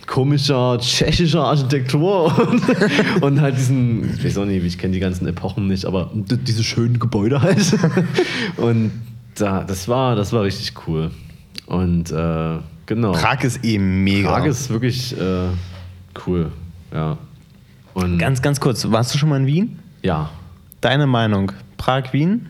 komischer 0.07 0.79
tschechischer 0.79 1.45
Architektur 1.45 2.33
und, 2.49 3.23
und 3.23 3.41
halt 3.43 3.59
diesen, 3.59 4.15
ich 4.15 4.25
weiß 4.25 4.39
auch 4.39 4.47
nicht, 4.47 4.65
ich 4.65 4.79
kenne 4.79 4.95
die 4.95 5.01
ganzen 5.01 5.27
Epochen 5.27 5.67
nicht, 5.67 5.85
aber 5.85 6.11
diese 6.15 6.65
schönen 6.65 6.99
Gebäude 6.99 7.43
halt. 7.43 7.77
Und 8.57 8.93
da, 9.35 9.65
das 9.65 9.87
war, 9.89 10.17
das 10.17 10.33
war 10.33 10.45
richtig 10.45 10.73
cool. 10.87 11.11
Und 11.67 12.11
äh, 12.11 12.59
genau. 12.87 13.13
Prag 13.13 13.43
ist 13.43 13.63
eh 13.65 13.79
mega. 13.79 14.31
Prag 14.31 14.47
ist 14.47 14.71
wirklich 14.71 15.15
äh, 15.21 15.49
cool. 16.27 16.53
Ja. 16.95 17.19
Und 17.93 18.17
Ganz, 18.19 18.41
ganz 18.41 18.61
kurz, 18.61 18.91
warst 18.91 19.13
du 19.13 19.19
schon 19.19 19.29
mal 19.29 19.41
in 19.41 19.47
Wien? 19.47 19.79
ja. 20.03 20.31
Deine 20.83 21.07
Meinung? 21.07 21.51
Prag-Wien? 21.77 22.47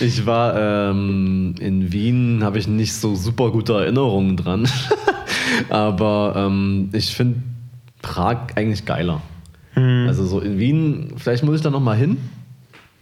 Ich 0.00 0.26
war 0.26 0.90
ähm, 0.90 1.54
in 1.58 1.92
Wien, 1.92 2.40
habe 2.42 2.58
ich 2.58 2.68
nicht 2.68 2.94
so 2.94 3.14
super 3.14 3.50
gute 3.50 3.72
Erinnerungen 3.74 4.36
dran. 4.36 4.68
Aber 5.70 6.34
ähm, 6.36 6.90
ich 6.92 7.14
finde 7.14 7.42
Prag 8.02 8.48
eigentlich 8.56 8.84
geiler. 8.84 9.22
Also 10.08 10.26
so 10.26 10.40
in 10.40 10.58
Wien, 10.58 11.12
vielleicht 11.16 11.44
muss 11.44 11.56
ich 11.56 11.62
da 11.62 11.70
noch 11.70 11.80
mal 11.80 11.96
hin. 11.96 12.18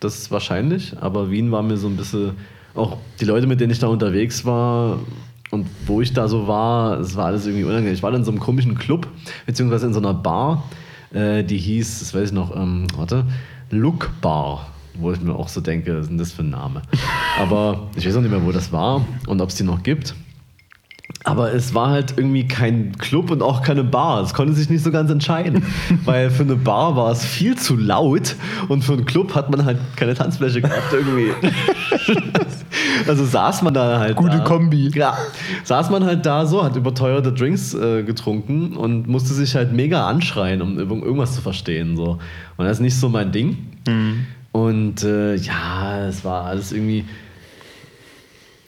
Das 0.00 0.18
ist 0.18 0.30
wahrscheinlich. 0.30 0.94
Aber 1.00 1.30
Wien 1.30 1.50
war 1.50 1.62
mir 1.62 1.76
so 1.76 1.88
ein 1.88 1.96
bisschen, 1.96 2.32
auch 2.74 2.98
die 3.20 3.24
Leute, 3.24 3.46
mit 3.46 3.60
denen 3.60 3.72
ich 3.72 3.78
da 3.78 3.86
unterwegs 3.86 4.44
war 4.44 5.00
und 5.50 5.66
wo 5.86 6.00
ich 6.00 6.12
da 6.12 6.28
so 6.28 6.46
war, 6.46 7.00
es 7.00 7.16
war 7.16 7.26
alles 7.26 7.46
irgendwie 7.46 7.64
unangenehm. 7.64 7.94
Ich 7.94 8.02
war 8.02 8.10
da 8.10 8.16
in 8.18 8.24
so 8.24 8.30
einem 8.30 8.40
komischen 8.40 8.76
Club, 8.76 9.08
beziehungsweise 9.46 9.86
in 9.86 9.94
so 9.94 10.00
einer 10.00 10.14
Bar, 10.14 10.64
äh, 11.12 11.44
die 11.44 11.58
hieß, 11.58 12.00
das 12.00 12.14
weiß 12.14 12.28
ich 12.28 12.34
noch, 12.34 12.54
ähm, 12.54 12.86
warte, 12.96 13.24
Look 13.70 14.10
Bar. 14.20 14.70
Wo 14.98 15.12
ich 15.12 15.20
mir 15.20 15.34
auch 15.34 15.48
so 15.48 15.60
denke, 15.60 15.94
was 15.96 16.02
ist 16.02 16.10
denn 16.10 16.18
das 16.18 16.32
für 16.32 16.42
ein 16.42 16.50
Name? 16.50 16.82
Aber 17.40 17.88
ich 17.96 18.06
weiß 18.06 18.16
auch 18.16 18.20
nicht 18.22 18.30
mehr, 18.30 18.44
wo 18.44 18.52
das 18.52 18.72
war 18.72 19.04
und 19.26 19.40
ob 19.40 19.48
es 19.50 19.54
die 19.56 19.64
noch 19.64 19.82
gibt. 19.82 20.14
Aber 21.24 21.52
es 21.52 21.74
war 21.74 21.90
halt 21.90 22.14
irgendwie 22.16 22.46
kein 22.46 22.96
Club 22.98 23.30
und 23.32 23.42
auch 23.42 23.62
keine 23.62 23.82
Bar. 23.82 24.22
Es 24.22 24.32
konnte 24.32 24.52
sich 24.54 24.70
nicht 24.70 24.84
so 24.84 24.92
ganz 24.92 25.10
entscheiden. 25.10 25.64
Weil 26.04 26.30
für 26.30 26.44
eine 26.44 26.54
Bar 26.54 26.94
war 26.94 27.10
es 27.10 27.24
viel 27.24 27.56
zu 27.56 27.76
laut 27.76 28.36
und 28.68 28.84
für 28.84 28.92
einen 28.92 29.06
Club 29.06 29.34
hat 29.34 29.50
man 29.50 29.64
halt 29.64 29.78
keine 29.96 30.14
Tanzfläche 30.14 30.60
gehabt 30.62 30.92
irgendwie. 30.92 31.30
also 33.08 33.24
saß 33.24 33.62
man 33.62 33.74
da 33.74 33.98
halt. 33.98 34.16
Gute 34.16 34.38
da. 34.38 34.44
Kombi. 34.44 34.90
Ja. 34.94 35.16
Saß 35.64 35.90
man 35.90 36.04
halt 36.04 36.24
da 36.26 36.46
so, 36.46 36.62
hat 36.62 36.76
überteuerte 36.76 37.32
Drinks 37.32 37.74
äh, 37.74 38.02
getrunken 38.04 38.76
und 38.76 39.08
musste 39.08 39.34
sich 39.34 39.54
halt 39.56 39.72
mega 39.72 40.06
anschreien, 40.06 40.62
um 40.62 40.78
irg- 40.78 41.02
irgendwas 41.02 41.34
zu 41.34 41.40
verstehen. 41.40 41.96
So. 41.96 42.18
Und 42.56 42.64
das 42.66 42.78
ist 42.78 42.82
nicht 42.82 42.96
so 42.96 43.08
mein 43.08 43.32
Ding. 43.32 43.58
Und 44.56 45.02
äh, 45.04 45.34
ja, 45.34 46.06
es 46.08 46.24
war 46.24 46.46
alles 46.46 46.72
irgendwie 46.72 47.04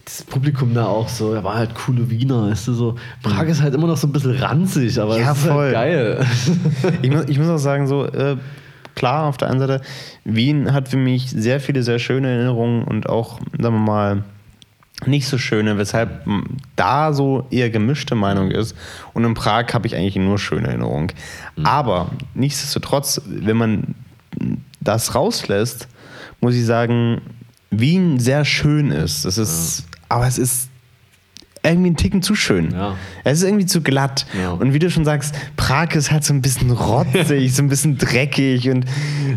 das 0.04 0.22
Publikum 0.22 0.74
da 0.74 0.84
auch 0.84 1.08
so, 1.08 1.32
er 1.32 1.44
war 1.44 1.54
halt 1.54 1.74
coole 1.74 2.10
Wiener, 2.10 2.50
weißt 2.50 2.68
du, 2.68 2.72
so. 2.74 2.94
Prag 3.22 3.44
ist 3.44 3.62
halt 3.62 3.74
immer 3.74 3.86
noch 3.86 3.96
so 3.96 4.06
ein 4.06 4.12
bisschen 4.12 4.36
ranzig, 4.36 5.00
aber 5.00 5.18
Ja, 5.18 5.32
es 5.32 5.38
ist 5.38 5.46
voll. 5.46 5.64
halt 5.64 5.72
geil. 5.74 6.26
Ich 7.02 7.10
muss, 7.10 7.24
ich 7.28 7.38
muss 7.38 7.48
auch 7.48 7.58
sagen, 7.58 7.86
so, 7.86 8.04
äh, 8.04 8.36
klar, 8.94 9.28
auf 9.28 9.38
der 9.38 9.48
einen 9.48 9.60
Seite, 9.60 9.80
Wien 10.24 10.74
hat 10.74 10.88
für 10.90 10.98
mich 10.98 11.30
sehr 11.30 11.58
viele, 11.58 11.82
sehr 11.82 11.98
schöne 11.98 12.28
Erinnerungen 12.28 12.84
und 12.84 13.08
auch, 13.08 13.40
sagen 13.58 13.74
wir 13.76 13.80
mal, 13.80 14.24
nicht 15.06 15.26
so 15.26 15.38
schöne, 15.38 15.78
weshalb 15.78 16.26
da 16.76 17.14
so 17.14 17.46
eher 17.50 17.70
gemischte 17.70 18.14
Meinung 18.14 18.50
ist. 18.50 18.76
Und 19.14 19.24
in 19.24 19.32
Prag 19.32 19.72
habe 19.72 19.86
ich 19.86 19.94
eigentlich 19.96 20.16
nur 20.16 20.38
schöne 20.38 20.68
Erinnerungen. 20.68 21.12
Aber 21.62 22.10
nichtsdestotrotz, 22.34 23.22
wenn 23.26 23.56
man 23.56 23.94
das 24.80 25.14
rauslässt, 25.14 25.88
muss 26.40 26.54
ich 26.54 26.64
sagen, 26.64 27.20
Wien 27.70 28.18
sehr 28.18 28.44
schön 28.44 28.90
ist. 28.90 29.24
Das 29.24 29.38
ist, 29.38 29.84
aber 30.08 30.26
es 30.26 30.38
ist 30.38 30.68
irgendwie 31.62 31.88
einen 31.88 31.96
Ticken 31.96 32.22
zu 32.22 32.34
schön. 32.34 32.70
Ja. 32.70 32.96
Es 33.24 33.38
ist 33.38 33.44
irgendwie 33.44 33.66
zu 33.66 33.82
glatt. 33.82 34.26
Ja. 34.40 34.52
Und 34.52 34.72
wie 34.72 34.78
du 34.78 34.90
schon 34.90 35.04
sagst, 35.04 35.34
Prag 35.56 35.94
ist 35.94 36.10
halt 36.10 36.24
so 36.24 36.32
ein 36.32 36.40
bisschen 36.40 36.70
rotzig, 36.70 37.52
so 37.54 37.62
ein 37.62 37.68
bisschen 37.68 37.98
dreckig 37.98 38.70
und 38.70 38.86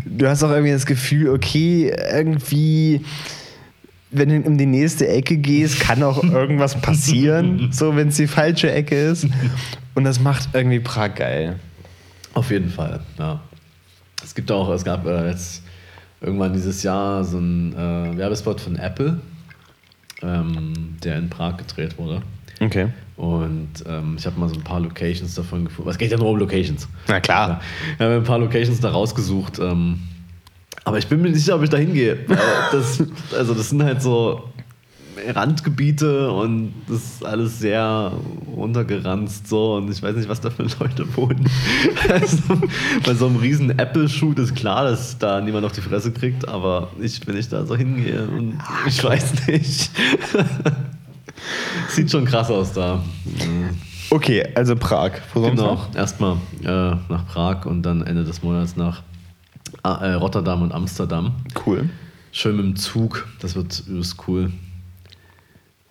du 0.04 0.28
hast 0.28 0.42
auch 0.42 0.50
irgendwie 0.50 0.72
das 0.72 0.86
Gefühl, 0.86 1.30
okay, 1.30 1.94
irgendwie 2.12 3.04
wenn 4.12 4.28
du 4.28 4.48
um 4.48 4.58
die 4.58 4.66
nächste 4.66 5.08
Ecke 5.08 5.38
gehst, 5.38 5.80
kann 5.80 6.02
auch 6.02 6.22
irgendwas 6.22 6.80
passieren, 6.80 7.68
so 7.72 7.96
wenn 7.96 8.08
es 8.08 8.16
die 8.16 8.26
falsche 8.26 8.70
Ecke 8.70 8.94
ist. 8.94 9.26
Und 9.94 10.04
das 10.04 10.20
macht 10.20 10.50
irgendwie 10.52 10.80
Prag 10.80 11.14
geil. 11.14 11.56
Auf 12.34 12.50
jeden 12.50 12.70
Fall, 12.70 13.00
ja. 13.18 13.40
Es 14.24 14.34
gibt 14.34 14.50
auch, 14.50 14.68
es 14.70 14.84
gab 14.84 15.06
äh, 15.06 15.28
jetzt 15.28 15.62
irgendwann 16.20 16.52
dieses 16.52 16.82
Jahr 16.82 17.24
so 17.24 17.38
einen 17.38 17.72
äh, 17.74 18.16
Werbespot 18.16 18.60
von 18.60 18.76
Apple, 18.76 19.20
ähm, 20.22 20.96
der 21.02 21.18
in 21.18 21.28
Prag 21.28 21.56
gedreht 21.56 21.98
wurde. 21.98 22.22
Okay. 22.60 22.88
Und 23.16 23.84
ähm, 23.86 24.16
ich 24.18 24.26
habe 24.26 24.38
mal 24.38 24.48
so 24.48 24.54
ein 24.54 24.64
paar 24.64 24.80
Locations 24.80 25.34
davon 25.34 25.64
gefunden. 25.64 25.90
Es 25.90 25.98
geht 25.98 26.10
ja 26.10 26.16
nur 26.16 26.30
um 26.30 26.36
Locations. 26.36 26.88
Na 27.08 27.20
klar. 27.20 27.60
Ich 27.94 28.00
habe 28.00 28.14
ein 28.14 28.24
paar 28.24 28.38
Locations 28.38 28.80
da 28.80 28.90
rausgesucht. 28.90 29.58
Ähm, 29.58 30.00
aber 30.84 30.98
ich 30.98 31.06
bin 31.06 31.20
mir 31.20 31.28
nicht 31.28 31.40
sicher, 31.40 31.56
ob 31.56 31.62
ich 31.62 31.70
da 31.70 31.76
hingehe. 31.76 32.18
Also 32.72 33.54
das 33.54 33.70
sind 33.70 33.82
halt 33.82 34.02
so 34.02 34.51
Randgebiete 35.34 36.30
und 36.30 36.72
das 36.88 36.98
ist 36.98 37.24
alles 37.24 37.58
sehr 37.58 38.12
runtergeranzt 38.56 39.46
so 39.48 39.76
und 39.76 39.90
ich 39.90 40.02
weiß 40.02 40.16
nicht, 40.16 40.28
was 40.28 40.40
da 40.40 40.50
für 40.50 40.62
Leute 40.62 41.06
wohnen. 41.16 41.48
Also, 42.08 42.38
bei 43.04 43.14
so 43.14 43.26
einem 43.26 43.36
riesen 43.36 43.78
Apple-Shoot 43.78 44.38
ist 44.38 44.54
klar, 44.54 44.84
dass 44.84 45.18
da 45.18 45.40
niemand 45.40 45.64
auf 45.64 45.72
die 45.72 45.80
Fresse 45.80 46.12
kriegt, 46.12 46.48
aber 46.48 46.90
ich, 47.00 47.26
wenn 47.26 47.36
ich 47.36 47.48
da 47.48 47.64
so 47.64 47.76
hingehe 47.76 48.26
und 48.28 48.58
ich 48.86 49.02
weiß 49.02 49.46
nicht. 49.46 49.90
Sieht 51.88 52.10
schon 52.10 52.24
krass 52.24 52.50
aus 52.50 52.72
da. 52.72 53.02
Okay, 54.10 54.44
also 54.54 54.76
Prag. 54.76 55.12
Wo 55.32 55.40
sonst 55.40 55.56
Genau, 55.56 55.74
noch? 55.74 55.94
erstmal 55.94 56.36
äh, 56.62 56.66
nach 56.66 57.26
Prag 57.26 57.66
und 57.66 57.82
dann 57.82 58.02
Ende 58.02 58.24
des 58.24 58.42
Monats 58.42 58.76
nach 58.76 59.02
ah, 59.82 60.04
äh, 60.04 60.14
Rotterdam 60.14 60.62
und 60.62 60.72
Amsterdam. 60.72 61.32
Cool. 61.66 61.88
Schön 62.30 62.56
mit 62.56 62.64
dem 62.64 62.76
Zug, 62.76 63.26
das 63.40 63.54
wird 63.54 63.82
übelst 63.86 64.16
cool. 64.26 64.52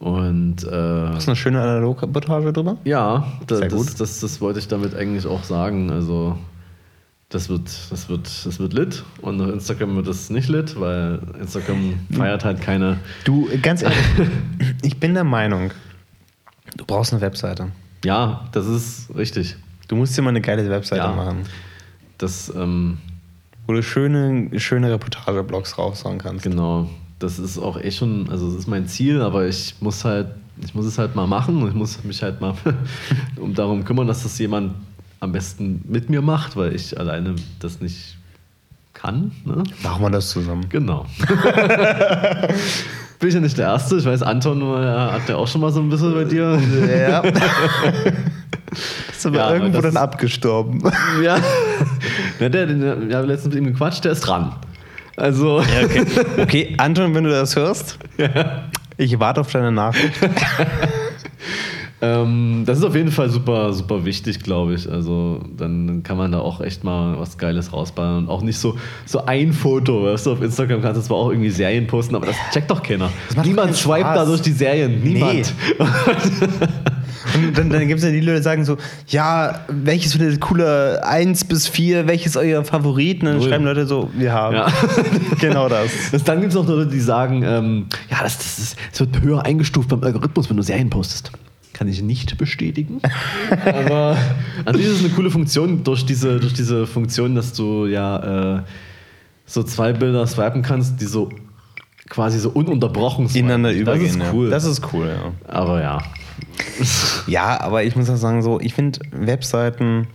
Und 0.01 0.63
äh, 0.63 1.07
Hast 1.13 1.27
du 1.27 1.31
eine 1.31 1.35
schöne 1.35 1.61
Analogreportage 1.61 2.51
drüber? 2.51 2.77
ja, 2.85 3.23
da, 3.45 3.57
Sehr 3.57 3.69
das, 3.69 3.77
gut. 3.77 3.99
Das, 3.99 4.19
das, 4.19 4.41
wollte 4.41 4.57
ich 4.57 4.67
damit 4.67 4.95
eigentlich 4.95 5.27
auch 5.27 5.43
sagen. 5.43 5.91
Also 5.91 6.39
das 7.29 7.49
wird, 7.49 7.69
das 7.91 8.09
wird, 8.09 8.27
das 8.43 8.59
wird 8.59 8.73
lit 8.73 9.03
und 9.21 9.39
auf 9.39 9.51
Instagram 9.53 9.95
wird 9.97 10.07
es 10.07 10.31
nicht 10.31 10.49
lit, 10.49 10.77
weil 10.79 11.19
Instagram 11.39 11.99
feiert 12.11 12.43
halt 12.43 12.61
keine. 12.61 12.97
Du, 13.25 13.47
ganz 13.61 13.83
ehrlich, 13.83 13.99
ich 14.81 14.99
bin 14.99 15.13
der 15.13 15.23
Meinung, 15.23 15.69
du 16.75 16.83
brauchst 16.83 17.13
eine 17.13 17.21
Webseite. 17.21 17.67
Ja, 18.03 18.45
das 18.53 18.65
ist 18.65 19.15
richtig. 19.15 19.55
Du 19.87 19.95
musst 19.95 20.17
dir 20.17 20.23
mal 20.23 20.29
eine 20.31 20.41
geile 20.41 20.67
Webseite 20.67 21.03
Ja. 21.03 21.11
machen, 21.13 21.43
Das, 22.17 22.51
ähm, 22.55 22.97
wo 23.67 23.73
du 23.73 23.83
schöne, 23.83 24.49
schöne 24.59 24.89
Reportageblogs 24.91 25.77
raushauen 25.77 26.17
kannst. 26.17 26.43
Genau. 26.43 26.89
Das 27.21 27.37
ist 27.39 27.57
auch 27.57 27.79
eh 27.79 27.91
schon, 27.91 28.29
also 28.29 28.47
das 28.47 28.55
ist 28.55 28.67
mein 28.67 28.87
Ziel, 28.87 29.21
aber 29.21 29.47
ich 29.47 29.75
muss 29.79 30.03
halt, 30.03 30.27
ich 30.63 30.73
muss 30.73 30.85
es 30.85 30.97
halt 30.97 31.15
mal 31.15 31.27
machen 31.27 31.61
und 31.61 31.69
ich 31.69 31.75
muss 31.75 32.03
mich 32.03 32.21
halt 32.23 32.41
mal 32.41 32.55
um 33.37 33.53
darum 33.53 33.85
kümmern, 33.85 34.07
dass 34.07 34.23
das 34.23 34.37
jemand 34.39 34.73
am 35.19 35.31
besten 35.31 35.83
mit 35.87 36.09
mir 36.09 36.21
macht, 36.21 36.55
weil 36.57 36.73
ich 36.75 36.99
alleine 36.99 37.35
das 37.59 37.79
nicht 37.79 38.17
kann. 38.93 39.31
Ne? 39.45 39.63
Machen 39.83 40.01
wir 40.03 40.09
das 40.09 40.29
zusammen. 40.31 40.65
Genau. 40.69 41.05
Bin 43.19 43.29
ich 43.29 43.35
ja 43.35 43.39
nicht 43.39 43.57
der 43.57 43.67
Erste. 43.67 43.97
Ich 43.97 44.05
weiß, 44.05 44.23
Anton 44.23 44.61
äh, 44.61 44.87
hat 44.87 45.29
ja 45.29 45.35
auch 45.35 45.47
schon 45.47 45.61
mal 45.61 45.71
so 45.71 45.79
ein 45.79 45.89
bisschen 45.89 46.13
bei 46.13 46.23
dir. 46.23 46.59
Ja. 46.89 47.21
Ist 49.11 49.25
aber 49.27 49.35
Ja, 49.37 49.53
irgendwo 49.53 49.79
dann 49.81 49.97
abgestorben. 49.97 50.81
ja. 51.23 51.37
ja 52.39 52.49
der, 52.49 52.65
der, 52.65 53.09
wir 53.09 53.17
haben 53.17 53.27
letztens 53.27 53.53
mit 53.53 53.63
ihm 53.63 53.71
gequatscht, 53.71 54.03
der 54.05 54.13
ist 54.13 54.21
dran. 54.21 54.53
Also, 55.21 55.61
Ja, 55.61 55.85
okay. 55.85 56.05
okay, 56.41 56.73
Anton, 56.77 57.13
wenn 57.13 57.25
du 57.25 57.29
das 57.29 57.55
hörst, 57.55 57.99
ich 58.97 59.19
warte 59.19 59.41
auf 59.41 59.51
deine 59.51 59.71
Nachricht. 59.71 60.13
Ähm, 62.01 62.63
das 62.65 62.79
ist 62.79 62.83
auf 62.83 62.95
jeden 62.95 63.11
Fall 63.11 63.29
super, 63.29 63.73
super 63.73 64.03
wichtig, 64.05 64.41
glaube 64.41 64.73
ich. 64.73 64.89
Also 64.89 65.41
dann 65.55 66.01
kann 66.03 66.17
man 66.17 66.31
da 66.31 66.39
auch 66.39 66.59
echt 66.61 66.83
mal 66.83 67.19
was 67.19 67.37
Geiles 67.37 67.71
rausballen 67.71 68.23
und 68.23 68.29
auch 68.29 68.41
nicht 68.41 68.57
so, 68.57 68.75
so 69.05 69.25
ein 69.25 69.53
Foto. 69.53 70.05
Weißt 70.05 70.25
du, 70.25 70.31
auf 70.31 70.41
Instagram 70.41 70.81
kannst 70.81 70.99
du 70.99 71.05
zwar 71.05 71.17
auch 71.17 71.29
irgendwie 71.29 71.51
Serien 71.51 71.85
posten, 71.85 72.15
aber 72.15 72.25
das 72.25 72.35
checkt 72.51 72.71
doch 72.71 72.81
keiner. 72.81 73.11
Niemand 73.43 73.75
swipet 73.75 74.01
Spaß. 74.01 74.15
da 74.15 74.25
durch 74.25 74.41
die 74.41 74.51
Serien. 74.51 75.03
Niemand. 75.03 75.53
Und 77.35 77.57
dann, 77.57 77.69
dann 77.69 77.87
gibt 77.87 77.99
es 77.99 78.05
ja 78.05 78.11
die 78.11 78.19
Leute, 78.19 78.37
die 78.37 78.43
sagen 78.43 78.65
so, 78.65 78.77
ja, 79.07 79.61
welches 79.67 80.13
findet 80.13 80.33
ihr 80.33 80.39
cooler? 80.39 81.01
Eins 81.05 81.45
bis 81.45 81.67
vier, 81.67 82.07
welches 82.07 82.31
ist 82.31 82.37
euer 82.37 82.63
Favorit? 82.65 83.21
Und 83.21 83.27
dann 83.27 83.37
Null. 83.37 83.47
schreiben 83.47 83.65
Leute 83.65 83.85
so, 83.85 84.09
wir 84.13 84.33
haben 84.33 84.55
Ja. 84.55 84.67
genau 85.39 85.69
das. 85.69 85.91
Das, 86.11 86.23
dann 86.23 86.41
gibt 86.41 86.51
es 86.51 86.57
auch 86.57 86.67
Leute, 86.67 86.89
die 86.89 86.99
sagen, 86.99 87.43
ähm, 87.43 87.85
ja, 88.09 88.17
das, 88.23 88.37
das, 88.37 88.59
ist, 88.59 88.77
das 88.91 88.99
wird 89.01 89.21
höher 89.21 89.45
eingestuft 89.45 89.89
beim 89.89 90.03
Algorithmus, 90.03 90.49
wenn 90.49 90.57
du 90.57 90.63
Serien 90.63 90.89
postest. 90.89 91.31
Kann 91.81 91.87
ich 91.87 92.03
nicht 92.03 92.37
bestätigen. 92.37 93.01
Aber 93.65 94.15
an 94.65 94.75
sich 94.75 94.85
ist 94.85 94.97
es 94.97 94.99
eine 94.99 95.09
coole 95.15 95.31
Funktion 95.31 95.83
durch 95.83 96.05
diese, 96.05 96.39
durch 96.39 96.53
diese 96.53 96.85
Funktion, 96.85 97.33
dass 97.33 97.53
du 97.53 97.87
ja 97.87 98.57
äh, 98.57 98.61
so 99.47 99.63
zwei 99.63 99.91
Bilder 99.91 100.27
swipen 100.27 100.61
kannst, 100.61 101.01
die 101.01 101.05
so 101.05 101.29
quasi 102.07 102.37
so 102.37 102.51
ununterbrochen 102.51 103.27
swipen. 103.27 103.45
Ineinander 103.47 103.71
übergehen. 103.71 104.05
Das 104.05 104.15
ist 104.15 104.21
ja. 104.21 104.31
cool. 104.31 104.49
Das 104.51 104.63
ist 104.65 104.93
cool, 104.93 105.07
ja. 105.07 105.51
Aber 105.51 105.81
ja. 105.81 106.03
Ja, 107.25 107.59
aber 107.59 107.83
ich 107.83 107.95
muss 107.95 108.11
auch 108.11 108.15
sagen, 108.15 108.43
so, 108.43 108.59
ich 108.59 108.75
finde 108.75 108.99
Webseiten, 109.09 110.05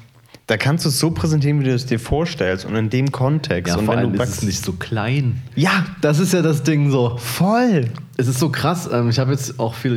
da 0.46 0.56
kannst 0.56 0.84
du 0.84 0.90
es 0.90 1.00
so 1.00 1.10
präsentieren, 1.10 1.58
wie 1.58 1.64
du 1.64 1.74
es 1.74 1.86
dir 1.86 1.98
vorstellst 1.98 2.64
und 2.64 2.76
in 2.76 2.90
dem 2.90 3.10
Kontext. 3.10 3.72
ja 3.72 3.80
und 3.80 3.86
vor 3.86 3.94
wenn 3.94 4.04
allem 4.04 4.12
du 4.12 4.22
ist 4.22 4.28
es 4.28 4.42
nicht 4.44 4.64
so 4.64 4.72
klein. 4.74 5.42
Ja, 5.56 5.84
Das 6.00 6.20
ist 6.20 6.32
ja 6.32 6.42
das 6.42 6.62
Ding 6.62 6.92
so. 6.92 7.16
voll. 7.16 7.90
Es 8.16 8.28
ist 8.28 8.38
so 8.38 8.50
krass. 8.50 8.88
Ähm, 8.92 9.08
ich 9.08 9.18
habe 9.18 9.32
jetzt 9.32 9.58
auch 9.58 9.74
viele 9.74 9.96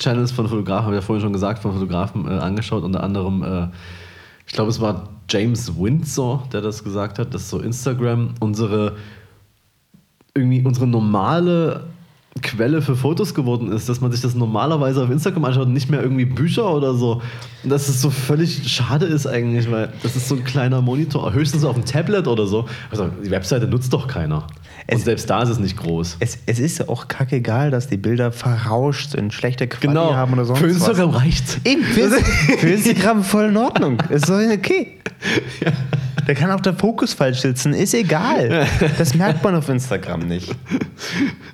YouTube-Channels 0.00 0.32
von 0.32 0.48
Fotografen, 0.48 0.86
habe 0.86 0.96
ich 0.96 1.02
ja 1.02 1.06
vorhin 1.06 1.22
schon 1.22 1.32
gesagt, 1.32 1.60
von 1.60 1.72
Fotografen 1.72 2.26
äh, 2.26 2.32
angeschaut. 2.32 2.82
Unter 2.82 3.02
anderem, 3.02 3.42
äh, 3.42 3.68
ich 4.46 4.52
glaube, 4.52 4.70
es 4.70 4.80
war 4.80 5.08
James 5.28 5.78
Windsor, 5.78 6.48
der 6.52 6.60
das 6.60 6.82
gesagt 6.82 7.18
hat, 7.18 7.34
dass 7.34 7.50
so 7.50 7.60
Instagram 7.60 8.34
unsere 8.40 8.96
irgendwie 10.34 10.64
unsere 10.64 10.86
normale 10.86 11.88
Quelle 12.42 12.82
für 12.82 12.96
Fotos 12.96 13.34
geworden 13.34 13.70
ist, 13.72 13.88
dass 13.88 14.00
man 14.00 14.10
sich 14.12 14.20
das 14.20 14.34
normalerweise 14.34 15.02
auf 15.02 15.10
Instagram 15.10 15.44
anschaut 15.44 15.66
und 15.66 15.72
nicht 15.72 15.90
mehr 15.90 16.02
irgendwie 16.02 16.24
Bücher 16.24 16.72
oder 16.74 16.94
so. 16.94 17.22
Und 17.62 17.70
dass 17.70 17.88
es 17.88 18.00
so 18.00 18.10
völlig 18.10 18.70
schade 18.72 19.06
ist 19.06 19.26
eigentlich, 19.26 19.70
weil 19.70 19.92
das 20.02 20.16
ist 20.16 20.28
so 20.28 20.34
ein 20.36 20.44
kleiner 20.44 20.80
Monitor, 20.82 21.32
höchstens 21.32 21.64
auf 21.64 21.74
dem 21.74 21.84
Tablet 21.84 22.26
oder 22.26 22.46
so. 22.46 22.66
Also 22.90 23.08
die 23.24 23.30
Webseite 23.30 23.66
nutzt 23.66 23.92
doch 23.92 24.06
keiner. 24.08 24.38
Und 24.38 24.46
Es- 24.86 25.04
selbst 25.04 25.28
da 25.30 25.42
ist 25.42 25.50
es 25.50 25.58
nicht 25.58 25.76
groß. 25.76 26.16
Es, 26.20 26.38
es 26.46 26.58
ist 26.58 26.78
ja 26.78 26.88
auch 26.88 27.08
kackegal, 27.08 27.70
dass 27.70 27.86
die 27.88 27.96
Bilder 27.98 28.32
verrauscht 28.32 29.10
sind, 29.10 29.32
schlechte 29.32 29.66
Qualität 29.68 29.90
Genau. 30.02 30.14
haben 30.14 30.32
oder 30.32 30.44
sonst 30.46 30.58
Für 30.60 30.68
Instagram 30.68 31.12
was. 31.14 31.20
reicht's. 31.22 31.58
Eben, 31.64 31.82
für, 31.82 32.08
für 32.58 32.68
Instagram 32.68 33.22
voll 33.22 33.46
in 33.50 33.56
Ordnung. 33.56 33.98
Ist 34.08 34.26
so 34.26 34.34
okay. 34.34 34.96
Da 36.30 36.34
kann 36.34 36.52
auch 36.52 36.60
der 36.60 36.74
Fokus 36.74 37.12
falsch 37.12 37.40
sitzen, 37.40 37.74
ist 37.74 37.92
egal. 37.92 38.64
Das 38.98 39.14
merkt 39.16 39.42
man 39.42 39.56
auf 39.56 39.68
Instagram 39.68 40.28
nicht. 40.28 40.54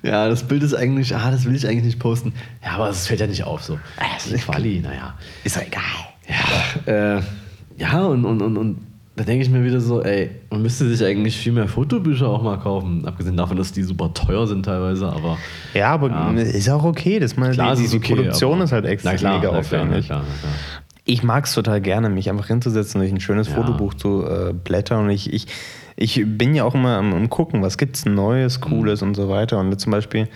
Ja, 0.03 0.29
das 0.29 0.43
Bild 0.43 0.62
ist 0.62 0.74
eigentlich, 0.74 1.16
ah, 1.16 1.31
das 1.31 1.47
will 1.47 1.57
ich 1.57 1.66
eigentlich 1.66 1.85
nicht 1.85 1.99
posten. 1.99 2.35
Ja, 2.62 2.72
aber 2.72 2.91
es 2.91 3.07
fällt 3.07 3.20
ja 3.20 3.27
nicht 3.27 3.43
auf 3.43 3.62
so. 3.62 3.79
Das 3.97 4.27
ist 4.27 4.45
Quali, 4.45 4.81
naja. 4.81 5.14
Ist 5.45 5.57
doch 5.57 5.62
egal. 5.62 5.83
Ja, 6.87 7.16
äh, 7.16 7.22
ja 7.79 8.03
und, 8.03 8.27
und, 8.27 8.43
und, 8.43 8.59
und 8.59 8.87
da 9.16 9.24
denke 9.24 9.45
ich 9.45 9.51
mir 9.51 9.64
wieder 9.64 9.81
so, 9.81 10.03
ey, 10.03 10.31
man 10.51 10.61
müsste 10.61 10.87
sich 10.95 11.03
eigentlich 11.09 11.39
viel 11.39 11.53
mehr 11.53 11.68
Fotobücher 11.68 12.29
auch 12.29 12.43
mal 12.43 12.59
kaufen. 12.59 13.07
Abgesehen 13.07 13.39
davon, 13.39 13.57
dass 13.57 13.72
die 13.72 13.83
super 13.83 14.12
teuer 14.12 14.47
sind 14.47 14.66
teilweise, 14.66 15.09
aber 15.09 15.39
Ja, 15.72 15.95
aber 15.95 16.11
Ja. 16.11 16.33
ist 16.33 16.68
auch 16.68 16.85
okay. 16.85 17.18
Das 17.18 17.35
mal, 17.39 17.53
klar, 17.53 17.77
die, 17.77 17.89
die 17.89 17.97
okay, 17.97 18.14
Produktion 18.14 18.61
ist 18.61 18.72
halt 18.72 18.85
extra 18.85 19.12
na 19.12 19.16
klar, 19.16 19.39
mega 19.39 19.49
aufwendig. 19.57 20.07
Na 20.11 20.16
klar, 20.16 20.24
na 20.29 20.39
klar. 20.39 20.53
Ich 21.09 21.22
mag 21.22 21.44
es 21.44 21.54
total 21.54 21.80
gerne, 21.80 22.11
mich 22.11 22.28
einfach 22.28 22.48
hinzusetzen 22.48 23.00
und 23.00 23.07
durch 23.07 23.12
ein 23.12 23.20
schönes 23.20 23.48
Ja. 23.48 23.54
Fotobuch 23.54 23.94
zu 23.94 24.26
äh, 24.26 24.52
blättern. 24.52 25.04
Und 25.04 25.11
ich, 25.11 25.32
ich, 25.32 25.46
ich 25.94 26.22
bin 26.26 26.54
ja 26.54 26.64
auch 26.64 26.74
immer 26.74 26.96
am, 26.98 27.14
am 27.14 27.30
gucken, 27.30 27.62
was 27.62 27.78
gibt 27.78 27.96
es 27.96 28.04
Neues, 28.04 28.61
Cooles 28.61 29.02
und 29.02 29.14
so 29.14 29.28
weiter. 29.28 29.59
Und 29.61 29.78
zum 29.80 29.92
Beispiel 29.92 30.28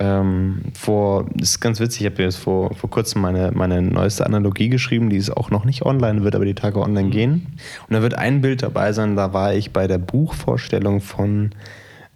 ähm, 0.00 0.62
vor, 0.74 1.26
das 1.34 1.50
ist 1.50 1.60
ganz 1.60 1.80
witzig, 1.80 2.00
ich 2.00 2.10
habe 2.10 2.22
jetzt 2.22 2.36
vor, 2.36 2.74
vor 2.74 2.88
kurzem 2.88 3.20
meine, 3.20 3.52
meine 3.52 3.82
neueste 3.82 4.24
Analogie 4.24 4.70
geschrieben, 4.70 5.10
die 5.10 5.18
ist 5.18 5.30
auch 5.30 5.50
noch 5.50 5.66
nicht 5.66 5.82
online, 5.82 6.24
wird 6.24 6.34
aber 6.34 6.46
die 6.46 6.54
Tage 6.54 6.80
online 6.80 7.10
gehen. 7.10 7.58
Und 7.86 7.94
da 7.94 8.00
wird 8.00 8.14
ein 8.14 8.40
Bild 8.40 8.62
dabei 8.62 8.92
sein, 8.92 9.16
da 9.16 9.34
war 9.34 9.54
ich 9.54 9.72
bei 9.72 9.86
der 9.86 9.98
Buchvorstellung 9.98 11.02
von 11.02 11.50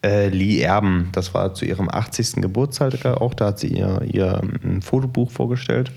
äh, 0.02 0.28
Lee 0.28 0.60
Erben. 0.60 1.10
Das 1.12 1.34
war 1.34 1.54
zu 1.54 1.64
ihrem 1.64 1.88
80. 1.90 2.36
Geburtstag 2.36 3.04
auch. 3.04 3.34
Da 3.34 3.46
hat 3.46 3.58
sie 3.58 3.68
ihr, 3.68 4.00
ihr 4.06 4.40
ein 4.64 4.82
Fotobuch 4.82 5.30
vorgestellt, 5.30 5.92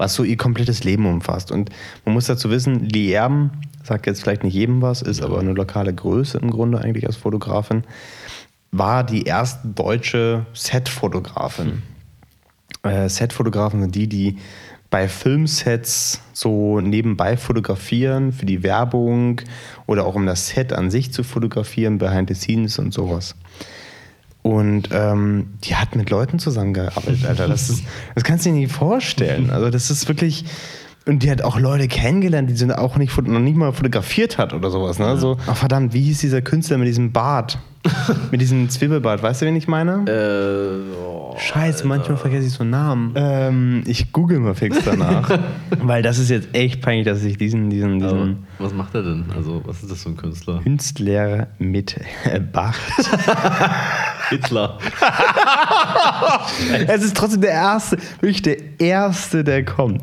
was 0.00 0.14
so 0.14 0.24
ihr 0.24 0.38
komplettes 0.38 0.82
Leben 0.82 1.04
umfasst. 1.04 1.52
Und 1.52 1.68
man 2.06 2.14
muss 2.14 2.24
dazu 2.24 2.48
wissen, 2.48 2.86
Lee 2.86 3.12
Erben, 3.12 3.50
sagt 3.84 4.06
jetzt 4.06 4.22
vielleicht 4.22 4.44
nicht 4.44 4.54
jedem 4.54 4.80
was, 4.80 5.02
ist 5.02 5.20
aber 5.20 5.38
eine 5.38 5.52
lokale 5.52 5.92
Größe 5.92 6.38
im 6.38 6.50
Grunde 6.50 6.80
eigentlich 6.80 7.06
als 7.06 7.16
Fotografin, 7.16 7.84
war 8.72 9.04
die 9.04 9.24
erste 9.24 9.68
deutsche 9.68 10.46
Set-Fotografin. 10.54 11.82
äh, 12.82 13.10
Setfotografen 13.10 13.82
sind 13.82 13.94
die, 13.94 14.08
die 14.08 14.38
bei 14.88 15.06
Filmsets 15.06 16.22
so 16.32 16.80
nebenbei 16.80 17.36
fotografieren 17.36 18.32
für 18.32 18.46
die 18.46 18.62
Werbung 18.62 19.42
oder 19.86 20.06
auch 20.06 20.14
um 20.14 20.24
das 20.24 20.48
Set 20.48 20.72
an 20.72 20.90
sich 20.90 21.12
zu 21.12 21.22
fotografieren, 21.22 21.98
behind 21.98 22.30
the 22.30 22.34
scenes 22.34 22.78
und 22.78 22.94
sowas. 22.94 23.34
Und 24.42 24.88
ähm, 24.92 25.54
die 25.64 25.76
hat 25.76 25.96
mit 25.96 26.08
Leuten 26.08 26.38
zusammengearbeitet, 26.38 27.26
Alter. 27.26 27.48
Das, 27.48 27.68
ist, 27.68 27.84
das 28.14 28.24
kannst 28.24 28.46
du 28.46 28.50
dir 28.50 28.56
nicht 28.56 28.72
vorstellen. 28.72 29.50
Also 29.50 29.70
das 29.70 29.90
ist 29.90 30.08
wirklich. 30.08 30.44
Und 31.06 31.22
die 31.22 31.30
hat 31.30 31.42
auch 31.42 31.58
Leute 31.58 31.88
kennengelernt, 31.88 32.48
die 32.50 32.54
sie 32.54 32.78
auch 32.78 32.96
nicht, 32.96 33.16
noch 33.26 33.40
nicht 33.40 33.56
mal 33.56 33.72
fotografiert 33.72 34.38
hat 34.38 34.52
oder 34.52 34.70
sowas. 34.70 34.98
Ne? 34.98 35.16
So, 35.16 35.38
oh, 35.46 35.54
verdammt, 35.54 35.92
wie 35.94 36.02
hieß 36.02 36.20
dieser 36.20 36.42
Künstler 36.42 36.78
mit 36.78 36.88
diesem 36.88 37.12
Bart? 37.12 37.58
mit 38.30 38.40
diesem 38.40 38.68
Zwiebelbart, 38.68 39.22
weißt 39.22 39.42
du, 39.42 39.46
wen 39.46 39.56
ich 39.56 39.66
meine? 39.66 40.04
Äh, 40.06 40.94
oh, 40.96 41.34
Scheiße, 41.38 41.86
manchmal 41.86 42.18
vergesse 42.18 42.46
ich 42.46 42.52
so 42.52 42.64
Namen. 42.64 43.12
Ähm, 43.14 43.82
ich 43.86 44.12
google 44.12 44.38
mal 44.38 44.54
fix 44.54 44.78
danach. 44.84 45.30
weil 45.82 46.02
das 46.02 46.18
ist 46.18 46.28
jetzt 46.28 46.48
echt 46.52 46.82
peinlich, 46.82 47.06
dass 47.06 47.22
ich 47.22 47.38
diesen, 47.38 47.70
diesen, 47.70 47.98
diesen. 47.98 48.46
was 48.58 48.74
macht 48.74 48.94
er 48.94 49.02
denn? 49.02 49.24
Also, 49.34 49.62
was 49.64 49.82
ist 49.82 49.90
das 49.90 50.02
für 50.02 50.10
ein 50.10 50.16
Künstler? 50.16 50.60
Künstler 50.62 51.48
mit 51.58 51.96
Bart. 52.52 52.76
Hitler. 54.28 54.78
es 56.86 57.02
ist 57.02 57.16
trotzdem 57.16 57.40
der 57.40 57.52
erste, 57.52 57.96
wirklich 58.20 58.42
der 58.42 58.56
erste, 58.78 59.42
der 59.42 59.64
kommt. 59.64 60.02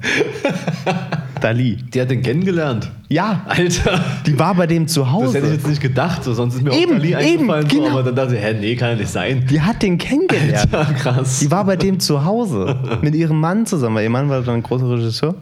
Dali. 1.40 1.76
Die 1.76 2.02
hat 2.02 2.10
den 2.10 2.22
kennengelernt. 2.22 2.92
Ja. 3.10 3.46
Alter. 3.48 4.04
Die 4.26 4.38
war 4.38 4.56
bei 4.56 4.68
dem 4.68 4.88
zu 4.88 5.12
Hause. 5.12 5.26
Das 5.26 5.36
hätte 5.36 5.48
ich 5.48 5.54
jetzt 5.54 5.68
nicht 5.68 5.82
gedacht, 5.82 6.24
so, 6.24 6.34
sonst 6.34 6.56
ist 6.56 6.64
mir 6.64 6.74
eben, 6.74 6.94
auch 6.94 6.98
Dali 6.98 7.16
eingefallen. 7.16 7.66
Eben, 7.66 7.70
genau. 7.70 7.86
so, 7.86 7.92
aber 7.92 8.04
dann 8.04 8.16
dachte 8.16 8.36
ich, 8.36 8.42
hä, 8.44 8.56
nee, 8.60 8.76
kann 8.76 8.90
ja 8.90 8.96
nicht 8.96 9.10
sein. 9.10 9.46
Die 9.50 9.62
hat 9.62 9.82
den 9.82 9.98
kennengelernt. 9.98 10.74
Alter, 10.74 10.94
krass. 10.94 11.40
Die 11.40 11.50
war 11.52 11.66
bei 11.66 11.76
dem 11.76 12.00
zu 12.00 12.26
Hause 12.26 12.78
mit 13.02 13.16
ihrem 13.16 13.40
Mann 13.40 13.66
zusammen, 13.66 13.96
weil 13.96 14.04
ihr 14.04 14.10
Mann 14.10 14.30
war 14.30 14.42
dann 14.42 14.56
ein 14.56 14.64
großer 14.64 14.90
Regisseur 14.90 15.36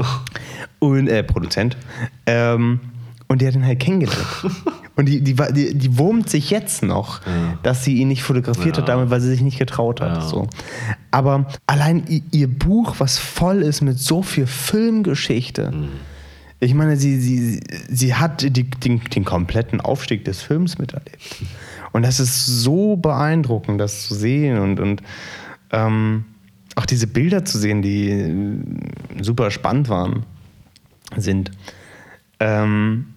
und 0.78 1.08
äh, 1.08 1.22
Produzent. 1.22 1.76
Ähm, 2.26 2.80
und 3.28 3.40
die 3.40 3.46
hat 3.46 3.54
ihn 3.54 3.64
halt 3.64 3.80
kennengelernt. 3.80 4.26
Und 5.00 5.06
die, 5.06 5.22
die, 5.22 5.34
die, 5.34 5.74
die 5.74 5.96
wurmt 5.96 6.28
sich 6.28 6.50
jetzt 6.50 6.82
noch, 6.82 7.24
ja. 7.24 7.58
dass 7.62 7.84
sie 7.86 7.94
ihn 7.94 8.08
nicht 8.08 8.22
fotografiert 8.22 8.76
ja. 8.76 8.82
hat, 8.82 8.90
damit, 8.90 9.08
weil 9.08 9.22
sie 9.22 9.30
sich 9.30 9.40
nicht 9.40 9.58
getraut 9.58 10.02
hat. 10.02 10.18
Ja. 10.18 10.20
So. 10.20 10.46
Aber 11.10 11.46
allein 11.66 12.04
ihr 12.30 12.48
Buch, 12.48 12.96
was 12.98 13.16
voll 13.16 13.62
ist 13.62 13.80
mit 13.80 13.98
so 13.98 14.22
viel 14.22 14.46
Filmgeschichte. 14.46 15.70
Mhm. 15.70 15.88
Ich 16.58 16.74
meine, 16.74 16.98
sie, 16.98 17.18
sie, 17.18 17.60
sie 17.88 18.14
hat 18.14 18.42
die, 18.42 18.68
den, 18.68 19.00
den 19.00 19.24
kompletten 19.24 19.80
Aufstieg 19.80 20.26
des 20.26 20.42
Films 20.42 20.76
miterlebt. 20.76 21.18
Und 21.92 22.02
das 22.02 22.20
ist 22.20 22.44
so 22.44 22.96
beeindruckend, 22.96 23.80
das 23.80 24.06
zu 24.06 24.14
sehen 24.14 24.58
und, 24.58 24.80
und 24.80 25.02
ähm, 25.70 26.26
auch 26.74 26.84
diese 26.84 27.06
Bilder 27.06 27.46
zu 27.46 27.56
sehen, 27.56 27.80
die 27.80 29.24
super 29.24 29.50
spannend 29.50 29.88
waren, 29.88 30.26
sind. 31.16 31.52
Ähm, 32.38 33.09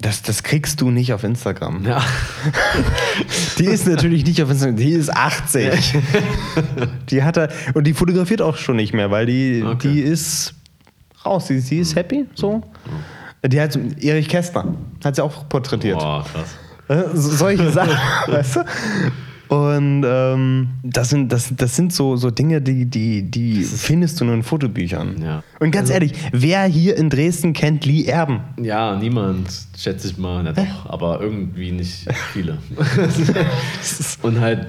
das, 0.00 0.22
das 0.22 0.42
kriegst 0.42 0.80
du 0.80 0.90
nicht 0.90 1.12
auf 1.12 1.24
Instagram. 1.24 1.84
Ja. 1.84 2.02
Die 3.58 3.66
ist 3.66 3.86
natürlich 3.86 4.24
nicht 4.24 4.42
auf 4.42 4.50
Instagram, 4.50 4.76
die 4.76 4.92
ist 4.92 5.10
80. 5.14 5.98
Die 7.10 7.22
hat 7.22 7.36
er, 7.36 7.50
und 7.74 7.86
die 7.86 7.92
fotografiert 7.92 8.40
auch 8.40 8.56
schon 8.56 8.76
nicht 8.76 8.94
mehr, 8.94 9.10
weil 9.10 9.26
die, 9.26 9.62
okay. 9.66 9.92
die 9.92 10.00
ist 10.00 10.54
raus. 11.24 11.48
Sie, 11.48 11.60
sie 11.60 11.78
ist 11.78 11.96
happy, 11.96 12.26
so. 12.34 12.62
Die 13.44 13.60
hat 13.60 13.78
Erich 14.00 14.28
Kästner, 14.28 14.74
hat 15.04 15.16
sie 15.16 15.24
auch 15.24 15.48
porträtiert. 15.48 15.98
Boah, 15.98 16.24
krass. 16.24 16.56
Äh, 16.88 17.04
solche 17.14 17.70
Sachen, 17.70 17.96
weißt 18.32 18.56
du? 18.56 18.60
Und 19.50 20.04
ähm, 20.06 20.68
das 20.84 21.10
sind, 21.10 21.32
das, 21.32 21.52
das 21.56 21.74
sind 21.74 21.92
so, 21.92 22.14
so 22.14 22.30
Dinge, 22.30 22.62
die, 22.62 22.86
die, 22.86 23.28
die 23.28 23.64
findest 23.64 24.20
du 24.20 24.24
nur 24.24 24.34
in 24.34 24.44
Fotobüchern. 24.44 25.20
Ja. 25.20 25.42
Und 25.58 25.72
ganz 25.72 25.90
also, 25.90 25.94
ehrlich, 25.94 26.12
wer 26.30 26.62
hier 26.66 26.96
in 26.96 27.10
Dresden 27.10 27.52
kennt 27.52 27.84
Lee 27.84 28.04
Erben? 28.04 28.42
Ja, 28.62 28.94
niemand, 28.94 29.48
schätze 29.76 30.06
ich 30.06 30.16
mal. 30.18 30.44
Na 30.44 30.52
doch, 30.52 30.88
aber 30.88 31.20
irgendwie 31.20 31.72
nicht 31.72 32.06
viele. 32.32 32.58
Und 34.22 34.38
halt, 34.38 34.68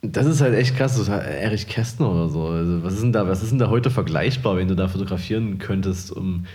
das 0.00 0.24
ist 0.24 0.40
halt 0.40 0.54
echt 0.54 0.74
krass. 0.74 0.96
Das 0.96 1.10
halt 1.10 1.26
Erich 1.26 1.66
Kästner 1.66 2.10
oder 2.10 2.30
so. 2.30 2.46
Also, 2.46 2.82
was, 2.82 2.94
ist 2.94 3.02
denn 3.02 3.12
da, 3.12 3.28
was 3.28 3.42
ist 3.42 3.50
denn 3.50 3.58
da 3.58 3.68
heute 3.68 3.90
vergleichbar, 3.90 4.56
wenn 4.56 4.68
du 4.68 4.76
da 4.76 4.88
fotografieren 4.88 5.58
könntest, 5.58 6.10
um. 6.10 6.46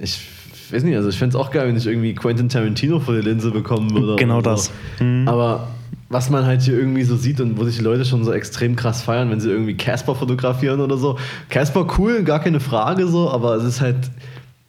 Ich 0.00 0.26
weiß 0.70 0.82
nicht, 0.84 0.96
also 0.96 1.10
ich 1.10 1.18
fände 1.18 1.36
es 1.36 1.44
auch 1.44 1.50
geil, 1.50 1.68
wenn 1.68 1.76
ich 1.76 1.86
irgendwie 1.86 2.14
Quentin 2.14 2.48
Tarantino 2.48 2.98
vor 2.98 3.14
die 3.14 3.20
Linse 3.20 3.50
bekommen 3.50 3.94
würde. 3.94 4.16
Genau 4.16 4.40
das. 4.40 4.72
Mhm. 4.98 5.28
Aber 5.28 5.68
was 6.14 6.30
man 6.30 6.46
halt 6.46 6.62
hier 6.62 6.78
irgendwie 6.78 7.02
so 7.02 7.16
sieht 7.16 7.40
und 7.40 7.58
wo 7.58 7.64
sich 7.64 7.76
die 7.76 7.82
Leute 7.82 8.04
schon 8.04 8.24
so 8.24 8.32
extrem 8.32 8.76
krass 8.76 9.02
feiern, 9.02 9.30
wenn 9.30 9.40
sie 9.40 9.50
irgendwie 9.50 9.76
Casper 9.76 10.14
fotografieren 10.14 10.80
oder 10.80 10.96
so. 10.96 11.18
Casper 11.50 11.86
cool, 11.98 12.22
gar 12.22 12.38
keine 12.38 12.60
Frage 12.60 13.08
so, 13.08 13.28
aber 13.30 13.56
es 13.56 13.64
ist 13.64 13.80
halt 13.80 13.96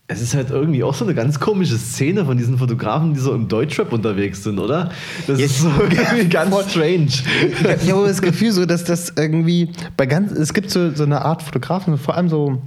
es 0.08 0.22
ist 0.22 0.36
halt 0.36 0.52
irgendwie 0.52 0.84
auch 0.84 0.94
so 0.94 1.04
eine 1.04 1.16
ganz 1.16 1.40
komische 1.40 1.78
Szene 1.78 2.26
von 2.26 2.38
diesen 2.38 2.60
Fotografen, 2.60 3.14
die 3.14 3.20
so 3.20 3.34
im 3.34 3.48
Deutschrap 3.48 3.92
unterwegs 3.92 4.44
sind, 4.44 4.60
oder? 4.60 4.92
Das 5.26 5.40
Jetzt, 5.40 5.52
ist 5.52 5.62
so 5.62 5.70
irgendwie 5.80 6.26
ganz 6.30 6.72
strange. 6.72 7.08
Ich 7.82 7.92
habe 7.92 8.08
das 8.08 8.22
Gefühl 8.22 8.52
so, 8.52 8.66
dass 8.66 8.84
das 8.84 9.14
irgendwie 9.16 9.70
bei 9.98 10.06
ganz, 10.06 10.32
es 10.32 10.54
gibt 10.54 10.70
so, 10.70 10.92
so 10.92 11.04
eine 11.04 11.24
Art 11.24 11.42
Fotografen, 11.42 11.98
vor 11.98 12.16
allem 12.16 12.30
so 12.30 12.62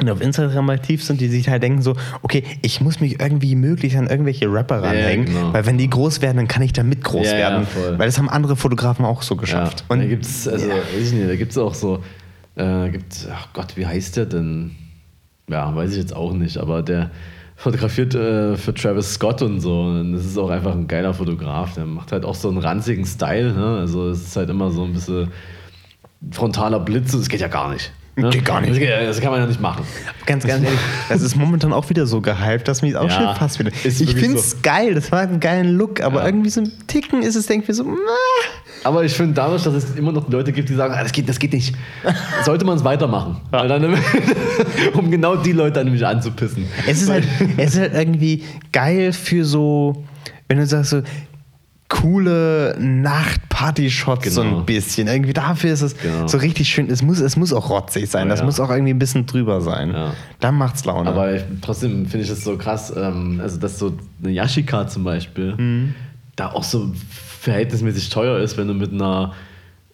und 0.00 0.08
auf 0.10 0.20
Instagram 0.20 0.70
aktiv 0.70 1.02
sind, 1.02 1.20
die 1.20 1.28
sich 1.28 1.48
halt 1.48 1.62
denken 1.62 1.82
so, 1.82 1.96
okay, 2.22 2.44
ich 2.62 2.80
muss 2.80 3.00
mich 3.00 3.20
irgendwie 3.20 3.54
möglichst 3.56 3.98
an 3.98 4.06
irgendwelche 4.06 4.52
Rapper 4.52 4.82
ranhängen, 4.82 5.26
ja, 5.26 5.32
genau. 5.32 5.52
weil 5.52 5.66
wenn 5.66 5.78
die 5.78 5.90
groß 5.90 6.22
werden, 6.22 6.36
dann 6.36 6.48
kann 6.48 6.62
ich 6.62 6.72
damit 6.72 7.02
groß 7.02 7.26
ja, 7.26 7.36
werden. 7.36 7.66
Ja, 7.74 7.98
weil 7.98 8.06
das 8.06 8.18
haben 8.18 8.28
andere 8.28 8.56
Fotografen 8.56 9.04
auch 9.04 9.22
so 9.22 9.36
geschafft. 9.36 9.84
Und 9.88 9.98
da 10.00 10.06
gibt 10.06 10.24
es, 10.24 10.46
also, 10.46 10.68
weiß 10.68 11.08
ich 11.08 11.12
nicht, 11.12 11.28
da 11.28 11.36
gibt 11.36 11.52
es 11.52 11.58
auch 11.58 11.74
so, 11.74 12.02
äh, 12.54 12.90
gibt, 12.90 13.28
ach 13.32 13.48
Gott, 13.52 13.76
wie 13.76 13.86
heißt 13.86 14.16
der 14.16 14.26
denn? 14.26 14.72
Ja, 15.50 15.74
weiß 15.74 15.92
ich 15.92 15.98
jetzt 15.98 16.14
auch 16.14 16.32
nicht, 16.32 16.58
aber 16.58 16.82
der 16.82 17.10
fotografiert 17.58 18.14
äh, 18.14 18.56
für 18.56 18.72
Travis 18.72 19.14
Scott 19.14 19.42
und 19.42 19.60
so. 19.60 19.82
Und 19.82 20.12
das 20.12 20.24
ist 20.24 20.38
auch 20.38 20.50
einfach 20.50 20.72
ein 20.72 20.86
geiler 20.86 21.12
Fotograf. 21.12 21.74
Der 21.74 21.86
macht 21.86 22.12
halt 22.12 22.24
auch 22.24 22.36
so 22.36 22.48
einen 22.48 22.58
ranzigen 22.58 23.04
Style. 23.04 23.52
Ne? 23.52 23.78
Also 23.78 24.10
es 24.10 24.22
ist 24.22 24.36
halt 24.36 24.48
immer 24.48 24.70
so 24.70 24.84
ein 24.84 24.92
bisschen 24.92 25.28
frontaler 26.30 26.78
Blitz. 26.78 27.12
Das 27.12 27.28
geht 27.28 27.40
ja 27.40 27.48
gar 27.48 27.72
nicht. 27.72 27.92
Ne? 28.18 28.30
Geht 28.30 28.44
gar 28.44 28.60
nicht. 28.60 28.80
Das, 28.80 29.20
kann 29.20 29.30
man 29.30 29.40
ja 29.40 29.46
nicht 29.46 29.60
machen. 29.60 29.84
Ganz, 30.26 30.44
ganz 30.44 30.64
ehrlich, 30.64 30.78
das 31.08 31.22
ist 31.22 31.36
momentan 31.36 31.72
auch 31.72 31.88
wieder 31.88 32.06
so 32.06 32.20
gehypt, 32.20 32.66
dass 32.66 32.82
mich 32.82 32.96
auch 32.96 33.08
ja, 33.08 33.10
schon 33.10 33.36
fast 33.36 33.58
wieder. 33.58 33.70
Ich 33.84 34.14
finde 34.14 34.38
es 34.38 34.52
so. 34.52 34.56
geil, 34.62 34.94
das 34.94 35.12
war 35.12 35.20
einen 35.20 35.40
geilen 35.40 35.76
Look, 35.76 36.00
aber 36.00 36.20
ja. 36.20 36.26
irgendwie 36.26 36.50
so 36.50 36.60
ein 36.60 36.72
Ticken 36.86 37.22
ist 37.22 37.36
es, 37.36 37.46
denke 37.46 37.62
ich 37.62 37.68
mir 37.68 37.74
so, 37.74 37.84
nah. 37.84 37.96
Aber 38.84 39.04
ich 39.04 39.12
finde 39.12 39.34
dadurch, 39.34 39.62
dass 39.62 39.74
es 39.74 39.96
immer 39.96 40.12
noch 40.12 40.28
Leute 40.28 40.52
gibt, 40.52 40.68
die 40.68 40.74
sagen, 40.74 40.94
ah, 40.94 41.02
das, 41.02 41.12
geht, 41.12 41.28
das 41.28 41.38
geht 41.38 41.52
nicht, 41.52 41.74
sollte 42.44 42.64
man 42.64 42.76
es 42.76 42.84
weitermachen. 42.84 43.40
Ja. 43.52 43.66
Dann, 43.66 43.96
um 44.94 45.10
genau 45.10 45.36
die 45.36 45.52
Leute 45.52 45.84
nämlich 45.84 46.04
anzupissen. 46.04 46.66
Es 46.86 47.02
ist, 47.02 47.10
halt, 47.10 47.24
es 47.56 47.74
ist 47.74 47.80
halt 47.80 47.94
irgendwie 47.94 48.44
geil 48.72 49.12
für 49.12 49.44
so, 49.44 50.04
wenn 50.48 50.58
du 50.58 50.66
sagst 50.66 50.90
so, 50.90 51.02
coole 51.88 52.76
Nacht-Party-Shots 52.78 54.22
genau. 54.22 54.34
so 54.34 54.42
ein 54.42 54.66
bisschen. 54.66 55.08
Irgendwie 55.08 55.32
dafür 55.32 55.72
ist 55.72 55.82
es 55.82 55.96
genau. 55.96 56.26
so 56.26 56.38
richtig 56.38 56.68
schön. 56.68 56.90
Es 56.90 57.02
muss, 57.02 57.18
es 57.20 57.36
muss 57.36 57.52
auch 57.52 57.70
rotzig 57.70 58.10
sein. 58.10 58.28
Das 58.28 58.40
ja. 58.40 58.44
muss 58.44 58.60
auch 58.60 58.70
irgendwie 58.70 58.92
ein 58.92 58.98
bisschen 58.98 59.26
drüber 59.26 59.60
sein. 59.60 59.92
Ja. 59.92 60.14
Dann 60.40 60.56
macht's 60.56 60.84
Laune. 60.84 61.08
Aber 61.08 61.34
ich, 61.34 61.42
trotzdem 61.62 62.06
finde 62.06 62.24
ich 62.24 62.30
es 62.30 62.44
so 62.44 62.56
krass, 62.58 62.92
ähm, 62.94 63.40
also 63.42 63.58
dass 63.58 63.78
so 63.78 63.96
eine 64.22 64.32
Yashica 64.32 64.86
zum 64.86 65.04
Beispiel 65.04 65.54
mhm. 65.56 65.94
da 66.36 66.52
auch 66.52 66.62
so 66.62 66.92
verhältnismäßig 67.40 68.10
teuer 68.10 68.38
ist, 68.38 68.58
wenn 68.58 68.68
du 68.68 68.74
mit 68.74 68.92
einer, 68.92 69.32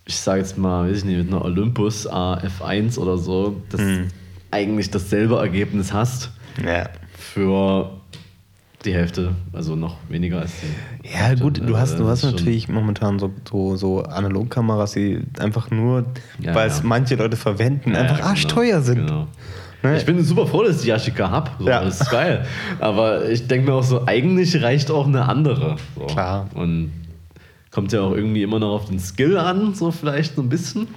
ich 0.05 0.17
sage 0.17 0.41
jetzt 0.41 0.59
mal, 0.59 0.89
weiß 0.91 0.99
ich 0.99 1.05
nicht, 1.05 1.19
mit 1.19 1.29
einer 1.29 1.45
Olympus 1.45 2.09
AF1 2.11 2.99
oder 2.99 3.19
so, 3.19 3.63
das 3.71 3.81
mhm. 3.81 4.09
eigentlich 4.51 4.91
dasselbe 4.91 5.37
Ergebnis 5.37 5.93
hast. 5.93 6.33
Ja. 6.65 6.89
Für 7.17 7.91
die 8.85 8.95
Hälfte, 8.95 9.35
also 9.53 9.77
noch 9.77 9.97
weniger 10.09 10.41
als 10.41 10.53
die. 10.61 10.94
Ja, 11.13 11.35
gut, 11.35 11.61
du 11.65 11.77
hast, 11.77 11.99
du 11.99 12.09
hast 12.09 12.25
natürlich 12.25 12.69
momentan 12.69 13.19
so, 13.19 13.31
so, 13.49 13.77
so 13.77 14.03
Analogkameras, 14.05 14.93
die 14.93 15.21
einfach 15.39 15.71
nur, 15.71 16.07
ja, 16.41 16.55
weil 16.55 16.69
es 16.69 16.79
ja. 16.79 16.85
manche 16.85 17.17
Leute 17.17 17.37
verwenden, 17.37 17.93
ja, 17.93 18.01
einfach 18.01 18.23
arschteuer 18.23 18.81
genau, 18.81 18.83
sind. 18.83 19.07
Genau. 19.07 19.29
Ne? 19.83 19.99
Ich 19.99 20.07
bin 20.07 20.23
super 20.25 20.47
froh, 20.47 20.63
dass 20.63 20.77
ich 20.77 20.83
die 20.83 20.89
Yashica 20.89 21.31
habe. 21.31 21.51
So, 21.59 21.69
ja. 21.69 21.85
Das 21.85 22.01
ist 22.01 22.11
geil. 22.11 22.47
Aber 22.81 23.29
ich 23.29 23.47
denke 23.47 23.71
mir 23.71 23.77
auch 23.77 23.83
so, 23.83 24.07
eigentlich 24.07 24.63
reicht 24.63 24.91
auch 24.91 25.07
eine 25.07 25.29
andere. 25.29 25.77
So. 25.95 26.07
Klar. 26.07 26.49
Und 26.55 26.91
kommt 27.71 27.93
ja 27.93 28.01
auch 28.01 28.13
irgendwie 28.13 28.43
immer 28.43 28.59
noch 28.59 28.73
auf 28.73 28.87
den 28.87 28.99
Skill 28.99 29.37
an, 29.37 29.75
so 29.75 29.91
vielleicht 29.91 30.37
so 30.37 30.43
ein 30.43 30.49
bisschen. 30.49 30.89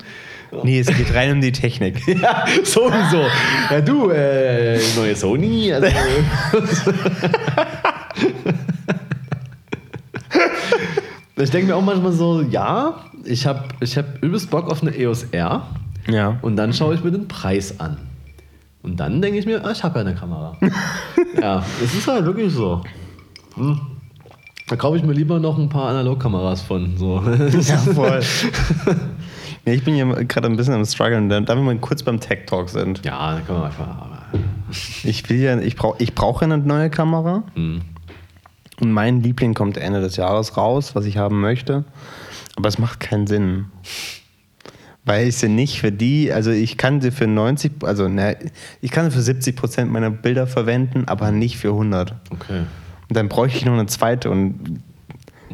Nee, 0.64 0.80
es 0.80 0.88
geht 0.88 1.14
rein 1.14 1.34
um 1.34 1.42
die 1.42 1.52
Technik. 1.52 2.08
ja, 2.22 2.46
sowieso. 2.64 3.26
Ja, 3.70 3.82
du, 3.82 4.10
äh, 4.12 4.80
neue 4.96 5.16
Sony. 5.16 5.74
Also, 5.74 5.88
ich 11.38 11.52
denke 11.52 11.68
mir 11.68 11.76
auch 11.76 11.84
manchmal 11.84 12.12
so, 12.12 12.42
ja, 12.42 12.96
ich 13.24 13.46
habe 13.46 13.64
ich 13.80 13.98
hab 13.98 14.24
übelst 14.24 14.50
Bock 14.50 14.70
auf 14.70 14.82
eine 14.82 14.96
EOS 14.96 15.26
R. 15.32 15.68
Ja. 16.10 16.38
Und 16.42 16.56
dann 16.56 16.74
schaue 16.74 16.96
ich 16.96 17.04
mir 17.04 17.12
den 17.12 17.28
Preis 17.28 17.80
an. 17.80 17.98
Und 18.84 19.00
dann 19.00 19.22
denke 19.22 19.40
ich 19.40 19.46
mir, 19.46 19.64
ah, 19.66 19.72
ich 19.72 19.84
habe 19.84 20.00
ja 20.00 20.06
eine 20.06 20.16
Kamera. 20.16 20.56
ja, 21.42 21.64
es 21.84 21.94
ist 21.94 22.08
halt 22.08 22.26
wirklich 22.26 22.54
so. 22.54 22.82
Hm. 23.56 23.80
Da 24.68 24.76
kaufe 24.76 24.98
ich 24.98 25.04
mir 25.04 25.14
lieber 25.14 25.40
noch 25.40 25.58
ein 25.58 25.70
paar 25.70 25.90
Analogkameras 25.90 26.62
von. 26.62 26.98
So. 26.98 27.22
Ja, 27.22 27.78
voll. 27.78 28.22
Ja, 29.68 29.74
ich 29.74 29.84
bin 29.84 29.96
hier 29.96 30.06
gerade 30.24 30.48
ein 30.48 30.56
bisschen 30.56 30.74
am 30.76 30.86
struggeln, 30.86 31.28
da 31.28 31.46
wir 31.46 31.56
mal 31.58 31.78
kurz 31.80 32.02
beim 32.02 32.22
Tech 32.22 32.46
Talk 32.46 32.70
sind. 32.70 33.04
Ja, 33.04 33.36
da 33.36 33.42
können 33.42 33.60
wir 33.60 33.66
einfach. 33.66 34.06
Ich 35.04 35.30
will 35.30 35.42
ja, 35.42 35.60
ich 35.60 35.76
brauche 35.76 36.02
ich 36.02 36.16
brauche 36.16 36.46
eine 36.46 36.58
neue 36.58 36.90
Kamera. 36.90 37.44
Hm. 37.54 37.82
Und 38.80 38.92
mein 38.92 39.24
Liebling 39.24 39.54
kommt 39.54 39.78
Ende 39.78 40.02
des 40.02 40.18
Jahres 40.18 40.56
raus, 40.58 40.94
was 40.96 41.06
ich 41.06 41.18
haben 41.18 41.42
möchte. 41.42 41.84
Aber 42.56 42.68
es 42.70 42.78
macht 42.78 43.00
keinen 43.00 43.28
Sinn. 43.28 43.66
Weil 45.06 45.28
ich 45.28 45.38
sie 45.38 45.48
nicht 45.50 45.80
für 45.80 45.92
die, 45.92 46.32
also 46.34 46.52
ich 46.52 46.78
kann 46.78 47.02
sie 47.02 47.12
für 47.12 47.28
90, 47.28 47.72
also 47.84 48.08
ne, 48.10 48.38
ich 48.82 48.92
kann 48.92 49.06
sie 49.10 49.12
für 49.16 49.22
70 49.22 49.56
Prozent 49.56 49.92
meiner 49.92 50.10
Bilder 50.12 50.48
verwenden, 50.48 51.06
aber 51.08 51.32
nicht 51.32 51.58
für 51.58 51.70
100. 51.70 52.14
Okay. 52.30 52.64
Und 53.10 53.16
dann 53.16 53.30
bräuchte 53.30 53.58
ich 53.58 53.66
noch 53.66 53.74
eine 53.74 53.86
zweite 53.86 54.30
und 54.30 54.82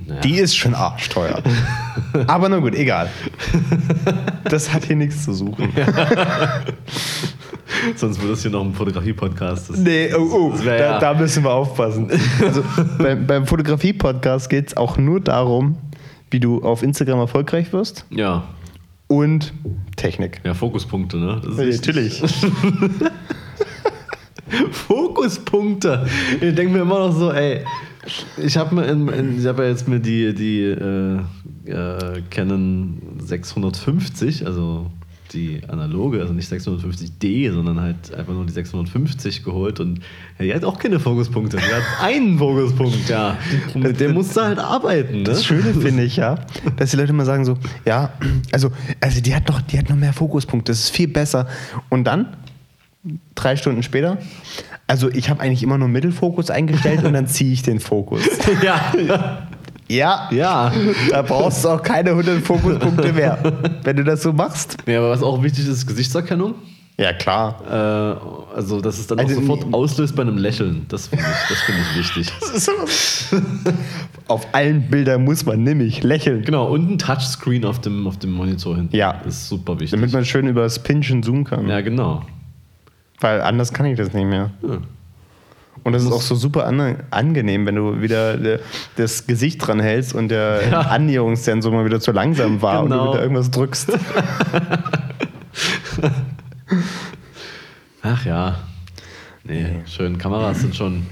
Naja. 0.08 0.22
die 0.22 0.36
ist 0.40 0.56
schon 0.58 0.74
arschteuer. 0.74 1.44
aber 2.28 2.50
na 2.50 2.58
gut, 2.58 2.74
egal. 2.76 3.10
Das 4.50 4.74
hat 4.74 4.84
hier 4.86 4.96
nichts 4.98 5.24
zu 5.24 5.34
suchen. 5.34 5.70
Sonst 7.96 8.22
wird 8.22 8.32
das 8.32 8.42
hier 8.42 8.52
noch 8.52 8.64
ein 8.64 8.74
Fotografie-Podcast. 8.74 9.78
Nee, 9.78 10.14
oh, 10.14 10.52
oh, 10.54 10.64
wär 10.64 10.78
da, 10.78 10.84
ja- 10.86 11.00
da 11.00 11.14
müssen 11.14 11.44
wir 11.44 11.52
aufpassen. 11.52 12.10
Also 12.44 12.64
beim, 12.98 13.26
beim 13.26 13.46
Fotografie-Podcast 13.46 14.50
geht 14.50 14.68
es 14.70 14.78
auch 14.78 14.98
nur 14.98 15.20
darum, 15.22 15.78
wie 16.32 16.40
du 16.40 16.62
auf 16.64 16.84
Instagram 16.84 17.20
erfolgreich 17.20 17.72
wirst 17.74 18.06
Ja. 18.10 18.44
und 19.08 19.54
Technik. 19.96 20.42
Ja, 20.44 20.54
Fokuspunkte, 20.54 21.18
ne? 21.18 21.42
Ist 21.58 21.86
Natürlich. 21.86 22.22
Fokuspunkte. 24.72 26.06
Ich 26.42 26.56
denke 26.56 26.74
mir 26.74 26.82
immer 26.82 27.00
noch 27.08 27.12
so, 27.16 27.32
ey, 27.32 27.64
ich 28.38 28.58
habe 28.58 28.76
mir 28.76 28.86
in, 28.86 29.08
in, 29.08 29.40
ich 29.40 29.46
hab 29.46 29.58
ja 29.60 29.66
jetzt 29.66 29.88
mir 29.88 30.00
die, 30.00 30.34
die 30.34 30.62
äh, 30.64 31.20
äh, 31.66 32.22
Canon 32.30 33.02
650, 33.20 34.46
also 34.46 34.88
die 35.34 35.62
analoge, 35.68 36.22
also 36.22 36.34
nicht 36.34 36.52
650D, 36.52 37.52
sondern 37.52 37.82
halt 37.82 38.14
einfach 38.14 38.34
nur 38.34 38.46
die 38.46 38.54
650 38.54 39.44
geholt 39.44 39.80
und 39.80 40.00
ja, 40.40 40.46
die 40.46 40.54
hat 40.54 40.64
auch 40.64 40.80
keine 40.80 41.00
Fokuspunkte. 41.00 41.58
Die 41.58 41.64
hat 41.64 41.84
einen 42.02 42.38
Fokuspunkt, 42.38 43.10
ja. 43.10 43.38
Und 43.74 43.84
mit 43.84 44.00
dem 44.00 44.14
musst 44.14 44.38
du 44.38 44.42
halt 44.42 44.60
arbeiten, 44.60 45.18
ne? 45.18 45.24
Das 45.24 45.46
Schöne 45.46 45.74
finde 45.82 46.04
ich 46.04 46.16
ja, 46.16 46.40
dass 46.78 46.92
die 46.92 46.98
Leute 46.98 47.10
immer 47.10 47.26
sagen 47.26 47.46
so, 47.46 47.58
ja, 47.86 48.14
also, 48.52 48.72
also 49.02 49.22
die 49.22 49.36
hat 49.36 49.48
noch, 49.48 49.62
die 49.62 49.78
hat 49.78 49.90
noch 49.90 49.96
mehr 49.96 50.14
Fokuspunkte, 50.14 50.72
das 50.72 50.80
ist 50.80 50.90
viel 50.92 51.08
besser. 51.08 51.48
Und 51.90 52.06
dann 52.06 52.38
drei 53.36 53.56
Stunden 53.56 53.84
später, 53.84 54.18
also 54.88 55.10
ich 55.10 55.30
habe 55.30 55.42
eigentlich 55.42 55.64
immer 55.64 55.78
nur 55.78 55.88
Mittelfokus 55.88 56.50
eingestellt 56.50 57.04
und 57.04 57.14
dann 57.14 57.28
ziehe 57.28 57.52
ich 57.52 57.64
den 57.64 57.80
Fokus. 57.80 58.22
ja, 58.62 58.94
ja. 59.90 60.30
Ja, 60.32 60.72
da 61.10 61.22
brauchst 61.22 61.64
du 61.66 61.70
auch 61.70 61.82
keine 61.82 62.12
100 62.12 62.42
Fokuspunkte 62.42 63.14
mehr, 63.14 63.38
wenn 63.84 63.96
du 63.98 64.04
das 64.04 64.24
so 64.24 64.34
machst. 64.34 64.78
ja, 64.86 65.00
aber 65.00 65.10
was 65.12 65.22
auch 65.24 65.42
wichtig 65.44 65.68
ist, 65.68 65.86
Gesichtserkennung. 65.88 66.56
Ja, 66.96 67.12
klar. 67.12 67.56
Äh, 67.68 68.56
also, 68.56 68.80
dass 68.80 69.00
es 69.00 69.08
dann 69.08 69.18
Also, 69.20 69.36
auch 69.36 69.42
sofort 69.42 69.74
auslöst 69.74 70.16
bei 70.16 70.22
einem 70.22 70.38
Lächeln. 70.38 70.86
Das 70.90 71.08
finde 71.08 71.26
ich, 71.26 71.50
das 71.50 71.62
find 71.62 71.78
ich 71.80 71.98
wichtig. 71.98 72.32
Auf 74.28 74.48
allen 74.54 74.84
Bildern 74.90 75.24
muss 75.24 75.46
man 75.46 75.64
nämlich 75.64 76.04
lächeln, 76.04 76.44
Genau, 76.44 76.68
und 76.68 76.90
ein 76.92 76.98
Touchscreen 77.00 77.66
auf 77.66 77.82
dem, 77.82 78.06
auf 78.08 78.18
dem 78.20 78.32
Monitor 78.32 78.76
hinten. 78.76 78.96
Ja. 78.96 79.20
Das 79.24 79.36
ist 79.36 79.50
super 79.50 79.74
wichtig. 79.80 79.92
damit 80.00 80.14
man 80.14 80.24
schön 80.24 80.48
über 80.48 80.62
das 80.62 80.82
Pinchen 80.84 81.24
zoomen 81.24 81.44
kann. 81.46 81.68
ja, 81.68 81.82
genau. 81.82 82.22
Weil 83.20 83.42
anders 83.42 83.74
kann 83.74 83.86
ich 83.88 83.98
das 83.98 84.14
nicht 84.14 84.26
mehr. 84.26 84.52
Ja. 84.62 84.78
Und 85.84 85.92
das 85.94 86.04
ist 86.04 86.12
auch 86.12 86.22
so 86.22 86.36
super 86.36 86.66
an, 86.66 86.96
angenehm, 87.12 87.66
wenn 87.66 87.76
du 87.76 88.02
wieder 88.02 88.36
äh, 88.42 88.60
das 88.96 89.28
Gesicht 89.28 89.66
dran 89.66 89.80
hältst 89.82 90.16
und 90.16 90.30
der 90.30 90.62
Ja. 90.72 90.80
Annäherungssensor 90.82 91.72
mal 91.74 91.84
wieder 91.86 92.00
zu 92.00 92.12
langsam 92.14 92.62
war 92.62 92.84
und 92.84 92.90
Genau. 92.90 93.06
du 93.08 93.12
wieder 93.14 93.22
irgendwas 93.24 93.52
drückst. 93.52 93.92
Ach 98.02 98.26
ja. 98.26 98.56
Nee, 99.44 99.82
schön. 99.86 100.18
Kameras 100.18 100.62
sind 100.62 100.76
schon, 100.76 101.06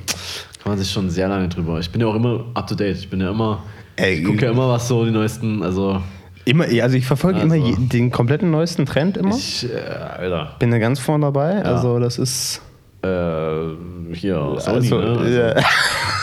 kann 0.64 0.72
man 0.72 0.77
sich 0.77 0.89
schon 0.89 1.10
sehr 1.10 1.27
lange 1.27 1.49
drüber. 1.49 1.80
Ich 1.80 1.89
bin 1.91 2.02
ja 2.02 2.07
auch 2.07 2.15
immer 2.15 2.45
up 2.53 2.68
to 2.68 2.76
date. 2.76 2.98
Ich 2.98 3.10
bin 3.10 3.19
ja 3.22 3.30
immer, 3.31 3.64
Ey, 3.98 4.15
ich 4.19 4.26
gucke 4.26 4.45
ja 4.45 4.52
immer, 4.52 4.69
was 4.69 4.88
so 4.88 5.03
die 5.06 5.11
neuesten, 5.11 5.64
also 5.64 6.02
Immer, 6.45 6.64
also 6.81 6.95
ich 6.98 7.06
verfolge 7.06 7.39
Also. 7.39 7.53
immer 7.56 7.76
den 7.77 8.10
kompletten 8.10 8.49
neuesten 8.49 8.85
Trend 8.88 9.15
immer. 9.18 9.35
ich, 9.35 9.68
äh, 9.72 9.77
Alter, 9.77 10.56
bin 10.60 10.72
da 10.72 10.80
ganz 10.80 10.99
vorne 10.99 11.26
dabei. 11.26 11.64
Also 11.64 11.99
das 11.99 12.18
ist. 12.18 12.61
Äh, 13.03 14.14
hier, 14.14 14.56
Sony, 14.60 14.78
Also, 14.78 14.98
ne? 14.99 15.18
Also, 15.19 15.40
ja. 15.40 15.56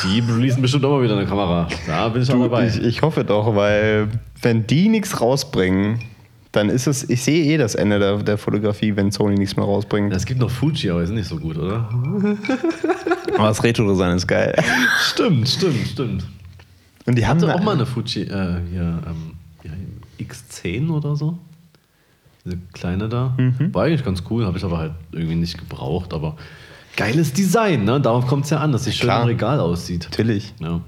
Die 0.05 0.21
releasen 0.21 0.63
bestimmt 0.63 0.85
auch 0.85 0.91
mal 0.91 1.03
wieder 1.03 1.17
eine 1.17 1.27
Kamera. 1.27 1.67
Da 1.87 2.09
bin 2.09 2.23
ich 2.23 2.31
auch 2.31 2.39
dabei. 2.41 2.67
ich, 2.69 2.83
ich 2.83 3.03
hoffe 3.03 3.25
doch, 3.25 3.55
weil 3.57 4.09
wenn 4.43 4.67
die 4.67 4.89
nichts 4.89 5.21
rausbringen, 5.21 6.01
dann 6.53 6.71
ist 6.71 6.87
es, 6.87 7.09
ich 7.09 7.23
sehe 7.23 7.45
eh 7.45 7.57
das 7.57 7.75
Ende 7.75 7.99
der, 7.99 8.19
der 8.19 8.39
Fotografie, 8.39 8.95
wenn 8.97 9.11
Sony 9.11 9.37
nichts 9.37 9.57
mehr 9.57 9.65
rausbringt. 9.65 10.13
es 10.13 10.25
gibt 10.25 10.41
noch 10.41 10.51
Fuji, 10.51 10.91
aber 10.91 11.01
die 11.01 11.07
sind 11.07 11.17
nicht 11.17 11.29
so 11.29 11.37
gut, 11.37 11.59
oder? 11.59 11.89
Aber 13.37 13.49
das 13.49 13.63
Retro-Design 13.63 14.17
ist 14.17 14.27
geil. 14.27 14.55
Stimmt, 15.13 15.49
stimmt, 15.49 15.87
stimmt. 15.87 16.27
Und 17.07 17.17
die 17.17 17.25
haben 17.27 17.41
Hatte 17.41 17.55
auch 17.55 17.63
mal 17.63 17.75
eine 17.75 17.87
Fuji, 17.87 18.23
äh, 18.23 18.61
hier, 18.71 19.03
ähm, 19.07 19.35
ja, 19.63 19.71
X10 20.19 20.91
oder 20.91 21.15
so. 21.15 21.39
Diese 22.45 22.59
kleine 22.73 23.09
da. 23.09 23.35
Mhm. 23.39 23.73
War 23.75 23.85
eigentlich 23.85 24.05
ganz 24.05 24.23
cool, 24.31 24.45
habe 24.45 24.59
ich 24.59 24.65
aber 24.65 24.79
halt 24.79 24.93
irgendwie 25.13 25.37
nicht 25.37 25.59
gebraucht. 25.59 26.13
Aber 26.13 26.37
geiles 26.99 27.33
Design, 27.33 27.85
ne? 27.85 28.01
Darauf 28.01 28.27
kommt 28.27 28.45
es 28.45 28.51
ja 28.51 28.59
an, 28.59 28.73
dass 28.73 28.85
sie 28.85 28.93
schön 28.93 29.09
im 29.09 29.23
Regal 29.23 29.61
aussieht. 29.61 30.09
Natürlich. 30.11 30.53
Ja. 30.59 30.81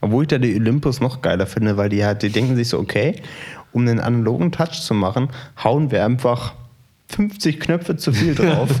Obwohl 0.00 0.24
ich 0.24 0.28
da 0.28 0.38
die 0.38 0.56
Olympus 0.56 1.00
noch 1.00 1.20
geiler 1.20 1.46
finde, 1.46 1.76
weil 1.76 1.90
die 1.90 2.04
halt, 2.04 2.22
die 2.22 2.30
denken 2.30 2.56
sich 2.56 2.68
so, 2.70 2.78
okay, 2.78 3.20
um 3.72 3.82
einen 3.82 4.00
analogen 4.00 4.50
Touch 4.50 4.80
zu 4.80 4.94
machen, 4.94 5.28
hauen 5.62 5.90
wir 5.90 6.04
einfach 6.04 6.54
50 7.08 7.60
Knöpfe 7.60 7.96
zu 7.96 8.12
viel 8.12 8.34
drauf. 8.34 8.70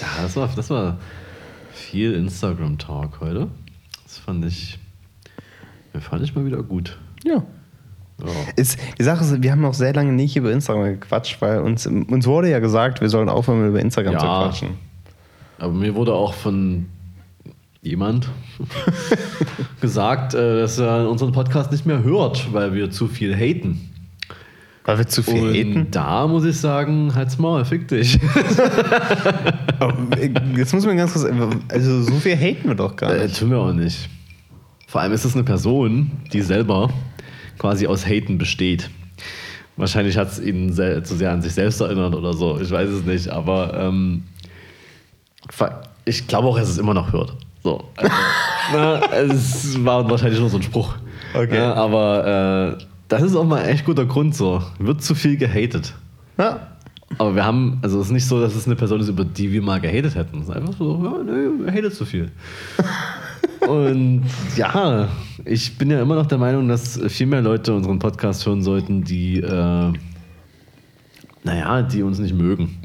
ja, 0.00 0.22
das 0.22 0.34
war, 0.36 0.48
das 0.56 0.70
war 0.70 0.98
viel 1.72 2.14
Instagram-Talk 2.14 3.20
heute. 3.20 3.48
Das 4.04 4.16
fand 4.18 4.44
ich, 4.46 4.78
fand 6.00 6.22
ich 6.22 6.34
mal 6.34 6.46
wieder 6.46 6.62
gut. 6.62 6.98
ja. 7.24 7.44
Ja. 8.24 8.30
Ist, 8.56 8.78
die 8.98 9.02
Sache 9.02 9.24
ist, 9.24 9.42
wir 9.42 9.50
haben 9.52 9.60
noch 9.62 9.74
sehr 9.74 9.92
lange 9.94 10.12
nicht 10.12 10.36
über 10.36 10.52
Instagram 10.52 10.84
gequatscht, 11.00 11.40
weil 11.40 11.60
uns, 11.60 11.86
uns 11.86 12.26
wurde 12.26 12.50
ja 12.50 12.58
gesagt, 12.60 13.00
wir 13.00 13.08
sollen 13.08 13.28
aufhören, 13.28 13.68
über 13.68 13.80
Instagram 13.80 14.18
zu 14.18 14.24
Ja. 14.26 14.42
quatschen. 14.44 14.68
Aber 15.58 15.72
mir 15.72 15.94
wurde 15.94 16.12
auch 16.14 16.34
von 16.34 16.86
jemand 17.82 18.28
gesagt, 19.80 20.34
äh, 20.34 20.60
dass 20.60 20.78
er 20.78 21.08
unseren 21.08 21.32
Podcast 21.32 21.72
nicht 21.72 21.84
mehr 21.86 22.02
hört, 22.04 22.52
weil 22.52 22.74
wir 22.74 22.90
zu 22.90 23.08
viel 23.08 23.34
haten. 23.34 23.88
Weil 24.84 24.98
wir 24.98 25.06
zu 25.06 25.22
viel 25.22 25.42
Und 25.48 25.54
haten. 25.54 25.86
da 25.92 26.26
muss 26.26 26.44
ich 26.44 26.58
sagen, 26.58 27.14
halt's 27.14 27.38
Maul, 27.38 27.64
fick 27.64 27.88
dich. 27.88 28.18
Äh, 30.16 30.30
Jetzt 30.56 30.72
muss 30.72 30.86
man 30.86 30.96
ganz 30.96 31.12
kurz, 31.12 31.26
also 31.68 32.02
so 32.02 32.12
viel 32.20 32.36
haten 32.36 32.68
wir 32.68 32.74
doch 32.76 32.94
gar 32.94 33.12
äh, 33.16 33.24
nicht. 33.24 33.36
tun 33.38 33.50
wir 33.50 33.58
auch 33.58 33.72
nicht. 33.72 34.08
Vor 34.86 35.00
allem 35.00 35.12
ist 35.12 35.24
es 35.24 35.34
eine 35.34 35.42
Person, 35.42 36.10
die 36.32 36.40
selber 36.42 36.88
quasi 37.62 37.86
aus 37.86 38.06
Haten 38.06 38.38
besteht. 38.38 38.90
Wahrscheinlich 39.76 40.18
hat 40.18 40.32
es 40.32 40.40
ihn 40.40 40.72
sehr, 40.72 41.04
zu 41.04 41.14
sehr 41.14 41.30
an 41.30 41.42
sich 41.42 41.54
selbst 41.54 41.80
erinnert 41.80 42.14
oder 42.14 42.34
so. 42.34 42.60
Ich 42.60 42.70
weiß 42.70 42.88
es 42.90 43.04
nicht, 43.04 43.28
aber 43.28 43.72
ähm, 43.78 44.24
ich 46.04 46.26
glaube 46.26 46.48
auch, 46.48 46.58
dass 46.58 46.68
es 46.68 46.78
immer 46.78 46.92
noch 46.92 47.12
hört. 47.12 47.36
So. 47.62 47.84
Also, 47.96 48.12
na, 48.72 49.00
es 49.12 49.82
war 49.84 50.10
wahrscheinlich 50.10 50.40
nur 50.40 50.50
so 50.50 50.56
ein 50.56 50.62
Spruch. 50.62 50.96
Okay. 51.34 51.56
Ja, 51.56 51.74
aber 51.74 52.76
äh, 52.80 52.84
das 53.06 53.22
ist 53.22 53.36
auch 53.36 53.44
mal 53.44 53.64
echt 53.64 53.84
guter 53.84 54.06
Grund 54.06 54.34
so. 54.34 54.60
Wird 54.80 55.02
zu 55.02 55.14
viel 55.14 55.36
gehatet. 55.36 55.94
Ja. 56.38 56.66
Aber 57.18 57.36
wir 57.36 57.44
haben, 57.44 57.78
also 57.82 58.00
es 58.00 58.06
ist 58.06 58.12
nicht 58.12 58.26
so, 58.26 58.40
dass 58.40 58.56
es 58.56 58.66
eine 58.66 58.74
Person 58.74 59.00
ist, 59.00 59.08
über 59.08 59.24
die 59.24 59.52
wir 59.52 59.62
mal 59.62 59.80
gehatet 59.80 60.16
hätten. 60.16 60.38
Es 60.38 60.48
ist 60.48 60.56
einfach 60.56 60.74
so, 60.76 61.00
ja, 61.04 61.22
nee, 61.22 61.64
er 61.66 61.72
hatet 61.72 61.94
zu 61.94 62.04
viel. 62.04 62.32
Und 63.68 64.24
ja, 64.56 65.08
ich 65.44 65.76
bin 65.78 65.90
ja 65.90 66.00
immer 66.02 66.14
noch 66.16 66.26
der 66.26 66.38
Meinung, 66.38 66.68
dass 66.68 67.00
viel 67.08 67.26
mehr 67.26 67.42
Leute 67.42 67.72
unseren 67.74 67.98
Podcast 67.98 68.46
hören 68.46 68.62
sollten, 68.62 69.04
die, 69.04 69.40
äh, 69.40 69.92
naja, 71.44 71.82
die 71.82 72.02
uns 72.02 72.18
nicht 72.18 72.34
mögen. 72.34 72.78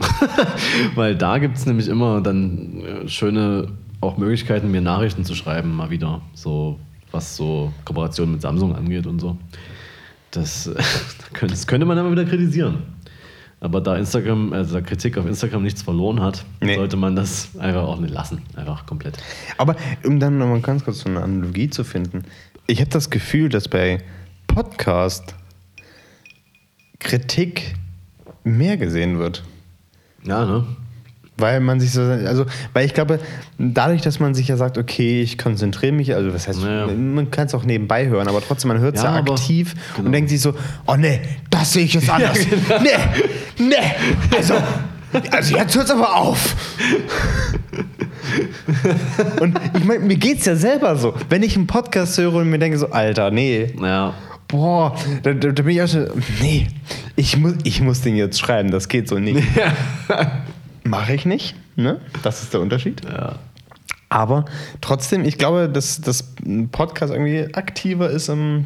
Weil 0.96 1.16
da 1.16 1.38
gibt 1.38 1.58
es 1.58 1.66
nämlich 1.66 1.88
immer 1.88 2.22
dann 2.22 2.82
äh, 2.82 3.08
schöne 3.08 3.70
auch 4.02 4.18
Möglichkeiten, 4.18 4.72
mir 4.72 4.82
Nachrichten 4.82 5.26
zu 5.26 5.36
schreiben, 5.36 5.76
mal 5.76 5.90
wieder. 5.90 6.22
So, 6.34 6.80
was 7.12 7.36
so 7.36 7.74
Kooperation 7.86 8.32
mit 8.32 8.42
Samsung 8.42 8.76
angeht 8.76 9.08
und 9.08 9.20
so. 9.20 9.38
Das, 10.32 10.70
das 11.42 11.68
könnte 11.68 11.86
man 11.86 11.98
mal 11.98 12.12
wieder 12.12 12.26
kritisieren. 12.26 12.84
Aber 13.60 13.82
da 13.82 13.96
Instagram, 13.98 14.54
also 14.54 14.76
da 14.76 14.82
Kritik 14.82 15.18
auf 15.18 15.26
Instagram 15.26 15.64
nichts 15.64 15.82
verloren 15.82 16.22
hat, 16.22 16.46
Nee. 16.62 16.76
sollte 16.76 16.96
man 16.96 17.16
das 17.16 17.50
einfach 17.58 17.84
auch 17.84 18.00
nicht 18.00 18.14
lassen. 18.14 18.44
Einfach 18.56 18.86
komplett. 18.86 19.18
Aber 19.58 19.76
um 20.06 20.20
dann 20.20 20.38
nochmal 20.38 20.62
ganz 20.62 20.84
kurz 20.84 21.00
so 21.00 21.10
eine 21.10 21.22
Analogie 21.24 21.70
zu 21.70 21.84
finden. 21.84 22.24
Ich 22.68 22.80
habe 22.82 22.92
das 22.92 23.10
Gefühl, 23.10 23.50
dass 23.50 23.68
bei 23.68 24.04
Podcast 24.46 25.34
Kritik 27.00 27.76
mehr 28.44 28.78
gesehen 28.78 29.20
wird. 29.20 29.44
Ja, 30.24 30.46
ne? 30.46 30.66
Weil 31.40 31.60
man 31.60 31.80
sich 31.80 31.92
so, 31.92 32.02
also, 32.02 32.46
weil 32.74 32.86
ich 32.86 32.94
glaube, 32.96 33.20
dadurch, 33.60 34.02
dass 34.02 34.20
man 34.20 34.34
sich 34.34 34.48
ja 34.48 34.58
sagt, 34.58 34.78
okay, 34.80 35.22
ich 35.22 35.38
konzentriere 35.38 35.92
mich, 35.92 36.16
also 36.16 36.34
was 36.34 36.48
heißt, 36.48 36.64
Ja. 36.64 36.88
man 36.88 37.30
kann 37.30 37.46
es 37.46 37.54
auch 37.54 37.64
nebenbei 37.64 38.08
hören, 38.08 38.28
aber 38.28 38.42
trotzdem, 38.42 38.70
man 38.70 38.80
hört 38.80 38.96
es 38.96 39.04
ja, 39.04 39.14
Ja, 39.14 39.22
aktiv 39.22 39.76
genau. 39.96 40.08
und 40.08 40.14
denkt 40.14 40.30
sich 40.32 40.42
so, 40.42 40.56
oh 40.88 40.96
nee, 40.96 41.20
das 41.52 41.74
sehe 41.74 41.84
ich 41.86 41.94
jetzt 41.94 42.10
anders. 42.10 42.38
Nee, 42.82 42.90
nee, 43.60 43.76
also, 44.36 44.56
also 45.32 45.56
jetzt 45.58 45.76
hört 45.76 45.86
es 45.86 45.92
aber 45.92 46.16
auf. 46.16 46.56
und 49.40 49.60
ich 49.78 49.84
meine, 49.84 50.00
mir 50.00 50.16
geht 50.18 50.40
es 50.40 50.46
ja 50.46 50.56
selber 50.56 50.96
so. 50.96 51.14
Wenn 51.30 51.44
ich 51.44 51.56
einen 51.56 51.68
Podcast 51.68 52.18
höre 52.18 52.34
und 52.36 52.50
mir 52.50 52.60
denke 52.60 52.78
so, 52.78 52.90
Alter, 52.92 53.32
nee, 53.32 53.74
Ja. 53.82 54.14
boah, 54.48 54.96
da, 55.24 55.34
da, 55.34 55.52
da 55.52 55.64
bin 55.64 55.76
ich 55.76 55.82
auch 55.82 55.88
schon, 55.88 56.08
nee, 56.42 56.68
ich 57.16 57.38
muss, 57.38 57.54
ich 57.64 57.82
muss 57.82 58.02
den 58.02 58.16
jetzt 58.16 58.40
schreiben, 58.40 58.72
das 58.72 58.88
geht 58.90 59.08
so 59.08 59.20
nicht. 59.20 59.44
Mache 60.90 61.14
ich 61.14 61.26
nicht, 61.26 61.56
ne? 61.76 62.00
Das 62.24 62.44
ist 62.44 62.54
der 62.54 62.62
Unterschied. 62.62 63.02
ja. 63.06 63.36
Aber 64.10 64.46
trotzdem, 64.80 65.26
ich 65.26 65.38
glaube, 65.38 65.68
dass 65.68 66.00
das 66.00 66.24
Podcast 66.72 67.12
irgendwie 67.12 67.54
aktiver 67.54 68.10
ist 68.10 68.30
im 68.30 68.66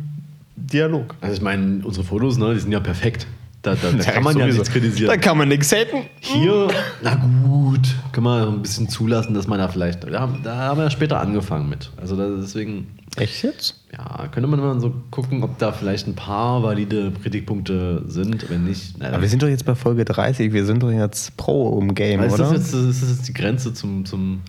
Dialog. 0.56 1.16
Also 1.20 1.36
ich 1.36 1.42
meine, 1.42 1.84
unsere 1.84 2.06
Fotos, 2.06 2.38
ne, 2.38 2.54
die 2.54 2.60
sind 2.60 2.72
ja 2.72 2.80
perfekt. 2.80 3.26
Da, 3.64 3.76
da, 3.76 3.92
da 3.92 4.04
kann 4.04 4.24
man 4.24 4.36
ja 4.38 4.44
sowieso. 4.44 4.60
nichts 4.60 4.72
kritisieren. 4.72 5.08
Da 5.10 5.18
kann 5.18 5.38
man 5.38 5.48
nichts 5.48 5.72
haten. 5.72 6.06
Hier, 6.20 6.68
na 7.02 7.16
gut, 7.16 7.96
kann 8.12 8.24
man 8.24 8.48
ein 8.48 8.62
bisschen 8.62 8.90
zulassen, 8.90 9.34
dass 9.34 9.48
man 9.48 9.60
da 9.60 9.68
vielleicht. 9.68 10.04
Ja, 10.04 10.30
da 10.44 10.56
haben 10.56 10.78
wir 10.80 10.86
ja 10.86 10.90
später 10.90 11.20
angefangen 11.20 11.70
mit. 11.70 11.92
Also 11.98 12.16
da, 12.16 12.28
deswegen, 12.42 12.88
Echt 13.18 13.44
jetzt? 13.44 13.76
ja, 13.92 14.28
könnte 14.30 14.48
man 14.48 14.60
mal 14.60 14.80
so 14.80 14.94
gucken, 15.12 15.44
ob 15.44 15.58
da 15.58 15.74
vielleicht 15.74 16.08
ein 16.08 16.16
paar 16.16 16.64
valide 16.64 17.12
Kritikpunkte 17.22 18.04
sind. 18.08 18.50
Wenn 18.50 18.64
nicht, 18.64 18.96
na, 19.00 19.10
Aber 19.10 19.22
wir 19.22 19.28
sind 19.28 19.44
doch 19.44 19.50
jetzt 19.50 19.66
bei 19.66 19.76
Folge 19.76 20.06
30, 20.06 20.54
wir 20.54 20.66
sind 20.66 20.82
doch 20.82 20.92
jetzt 20.92 21.36
Pro 21.36 21.78
im 21.80 21.94
Game, 21.94 22.22
ist, 22.24 22.34
oder? 22.36 22.44
das 22.44 22.52
jetzt, 22.54 22.74
ist 22.74 23.02
das 23.02 23.10
jetzt 23.10 23.28
die 23.28 23.34
Grenze 23.34 23.74
zum, 23.74 24.06
zum 24.06 24.42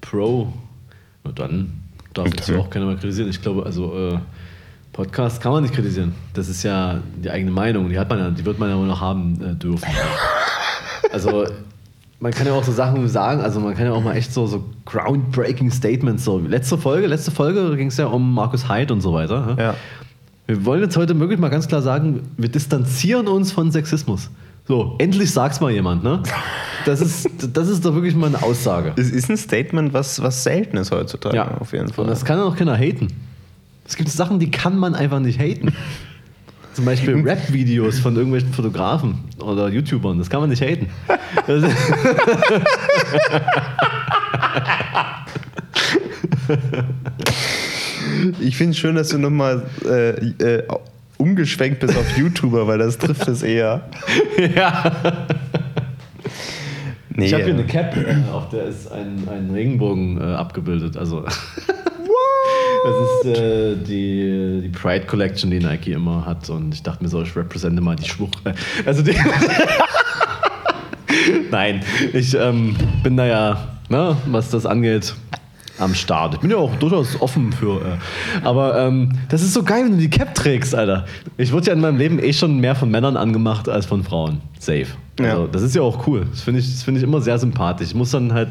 Pro? 0.00 0.52
Na 1.24 1.32
dann 1.32 1.72
darf 2.14 2.26
jetzt 2.28 2.42
Okay. 2.48 2.52
ja 2.52 2.58
auch 2.58 2.70
keiner 2.70 2.86
mehr 2.86 2.96
kritisieren. 2.96 3.28
Ich 3.30 3.42
glaube, 3.42 3.66
also 3.66 3.92
äh, 4.12 4.18
Podcast 4.92 5.40
kann 5.40 5.50
man 5.52 5.62
nicht 5.62 5.74
kritisieren. 5.74 6.14
Das 6.34 6.48
ist 6.48 6.62
ja 6.62 7.00
die 7.22 7.30
eigene 7.30 7.50
Meinung. 7.50 7.88
Die 7.88 7.98
hat 7.98 8.08
man 8.08 8.18
ja, 8.20 8.30
die 8.30 8.44
wird 8.44 8.60
man 8.60 8.70
ja 8.70 8.76
wohl 8.76 8.86
noch 8.86 9.00
haben 9.00 9.40
äh, 9.42 9.54
dürfen. 9.54 9.88
Also 11.10 11.46
man 12.20 12.32
kann 12.32 12.46
ja 12.46 12.52
auch 12.52 12.64
so 12.64 12.72
Sachen 12.72 13.06
sagen, 13.08 13.40
also 13.40 13.60
man 13.60 13.74
kann 13.74 13.86
ja 13.86 13.92
auch 13.92 14.02
mal 14.02 14.16
echt 14.16 14.32
so, 14.32 14.46
so 14.46 14.64
groundbreaking 14.86 15.70
Statements, 15.70 16.24
so 16.24 16.38
letzte 16.38 16.76
Folge, 16.76 17.06
letzte 17.06 17.30
Folge 17.30 17.76
ging 17.76 17.88
es 17.88 17.96
ja 17.96 18.06
um 18.06 18.34
Markus 18.34 18.68
Heid 18.68 18.90
und 18.90 19.00
so 19.00 19.12
weiter. 19.12 19.56
Ja. 19.58 19.74
Wir 20.46 20.64
wollen 20.64 20.82
jetzt 20.82 20.96
heute 20.96 21.18
wirklich 21.20 21.38
mal 21.38 21.50
ganz 21.50 21.68
klar 21.68 21.82
sagen, 21.82 22.22
wir 22.36 22.48
distanzieren 22.48 23.28
uns 23.28 23.52
von 23.52 23.70
Sexismus. 23.70 24.30
So, 24.66 24.96
endlich 24.98 25.30
sag's 25.30 25.60
mal 25.60 25.70
jemand, 25.70 26.02
ne? 26.02 26.22
Das 26.84 27.00
ist, 27.00 27.28
das 27.54 27.68
ist 27.68 27.84
doch 27.84 27.94
wirklich 27.94 28.14
mal 28.14 28.26
eine 28.26 28.42
Aussage. 28.42 28.92
Es 28.96 29.10
ist 29.10 29.30
ein 29.30 29.36
Statement, 29.36 29.92
was, 29.92 30.20
was 30.22 30.42
selten 30.42 30.76
ist 30.76 30.90
heutzutage, 30.90 31.60
auf 31.60 31.72
jeden 31.72 31.88
Fall. 31.88 32.04
Und 32.04 32.10
das 32.10 32.24
kann 32.24 32.40
auch 32.40 32.56
keiner 32.56 32.76
haten. 32.76 33.08
Es 33.86 33.96
gibt 33.96 34.10
Sachen, 34.10 34.38
die 34.38 34.50
kann 34.50 34.76
man 34.76 34.94
einfach 34.94 35.20
nicht 35.20 35.38
haten. 35.38 35.72
Zum 36.78 36.84
Beispiel 36.84 37.20
Rap-Videos 37.22 37.98
von 37.98 38.14
irgendwelchen 38.14 38.52
Fotografen 38.52 39.18
oder 39.40 39.68
YouTubern. 39.68 40.16
Das 40.16 40.30
kann 40.30 40.38
man 40.38 40.48
nicht 40.48 40.62
haten. 40.62 40.86
Ich 48.38 48.56
finde 48.56 48.70
es 48.70 48.78
schön, 48.78 48.94
dass 48.94 49.08
du 49.08 49.18
nochmal 49.18 49.64
äh, 49.84 50.10
äh, 50.40 50.68
umgeschwenkt 51.16 51.80
bist 51.80 51.96
auf 51.96 52.16
YouTuber, 52.16 52.68
weil 52.68 52.78
das 52.78 52.96
trifft 52.96 53.26
es 53.26 53.42
eher. 53.42 53.88
ja. 54.54 54.92
Nee, 57.10 57.26
Ich 57.26 57.34
habe 57.34 57.42
hier 57.42 57.54
äh, 57.54 57.58
eine 57.58 57.66
Cap, 57.66 57.96
auf 58.32 58.50
der 58.50 58.66
ist 58.66 58.92
ein, 58.92 59.28
ein 59.28 59.50
Regenbogen 59.50 60.20
äh, 60.20 60.34
abgebildet. 60.34 60.96
Also. 60.96 61.24
Das 62.84 63.32
ist 63.32 63.38
äh, 63.38 63.76
die, 63.76 64.60
die 64.62 64.68
Pride 64.68 65.06
Collection, 65.06 65.50
die 65.50 65.58
Nike 65.60 65.92
immer 65.92 66.24
hat. 66.24 66.48
Und 66.50 66.72
ich 66.74 66.82
dachte 66.82 67.02
mir 67.02 67.08
so, 67.10 67.22
ich 67.22 67.34
represente 67.36 67.80
mal 67.82 67.96
die 67.96 68.08
Schwuch. 68.08 68.30
äh, 68.44 68.52
Also 68.86 69.02
die. 69.02 69.14
Nein, 71.50 71.82
ich 72.12 72.34
ähm, 72.34 72.76
bin 73.02 73.16
da 73.16 73.26
ja, 73.26 73.68
ne, 73.88 74.16
was 74.26 74.50
das 74.50 74.66
angeht, 74.66 75.14
am 75.78 75.94
Start. 75.94 76.34
Ich 76.34 76.40
bin 76.40 76.50
ja 76.50 76.56
auch 76.58 76.74
durchaus 76.76 77.20
offen 77.20 77.52
für. 77.52 77.80
Äh, 77.80 78.44
aber 78.44 78.78
ähm, 78.78 79.12
das 79.28 79.42
ist 79.42 79.54
so 79.54 79.62
geil, 79.62 79.84
wenn 79.84 79.92
du 79.92 79.98
die 79.98 80.10
Cap 80.10 80.34
trägst, 80.34 80.74
Alter. 80.74 81.06
Ich 81.36 81.52
wurde 81.52 81.68
ja 81.68 81.72
in 81.72 81.80
meinem 81.80 81.96
Leben 81.96 82.18
eh 82.18 82.32
schon 82.32 82.58
mehr 82.58 82.74
von 82.74 82.90
Männern 82.90 83.16
angemacht 83.16 83.68
als 83.68 83.86
von 83.86 84.04
Frauen. 84.04 84.40
Safe. 84.58 84.86
Also, 85.20 85.42
Ja. 85.42 85.46
das 85.50 85.62
ist 85.62 85.74
ja 85.74 85.82
auch 85.82 86.06
cool. 86.06 86.26
Das 86.30 86.42
finde 86.42 86.60
ich, 86.60 86.70
das 86.70 86.82
find 86.82 86.98
ich 86.98 87.04
immer 87.04 87.20
sehr 87.20 87.38
sympathisch. 87.38 87.88
Ich 87.88 87.94
muss 87.94 88.10
dann 88.10 88.32
halt 88.32 88.48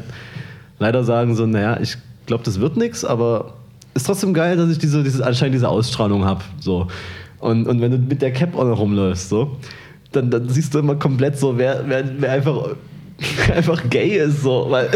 leider 0.78 1.04
sagen, 1.04 1.34
so, 1.36 1.46
naja, 1.46 1.78
ich 1.80 1.96
glaube, 2.26 2.44
das 2.44 2.60
wird 2.60 2.76
nichts, 2.76 3.04
aber 3.04 3.54
ist 3.98 4.06
trotzdem 4.06 4.32
geil, 4.32 4.56
dass 4.56 4.70
ich 4.70 4.78
diese, 4.78 5.02
diese 5.02 5.26
anscheinend 5.26 5.54
diese 5.54 5.68
Ausstrahlung 5.68 6.24
habe. 6.24 6.42
So. 6.60 6.86
Und, 7.40 7.66
und 7.66 7.80
wenn 7.80 7.90
du 7.90 7.98
mit 7.98 8.22
der 8.22 8.32
Cap 8.32 8.56
auch 8.56 8.64
noch 8.64 8.78
rumläufst, 8.78 9.28
so, 9.28 9.56
dann, 10.12 10.30
dann 10.30 10.48
siehst 10.48 10.74
du 10.74 10.78
immer 10.78 10.94
komplett 10.96 11.38
so, 11.38 11.58
wer, 11.58 11.84
wer, 11.86 12.04
wer 12.18 12.32
einfach, 12.32 12.70
einfach 13.54 13.88
gay 13.90 14.18
ist. 14.18 14.42
So. 14.42 14.66
Weil 14.68 14.88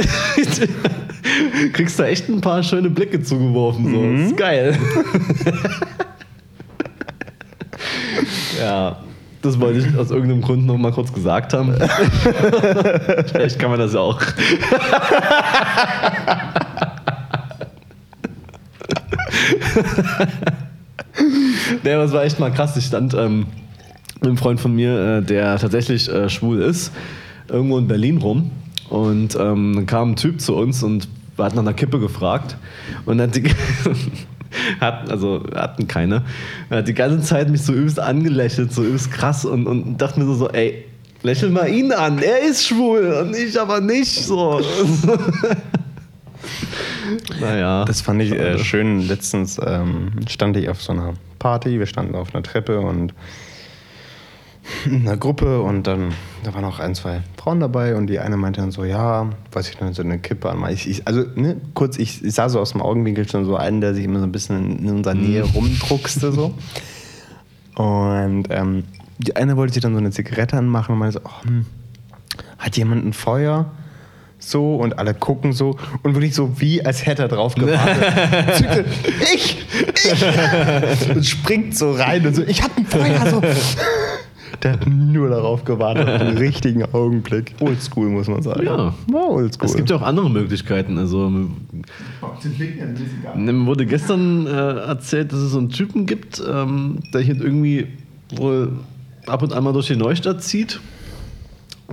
kriegst 1.72 1.98
da 1.98 2.06
echt 2.06 2.28
ein 2.28 2.40
paar 2.40 2.62
schöne 2.62 2.90
Blicke 2.90 3.22
zugeworfen. 3.22 3.90
So. 3.90 4.12
Das 4.12 4.30
ist 4.30 4.36
geil. 4.36 4.78
ja. 8.60 8.96
Das 9.42 9.58
wollte 9.58 9.80
ich 9.80 9.96
aus 9.98 10.12
irgendeinem 10.12 10.40
Grund 10.40 10.66
noch 10.66 10.78
mal 10.78 10.92
kurz 10.92 11.12
gesagt 11.12 11.52
haben. 11.52 11.74
Vielleicht 13.32 13.58
kann 13.58 13.70
man 13.70 13.80
das 13.80 13.92
ja 13.92 13.98
auch. 13.98 14.22
nee, 21.82 21.90
es 21.90 22.12
war 22.12 22.24
echt 22.24 22.40
mal 22.40 22.52
krass. 22.52 22.76
Ich 22.76 22.86
stand 22.86 23.14
ähm, 23.14 23.46
mit 24.20 24.28
einem 24.28 24.36
Freund 24.36 24.60
von 24.60 24.74
mir, 24.74 25.18
äh, 25.18 25.22
der 25.22 25.58
tatsächlich 25.58 26.08
äh, 26.08 26.28
schwul 26.28 26.60
ist, 26.60 26.92
irgendwo 27.48 27.78
in 27.78 27.88
Berlin 27.88 28.18
rum. 28.18 28.50
Und 28.88 29.36
ähm, 29.36 29.72
dann 29.74 29.86
kam 29.86 30.12
ein 30.12 30.16
Typ 30.16 30.40
zu 30.40 30.54
uns 30.54 30.82
und 30.82 31.08
hat 31.38 31.54
nach 31.54 31.62
einer 31.62 31.74
Kippe 31.74 31.98
gefragt. 31.98 32.56
Und 33.06 33.20
hat 33.20 33.36
die. 33.36 33.44
Hat, 34.80 35.10
also 35.10 35.44
hatten 35.54 35.88
keine. 35.88 36.24
Er 36.68 36.78
hat 36.78 36.88
die 36.88 36.92
ganze 36.92 37.22
Zeit 37.22 37.48
mich 37.48 37.62
so 37.62 37.72
übelst 37.72 37.98
angelächelt, 37.98 38.70
so 38.70 38.84
übelst 38.84 39.10
krass 39.10 39.46
und, 39.46 39.66
und 39.66 39.96
dachte 39.96 40.20
mir 40.20 40.26
so, 40.26 40.34
so, 40.34 40.50
ey, 40.50 40.84
lächel 41.22 41.48
mal 41.48 41.68
ihn 41.68 41.90
an, 41.90 42.18
er 42.18 42.42
ist 42.42 42.66
schwul 42.66 43.14
und 43.14 43.34
ich 43.34 43.58
aber 43.58 43.80
nicht. 43.80 44.12
So. 44.12 44.60
naja. 47.40 47.84
Das 47.84 48.00
fand 48.00 48.22
ich 48.22 48.32
äh, 48.32 48.58
schön. 48.58 49.00
Letztens 49.06 49.60
ähm, 49.64 50.12
stand 50.28 50.56
ich 50.56 50.68
auf 50.68 50.82
so 50.82 50.92
einer 50.92 51.14
Party, 51.38 51.78
wir 51.78 51.86
standen 51.86 52.14
auf 52.14 52.34
einer 52.34 52.42
Treppe 52.42 52.80
und 52.80 53.14
in 54.84 55.02
einer 55.02 55.16
Gruppe 55.16 55.60
und 55.62 55.86
dann 55.86 56.12
da 56.44 56.54
waren 56.54 56.64
auch 56.64 56.78
ein, 56.78 56.94
zwei 56.94 57.22
Frauen 57.36 57.60
dabei 57.60 57.96
und 57.96 58.06
die 58.08 58.18
eine 58.18 58.36
meinte 58.36 58.60
dann 58.60 58.70
so, 58.70 58.84
ja, 58.84 59.30
weiß 59.52 59.68
ich 59.70 59.80
noch, 59.80 59.92
so 59.92 60.02
eine 60.02 60.18
Kippe 60.18 60.50
an. 60.50 60.64
Ich, 60.70 60.88
ich, 60.88 61.06
also 61.06 61.24
ne, 61.34 61.56
kurz, 61.74 61.98
ich, 61.98 62.24
ich 62.24 62.34
sah 62.34 62.48
so 62.48 62.60
aus 62.60 62.72
dem 62.72 62.82
Augenwinkel 62.82 63.28
schon 63.28 63.44
so 63.44 63.56
einen, 63.56 63.80
der 63.80 63.94
sich 63.94 64.04
immer 64.04 64.18
so 64.18 64.26
ein 64.26 64.32
bisschen 64.32 64.78
in 64.78 64.90
unserer 64.90 65.14
Nähe 65.14 65.42
rumdruckste 65.42 66.32
so. 66.32 66.54
Und 67.74 68.44
ähm, 68.50 68.84
die 69.18 69.36
eine 69.36 69.56
wollte 69.56 69.74
sich 69.74 69.82
dann 69.82 69.92
so 69.92 69.98
eine 69.98 70.10
Zigarette 70.10 70.56
anmachen 70.56 70.92
und 70.92 70.98
meinte 70.98 71.20
so, 71.20 71.24
oh, 71.24 71.44
hm, 71.44 71.66
hat 72.58 72.76
jemand 72.76 73.04
ein 73.04 73.12
Feuer? 73.12 73.70
So 74.44 74.74
und 74.76 74.98
alle 74.98 75.14
gucken 75.14 75.52
so 75.52 75.76
und 76.02 76.14
wirklich 76.14 76.34
so 76.34 76.60
wie, 76.60 76.84
als 76.84 77.06
hätte 77.06 77.22
er 77.22 77.28
drauf 77.28 77.54
gewartet. 77.54 78.84
Ich, 79.34 79.56
ich! 80.04 81.14
Und 81.14 81.24
springt 81.24 81.76
so 81.76 81.92
rein 81.92 82.26
und 82.26 82.34
so, 82.34 82.42
ich 82.42 82.62
hab 82.62 82.76
ein 82.76 82.84
Feuer! 82.84 83.26
So. 83.30 83.40
Der 84.62 84.72
hat 84.72 84.86
nur 84.86 85.28
darauf 85.28 85.64
gewartet, 85.64 86.08
auf 86.08 86.18
den 86.18 86.36
richtigen 86.38 86.84
Augenblick. 86.84 87.54
Oldschool, 87.60 88.08
muss 88.08 88.28
man 88.28 88.42
sagen. 88.42 88.64
Ja. 88.64 88.94
War 89.10 89.28
oldschool. 89.28 89.66
Es 89.66 89.74
gibt 89.74 89.90
ja 89.90 89.96
auch 89.96 90.02
andere 90.02 90.30
Möglichkeiten. 90.30 90.98
Also, 90.98 91.28
mir 91.28 91.48
mir 93.34 93.66
wurde 93.66 93.86
gestern 93.86 94.46
äh, 94.46 94.50
erzählt, 94.50 95.32
dass 95.32 95.40
es 95.40 95.52
so 95.52 95.58
einen 95.58 95.70
Typen 95.70 96.06
gibt, 96.06 96.42
ähm, 96.46 96.98
der 97.12 97.22
hier 97.22 97.40
irgendwie 97.40 97.88
wohl 98.36 98.72
ab 99.26 99.42
und 99.42 99.52
an 99.52 99.64
mal 99.64 99.72
durch 99.72 99.88
die 99.88 99.96
Neustadt 99.96 100.42
zieht. 100.42 100.80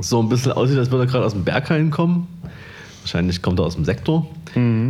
So 0.01 0.21
ein 0.21 0.29
bisschen 0.29 0.51
aussieht, 0.51 0.77
als 0.77 0.91
würde 0.91 1.05
er 1.05 1.07
gerade 1.07 1.25
aus 1.25 1.33
dem 1.33 1.43
Berghain 1.43 1.91
kommen. 1.91 2.27
Wahrscheinlich 3.01 3.41
kommt 3.41 3.59
er 3.59 3.65
aus 3.65 3.75
dem 3.75 3.85
Sektor. 3.85 4.27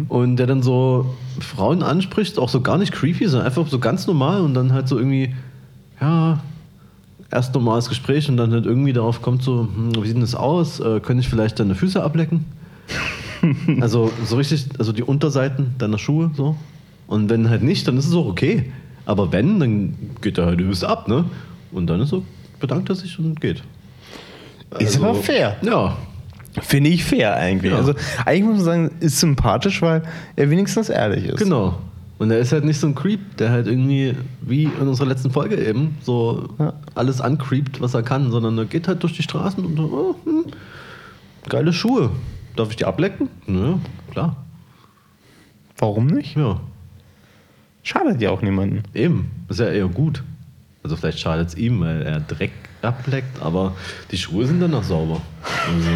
Und 0.10 0.38
der 0.38 0.48
dann 0.48 0.64
so 0.64 1.15
Frauen 1.40 1.84
anspricht, 1.84 2.38
auch 2.38 2.49
so 2.49 2.61
gar 2.61 2.77
nicht 2.77 2.91
creepy, 2.91 3.27
sondern 3.27 3.48
einfach 3.48 3.68
so 3.68 3.80
ganz 3.80 4.07
normal 4.07 4.41
und 4.41 4.53
dann 4.53 4.73
halt 4.73 4.88
so 4.88 4.98
irgendwie, 4.98 5.36
ja, 6.02 6.40
erst 7.31 7.53
normales 7.53 7.90
Gespräch 7.90 8.30
und 8.30 8.38
dann 8.38 8.52
halt 8.52 8.65
irgendwie 8.65 8.94
darauf 8.94 9.22
kommt 9.22 9.44
so, 9.44 9.61
hm, 9.73 9.95
wie 9.95 10.07
sieht 10.07 10.15
denn 10.15 10.22
das 10.22 10.36
aus? 10.36 10.80
Äh, 10.80 10.99
könnte 10.99 11.22
ich 11.22 11.30
vielleicht 11.30 11.60
deine 11.60 11.76
Füße 11.76 12.02
ablecken? 12.02 12.45
also 13.81 14.11
so 14.26 14.38
richtig, 14.38 14.68
also 14.80 14.91
die 14.91 15.03
Unterseiten 15.03 15.76
deiner 15.77 15.98
Schuhe 15.98 16.31
so. 16.36 16.56
Und 17.07 17.30
wenn 17.30 17.49
halt 17.49 17.64
nicht, 17.64 17.88
dann 17.88 17.98
ist 17.98 18.07
es 18.07 18.14
auch 18.14 18.27
okay. 18.27 18.72
Aber 19.06 19.31
wenn, 19.31 19.60
dann 19.60 19.94
geht 20.22 20.38
er 20.38 20.45
halt 20.45 20.60
übelst 20.60 20.84
ab, 20.84 21.07
ne? 21.07 21.26
Und 21.72 21.88
dann 21.88 22.02
ist 22.02 22.10
so, 22.10 22.23
bedankt 22.60 22.90
er 22.90 22.95
sich 22.95 23.18
und 23.18 23.40
geht. 23.41 23.64
Ist 24.78 24.98
aber 24.98 25.16
fair. 25.16 25.56
Ja. 25.62 25.98
Finde 26.62 26.90
ich 26.90 27.04
fair 27.04 27.36
eigentlich. 27.36 27.72
Ja. 27.72 27.78
Also 27.78 27.94
eigentlich 28.26 28.44
muss 28.44 28.56
man 28.58 28.66
sagen, 28.66 28.91
ist 29.00 29.20
sympathisch, 29.20 29.82
weil 29.82 30.04
er 30.36 30.50
wenigstens 30.50 30.90
ehrlich 30.90 31.26
ist. 31.26 31.38
Genau. 31.38 31.80
Und 32.18 32.32
er 32.32 32.40
ist 32.40 32.52
halt 32.52 32.66
nicht 32.66 32.80
so 32.80 32.88
ein 32.88 32.96
Creep, 32.96 33.38
der 33.38 33.50
halt 33.52 33.68
irgendwie, 33.68 34.14
wie 34.41 34.64
in 34.66 34.88
unserer 34.88 35.08
letzten 35.08 35.32
Folge 35.32 35.56
eben, 35.56 35.98
so 36.02 36.50
Ja. 36.60 36.74
alles 36.96 37.22
ancreept, 37.22 37.80
was 37.80 37.94
er 37.94 38.04
kann, 38.04 38.30
sondern 38.32 38.58
er 38.58 38.66
geht 38.66 38.88
halt 38.90 39.02
durch 39.04 39.14
die 39.14 39.24
Straßen 39.24 39.64
und 39.66 39.78
so, 39.78 39.84
oh, 39.84 40.16
hm, 40.30 40.46
geile 41.48 41.72
Schuhe. 41.72 42.12
Darf 42.58 42.72
ich 42.72 42.76
die 42.76 42.84
ablecken? 42.86 43.30
Nö, 43.48 43.76
klar. 44.12 44.36
Warum 45.78 46.08
nicht? 46.08 46.36
Ja, 46.36 46.60
Schadet 47.84 48.22
ja 48.22 48.32
auch 48.32 48.41
niemanden. 48.41 48.84
eben. 48.94 49.32
Ist 49.48 49.62
ja 49.62 49.68
eher 49.70 49.88
gut. 49.88 50.22
Also 50.84 50.98
vielleicht 50.98 51.20
schadet 51.20 51.48
es 51.50 51.56
ihm, 51.56 51.80
weil 51.80 52.02
er 52.02 52.20
Dreck 52.20 52.52
ableckt, 52.82 53.42
aber 53.42 53.76
die 54.12 54.18
Schuhe 54.18 54.46
sind 54.46 54.60
dann 54.60 54.72
noch 54.72 54.84
sauber. 54.84 55.22
Also, 55.68 55.90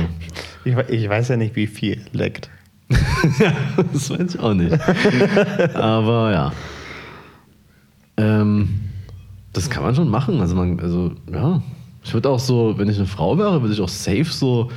Ich, 0.65 0.89
ich 0.89 1.09
weiß 1.09 1.29
ja 1.29 1.37
nicht, 1.37 1.55
wie 1.55 1.67
viel 1.67 2.01
leckt. 2.11 2.49
das 3.93 4.09
weiß 4.09 4.35
ich 4.35 4.39
auch 4.39 4.53
nicht. 4.53 4.77
Aber 5.75 6.31
ja. 6.31 6.51
Ähm, 8.17 8.81
das 9.51 9.69
kann 9.69 9.83
man 9.83 9.95
schon 9.95 10.09
machen. 10.09 10.39
Also, 10.39 10.55
man, 10.55 10.79
also 10.79 11.11
ja. 11.31 11.61
Ich 12.03 12.13
würde 12.13 12.29
auch 12.29 12.39
so, 12.39 12.77
wenn 12.77 12.89
ich 12.89 12.97
eine 12.97 13.07
Frau 13.07 13.37
wäre, 13.37 13.61
würde 13.61 13.73
ich 13.73 13.81
auch 13.81 13.89
safe 13.89 14.25
so 14.25 14.69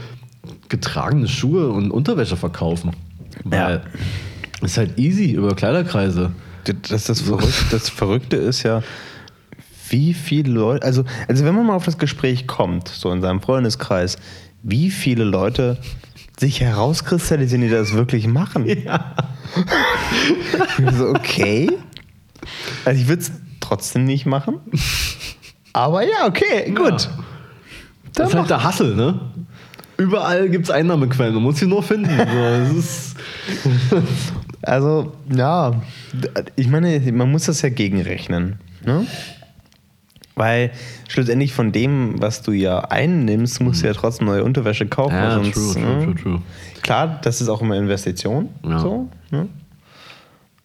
getragene 0.69 1.27
Schuhe 1.27 1.70
und 1.70 1.91
Unterwäsche 1.91 2.37
verkaufen. 2.37 2.93
Weil 3.45 3.83
ist 4.62 4.78
halt 4.78 4.99
easy 4.99 5.33
über 5.33 5.55
Kleiderkreise. 5.55 6.33
Das, 6.89 7.05
das, 7.05 7.20
Verrückte, 7.20 7.65
das 7.70 7.89
Verrückte 7.89 8.37
ist 8.37 8.62
ja, 8.62 8.83
wie 9.90 10.14
viele 10.14 10.52
Leute, 10.52 10.84
also, 10.84 11.04
also 11.28 11.44
wenn 11.44 11.54
man 11.54 11.66
mal 11.66 11.74
auf 11.74 11.84
das 11.84 11.98
Gespräch 11.98 12.46
kommt, 12.46 12.88
so 12.88 13.10
in 13.12 13.20
seinem 13.20 13.40
Freundeskreis, 13.40 14.16
wie 14.62 14.90
viele 14.90 15.24
Leute 15.24 15.78
sich 16.38 16.60
herauskristallisieren, 16.60 17.62
die 17.62 17.70
das 17.70 17.92
wirklich 17.92 18.26
machen. 18.26 18.66
Ja. 18.66 19.14
So, 20.92 21.08
okay. 21.08 21.70
Also 22.84 23.00
ich 23.00 23.08
würde 23.08 23.22
es 23.22 23.32
trotzdem 23.60 24.04
nicht 24.04 24.26
machen. 24.26 24.60
Aber 25.72 26.02
ja, 26.02 26.26
okay, 26.26 26.70
gut. 26.72 27.08
Das 28.12 28.28
ist 28.28 28.34
halt 28.34 28.50
der 28.50 28.62
Hassel, 28.62 28.94
ne? 28.94 29.18
Überall 29.96 30.48
gibt 30.50 30.64
es 30.64 30.70
Einnahmequellen. 30.70 31.34
Man 31.34 31.42
muss 31.42 31.58
sie 31.58 31.66
nur 31.66 31.82
finden. 31.82 32.10
So, 32.82 33.96
Also, 34.62 35.12
ja, 35.34 35.80
ich 36.56 36.68
meine, 36.68 37.00
man 37.12 37.30
muss 37.30 37.44
das 37.44 37.62
ja 37.62 37.68
gegenrechnen. 37.68 38.58
Ne? 38.84 39.06
Weil 40.38 40.70
schlussendlich 41.08 41.54
von 41.54 41.72
dem, 41.72 42.20
was 42.20 42.42
du 42.42 42.52
ja 42.52 42.80
einnimmst, 42.80 43.60
musst 43.62 43.82
du 43.82 43.86
ja 43.86 43.94
trotzdem 43.94 44.26
neue 44.26 44.44
Unterwäsche 44.44 44.86
kaufen. 44.86 45.14
ja, 45.14 45.30
sonst, 45.32 45.54
true, 45.54 45.72
true, 45.72 45.82
ne? 45.82 46.04
true, 46.04 46.14
true. 46.14 46.42
Klar, 46.82 47.18
das 47.22 47.40
ist 47.40 47.48
auch 47.48 47.62
immer 47.62 47.76
Investition. 47.76 48.50
Ja. 48.62 48.78
So, 48.78 49.08
ne? 49.30 49.48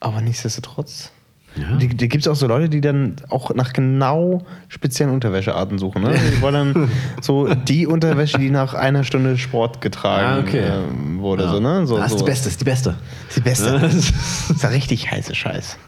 Aber 0.02 0.20
nichtsdestotrotz. 0.22 1.12
Ja. 1.56 1.76
Die, 1.78 1.88
die 1.90 2.08
gibt 2.08 2.24
es 2.26 2.28
auch 2.30 2.36
so 2.36 2.48
Leute, 2.48 2.70
die 2.70 2.80
dann 2.82 3.16
auch 3.30 3.54
nach 3.54 3.74
genau 3.74 4.42
speziellen 4.70 5.14
Unterwäschearten 5.14 5.80
suchen. 5.80 6.02
Ne? 6.04 6.16
Die 6.36 6.42
wollen 6.42 6.54
dann 6.74 6.90
so 7.22 7.54
die 7.54 7.88
Unterwäsche, 7.88 8.40
die 8.40 8.50
nach 8.50 8.74
einer 8.74 9.04
Stunde 9.04 9.38
Sport 9.38 9.82
getragen 9.82 10.26
Ah, 10.26 10.48
okay. 10.48 10.60
äh, 10.60 11.20
wurde. 11.20 11.44
Ja. 11.44 11.52
So, 11.52 11.60
ne? 11.60 11.88
so, 11.88 11.98
das 11.98 12.08
ist 12.08 12.20
so. 12.20 12.26
die 12.26 12.30
beste, 12.32 12.50
ist 12.50 12.60
die 12.62 12.66
beste. 12.66 12.96
ist 13.30 13.38
die 13.38 13.42
beste. 13.42 13.80
Das 13.82 13.94
ist 13.96 14.64
ja 14.64 14.70
richtig 14.70 15.12
heiße 15.12 15.34
Scheiß. 15.36 15.78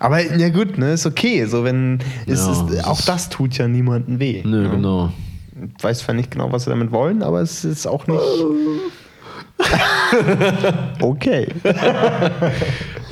Aber 0.00 0.20
ja 0.20 0.48
gut, 0.48 0.76
ne, 0.78 0.94
ist 0.94 1.06
okay. 1.06 1.44
So 1.44 1.62
wenn 1.62 2.00
es 2.26 2.40
Ja, 2.44 2.52
ist, 2.52 2.84
auch 2.84 2.98
ist- 2.98 3.08
das 3.08 3.28
tut 3.28 3.56
ja 3.58 3.68
niemandem 3.68 4.18
weh. 4.18 4.42
Nö, 4.44 4.62
ne? 4.64 4.70
genau. 4.70 5.12
Ich 5.78 5.84
weiß 5.84 6.00
zwar 6.00 6.14
nicht 6.14 6.30
genau, 6.30 6.50
was 6.50 6.64
sie 6.64 6.70
damit 6.70 6.90
wollen, 6.90 7.22
aber 7.22 7.40
es 7.42 7.64
ist 7.64 7.86
auch 7.86 8.06
nicht. 8.06 8.18
okay. 11.00 11.46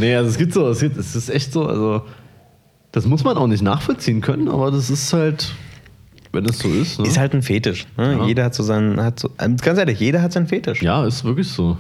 Nee, 0.01 0.15
also 0.15 0.31
es 0.31 0.39
gibt 0.39 0.53
so, 0.55 0.69
es, 0.69 0.79
gibt, 0.79 0.97
es 0.97 1.17
ist 1.17 1.29
echt 1.29 1.53
so, 1.53 1.67
also 1.67 2.03
das 2.93 3.05
muss 3.05 3.25
man 3.25 3.37
auch 3.37 3.49
nicht 3.49 3.63
nachvollziehen 3.65 4.21
können, 4.21 4.49
aber 4.49 4.71
das 4.71 4.91
ist 4.91 5.13
halt, 5.13 5.51
wenn 6.33 6.45
es 6.45 6.59
so 6.59 6.69
ist. 6.69 6.99
Ne? 7.01 7.07
Ist 7.07 7.19
halt 7.19 7.33
ein 7.35 7.43
Fetisch. 7.43 7.87
Ne? 7.97 8.17
Ja. 8.19 8.25
Jeder 8.27 8.45
hat 8.45 8.55
so 8.55 8.63
seinen, 8.63 9.01
hat 9.03 9.19
so, 9.21 9.31
ähm, 9.41 9.57
ganz 9.57 9.79
ehrlich, 9.79 9.99
jeder 10.01 10.21
hat 10.23 10.33
seinen 10.33 10.47
Fetisch. 10.47 10.83
ja, 10.83 11.07
ist 11.07 11.25
wirklich 11.25 11.49
so. 11.49 11.79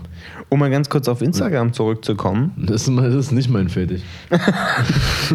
Um 0.48 0.58
mal 0.60 0.70
ganz 0.70 0.88
kurz 0.88 1.08
auf 1.08 1.20
Instagram 1.20 1.72
zurückzukommen. 1.74 2.52
Das 2.56 2.88
ist, 2.88 2.96
das 2.96 3.14
ist 3.14 3.32
nicht 3.32 3.50
mein 3.50 3.68
Fetisch. 3.68 4.00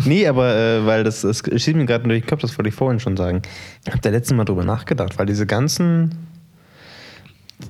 nee, 0.06 0.28
aber 0.28 0.56
äh, 0.56 0.86
weil 0.86 1.04
das, 1.04 1.22
das 1.22 1.40
steht 1.58 1.76
mir 1.76 1.86
gerade 1.86 2.04
durch 2.08 2.22
den 2.24 2.28
Kopf, 2.28 2.42
das 2.42 2.58
wollte 2.58 2.70
ich 2.70 2.76
vorhin 2.76 3.00
schon 3.00 3.16
sagen. 3.16 3.42
Ich 3.86 3.92
habe 3.92 4.02
da 4.02 4.10
letztens 4.10 4.38
Mal 4.38 4.46
drüber 4.46 4.64
nachgedacht, 4.64 5.18
weil 5.20 5.28
diese 5.28 5.46
ganzen, 5.46 6.16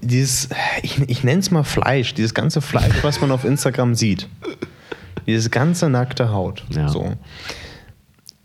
dieses, 0.01 0.49
ich, 0.81 1.01
ich 1.09 1.23
nenne 1.23 1.39
es 1.41 1.51
mal 1.51 1.63
Fleisch, 1.63 2.13
dieses 2.13 2.33
ganze 2.33 2.61
Fleisch, 2.61 3.03
was 3.03 3.19
man 3.21 3.31
auf 3.31 3.43
Instagram 3.43 3.95
sieht, 3.95 4.27
dieses 5.27 5.51
ganze 5.51 5.89
nackte 5.89 6.31
Haut, 6.31 6.63
Ja. 6.69 6.87
so. 6.87 7.13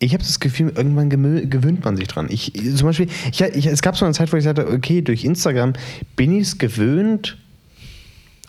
Ich 0.01 0.13
habe 0.15 0.23
das 0.23 0.39
Gefühl, 0.39 0.73
irgendwann 0.77 1.11
gewöhnt 1.11 1.85
man 1.85 1.97
sich 1.97 2.07
dran. 2.07 2.29
Ich, 2.31 2.53
zum 2.77 2.87
Beispiel, 2.87 3.09
ich, 3.33 3.41
ich, 3.41 3.67
es 3.67 3.83
gab 3.83 3.97
so 3.97 4.05
eine 4.05 4.15
Zeit, 4.15 4.33
wo 4.33 4.37
ich 4.37 4.45
sagte, 4.45 4.69
okay, 4.69 5.03
durch 5.03 5.25
Instagram 5.25 5.73
bin 6.15 6.33
ich 6.37 6.43
es 6.43 6.59
gewöhnt, 6.59 7.37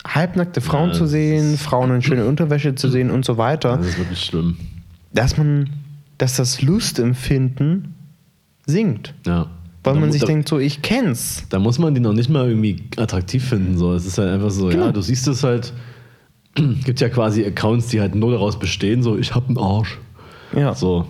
halbnackte 0.06 0.60
Frauen 0.60 0.90
Ja, 0.90 0.94
zu 0.94 1.06
sehen, 1.06 1.58
Frauen 1.58 1.90
in 1.92 2.02
schöne 2.02 2.24
Unterwäsche 2.26 2.74
zu 2.76 2.88
sehen 2.88 3.10
und 3.10 3.24
so 3.24 3.36
weiter 3.36 3.76
Das 3.78 3.86
ist 3.88 3.98
wirklich 3.98 4.20
schlimm. 4.24 4.56
dass 5.12 5.36
man, 5.36 5.70
dass 6.18 6.36
das 6.36 6.62
Lustempfinden 6.62 7.94
sinkt. 8.66 9.14
Ja. 9.26 9.46
Weil 9.82 9.94
Da 9.94 10.00
man 10.00 10.12
sich 10.12 10.20
da, 10.20 10.26
denkt, 10.28 10.48
so, 10.48 10.58
ich 10.58 10.82
kenn's. 10.82 11.44
Da 11.48 11.58
muss 11.58 11.78
man 11.78 11.94
die 11.94 12.00
noch 12.00 12.12
nicht 12.12 12.28
mal 12.30 12.46
irgendwie 12.48 12.84
attraktiv 12.96 13.44
finden. 13.44 13.76
So. 13.76 13.94
Es 13.94 14.06
ist 14.06 14.18
halt 14.18 14.28
einfach 14.30 14.50
so, 14.50 14.68
Genau. 14.68 14.86
ja, 14.86 14.92
du 14.92 15.00
siehst 15.00 15.26
es 15.26 15.42
halt, 15.42 15.72
gibt 16.84 17.00
ja 17.00 17.08
quasi 17.08 17.44
Accounts, 17.44 17.88
die 17.88 18.00
halt 18.00 18.14
nur 18.14 18.30
daraus 18.32 18.58
bestehen, 18.58 19.02
so, 19.02 19.16
ich 19.18 19.34
hab 19.34 19.48
einen 19.48 19.58
Arsch. 19.58 19.98
Ja. 20.54 20.74
So. 20.74 21.06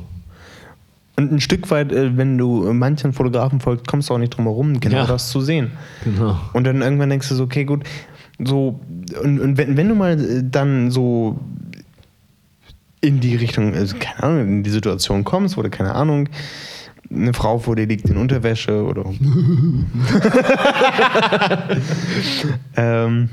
Und 1.20 1.32
ein 1.32 1.40
Stück 1.40 1.70
weit, 1.70 1.92
äh, 1.92 2.16
wenn 2.16 2.38
du 2.38 2.72
manchen 2.72 3.12
Fotografen 3.12 3.60
folgst, 3.60 3.86
kommst 3.86 4.09
du 4.09 4.14
auch 4.14 4.18
nicht 4.18 4.34
drum 4.36 4.47
herum, 4.47 4.80
genau 4.80 4.97
Ja. 4.97 5.06
das 5.06 5.28
zu 5.28 5.42
sehen. 5.42 5.72
Genau. 6.02 6.40
Und 6.55 6.64
dann 6.64 6.80
irgendwann 6.80 7.10
denkst 7.10 7.28
du 7.28 7.34
so, 7.34 7.44
okay, 7.44 7.64
gut, 7.64 7.84
so, 8.42 8.80
und, 9.22 9.38
und 9.38 9.59
wenn, 9.59 9.76
wenn 9.76 9.88
du 9.88 9.94
mal 9.94 10.18
äh, 10.18 10.42
dann 10.42 10.90
so 10.90 11.38
in 13.02 13.20
die 13.20 13.36
Richtung, 13.36 13.74
also 13.74 13.97
keine 13.98 14.22
Ahnung, 14.22 14.48
in 14.48 14.62
die 14.62 14.70
Situation 14.70 15.24
kommst, 15.24 15.59
wo 15.59 15.62
du, 15.62 15.68
keine 15.68 15.94
Ahnung, 15.94 16.30
eine 17.10 17.34
Frau 17.34 17.59
vor 17.59 17.76
dir 17.76 17.86
liegt 17.86 18.09
in 18.09 18.16
Unterwäsche 18.16 18.82
oder. 18.82 19.05
ähm, 22.76 23.28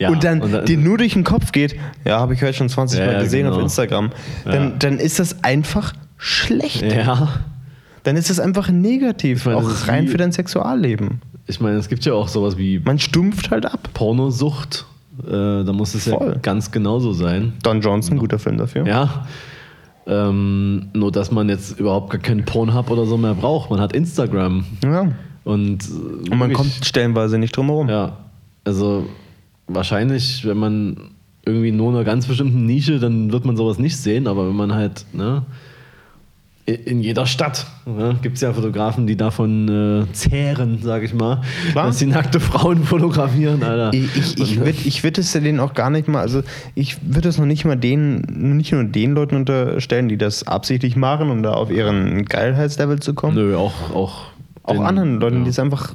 Ja, 0.00 0.10
und 0.10 0.22
dann 0.22 0.64
dir 0.64 0.78
nur 0.78 0.96
durch 0.98 1.14
den 1.14 1.24
Kopf 1.24 1.50
geht, 1.52 1.74
ja, 2.04 2.20
habe 2.20 2.34
ich 2.34 2.42
heute 2.42 2.54
schon 2.54 2.68
20 2.68 3.00
Ja, 3.00 3.06
Mal 3.06 3.22
gesehen 3.24 3.46
auf 3.46 3.52
genau. 3.54 3.64
Instagram, 3.64 4.10
dann, 4.44 4.62
Ja. 4.70 4.76
dann 4.78 4.98
ist 4.98 5.18
das 5.18 5.42
einfach 5.42 5.92
schlecht. 6.16 6.82
Ja. 6.82 7.40
Dann 8.04 8.16
ist 8.16 8.30
das 8.30 8.38
einfach 8.38 8.70
negativ, 8.70 9.44
meine, 9.44 9.58
das 9.58 9.66
auch 9.66 9.70
ist 9.72 9.88
rein 9.88 10.04
wie- 10.04 10.08
für 10.08 10.16
dein 10.16 10.30
Sexualleben. 10.32 11.20
Ich 11.46 11.60
meine, 11.60 11.78
es 11.78 11.88
gibt 11.88 12.04
ja 12.04 12.12
auch 12.12 12.28
sowas 12.28 12.56
wie 12.58 12.78
Man 12.78 12.98
stumpft 12.98 13.50
halt 13.50 13.66
ab. 13.66 13.88
Pornosucht. 13.94 14.86
Äh, 15.26 15.30
da 15.64 15.72
muss 15.72 15.94
es 15.94 16.04
Voll. 16.08 16.28
ja 16.28 16.34
ganz 16.40 16.70
genauso 16.70 17.12
sein. 17.12 17.54
Don 17.64 17.80
Johnson, 17.80 18.18
guter 18.18 18.38
Film 18.38 18.56
dafür. 18.56 18.86
Ja. 18.86 19.26
Ähm, 20.06 20.88
nur, 20.94 21.12
dass 21.12 21.30
man 21.30 21.48
jetzt 21.48 21.78
überhaupt 21.78 22.10
gar 22.10 22.20
keinen 22.20 22.44
Pornhub 22.44 22.90
oder 22.90 23.04
so 23.04 23.16
mehr 23.18 23.34
braucht. 23.34 23.70
Man 23.70 23.80
hat 23.80 23.92
Instagram. 23.92 24.64
Ja. 24.84 25.08
Und, 25.44 25.84
äh, 25.84 26.30
Und 26.30 26.38
man 26.38 26.52
kommt 26.52 26.72
stellenweise 26.84 27.38
nicht 27.38 27.56
drum 27.56 27.66
herum. 27.66 27.88
Ja. 27.88 28.16
Also, 28.64 29.06
wahrscheinlich, 29.68 30.44
wenn 30.44 30.56
man 30.56 30.96
irgendwie 31.44 31.72
nur 31.72 31.90
in 31.90 31.96
einer 31.96 32.04
ganz 32.04 32.26
bestimmten 32.26 32.66
Nische, 32.66 32.98
dann 32.98 33.32
wird 33.32 33.44
man 33.44 33.56
sowas 33.56 33.78
nicht 33.78 33.96
sehen. 33.96 34.26
Aber 34.26 34.48
wenn 34.48 34.56
man 34.56 34.74
halt, 34.74 35.06
ne, 35.12 35.44
in 36.66 37.00
jeder 37.00 37.24
Stadt 37.24 37.66
ne, 37.86 38.18
gibt 38.20 38.36
es 38.36 38.42
ja 38.42 38.52
Fotografen, 38.52 39.06
die 39.06 39.16
davon 39.16 40.06
äh, 40.06 40.12
zehren, 40.12 40.80
sag 40.82 41.02
ich 41.02 41.14
mal, 41.14 41.40
Klar. 41.72 41.86
dass 41.86 41.98
sie 41.98 42.06
nackte 42.06 42.40
Frauen 42.40 42.84
fotografieren, 42.84 43.62
Alter. 43.62 43.96
Ich, 43.96 44.16
ich, 44.16 44.38
ich 44.38 44.60
würde 44.60 44.78
ich 44.84 45.02
würd 45.02 45.16
es 45.16 45.32
denen 45.32 45.60
auch 45.60 45.72
gar 45.72 45.88
nicht 45.88 46.08
mal, 46.08 46.20
also 46.20 46.42
ich 46.74 46.98
würde 47.02 47.30
es 47.30 47.38
noch 47.38 47.46
nicht 47.46 47.64
mal 47.64 47.76
den, 47.76 48.20
nicht 48.56 48.72
nur 48.72 48.84
den 48.84 49.14
Leuten 49.14 49.36
unterstellen, 49.36 50.08
die 50.08 50.18
das 50.18 50.46
absichtlich 50.46 50.94
machen, 50.94 51.30
um 51.30 51.42
da 51.42 51.54
auf 51.54 51.70
ihren 51.70 52.26
Geilheitslevel 52.26 53.00
zu 53.00 53.14
kommen. 53.14 53.36
Nö, 53.36 53.56
auch, 53.56 53.94
auch, 53.94 54.26
Auch 54.68 54.74
den- 54.74 54.82
anderen 54.84 55.20
Leuten, 55.20 55.38
ja. 55.38 55.44
die 55.44 55.50
es 55.50 55.58
einfach, 55.58 55.94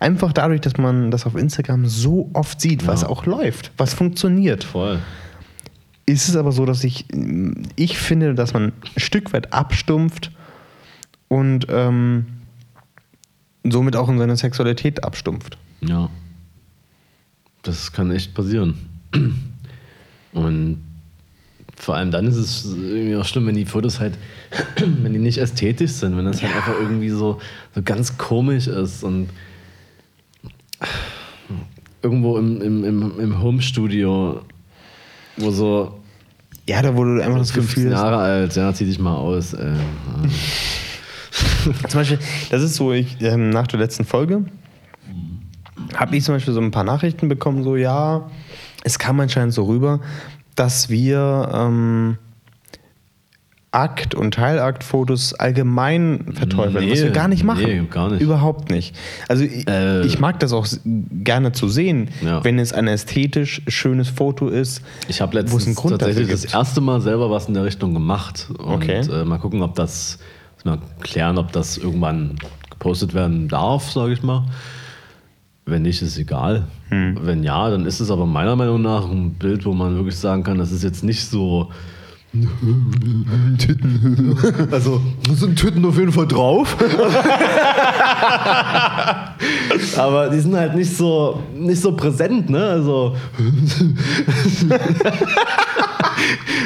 einfach 0.00 0.32
dadurch, 0.32 0.60
dass 0.60 0.76
man 0.76 1.10
das 1.10 1.26
auf 1.26 1.34
Instagram 1.36 1.86
so 1.86 2.30
oft 2.32 2.60
sieht, 2.60 2.86
was 2.86 3.02
Ja. 3.02 3.08
auch 3.08 3.26
läuft, 3.26 3.72
was 3.76 3.94
funktioniert. 3.94 4.64
Voll. 4.64 4.98
Ist 6.06 6.28
es 6.28 6.36
aber 6.36 6.52
so, 6.52 6.64
dass 6.64 6.84
ich, 6.84 7.04
ich 7.76 7.98
finde, 7.98 8.34
dass 8.34 8.54
man 8.54 8.64
ein 8.64 8.72
Stück 8.96 9.32
weit 9.34 9.52
abstumpft 9.52 10.30
und 11.28 11.66
ähm, 11.68 12.26
somit 13.64 13.94
auch 13.96 14.08
in 14.08 14.16
seiner 14.18 14.36
Sexualität 14.36 15.04
abstumpft. 15.04 15.58
Ja. 15.82 16.08
Das 17.62 17.92
kann 17.92 18.10
echt 18.10 18.32
passieren. 18.34 18.78
Und 20.32 20.82
Vor 21.78 21.94
allem 21.94 22.10
dann 22.10 22.26
ist 22.26 22.36
es 22.36 22.64
irgendwie 22.64 23.16
auch 23.16 23.24
schlimm, 23.24 23.46
wenn 23.46 23.54
die 23.54 23.64
Fotos 23.64 24.00
halt, 24.00 24.14
wenn 25.02 25.12
die 25.12 25.18
nicht 25.18 25.38
ästhetisch 25.38 25.92
sind, 25.92 26.16
wenn 26.16 26.24
das 26.24 26.42
halt 26.42 26.54
einfach 26.54 26.74
irgendwie 26.78 27.10
so, 27.10 27.38
so 27.74 27.82
ganz 27.82 28.18
komisch 28.18 28.66
ist 28.66 29.04
und 29.04 29.28
irgendwo 32.02 32.38
im, 32.38 32.60
im, 32.60 32.84
im, 32.84 33.20
im 33.20 33.42
Home-Studio, 33.42 34.42
wo 35.36 35.50
so 35.50 36.00
Ja, 36.68 36.82
da 36.82 36.94
wurde 36.94 37.24
einfach 37.24 37.38
das 37.38 37.52
15 37.52 37.84
Gefühl, 37.84 37.92
Jahre 37.92 38.18
alt, 38.18 38.56
ja, 38.56 38.72
zieh 38.74 38.84
dich 38.84 38.98
mal 38.98 39.14
aus. 39.14 39.54
Ey. 39.54 39.72
Zum 41.88 42.00
Beispiel, 42.00 42.18
das 42.50 42.62
ist 42.62 42.74
so, 42.74 42.92
ich, 42.92 43.16
ähm, 43.20 43.50
nach 43.50 43.66
der 43.66 43.78
letzten 43.78 44.04
Folge 44.04 44.44
habe 45.94 46.16
ich 46.16 46.24
zum 46.24 46.34
Beispiel 46.34 46.54
so 46.54 46.60
ein 46.60 46.70
paar 46.70 46.84
Nachrichten 46.84 47.28
bekommen, 47.28 47.64
so 47.64 47.76
ja, 47.76 48.28
es 48.84 48.98
kam 48.98 49.20
anscheinend 49.20 49.54
so 49.54 49.64
rüber, 49.64 50.00
dass 50.58 50.88
wir 50.90 51.50
ähm, 51.54 52.18
Akt- 53.70 54.14
und 54.14 54.32
Teilaktfotos 54.34 55.34
allgemein 55.34 56.32
verteufeln, 56.32 56.74
was 56.90 56.98
Nee, 56.98 57.04
wir 57.04 57.10
gar 57.10 57.28
nicht 57.28 57.44
machen. 57.44 57.64
nee, 57.64 57.82
gar 57.90 58.10
nicht. 58.10 58.22
Überhaupt 58.22 58.70
nicht. 58.70 58.96
Also 59.28 59.44
ich, 59.44 59.68
Äh. 59.68 60.06
ich 60.06 60.18
mag 60.18 60.40
das 60.40 60.54
auch 60.54 60.66
gerne 61.22 61.52
zu 61.52 61.68
sehen, 61.68 62.08
Ja. 62.24 62.42
wenn 62.44 62.58
es 62.58 62.72
ein 62.72 62.88
ästhetisch 62.88 63.60
schönes 63.68 64.08
Foto 64.08 64.48
ist. 64.48 64.80
Ich 65.08 65.20
habe 65.20 65.36
letztens 65.38 65.66
einen 65.66 65.74
Grund 65.74 65.98
tatsächlich 66.00 66.28
das 66.28 66.46
erste 66.46 66.80
Mal 66.80 67.02
selber 67.02 67.30
was 67.30 67.46
in 67.46 67.54
der 67.54 67.64
Richtung 67.64 67.92
gemacht. 67.92 68.48
Und 68.58 68.74
Okay. 68.84 69.00
äh, 69.00 69.24
mal 69.26 69.38
gucken, 69.38 69.60
ob 69.62 69.74
das, 69.74 70.18
mal 70.64 70.78
klären, 71.00 71.36
ob 71.36 71.52
das 71.52 71.76
irgendwann 71.76 72.36
gepostet 72.70 73.12
werden 73.12 73.48
darf, 73.48 73.90
sage 73.92 74.14
ich 74.14 74.22
mal. 74.22 74.44
Wenn 75.68 75.82
nicht, 75.82 76.00
ist 76.00 76.16
egal. 76.16 76.66
Hm. 76.88 77.18
Wenn 77.20 77.42
ja, 77.42 77.68
dann 77.68 77.84
ist 77.84 78.00
es 78.00 78.10
aber 78.10 78.24
meiner 78.24 78.56
Meinung 78.56 78.80
nach 78.80 79.04
ein 79.04 79.34
Bild, 79.34 79.66
wo 79.66 79.74
man 79.74 79.96
wirklich 79.96 80.16
sagen 80.16 80.42
kann, 80.42 80.56
das 80.56 80.72
ist 80.72 80.82
jetzt 80.82 81.04
nicht 81.04 81.24
so. 81.26 81.70
Also, 84.70 85.00
da 85.26 85.34
sind 85.34 85.58
Tüten 85.58 85.84
auf 85.84 85.98
jeden 85.98 86.12
Fall 86.12 86.26
drauf. 86.26 86.76
Aber 89.96 90.28
die 90.28 90.38
sind 90.38 90.54
halt 90.54 90.74
nicht 90.74 90.94
so, 90.94 91.42
nicht 91.54 91.80
so 91.80 91.92
präsent, 91.92 92.50
ne? 92.50 92.62
Also. 92.62 93.16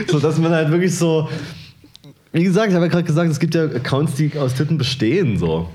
so, 0.08 0.18
dass 0.18 0.36
man 0.38 0.50
halt 0.50 0.72
wirklich 0.72 0.96
so. 0.96 1.28
Wie 2.32 2.42
gesagt, 2.42 2.70
ich 2.70 2.74
habe 2.74 2.86
ja 2.86 2.90
gerade 2.90 3.04
gesagt, 3.04 3.30
es 3.30 3.38
gibt 3.38 3.54
ja 3.54 3.66
Accounts, 3.66 4.16
die 4.16 4.36
aus 4.36 4.54
Titten 4.54 4.78
bestehen, 4.78 5.38
so. 5.38 5.68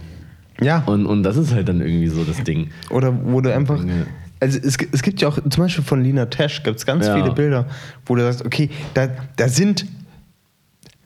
Ja. 0.61 0.84
Und, 0.85 1.05
und 1.05 1.23
das 1.23 1.38
ist 1.38 1.53
halt 1.53 1.67
dann 1.69 1.81
irgendwie 1.81 2.07
so 2.07 2.23
das 2.23 2.43
Ding. 2.43 2.69
Oder 2.89 3.13
wo 3.25 3.41
du 3.41 3.53
einfach. 3.53 3.84
Ja. 3.84 3.91
Also 4.39 4.59
es, 4.59 4.77
es 4.91 5.01
gibt 5.01 5.19
ja 5.21 5.27
auch, 5.29 5.38
zum 5.49 5.63
Beispiel 5.63 5.84
von 5.84 6.03
Lina 6.03 6.25
Tesch 6.27 6.61
gibt 6.63 6.77
es 6.77 6.85
ganz 6.85 7.07
Ja. 7.07 7.15
viele 7.15 7.31
Bilder, 7.34 7.65
wo 8.05 8.15
du 8.15 8.21
sagst, 8.21 8.45
okay, 8.45 8.69
da, 8.93 9.07
da 9.35 9.47
sind 9.49 9.85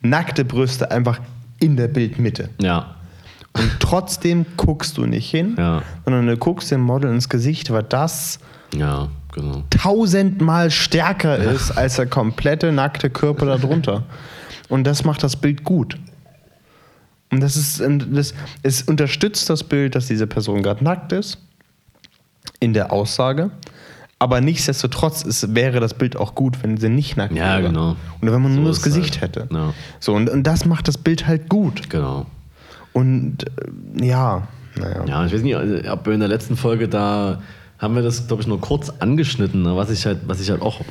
nackte 0.02 0.44
Brüste 0.46 0.92
einfach 0.92 1.20
in 1.60 1.78
der 1.78 1.88
Bildmitte. 1.88 2.50
Ja. 2.60 2.96
Und 3.54 3.70
trotzdem 3.80 4.46
guckst 4.58 4.98
du 4.98 5.06
nicht 5.06 5.30
hin, 5.30 5.56
Ja. 5.58 5.82
sondern 6.06 6.28
du 6.28 6.38
guckst 6.38 6.72
dem 6.72 6.82
Model 6.82 7.12
ins 7.14 7.30
Gesicht, 7.30 7.72
weil 7.72 7.84
das 7.84 8.40
Ja, 8.74 9.10
genau. 9.34 9.64
tausendmal 9.70 10.72
stärker 10.72 11.38
ist 11.38 11.72
als 11.72 11.96
der 11.98 12.06
komplette 12.08 12.72
nackte 12.72 13.10
Körper 13.10 13.46
darunter. 13.46 14.04
Und 14.70 14.86
das 14.86 15.04
macht 15.04 15.22
das 15.24 15.36
Bild 15.36 15.64
gut. 15.66 15.98
Und 17.32 17.40
das 17.42 17.56
ist, 17.56 17.82
das, 18.12 18.34
es 18.62 18.82
unterstützt 18.84 19.50
das 19.50 19.64
Bild, 19.64 19.96
dass 19.96 20.08
diese 20.08 20.28
Person 20.28 20.62
gerade 20.62 20.84
nackt 20.84 21.14
ist, 21.14 21.38
in 22.60 22.74
der 22.74 22.92
Aussage. 22.92 23.52
Aber 24.20 24.40
nichtsdestotrotz 24.42 25.26
es 25.26 25.56
wäre 25.56 25.80
das 25.80 25.94
Bild 25.96 26.16
auch 26.16 26.36
gut, 26.36 26.62
wenn 26.62 26.78
sie 26.78 26.90
nicht 26.90 27.18
nackt 27.18 27.34
Ja, 27.34 27.58
wäre. 27.58 27.70
genau. 27.70 27.96
Oder 28.22 28.34
wenn 28.34 28.42
man 28.44 28.54
So 28.54 28.60
nur 28.60 28.68
das 28.70 28.78
ist 28.78 28.84
Gesicht 28.84 29.22
halt. 29.22 29.36
hätte. 29.38 29.48
Ja. 29.52 29.74
So, 30.00 30.14
und, 30.14 30.30
und 30.30 30.44
das 30.44 30.66
macht 30.66 30.88
das 30.88 30.98
Bild 30.98 31.26
halt 31.26 31.50
gut. 31.50 31.90
Genau. 31.90 32.28
Und 32.94 33.46
äh, 34.00 34.06
ja, 34.06 34.48
naja. 34.76 35.06
Ja, 35.08 35.26
ich 35.26 35.34
weiß 35.34 35.42
nicht, 35.42 35.56
also, 35.56 35.90
ob 35.92 36.06
wir 36.06 36.14
in 36.14 36.20
der 36.20 36.30
letzten 36.30 36.56
Folge 36.58 36.88
da 36.88 37.42
haben 37.80 37.96
wir 37.96 38.04
das, 38.04 38.28
glaube 38.28 38.42
ich, 38.44 38.48
nur 38.48 38.62
kurz 38.62 38.90
angeschnitten, 39.00 39.64
ne, 39.64 39.76
was 39.76 39.90
ich 39.90 40.06
halt, 40.06 40.20
was 40.28 40.40
ich 40.40 40.52
halt 40.52 40.62
auch 40.62 40.82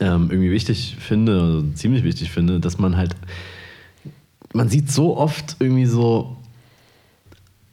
ähm, 0.00 0.28
irgendwie 0.30 0.50
wichtig 0.50 0.96
finde, 0.98 1.40
also 1.40 1.62
ziemlich 1.74 2.02
wichtig 2.02 2.30
finde, 2.32 2.58
dass 2.58 2.78
man 2.78 2.96
halt, 2.96 3.14
man 4.52 4.68
sieht 4.68 4.90
so 4.90 5.16
oft 5.16 5.56
irgendwie 5.58 5.86
so 5.86 6.36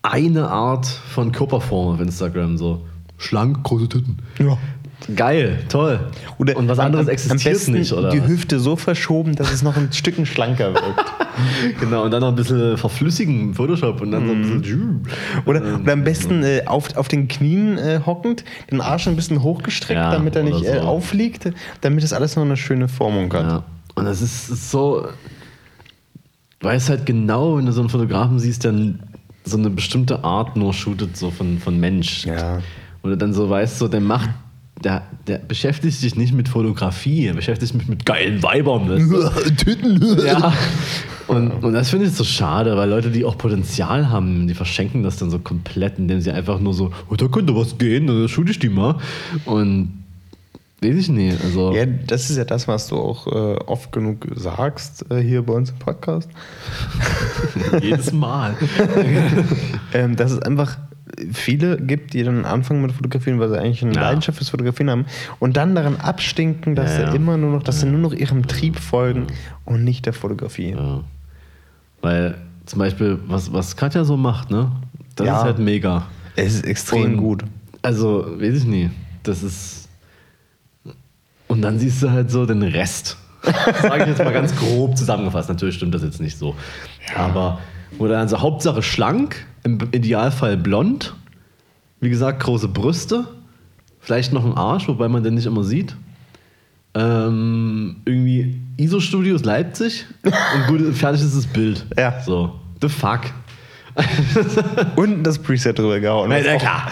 eine 0.02 0.48
Art 0.50 0.86
von 0.86 1.32
Körperform 1.32 1.96
auf 1.96 2.00
Instagram, 2.02 2.58
so 2.58 2.86
schlank, 3.18 3.64
große 3.64 3.90
Titten. 3.90 4.18
Ja. 4.40 4.58
Geil, 5.16 5.60
toll. 5.70 6.00
Oder 6.40 6.58
Und 6.58 6.68
was 6.68 6.78
am- 6.78 6.88
anderes 6.88 7.08
am 7.08 7.14
existiert 7.14 7.54
besten 7.54 7.72
nicht, 7.72 7.94
oder? 7.94 8.10
Die? 8.10 8.22
Hüfte 8.22 8.60
so 8.60 8.76
verschoben, 8.76 9.34
dass 9.36 9.52
es 9.52 9.64
noch 9.64 9.78
ein 9.78 9.92
Stückchen 9.94 10.26
schlanker 10.26 10.74
wirkt. 10.74 11.14
Genau, 11.80 12.04
und 12.04 12.12
dann 12.12 12.20
noch 12.20 12.28
ein 12.30 12.36
bisschen 12.36 12.78
verflüssigen 12.78 13.40
im 13.40 13.54
Photoshop 13.54 14.02
und 14.02 14.12
dann 14.12 14.28
so 14.28 14.34
ein 14.34 14.42
Mhm. 14.42 14.62
bisschen. 14.62 15.02
Oder, 15.46 15.80
oder 15.82 15.94
am 15.94 16.04
besten 16.04 16.44
äh, 16.44 16.64
auf, 16.66 16.98
auf 16.98 17.08
den 17.08 17.30
Knien 17.30 17.78
äh, 17.78 18.02
hockend, 18.06 18.44
den 18.70 18.82
Arsch 18.82 19.08
ein 19.08 19.16
bisschen 19.16 19.42
hochgestreckt, 19.42 19.98
Ja, 19.98 20.12
damit 20.12 20.36
er 20.36 20.44
nicht 20.44 20.66
äh, 20.66 20.82
so. 20.82 20.88
auffliegt, 20.88 21.50
damit 21.80 22.04
es 22.04 22.12
alles 22.12 22.36
noch 22.36 22.44
eine 22.44 22.58
schöne 22.58 22.90
Formung 22.90 23.32
hat. 23.32 23.44
Ja. 23.46 23.64
Und 23.96 24.04
das 24.04 24.22
ist 24.22 24.70
so. 24.70 25.08
Du 26.60 26.68
weißt 26.68 26.90
halt 26.90 27.06
genau, 27.06 27.58
wenn 27.58 27.66
du 27.66 27.72
so 27.72 27.80
einen 27.80 27.90
Fotografen 27.90 28.38
siehst, 28.38 28.66
der 28.66 28.74
so 29.46 29.58
eine 29.58 29.70
bestimmte 29.70 30.24
Art 30.24 30.58
nur 30.58 30.74
shootet, 30.74 31.16
so 31.16 31.32
von, 31.32 31.58
von 31.58 31.80
Mensch. 31.80 32.26
Ja. 32.26 32.62
Und 33.02 33.12
du 33.12 33.18
dann 33.18 33.34
so 33.34 33.50
weißt, 33.50 33.80
so, 33.80 33.88
der 33.88 34.02
macht. 34.02 34.30
Der, 34.82 35.04
der 35.28 35.40
beschäftigt 35.40 35.98
sich 35.98 36.16
nicht 36.16 36.34
mit 36.34 36.48
Fotografie, 36.48 37.26
er 37.26 37.34
beschäftigt 37.34 37.74
sich 37.74 37.88
mit 37.90 38.06
geilen 38.06 38.42
Weibern. 38.42 38.88
Tüten. 39.58 40.26
ja. 40.26 40.54
Und, 41.28 41.64
und 41.64 41.74
das 41.74 41.92
finde 41.92 42.08
ich 42.08 42.14
so 42.14 42.24
schade, 42.24 42.76
weil 42.76 42.90
Leute, 42.90 43.12
die 43.12 43.24
auch 43.24 43.38
Potenzial 43.38 44.10
haben, 44.10 44.48
die 44.48 44.56
verschenken 44.56 45.04
das 45.04 45.18
dann 45.18 45.30
so 45.30 45.38
komplett, 45.38 46.00
indem 46.00 46.22
sie 46.22 46.32
einfach 46.32 46.60
nur 46.60 46.74
so, 46.74 46.90
oh, 47.08 47.16
da 47.16 47.28
könnte 47.28 47.56
was 47.56 47.78
gehen, 47.78 48.08
dann 48.08 48.28
shoot 48.28 48.50
ich 48.50 48.58
die 48.58 48.70
mal. 48.70 48.96
Und 49.46 50.00
weiß 50.82 50.96
ich 50.96 51.10
nicht. 51.10 51.44
Also, 51.44 51.74
Ja, 51.74 51.86
das 51.86 52.30
ist 52.30 52.38
ja 52.38 52.46
das, 52.46 52.68
was 52.68 52.88
du 52.88 52.98
auch 52.98 53.28
äh, 53.28 53.56
oft 53.66 53.92
genug 53.92 54.26
sagst 54.36 55.06
äh, 55.12 55.20
hier 55.22 55.42
bei 55.44 55.54
uns 55.54 55.72
im 55.72 55.78
Podcast. 55.80 56.30
jedes 57.82 58.12
Mal. 58.14 58.56
Ähm, 59.92 60.16
dass 60.16 60.32
es 60.32 60.40
einfach 60.40 60.78
viele 61.32 61.78
gibt, 61.78 62.14
die 62.14 62.22
dann 62.24 62.46
anfangen 62.46 62.84
mit 62.84 62.92
Fotografieren, 62.92 63.40
weil 63.40 63.50
sie 63.50 63.58
eigentlich 63.60 63.82
eine 63.84 63.94
Ja. 63.96 64.02
Leidenschaft 64.02 64.38
fürs 64.38 64.50
Fotografieren 64.50 64.92
haben 64.92 65.06
und 65.40 65.58
dann 65.58 65.74
daran 65.74 65.96
abstinken, 65.98 66.76
dass 66.76 66.96
Ja, 66.98 67.10
sie 67.10 67.16
immer 67.18 67.38
nur 67.38 67.52
noch, 67.54 67.64
dass 67.64 67.80
sie 67.80 67.88
nur 67.88 68.00
noch 68.00 68.14
ihrem 68.14 68.46
Trieb 68.48 68.78
folgen 68.78 69.26
und 69.66 69.84
nicht 69.84 70.06
der 70.06 70.14
Fotografie. 70.14 70.72
Ja. 70.78 71.02
Weil 72.02 72.36
zum 72.68 72.78
Beispiel, 72.80 73.18
was, 73.28 73.52
was 73.52 73.76
Katja 73.76 74.04
so 74.06 74.16
macht, 74.16 74.52
ne? 74.52 74.72
Das 75.16 75.26
Ja. 75.26 75.38
ist 75.40 75.44
halt 75.44 75.58
mega. 75.60 76.06
Es 76.36 76.54
ist 76.54 76.66
extrem 76.66 77.14
Und- 77.14 77.18
gut. 77.18 77.44
Also, 77.82 78.28
weiß 78.40 78.58
ich 78.58 78.66
nie. 78.66 78.92
Das 79.24 79.42
ist. 79.42 79.89
Und 81.60 81.64
dann 81.64 81.78
siehst 81.78 82.02
du 82.02 82.10
halt 82.10 82.32
so 82.32 82.46
den 82.46 82.64
Rest. 82.64 83.18
Sage 83.82 84.04
ich 84.04 84.08
jetzt 84.08 84.24
mal 84.24 84.32
ganz 84.32 84.56
grob 84.56 84.96
zusammengefasst. 84.96 85.50
Natürlich 85.50 85.76
stimmt 85.76 85.94
das 85.94 86.04
jetzt 86.04 86.22
nicht 86.22 86.38
so. 86.38 86.56
Aber 87.18 87.60
wo 87.98 88.08
dann 88.08 88.30
so 88.30 88.40
Hauptsache 88.40 88.82
schlank, 88.82 89.46
im 89.64 89.78
Idealfall 89.92 90.56
blond. 90.56 91.16
Wie 92.00 92.10
gesagt, 92.10 92.40
große 92.40 92.70
Brüste. 92.70 93.26
Vielleicht 94.00 94.32
noch 94.32 94.46
ein 94.46 94.54
Arsch, 94.54 94.88
wobei 94.88 95.10
man 95.10 95.22
den 95.22 95.34
nicht 95.34 95.48
immer 95.48 95.66
sieht. 95.66 95.98
Ähm, 96.94 97.98
irgendwie 98.06 98.62
ISO-Studios 98.78 99.44
Leipzig. 99.44 100.06
Und 100.24 100.68
gut, 100.68 100.96
fertig 100.96 101.22
ist 101.24 101.36
das 101.36 101.46
Bild. 101.46 101.86
Ja. 101.98 102.22
So. 102.22 102.58
The 102.82 102.88
fuck. 102.88 103.20
Und 104.96 105.24
das 105.24 105.40
Preset 105.40 105.78
drüber 105.78 106.00
gehauen. 106.00 106.30
Na 106.30 106.58
klar. 106.58 106.92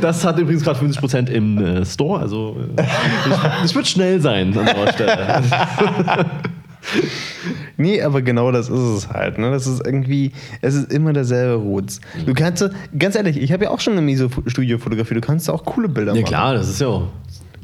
Das 0.00 0.24
hat 0.24 0.38
übrigens 0.38 0.62
gerade 0.64 0.80
50% 0.80 1.28
im 1.28 1.58
äh, 1.58 1.84
Store. 1.84 2.20
Also 2.20 2.56
äh, 2.76 2.84
ich 3.64 3.74
würde 3.74 3.88
schnell 3.88 4.20
sein 4.20 4.56
an 4.56 4.66
der 4.66 4.92
Stelle. 4.92 5.44
Nee, 7.76 8.02
aber 8.02 8.22
genau 8.22 8.50
das 8.50 8.68
ist 8.68 8.78
es 8.78 9.08
halt. 9.08 9.38
Ne? 9.38 9.50
Das 9.50 9.66
ist 9.66 9.84
irgendwie, 9.84 10.32
es 10.62 10.74
ist 10.74 10.92
immer 10.92 11.12
derselbe 11.12 11.54
Roots. 11.54 12.00
Du 12.26 12.34
kannst, 12.34 12.68
ganz 12.98 13.14
ehrlich, 13.14 13.36
ich 13.36 13.52
habe 13.52 13.64
ja 13.64 13.70
auch 13.70 13.80
schon 13.80 13.96
im 13.98 14.08
ISO-Studio 14.08 14.78
fotografiert. 14.78 15.22
Du 15.22 15.26
kannst 15.26 15.48
auch 15.50 15.64
coole 15.64 15.88
Bilder 15.88 16.14
Ja 16.14 16.20
machen. 16.20 16.28
klar, 16.28 16.54
das 16.54 16.68
ist 16.68 16.80
ja 16.80 16.88
auch. 16.88 17.08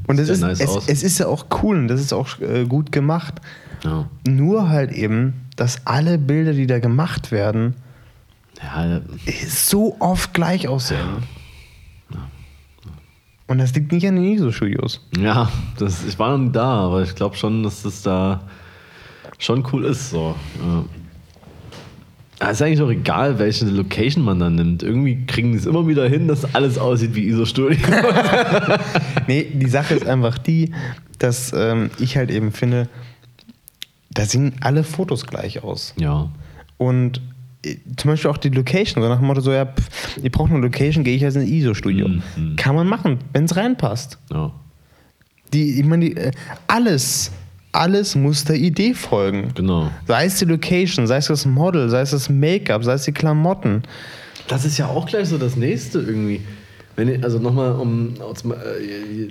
Und 0.06 0.20
es 0.20 0.28
ist, 0.28 0.43
ja 0.43 0.48
nice 0.48 0.60
es, 0.60 0.89
es 0.89 1.02
ist 1.02 1.18
ja 1.18 1.26
auch 1.26 1.47
cool 1.62 1.78
und 1.78 1.89
das 1.89 2.01
ist 2.01 2.12
auch 2.12 2.39
äh, 2.40 2.64
gut 2.64 2.93
gemacht. 2.93 3.40
Ja. 3.85 4.09
Nur 4.28 4.68
halt 4.68 4.93
eben, 4.93 5.32
dass 5.56 5.78
alle 5.86 6.18
Bilder, 6.18 6.52
die 6.52 6.66
da 6.66 6.78
gemacht 6.78 7.32
werden, 7.32 7.74
Ja, 8.62 9.01
so 9.48 9.97
oft 9.98 10.32
gleich 10.32 10.68
aussehen. 10.68 11.24
Und 13.47 13.59
das 13.59 13.74
liegt 13.74 13.93
nicht 13.93 14.06
an 14.06 14.16
den 14.16 14.24
ISO-Studios. 14.24 15.01
ja 15.18 15.51
das, 15.78 16.05
ich 16.06 16.18
war 16.18 16.31
noch 16.31 16.39
nie 16.39 16.52
da, 16.52 16.86
aber 16.86 17.02
ich 17.02 17.14
glaube 17.14 17.36
schon, 17.36 17.62
dass 17.62 17.82
das 17.82 18.02
da 18.02 18.43
schon 19.39 19.66
cool 19.72 19.85
ist. 19.85 20.10
So. 20.10 20.35
Ja. 20.64 20.85
Ja, 22.40 22.51
ist 22.51 22.62
eigentlich 22.62 22.82
auch 22.82 22.90
egal, 22.90 23.39
welche 23.39 23.64
Location 23.66 24.24
man 24.24 24.40
dann 24.40 24.56
nimmt. 24.56 24.82
Irgendwie 24.82 25.24
kriegen 25.26 25.52
die 25.52 25.59
es 25.59 25.66
immer 25.66 25.86
wieder 25.86 26.09
hin, 26.09 26.26
dass 26.26 26.55
alles 26.55 26.78
aussieht 26.78 27.14
wie 27.14 27.26
ISO-Studio. 27.28 27.78
Nee, 29.26 29.51
die 29.55 29.68
Sache 29.68 29.94
ist 29.94 30.06
einfach 30.06 30.36
die, 30.36 30.74
dass 31.18 31.52
ähm, 31.55 31.90
ich 31.98 32.16
halt 32.16 32.31
eben 32.31 32.52
finde, 32.52 32.89
da 34.10 34.26
sehen 34.26 34.55
alle 34.60 34.85
Fotos 34.85 35.26
gleich 35.26 35.62
aus. 35.62 35.94
Ja. 35.97 36.28
Und 36.76 37.18
äh, 37.18 37.20
zum 37.97 38.11
Beispiel 38.11 38.31
auch 38.31 38.36
die 38.36 38.51
Location, 38.51 39.03
so 39.03 39.09
nach 39.09 39.19
dem 39.19 39.27
Motto, 39.27 39.41
so, 39.41 39.53
ja, 39.53 39.66
pff, 39.66 40.19
ihr 40.23 40.31
braucht 40.31 40.51
eine 40.51 40.61
Location, 40.61 41.05
gehe 41.05 41.16
ich 41.16 41.23
jetzt 41.23 41.36
in 41.36 41.43
ein 41.43 41.49
ISO-Studio. 41.49 42.09
Mhm. 42.09 42.57
Kann 42.57 42.74
man 42.74 42.86
machen, 42.86 43.19
wenn 43.32 43.45
es 43.45 43.57
reinpasst. 43.57 44.19
Ja. 44.32 44.53
Die, 45.53 45.81
ich 45.81 45.86
meine, 45.86 46.05
die, 46.07 46.16
äh, 46.16 46.32
alles, 46.66 47.31
alles 47.73 48.15
muss 48.15 48.45
der 48.45 48.57
Idee 48.57 48.95
folgen. 48.95 49.53
Genau. 49.55 49.91
Sei 50.07 50.27
es 50.27 50.39
die 50.39 50.45
Location, 50.45 51.07
sei 51.07 51.19
es 51.19 51.27
das 51.27 51.47
Model, 51.47 51.89
sei 51.89 52.01
es 52.01 52.11
das 52.11 52.28
Make-up, 52.28 52.85
sei 52.85 52.95
es 52.95 53.05
die 53.05 53.12
Klamotten. 53.12 53.82
Das 54.49 54.65
ist 54.65 54.78
ja 54.78 54.86
auch 54.86 55.07
gleich 55.07 55.28
so 55.28 55.39
das 55.39 55.57
nächste 55.57 56.01
irgendwie. 56.01 56.41
Wenn 56.97 57.09
ich, 57.09 57.24
also 57.24 57.41
nochmal, 57.41 57.73
um 57.73 58.15
äh, 58.15 59.28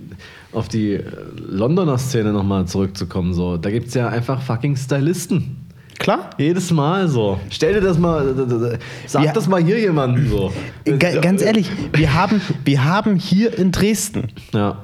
auf 0.52 0.68
die 0.68 1.00
Londoner 1.38 1.98
Szene 1.98 2.34
nochmal 2.34 2.66
zurückzukommen, 2.66 3.34
so, 3.34 3.56
da 3.58 3.72
gibt 3.72 3.88
es 3.88 3.94
ja 3.94 4.10
einfach 4.10 4.42
fucking 4.42 4.76
Stylisten. 4.76 5.63
Klar. 6.00 6.32
Jedes 6.38 6.72
Mal 6.72 7.08
so. 7.08 7.40
Stell 7.50 7.74
dir 7.76 7.82
das 7.82 7.98
mal, 7.98 8.28
äh, 8.28 8.78
sag 9.08 9.24
Ja. 9.26 9.32
das 9.34 9.48
mal 9.48 9.64
hier 9.64 9.80
jemandem 9.80 10.28
so. 10.30 10.52
Ga- 10.86 11.20
Ganz 11.22 11.42
ehrlich, 11.42 11.70
wir 11.94 12.14
haben, 12.14 12.42
wir 12.66 12.84
haben 12.84 13.16
hier 13.16 13.58
in 13.58 13.72
Dresden 13.72 14.30
Ja. 14.54 14.80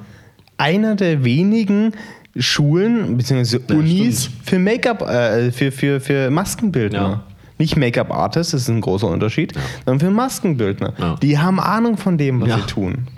einer 0.56 0.94
der 0.94 1.24
wenigen 1.24 1.92
Schulen 2.36 3.16
bzw. 3.16 3.58
Ja, 3.68 3.74
Unis 3.76 4.24
stimmt. 4.26 4.48
für 4.48 4.58
Make-up, 4.58 5.02
äh, 5.02 5.50
für, 5.52 5.72
für, 5.72 6.00
für 6.00 6.30
Maskenbildner. 6.30 6.98
Ja. 7.00 7.22
Nicht 7.58 7.76
Make-up-Artist, 7.76 8.54
das 8.54 8.62
ist 8.62 8.68
ein 8.68 8.80
großer 8.80 9.08
Unterschied, 9.08 9.52
sondern 9.84 10.00
für 10.00 10.10
Maskenbildner. 10.14 10.94
Ja. 10.98 11.16
Die 11.20 11.38
haben 11.38 11.60
Ahnung 11.60 11.96
von 11.98 12.16
dem, 12.16 12.40
was 12.40 12.48
Ja. 12.48 12.58
sie 12.58 12.66
tun. 12.66 13.08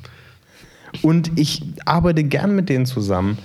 Und 1.03 1.31
ich 1.39 1.63
arbeite 1.85 2.25
gern 2.25 2.55
mit 2.57 2.69
denen 2.69 2.85
zusammen. 2.87 3.39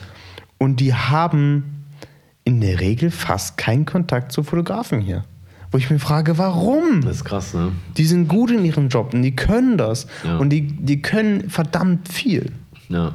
Und 0.58 0.80
die 0.80 0.94
haben 0.96 1.77
in 2.48 2.62
der 2.62 2.80
Regel 2.80 3.12
fast 3.12 3.58
keinen 3.58 3.86
Kontakt 3.86 4.32
zu 4.32 4.42
Fotografen 4.42 5.02
hier. 5.02 5.26
Wo 5.70 5.78
ich 5.78 5.90
mir 5.90 6.00
frage, 6.00 6.38
warum? 6.38 7.02
Das 7.02 7.18
ist 7.18 7.26
krass, 7.26 7.54
ne? 7.54 7.74
Die 7.98 8.06
sind 8.06 8.30
gut 8.30 8.52
in 8.52 8.64
ihrem 8.64 8.88
Job 8.88 9.14
und 9.14 9.22
die 9.22 9.36
können 9.36 9.78
das. 9.78 10.08
Ja. 10.24 10.38
Und 10.38 10.50
die, 10.52 10.62
die 10.62 11.02
können 11.02 11.50
verdammt 11.50 12.08
viel. 12.08 12.54
Ja. 12.88 13.12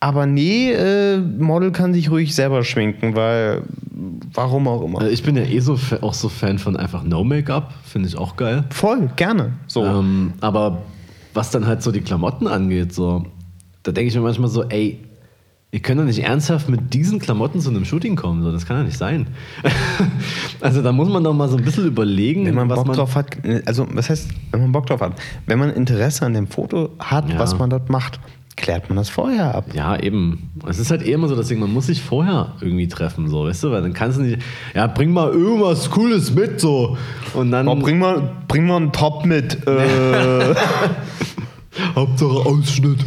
Aber 0.00 0.26
nee, 0.26 0.72
äh, 0.72 1.18
Model 1.18 1.70
kann 1.70 1.94
sich 1.94 2.10
ruhig 2.10 2.34
selber 2.34 2.64
schminken, 2.64 3.14
weil 3.14 3.62
warum 4.34 4.66
auch 4.66 4.82
immer. 4.82 5.02
Äh, 5.02 5.10
Ich 5.10 5.22
bin 5.22 5.36
ja 5.36 5.44
eh 5.44 5.60
so 5.60 5.78
auch 6.00 6.14
so 6.14 6.28
Fan 6.28 6.58
von 6.58 6.76
einfach 6.76 7.04
No 7.04 7.22
Make-up, 7.22 7.72
finde 7.84 8.08
ich 8.08 8.18
auch 8.18 8.34
geil. 8.34 8.64
Voll, 8.70 9.08
gerne. 9.14 9.52
So. 9.68 9.84
Ähm, 9.84 10.32
aber 10.40 10.82
was 11.32 11.52
dann 11.52 11.64
halt 11.64 11.80
so 11.80 11.92
die 11.92 12.00
Klamotten 12.00 12.48
angeht, 12.48 12.92
so, 12.92 13.24
da 13.84 13.92
denke 13.92 14.08
ich 14.08 14.16
mir 14.16 14.22
manchmal 14.22 14.48
so, 14.50 14.64
ey, 14.64 14.98
ihr 15.74 15.80
könnt 15.80 15.98
doch 16.00 16.04
nicht 16.04 16.20
ernsthaft 16.22 16.68
mit 16.68 16.94
diesen 16.94 17.18
Klamotten 17.18 17.58
zu 17.60 17.68
einem 17.68 17.84
Shooting 17.84 18.14
kommen, 18.14 18.44
so, 18.44 18.52
das 18.52 18.64
kann 18.64 18.76
ja 18.76 18.82
nicht 18.84 18.96
sein. 18.96 19.26
also 20.60 20.82
da 20.82 20.92
muss 20.92 21.08
man 21.08 21.24
doch 21.24 21.34
mal 21.34 21.48
so 21.48 21.56
ein 21.56 21.64
bisschen 21.64 21.84
überlegen, 21.84 22.46
wenn 22.46 22.54
man 22.54 22.68
was 22.68 22.76
Bock 22.76 22.86
man. 22.86 22.96
drauf 22.96 23.16
hat, 23.16 23.36
also 23.66 23.84
was 23.92 24.08
heißt, 24.08 24.28
wenn 24.52 24.60
man 24.60 24.70
Bock 24.70 24.86
drauf 24.86 25.00
hat, 25.00 25.14
wenn 25.46 25.58
man 25.58 25.70
Interesse 25.70 26.26
an 26.26 26.34
dem 26.34 26.46
Foto 26.46 26.90
hat, 27.00 27.28
Ja. 27.28 27.40
was 27.40 27.58
man 27.58 27.70
dort 27.70 27.90
macht, 27.90 28.20
klärt 28.56 28.88
man 28.88 28.96
das 28.96 29.08
vorher 29.08 29.52
ab. 29.52 29.64
Ja, 29.74 29.98
eben. 29.98 30.52
Es 30.68 30.78
ist 30.78 30.92
halt 30.92 31.02
eh 31.04 31.10
immer 31.10 31.26
so 31.26 31.34
das 31.34 31.48
Ding, 31.48 31.58
man 31.58 31.72
muss 31.72 31.86
sich 31.86 32.00
vorher 32.00 32.52
irgendwie 32.60 32.86
treffen, 32.86 33.28
so, 33.28 33.46
weißt 33.46 33.64
du, 33.64 33.72
weil 33.72 33.82
dann 33.82 33.94
kannst 33.94 34.18
du 34.18 34.22
nicht, 34.22 34.38
ja, 34.76 34.86
bring 34.86 35.12
mal 35.12 35.30
irgendwas 35.32 35.90
Cooles 35.90 36.32
mit, 36.32 36.60
so. 36.60 36.96
Und 37.34 37.50
dann. 37.50 37.66
Oh, 37.66 37.74
bring, 37.74 37.98
mal, 37.98 38.30
bring 38.46 38.64
mal 38.68 38.76
einen 38.76 38.92
Top 38.92 39.26
mit. 39.26 39.66
Äh, 39.66 40.54
Hauptsache 41.96 42.46
Ausschnitt. 42.46 43.00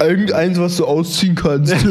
Irgendeins, 0.00 0.58
was 0.58 0.76
du 0.76 0.86
ausziehen 0.86 1.34
kannst. 1.34 1.74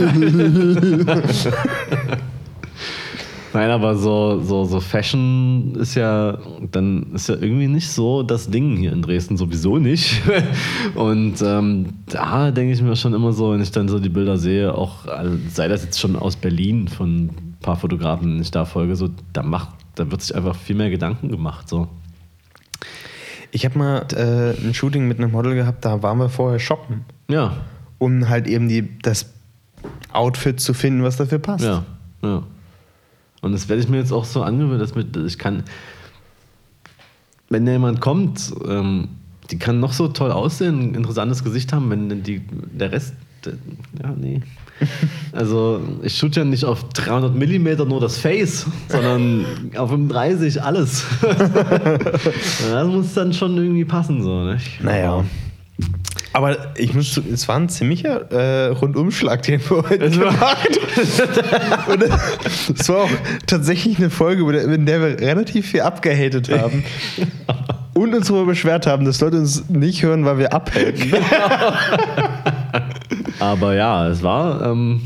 Nein, 3.51 3.71
aber 3.71 3.95
so, 3.95 4.41
so, 4.41 4.65
so 4.65 4.79
Fashion 4.79 5.73
ist 5.79 5.95
ja, 5.95 6.37
dann 6.71 7.07
ist 7.13 7.29
ja 7.29 7.35
irgendwie 7.35 7.67
nicht 7.67 7.89
so 7.89 8.21
das 8.21 8.49
Ding 8.49 8.77
hier 8.77 8.93
in 8.93 9.01
Dresden 9.01 9.37
sowieso 9.37 9.77
nicht. 9.77 10.21
Und 10.95 11.41
ähm, 11.41 11.87
da 12.05 12.51
denke 12.51 12.73
ich 12.73 12.81
mir 12.81 12.95
schon 12.95 13.15
immer 13.15 13.33
so, 13.33 13.53
wenn 13.53 13.61
ich 13.61 13.71
dann 13.71 13.87
so 13.87 13.99
die 13.99 14.09
Bilder 14.09 14.37
sehe, 14.37 14.75
auch 14.75 15.07
äh, 15.07 15.29
sei 15.49 15.67
das 15.67 15.83
jetzt 15.83 15.99
schon 15.99 16.15
aus 16.15 16.35
Berlin 16.35 16.87
von 16.87 17.25
ein 17.25 17.57
paar 17.61 17.75
Fotografen, 17.75 18.27
denen 18.27 18.41
ich 18.41 18.51
da 18.51 18.65
folge, 18.65 18.95
so, 18.95 19.09
da 19.33 19.41
macht, 19.41 19.69
da 19.95 20.11
wird 20.11 20.21
sich 20.21 20.35
einfach 20.35 20.55
viel 20.55 20.75
mehr 20.75 20.91
Gedanken 20.91 21.29
gemacht. 21.29 21.67
So. 21.67 21.87
ich 23.51 23.65
habe 23.65 23.79
mal 23.79 24.05
äh, 24.13 24.63
ein 24.63 24.75
Shooting 24.75 25.07
mit 25.07 25.17
einem 25.17 25.31
Model 25.31 25.55
gehabt, 25.55 25.85
da 25.85 26.03
waren 26.03 26.19
wir 26.19 26.29
vorher 26.29 26.59
shoppen, 26.59 27.03
Ja, 27.27 27.53
um 27.99 28.27
halt 28.27 28.47
eben 28.47 28.67
die, 28.67 28.89
das 29.01 29.27
Outfit 30.11 30.59
zu 30.59 30.73
finden, 30.73 31.03
was 31.03 31.17
dafür 31.17 31.39
passt. 31.39 31.63
ja, 31.63 31.85
ja. 32.23 32.43
Und 33.41 33.53
das 33.53 33.69
werde 33.69 33.81
ich 33.81 33.87
mir 33.87 33.97
jetzt 33.97 34.11
auch 34.11 34.25
so 34.25 34.41
angewöhnen, 34.41 34.79
dass 34.79 34.95
mit, 34.95 35.15
ich 35.15 35.37
kann, 35.37 35.63
wenn 37.49 37.65
da 37.65 37.71
jemand 37.71 38.01
kommt, 38.01 38.53
ähm, 38.67 39.07
die 39.49 39.57
kann 39.57 39.79
noch 39.79 39.93
so 39.93 40.09
toll 40.09 40.31
aussehen, 40.31 40.91
ein 40.91 40.95
interessantes 40.95 41.43
Gesicht 41.43 41.71
haben, 41.73 41.89
wenn 41.89 42.23
die, 42.23 42.41
der 42.71 42.91
Rest, 42.91 43.13
äh, 43.45 43.51
ja, 44.03 44.13
nee. 44.15 44.41
Also 45.33 45.81
ich 46.03 46.17
shoot 46.17 46.35
ja 46.35 46.45
nicht 46.45 46.63
auf 46.63 46.89
300 46.89 47.35
Millimeter 47.35 47.85
nur 47.85 47.99
das 47.99 48.17
Face, 48.17 48.65
sondern 48.87 49.45
auf 49.75 49.89
35 49.89 50.61
alles. 50.61 51.05
das 51.21 52.87
muss 52.87 53.13
dann 53.13 53.33
schon 53.33 53.57
irgendwie 53.57 53.85
passen, 53.85 54.23
so, 54.23 54.43
ne? 54.43 54.57
Naja. 54.81 55.25
Aber 56.33 56.77
ich 56.77 56.93
muss, 56.93 57.17
es 57.17 57.47
war 57.47 57.55
ein 57.55 57.69
ziemlicher 57.69 58.31
äh, 58.31 58.67
Rundumschlag, 58.67 59.41
den 59.43 59.59
wir 59.61 59.77
heute 59.77 60.09
gemacht 60.09 60.79
Und 61.87 62.03
äh, 62.03 62.09
es 62.77 62.87
war 62.89 63.03
auch 63.03 63.09
tatsächlich 63.47 63.97
eine 63.97 64.09
Folge, 64.09 64.47
in 64.59 64.85
der 64.85 65.01
wir 65.01 65.19
relativ 65.19 65.71
viel 65.71 65.81
abgehatet 65.81 66.49
haben. 66.51 66.83
Und 67.95 68.13
uns 68.15 68.27
darüber 68.27 68.45
beschwert 68.45 68.87
haben, 68.87 69.03
dass 69.03 69.19
Leute 69.19 69.39
uns 69.39 69.67
nicht 69.69 70.03
hören, 70.03 70.23
weil 70.23 70.37
wir 70.37 70.53
abhaten. 70.53 71.13
Aber 73.39 73.73
ja, 73.73 74.07
es 74.07 74.23
war, 74.23 74.61
ähm, 74.71 75.01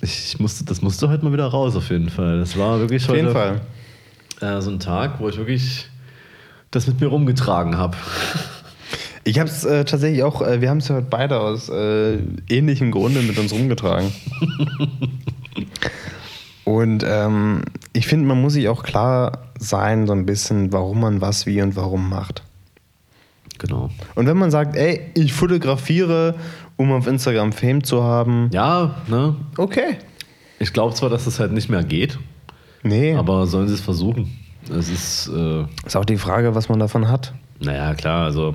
ich 0.00 0.38
musste, 0.38 0.64
das 0.64 0.82
musste 0.82 1.08
heute 1.08 1.24
mal 1.24 1.32
wieder 1.32 1.46
raus 1.46 1.74
auf 1.74 1.90
jeden 1.90 2.10
Fall. 2.10 2.38
Das 2.38 2.56
war 2.56 2.78
wirklich 2.78 3.08
Auf 3.08 3.16
jeden 3.16 3.34
heute 3.34 3.60
Fall. 4.40 4.58
Äh, 4.58 4.60
so 4.60 4.70
ein 4.70 4.78
Tag, 4.78 5.18
wo 5.18 5.28
ich 5.28 5.38
wirklich 5.38 5.86
das 6.70 6.86
mit 6.86 7.00
mir 7.00 7.06
rumgetragen 7.06 7.76
habe. 7.78 7.96
Ich 9.26 9.40
habe 9.40 9.50
es 9.50 9.64
äh, 9.64 9.84
tatsächlich 9.84 10.22
auch, 10.22 10.40
äh, 10.40 10.60
wir 10.60 10.70
haben 10.70 10.78
es 10.78 10.86
ja 10.86 10.94
heute 10.94 11.08
beide 11.10 11.40
aus 11.40 11.68
äh, 11.68 12.18
ähnlichem 12.48 12.92
Grunde 12.92 13.22
mit 13.22 13.36
uns 13.40 13.52
rumgetragen. 13.52 14.12
und 16.64 17.04
ähm, 17.04 17.62
ich 17.92 18.06
finde, 18.06 18.26
man 18.26 18.40
muss 18.40 18.52
sich 18.52 18.68
auch 18.68 18.84
klar 18.84 19.38
sein, 19.58 20.06
so 20.06 20.12
ein 20.12 20.26
bisschen, 20.26 20.72
warum 20.72 21.00
man 21.00 21.20
was, 21.20 21.44
wie 21.44 21.60
und 21.60 21.74
warum 21.74 22.08
macht. 22.08 22.44
Genau. 23.58 23.90
Und 24.14 24.26
wenn 24.26 24.36
man 24.36 24.52
sagt, 24.52 24.76
ey, 24.76 25.10
ich 25.14 25.32
fotografiere, 25.32 26.36
um 26.76 26.92
auf 26.92 27.08
Instagram 27.08 27.52
Fame 27.52 27.82
zu 27.82 28.04
haben, 28.04 28.50
Ja, 28.52 28.94
ne? 29.08 29.34
okay. 29.56 29.96
Ich 30.60 30.72
glaube 30.72 30.94
zwar, 30.94 31.10
dass 31.10 31.24
das 31.24 31.40
halt 31.40 31.52
nicht 31.52 31.68
mehr 31.68 31.82
geht, 31.82 32.18
Nee, 32.84 33.14
aber 33.14 33.48
sollen 33.48 33.66
sie 33.66 33.74
es 33.74 33.80
versuchen. 33.80 34.38
Es 34.70 34.88
ist, 34.88 35.28
äh, 35.34 35.64
ist 35.84 35.96
auch 35.96 36.04
die 36.04 36.16
Frage, 36.16 36.54
was 36.54 36.68
man 36.68 36.78
davon 36.78 37.08
hat. 37.08 37.34
naja, 37.58 37.92
klar, 37.94 38.24
also. 38.26 38.54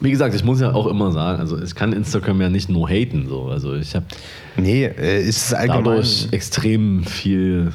Wie 0.00 0.10
gesagt, 0.10 0.34
ich 0.34 0.44
muss 0.44 0.60
ja 0.60 0.72
auch 0.72 0.86
immer 0.86 1.10
sagen, 1.10 1.40
also 1.40 1.60
ich 1.60 1.74
kann 1.74 1.92
Instagram 1.92 2.40
ja 2.40 2.48
nicht 2.50 2.68
nur 2.68 2.88
haten, 2.88 3.28
so. 3.28 3.46
Also 3.46 3.74
ich 3.74 3.94
habe 3.94 4.04
Nee, 4.56 4.84
äh, 4.84 5.22
ist 5.22 5.46
es 5.46 5.54
allgemein. 5.54 5.84
dadurch 5.84 6.28
extrem 6.32 7.04
viel, 7.04 7.72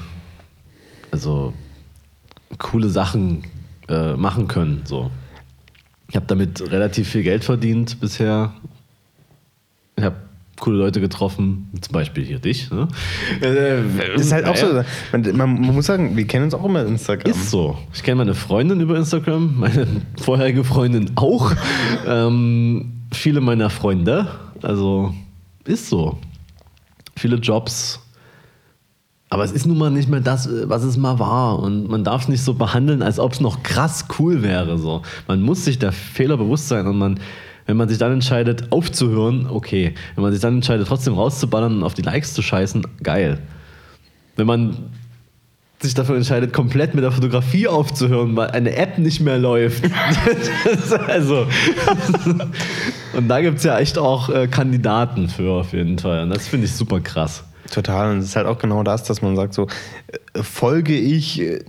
also 1.10 1.54
coole 2.60 2.90
Sachen 2.90 3.44
äh, 3.90 4.14
machen 4.14 4.48
können. 4.48 4.82
So. 4.86 5.10
Ich 6.10 6.16
habe 6.16 6.26
damit 6.28 6.62
relativ 6.72 7.10
viel 7.10 7.24
Geld 7.24 7.44
verdient 7.44 8.00
bisher. 8.00 8.54
Ich 9.96 10.04
habe 10.04 10.16
coole 10.62 10.78
Leute 10.78 11.02
getroffen, 11.02 11.70
zum 11.82 11.92
Beispiel 11.92 12.24
hier 12.24 12.40
dich. 12.40 12.72
Ne? 12.72 12.88
Äh, 13.42 14.16
ist 14.16 14.32
halt 14.32 14.46
auch 14.46 14.56
so. 14.56 14.68
Man, 15.12 15.22
man, 15.36 15.62
man 15.62 15.76
muss 15.76 15.88
sagen, 15.88 16.16
wir 16.16 16.26
kennen 16.26 16.46
uns 16.46 16.54
auch 16.54 16.64
immer 16.64 16.86
Instagram. 16.86 17.30
Ist 17.30 17.50
so. 17.50 17.78
Ich 17.94 18.04
kenne 18.04 18.18
meine 18.18 18.36
Freundin 18.36 18.80
über 18.80 18.96
Instagram, 18.96 19.56
meine 19.58 19.88
vorherige 20.22 20.64
Freundin 20.64 21.12
auch. 21.16 21.52
ähm, 22.08 23.02
viele 23.12 23.42
meiner 23.42 23.70
Freunde. 23.70 24.28
Also 24.62 25.14
ist 25.66 25.90
so. 25.90 26.18
Viele 27.18 27.38
Jobs. 27.38 28.00
Aber 29.30 29.44
es 29.44 29.52
ist 29.52 29.66
nun 29.66 29.78
mal 29.78 29.90
nicht 29.90 30.10
mehr 30.10 30.20
das, 30.20 30.48
was 30.66 30.84
es 30.84 30.96
mal 30.96 31.18
war. 31.18 31.60
Und 31.60 31.90
man 31.90 32.04
darf 32.04 32.24
es 32.24 32.28
nicht 32.28 32.44
so 32.44 32.54
behandeln, 32.54 33.02
als 33.02 33.18
ob 33.18 33.34
es 33.34 33.40
noch 33.40 33.64
krass 33.64 34.06
cool 34.20 34.44
wäre. 34.44 34.78
So. 34.78 35.02
Man 35.28 35.42
muss 35.42 35.66
sich 35.66 35.80
der 35.80 35.92
Fehler 35.92 36.38
bewusst 36.38 36.68
sein 36.68 36.86
und 36.86 36.98
man, 36.98 37.20
wenn 37.66 37.78
man 37.78 37.90
sich 37.90 37.98
dann 37.98 38.12
entscheidet, 38.12 38.72
aufzuhören, 38.72 39.48
okay. 39.48 39.94
Wenn 40.16 40.24
man 40.24 40.32
sich 40.32 40.42
dann 40.42 40.56
entscheidet, 40.56 40.88
trotzdem 40.88 41.14
rauszuballern 41.14 41.78
und 41.78 41.84
auf 41.84 41.94
die 41.94 42.02
Likes 42.02 42.34
zu 42.34 42.42
scheißen, 42.42 42.86
geil. 43.04 43.40
Wenn 44.36 44.48
man 44.48 44.92
sich 45.82 45.94
dafür 45.94 46.16
entscheidet, 46.16 46.54
komplett 46.54 46.94
mit 46.94 47.04
der 47.04 47.12
Fotografie 47.12 47.68
aufzuhören, 47.68 48.36
weil 48.36 48.52
eine 48.52 48.76
App 48.76 48.98
nicht 48.98 49.20
mehr 49.20 49.38
läuft. 49.38 49.84
Also. 51.08 51.48
Und 53.14 53.28
da 53.28 53.42
gibt 53.42 53.58
es 53.58 53.64
ja 53.64 53.80
echt 53.80 53.98
auch 53.98 54.30
äh, 54.30 54.48
Kandidaten 54.48 55.28
für 55.30 55.52
auf 55.52 55.74
jeden 55.74 55.98
Fall. 55.98 56.24
Und 56.24 56.30
das 56.30 56.48
finde 56.48 56.66
ich 56.66 56.74
super 56.74 57.00
krass. 57.00 57.44
Total. 57.72 58.12
Und 58.12 58.20
es 58.20 58.26
ist 58.26 58.36
halt 58.36 58.48
auch 58.48 58.60
genau 58.60 58.84
das, 58.84 59.04
dass 59.04 59.22
man 59.22 59.36
sagt, 59.36 59.54
so 59.54 59.68
äh, 60.34 60.44
folge 60.44 60.98
ich, 60.98 61.42
äh, 61.42 61.60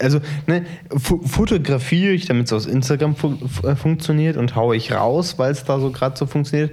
also 0.00 0.20
ne, 0.46 0.64
fo 0.96 1.18
fotografiere 1.24 2.12
ich, 2.12 2.26
damit 2.26 2.46
es 2.46 2.52
aus 2.52 2.66
Instagram 2.66 3.16
fu 3.16 3.34
äh, 3.62 3.76
funktioniert 3.76 4.36
und 4.36 4.54
haue 4.56 4.76
ich 4.76 4.92
raus, 4.92 5.38
weil 5.38 5.52
es 5.52 5.64
da 5.64 5.78
so 5.80 5.90
gerade 5.90 6.16
so 6.16 6.26
funktioniert. 6.26 6.72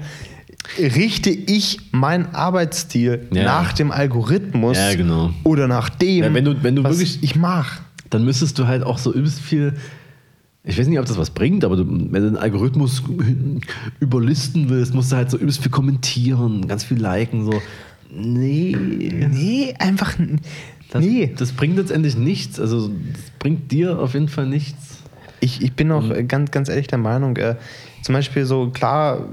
Richte 0.79 1.29
ich 1.29 1.79
meinen 1.91 2.33
Arbeitsstil 2.33 3.27
Ja. 3.33 3.43
nach 3.43 3.73
dem 3.73 3.91
Algorithmus 3.91 4.77
Ja, 4.77 4.95
genau. 4.95 5.31
oder 5.43 5.67
nach 5.67 5.89
dem, 5.89 6.23
Ja, 6.23 6.33
wenn 6.33 6.45
du- 6.45 6.63
wenn 6.63 6.75
du 6.75 6.83
was 6.83 6.99
wirklich- 6.99 7.19
ich 7.21 7.35
mache? 7.35 7.81
dann 8.09 8.23
müsstest 8.25 8.59
du 8.59 8.67
halt 8.67 8.83
auch 8.83 8.97
so 8.99 9.11
übelst 9.13 9.39
viel. 9.41 9.73
Ich 10.63 10.77
weiß 10.79 10.87
nicht, 10.87 10.99
ob 10.99 11.05
das 11.05 11.17
was 11.17 11.31
bringt, 11.31 11.65
aber 11.65 11.75
du, 11.75 11.83
wenn 11.85 12.11
du 12.23 12.29
den 12.29 12.37
Algorithmus 12.37 13.03
überlisten 13.99 14.69
willst, 14.69 14.93
musst 14.93 15.11
du 15.11 15.15
halt 15.17 15.29
so 15.31 15.37
übelst 15.37 15.61
viel 15.61 15.71
kommentieren, 15.71 16.67
ganz 16.67 16.83
viel 16.83 16.97
liken, 16.99 17.43
so. 17.45 17.61
Nee. 18.15 18.75
Nee, 18.79 19.73
einfach. 19.79 20.13
Das, 20.93 21.03
nee. 21.03 21.33
das 21.35 21.53
bringt 21.53 21.75
letztendlich 21.75 22.15
nichts. 22.15 22.59
Also, 22.59 22.87
das 22.87 23.31
bringt 23.39 23.71
dir 23.71 23.97
auf 23.97 24.13
jeden 24.13 24.29
Fall 24.29 24.45
nichts. 24.45 25.01
Ich, 25.39 25.63
ich 25.63 25.73
bin 25.73 25.91
auch 25.91 26.07
äh, 26.11 26.23
ganz, 26.23 26.51
ganz 26.51 26.69
ehrlich 26.69 26.85
der 26.85 26.99
Meinung, 26.99 27.35
äh, 27.37 27.55
zum 28.03 28.13
Beispiel 28.13 28.45
so, 28.45 28.69
klar, 28.69 29.27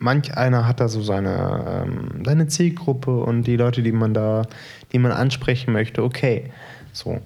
manch 0.00 0.36
einer 0.36 0.66
hat 0.66 0.80
da 0.80 0.88
so 0.88 1.00
seine, 1.00 1.84
ähm, 1.86 2.24
seine 2.24 2.48
Zielgruppe 2.48 3.16
und 3.20 3.44
die 3.44 3.54
Leute, 3.54 3.84
die 3.84 3.92
man 3.92 4.12
da, 4.12 4.42
die 4.90 4.98
man 4.98 5.12
ansprechen 5.12 5.72
möchte, 5.72 6.02
okay. 6.02 6.50
So. 6.92 7.20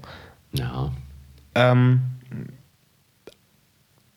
Ja. 0.52 0.92
Ähm, 1.54 2.02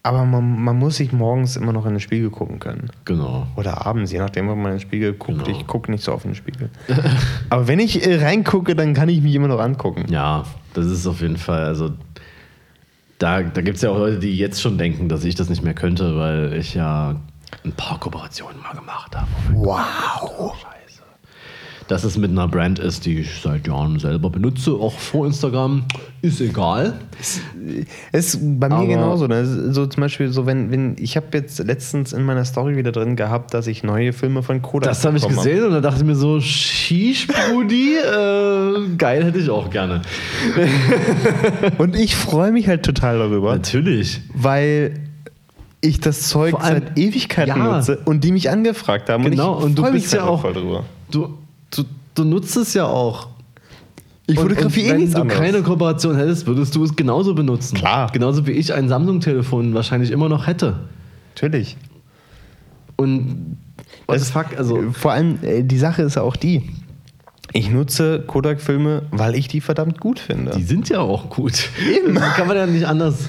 aber 0.02 0.26
man, 0.26 0.62
man 0.62 0.78
muss 0.78 0.98
sich 0.98 1.12
morgens 1.12 1.58
immer 1.58 1.74
noch 1.74 1.86
in 1.86 1.92
den 1.92 2.00
Spiegel 2.00 2.30
gucken 2.30 2.60
können. 2.60 2.90
Genau. 3.06 3.48
Oder 3.58 3.86
abends, 3.86 4.12
je 4.12 4.20
nachdem, 4.20 4.48
wann 4.48 4.58
man 4.58 4.72
in 4.72 4.78
den 4.78 4.82
Spiegel 4.82 5.14
guckt. 5.14 5.44
Genau. 5.44 5.58
Ich 5.58 5.68
gucke 5.68 5.92
nicht 5.92 6.04
so 6.04 6.14
oft 6.14 6.26
in 6.26 6.32
den 6.32 6.36
Spiegel. 6.36 6.70
aber 7.50 7.68
wenn 7.68 7.80
ich 7.80 8.06
äh, 8.06 8.24
reingucke, 8.24 8.76
dann 8.76 8.94
kann 8.94 9.10
ich 9.10 9.22
mich 9.22 9.36
immer 9.36 9.50
noch 9.50 9.60
angucken. 9.60 10.06
Ja, 10.10 10.46
das 10.74 10.86
ist 10.86 11.06
auf 11.06 11.22
jeden 11.22 11.38
Fall, 11.38 11.66
also 11.66 11.92
da, 13.18 13.42
da 13.42 13.62
gibt 13.62 13.76
es 13.76 13.82
ja 13.82 13.90
auch 13.90 13.98
Leute, 13.98 14.20
die 14.20 14.38
jetzt 14.38 14.62
schon 14.62 14.78
denken, 14.78 15.10
dass 15.10 15.26
ich 15.26 15.36
das 15.36 15.50
nicht 15.50 15.64
mehr 15.64 15.74
könnte, 15.74 16.18
weil 16.18 16.54
ich 16.54 16.74
ja 16.74 17.18
ein 17.66 17.74
paar 17.74 18.00
Kooperationen 18.00 18.62
mal 18.62 18.74
gemacht 18.74 19.16
habe. 19.16 19.28
Wow. 19.52 20.56
Scheiße. 20.56 20.78
Dass 21.90 22.03
es 22.03 22.18
mit 22.18 22.30
einer 22.30 22.48
Brand 22.48 22.78
ist, 22.80 23.06
die 23.07 23.20
ich 23.22 23.41
seit 23.41 23.68
Jahren 23.68 23.98
selber 23.98 24.30
benutze, 24.30 24.72
auch 24.74 24.94
vor 24.98 25.26
Instagram, 25.26 25.84
ist 26.22 26.40
egal. 26.40 26.94
Ist 28.11 28.38
bei 28.60 28.70
mir 28.70 28.76
Aber- 28.76 28.86
genauso. 28.88 29.26
Ne? 29.26 29.74
So 29.74 29.88
zum 29.88 30.02
Beispiel, 30.02 30.30
so 30.32 30.45
wenn, 30.45 30.70
wenn 30.72 30.95
ich 30.99 31.18
habe 31.18 31.26
jetzt 31.34 31.57
letztens 31.60 32.14
in 32.14 32.24
meiner 32.24 32.45
Story 32.45 32.78
wieder 32.78 32.91
drin 32.91 33.16
gehabt, 33.16 33.56
dass 33.56 33.66
ich 33.66 33.84
neue 33.84 34.14
Filme 34.14 34.44
von 34.44 34.61
Kodak 34.61 34.90
Das 34.91 35.03
habe 35.03 35.18
ich 35.18 35.28
gesehen 35.28 35.64
und 35.66 35.72
da 35.72 35.82
dachte 35.82 36.02
ich 36.02 36.06
mir 36.06 36.14
so, 36.16 36.40
Shish, 36.40 37.26
Brudi, 37.28 37.95
äh, 37.98 38.95
geil 38.95 39.26
hätte 39.26 39.40
ich 39.40 39.49
auch 39.49 39.70
gerne. 39.72 40.03
Und 41.78 41.95
ich 41.95 42.16
freue 42.16 42.52
mich 42.52 42.68
halt 42.68 42.84
total 42.84 43.18
darüber, 43.20 43.53
Natürlich. 43.56 44.22
weil 44.34 44.99
ich 45.82 45.99
das 45.99 46.28
Zeug 46.30 46.56
seit 46.61 46.98
Ewigkeiten 46.99 47.57
Ja. 47.57 47.78
nutze 47.78 47.98
und 48.06 48.24
die 48.24 48.32
mich 48.32 48.49
angefragt 48.49 49.10
haben. 49.10 49.24
Genau, 49.24 49.53
und 49.53 49.60
ich 49.60 49.66
und 49.66 49.76
du 49.78 49.84
bist 49.91 49.94
mich 49.94 50.11
ja 50.14 50.26
auch- 50.28 50.41
voll 50.41 50.53
drüber. 50.53 50.84
Du, 51.10 51.30
du, 52.20 52.24
nutzt 52.26 52.56
es 52.58 52.74
ja 52.74 52.86
auch. 52.86 53.28
Ich 54.28 54.38
fotografiere 54.40 54.88
eh 54.88 54.91
wenn 54.91 54.98
nichts 55.00 55.16
du 55.16 55.22
anderes. 55.22 55.40
keine 55.41 55.62
Kooperation 55.64 56.16
hättest, 56.16 56.46
würdest 56.46 56.76
du 56.76 56.84
es 56.84 56.96
genauso 56.96 57.34
benutzen. 57.34 57.76
Klar. 57.78 58.12
Genauso 58.12 58.46
wie 58.46 58.52
ich 58.52 58.74
ein 58.74 58.88
Samsung-Telefon 58.88 59.74
wahrscheinlich 59.74 60.12
immer 60.12 60.30
noch 60.30 60.46
hätte. 60.46 60.76
Natürlich. 61.34 61.78
Und 62.96 63.58
what 64.08 64.20
the 64.20 64.26
Das- 64.26 64.32
fuck, 64.32 64.58
also 64.58 64.91
Vor 64.91 65.12
allem, 65.14 65.40
äh, 65.41 65.64
die 65.64 65.78
Sache 65.78 66.04
ist 66.04 66.16
ja 66.16 66.22
auch 66.22 66.36
die. 66.36 66.70
Ich 67.54 67.72
nutze 67.72 68.24
Kodak-Filme, 68.28 69.04
weil 69.10 69.34
ich 69.36 69.48
die 69.48 69.62
verdammt 69.62 70.00
gut 70.00 70.20
finde. 70.20 70.52
die 70.56 70.62
sind 70.64 70.88
ja 70.90 71.00
auch 71.00 71.30
gut. 71.32 71.70
Eben. 71.91 72.14
Kann 72.36 72.48
man 72.48 72.56
ja 72.58 72.68
nicht 72.68 72.86
anders. 72.86 73.28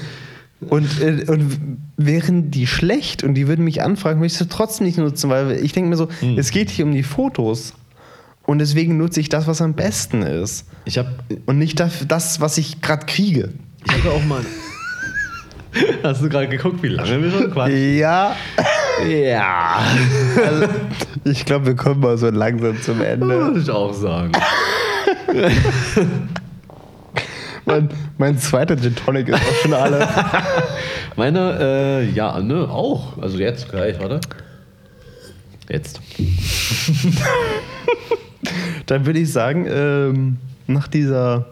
Und, 0.68 1.00
äh, 1.00 1.24
und 1.26 1.58
wären 1.96 2.50
die 2.50 2.66
schlecht 2.66 3.24
und 3.24 3.32
die 3.32 3.48
würden 3.48 3.64
mich 3.64 3.80
anfragen, 3.82 4.18
würde 4.20 4.26
ich 4.26 4.34
sie 4.34 4.46
trotzdem 4.46 4.86
nicht 4.86 4.98
nutzen, 4.98 5.30
weil 5.30 5.52
ich 5.52 5.72
denke 5.72 5.88
mir 5.88 5.96
so, 5.96 6.08
Hm. 6.20 6.36
es 6.36 6.50
geht 6.50 6.68
hier 6.68 6.84
um 6.84 6.92
die 6.92 7.02
Fotos. 7.02 7.72
Und 8.44 8.58
deswegen 8.58 8.96
nutze 8.96 9.20
ich 9.20 9.28
das, 9.28 9.46
was 9.46 9.62
am 9.62 9.74
besten 9.74 10.22
ist. 10.22 10.66
Ich 10.84 10.98
habe 10.98 11.10
Und 11.46 11.58
nicht 11.58 11.78
das, 11.78 12.06
das 12.08 12.40
was 12.40 12.58
ich 12.58 12.80
gerade 12.80 13.06
kriege. 13.06 13.50
ich 13.86 13.92
hatte 13.92 14.10
auch 14.10 14.24
mal. 14.24 14.42
Hast 16.02 16.20
du 16.22 16.28
gerade 16.28 16.48
geguckt, 16.48 16.82
wie 16.82 16.88
lange 16.88 17.22
wir 17.22 17.30
schon 17.30 17.52
quatschen? 17.52 17.96
Ja. 17.96 18.34
Ja. 19.08 19.78
Also, 20.44 20.66
ich 21.24 21.44
glaube, 21.44 21.66
wir 21.66 21.76
kommen 21.76 22.00
mal 22.00 22.18
so 22.18 22.28
langsam 22.28 22.80
zum 22.82 23.00
Ende. 23.00 23.28
Würde 23.28 23.60
ich 23.60 23.70
auch 23.70 23.94
sagen. 23.94 24.32
Mein, 27.66 27.88
mein 28.18 28.38
zweiter 28.38 28.76
Gin 28.76 28.96
Tonic 28.96 29.28
ist 29.28 29.34
auch 29.36 29.54
schon 29.62 29.74
alle. 29.74 30.08
Meine, 31.16 31.58
äh, 31.60 32.10
ja, 32.10 32.40
ne, 32.40 32.68
auch. 32.68 33.18
Also 33.18 33.38
jetzt 33.38 33.70
gleich, 33.70 34.00
warte. 34.00 34.20
Jetzt. 35.68 36.00
Dann 38.86 39.06
würde 39.06 39.18
ich 39.18 39.32
sagen, 39.32 39.66
ähm, 39.68 40.38
nach 40.66 40.88
dieser, 40.88 41.46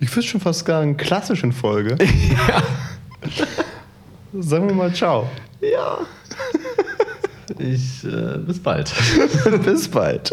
ich 0.00 0.14
würde 0.14 0.26
schon 0.26 0.40
fast 0.40 0.66
sagen, 0.66 0.96
klassischen 0.96 1.52
Folge, 1.52 1.96
sagen 4.40 4.68
wir 4.68 4.74
mal 4.74 4.92
Ciao. 4.94 5.28
Ja. 5.60 5.98
Ich, 7.58 8.04
äh, 8.04 8.38
bis 8.38 8.60
bald. 8.60 8.92
Bis 9.64 9.88
bald. 9.88 10.32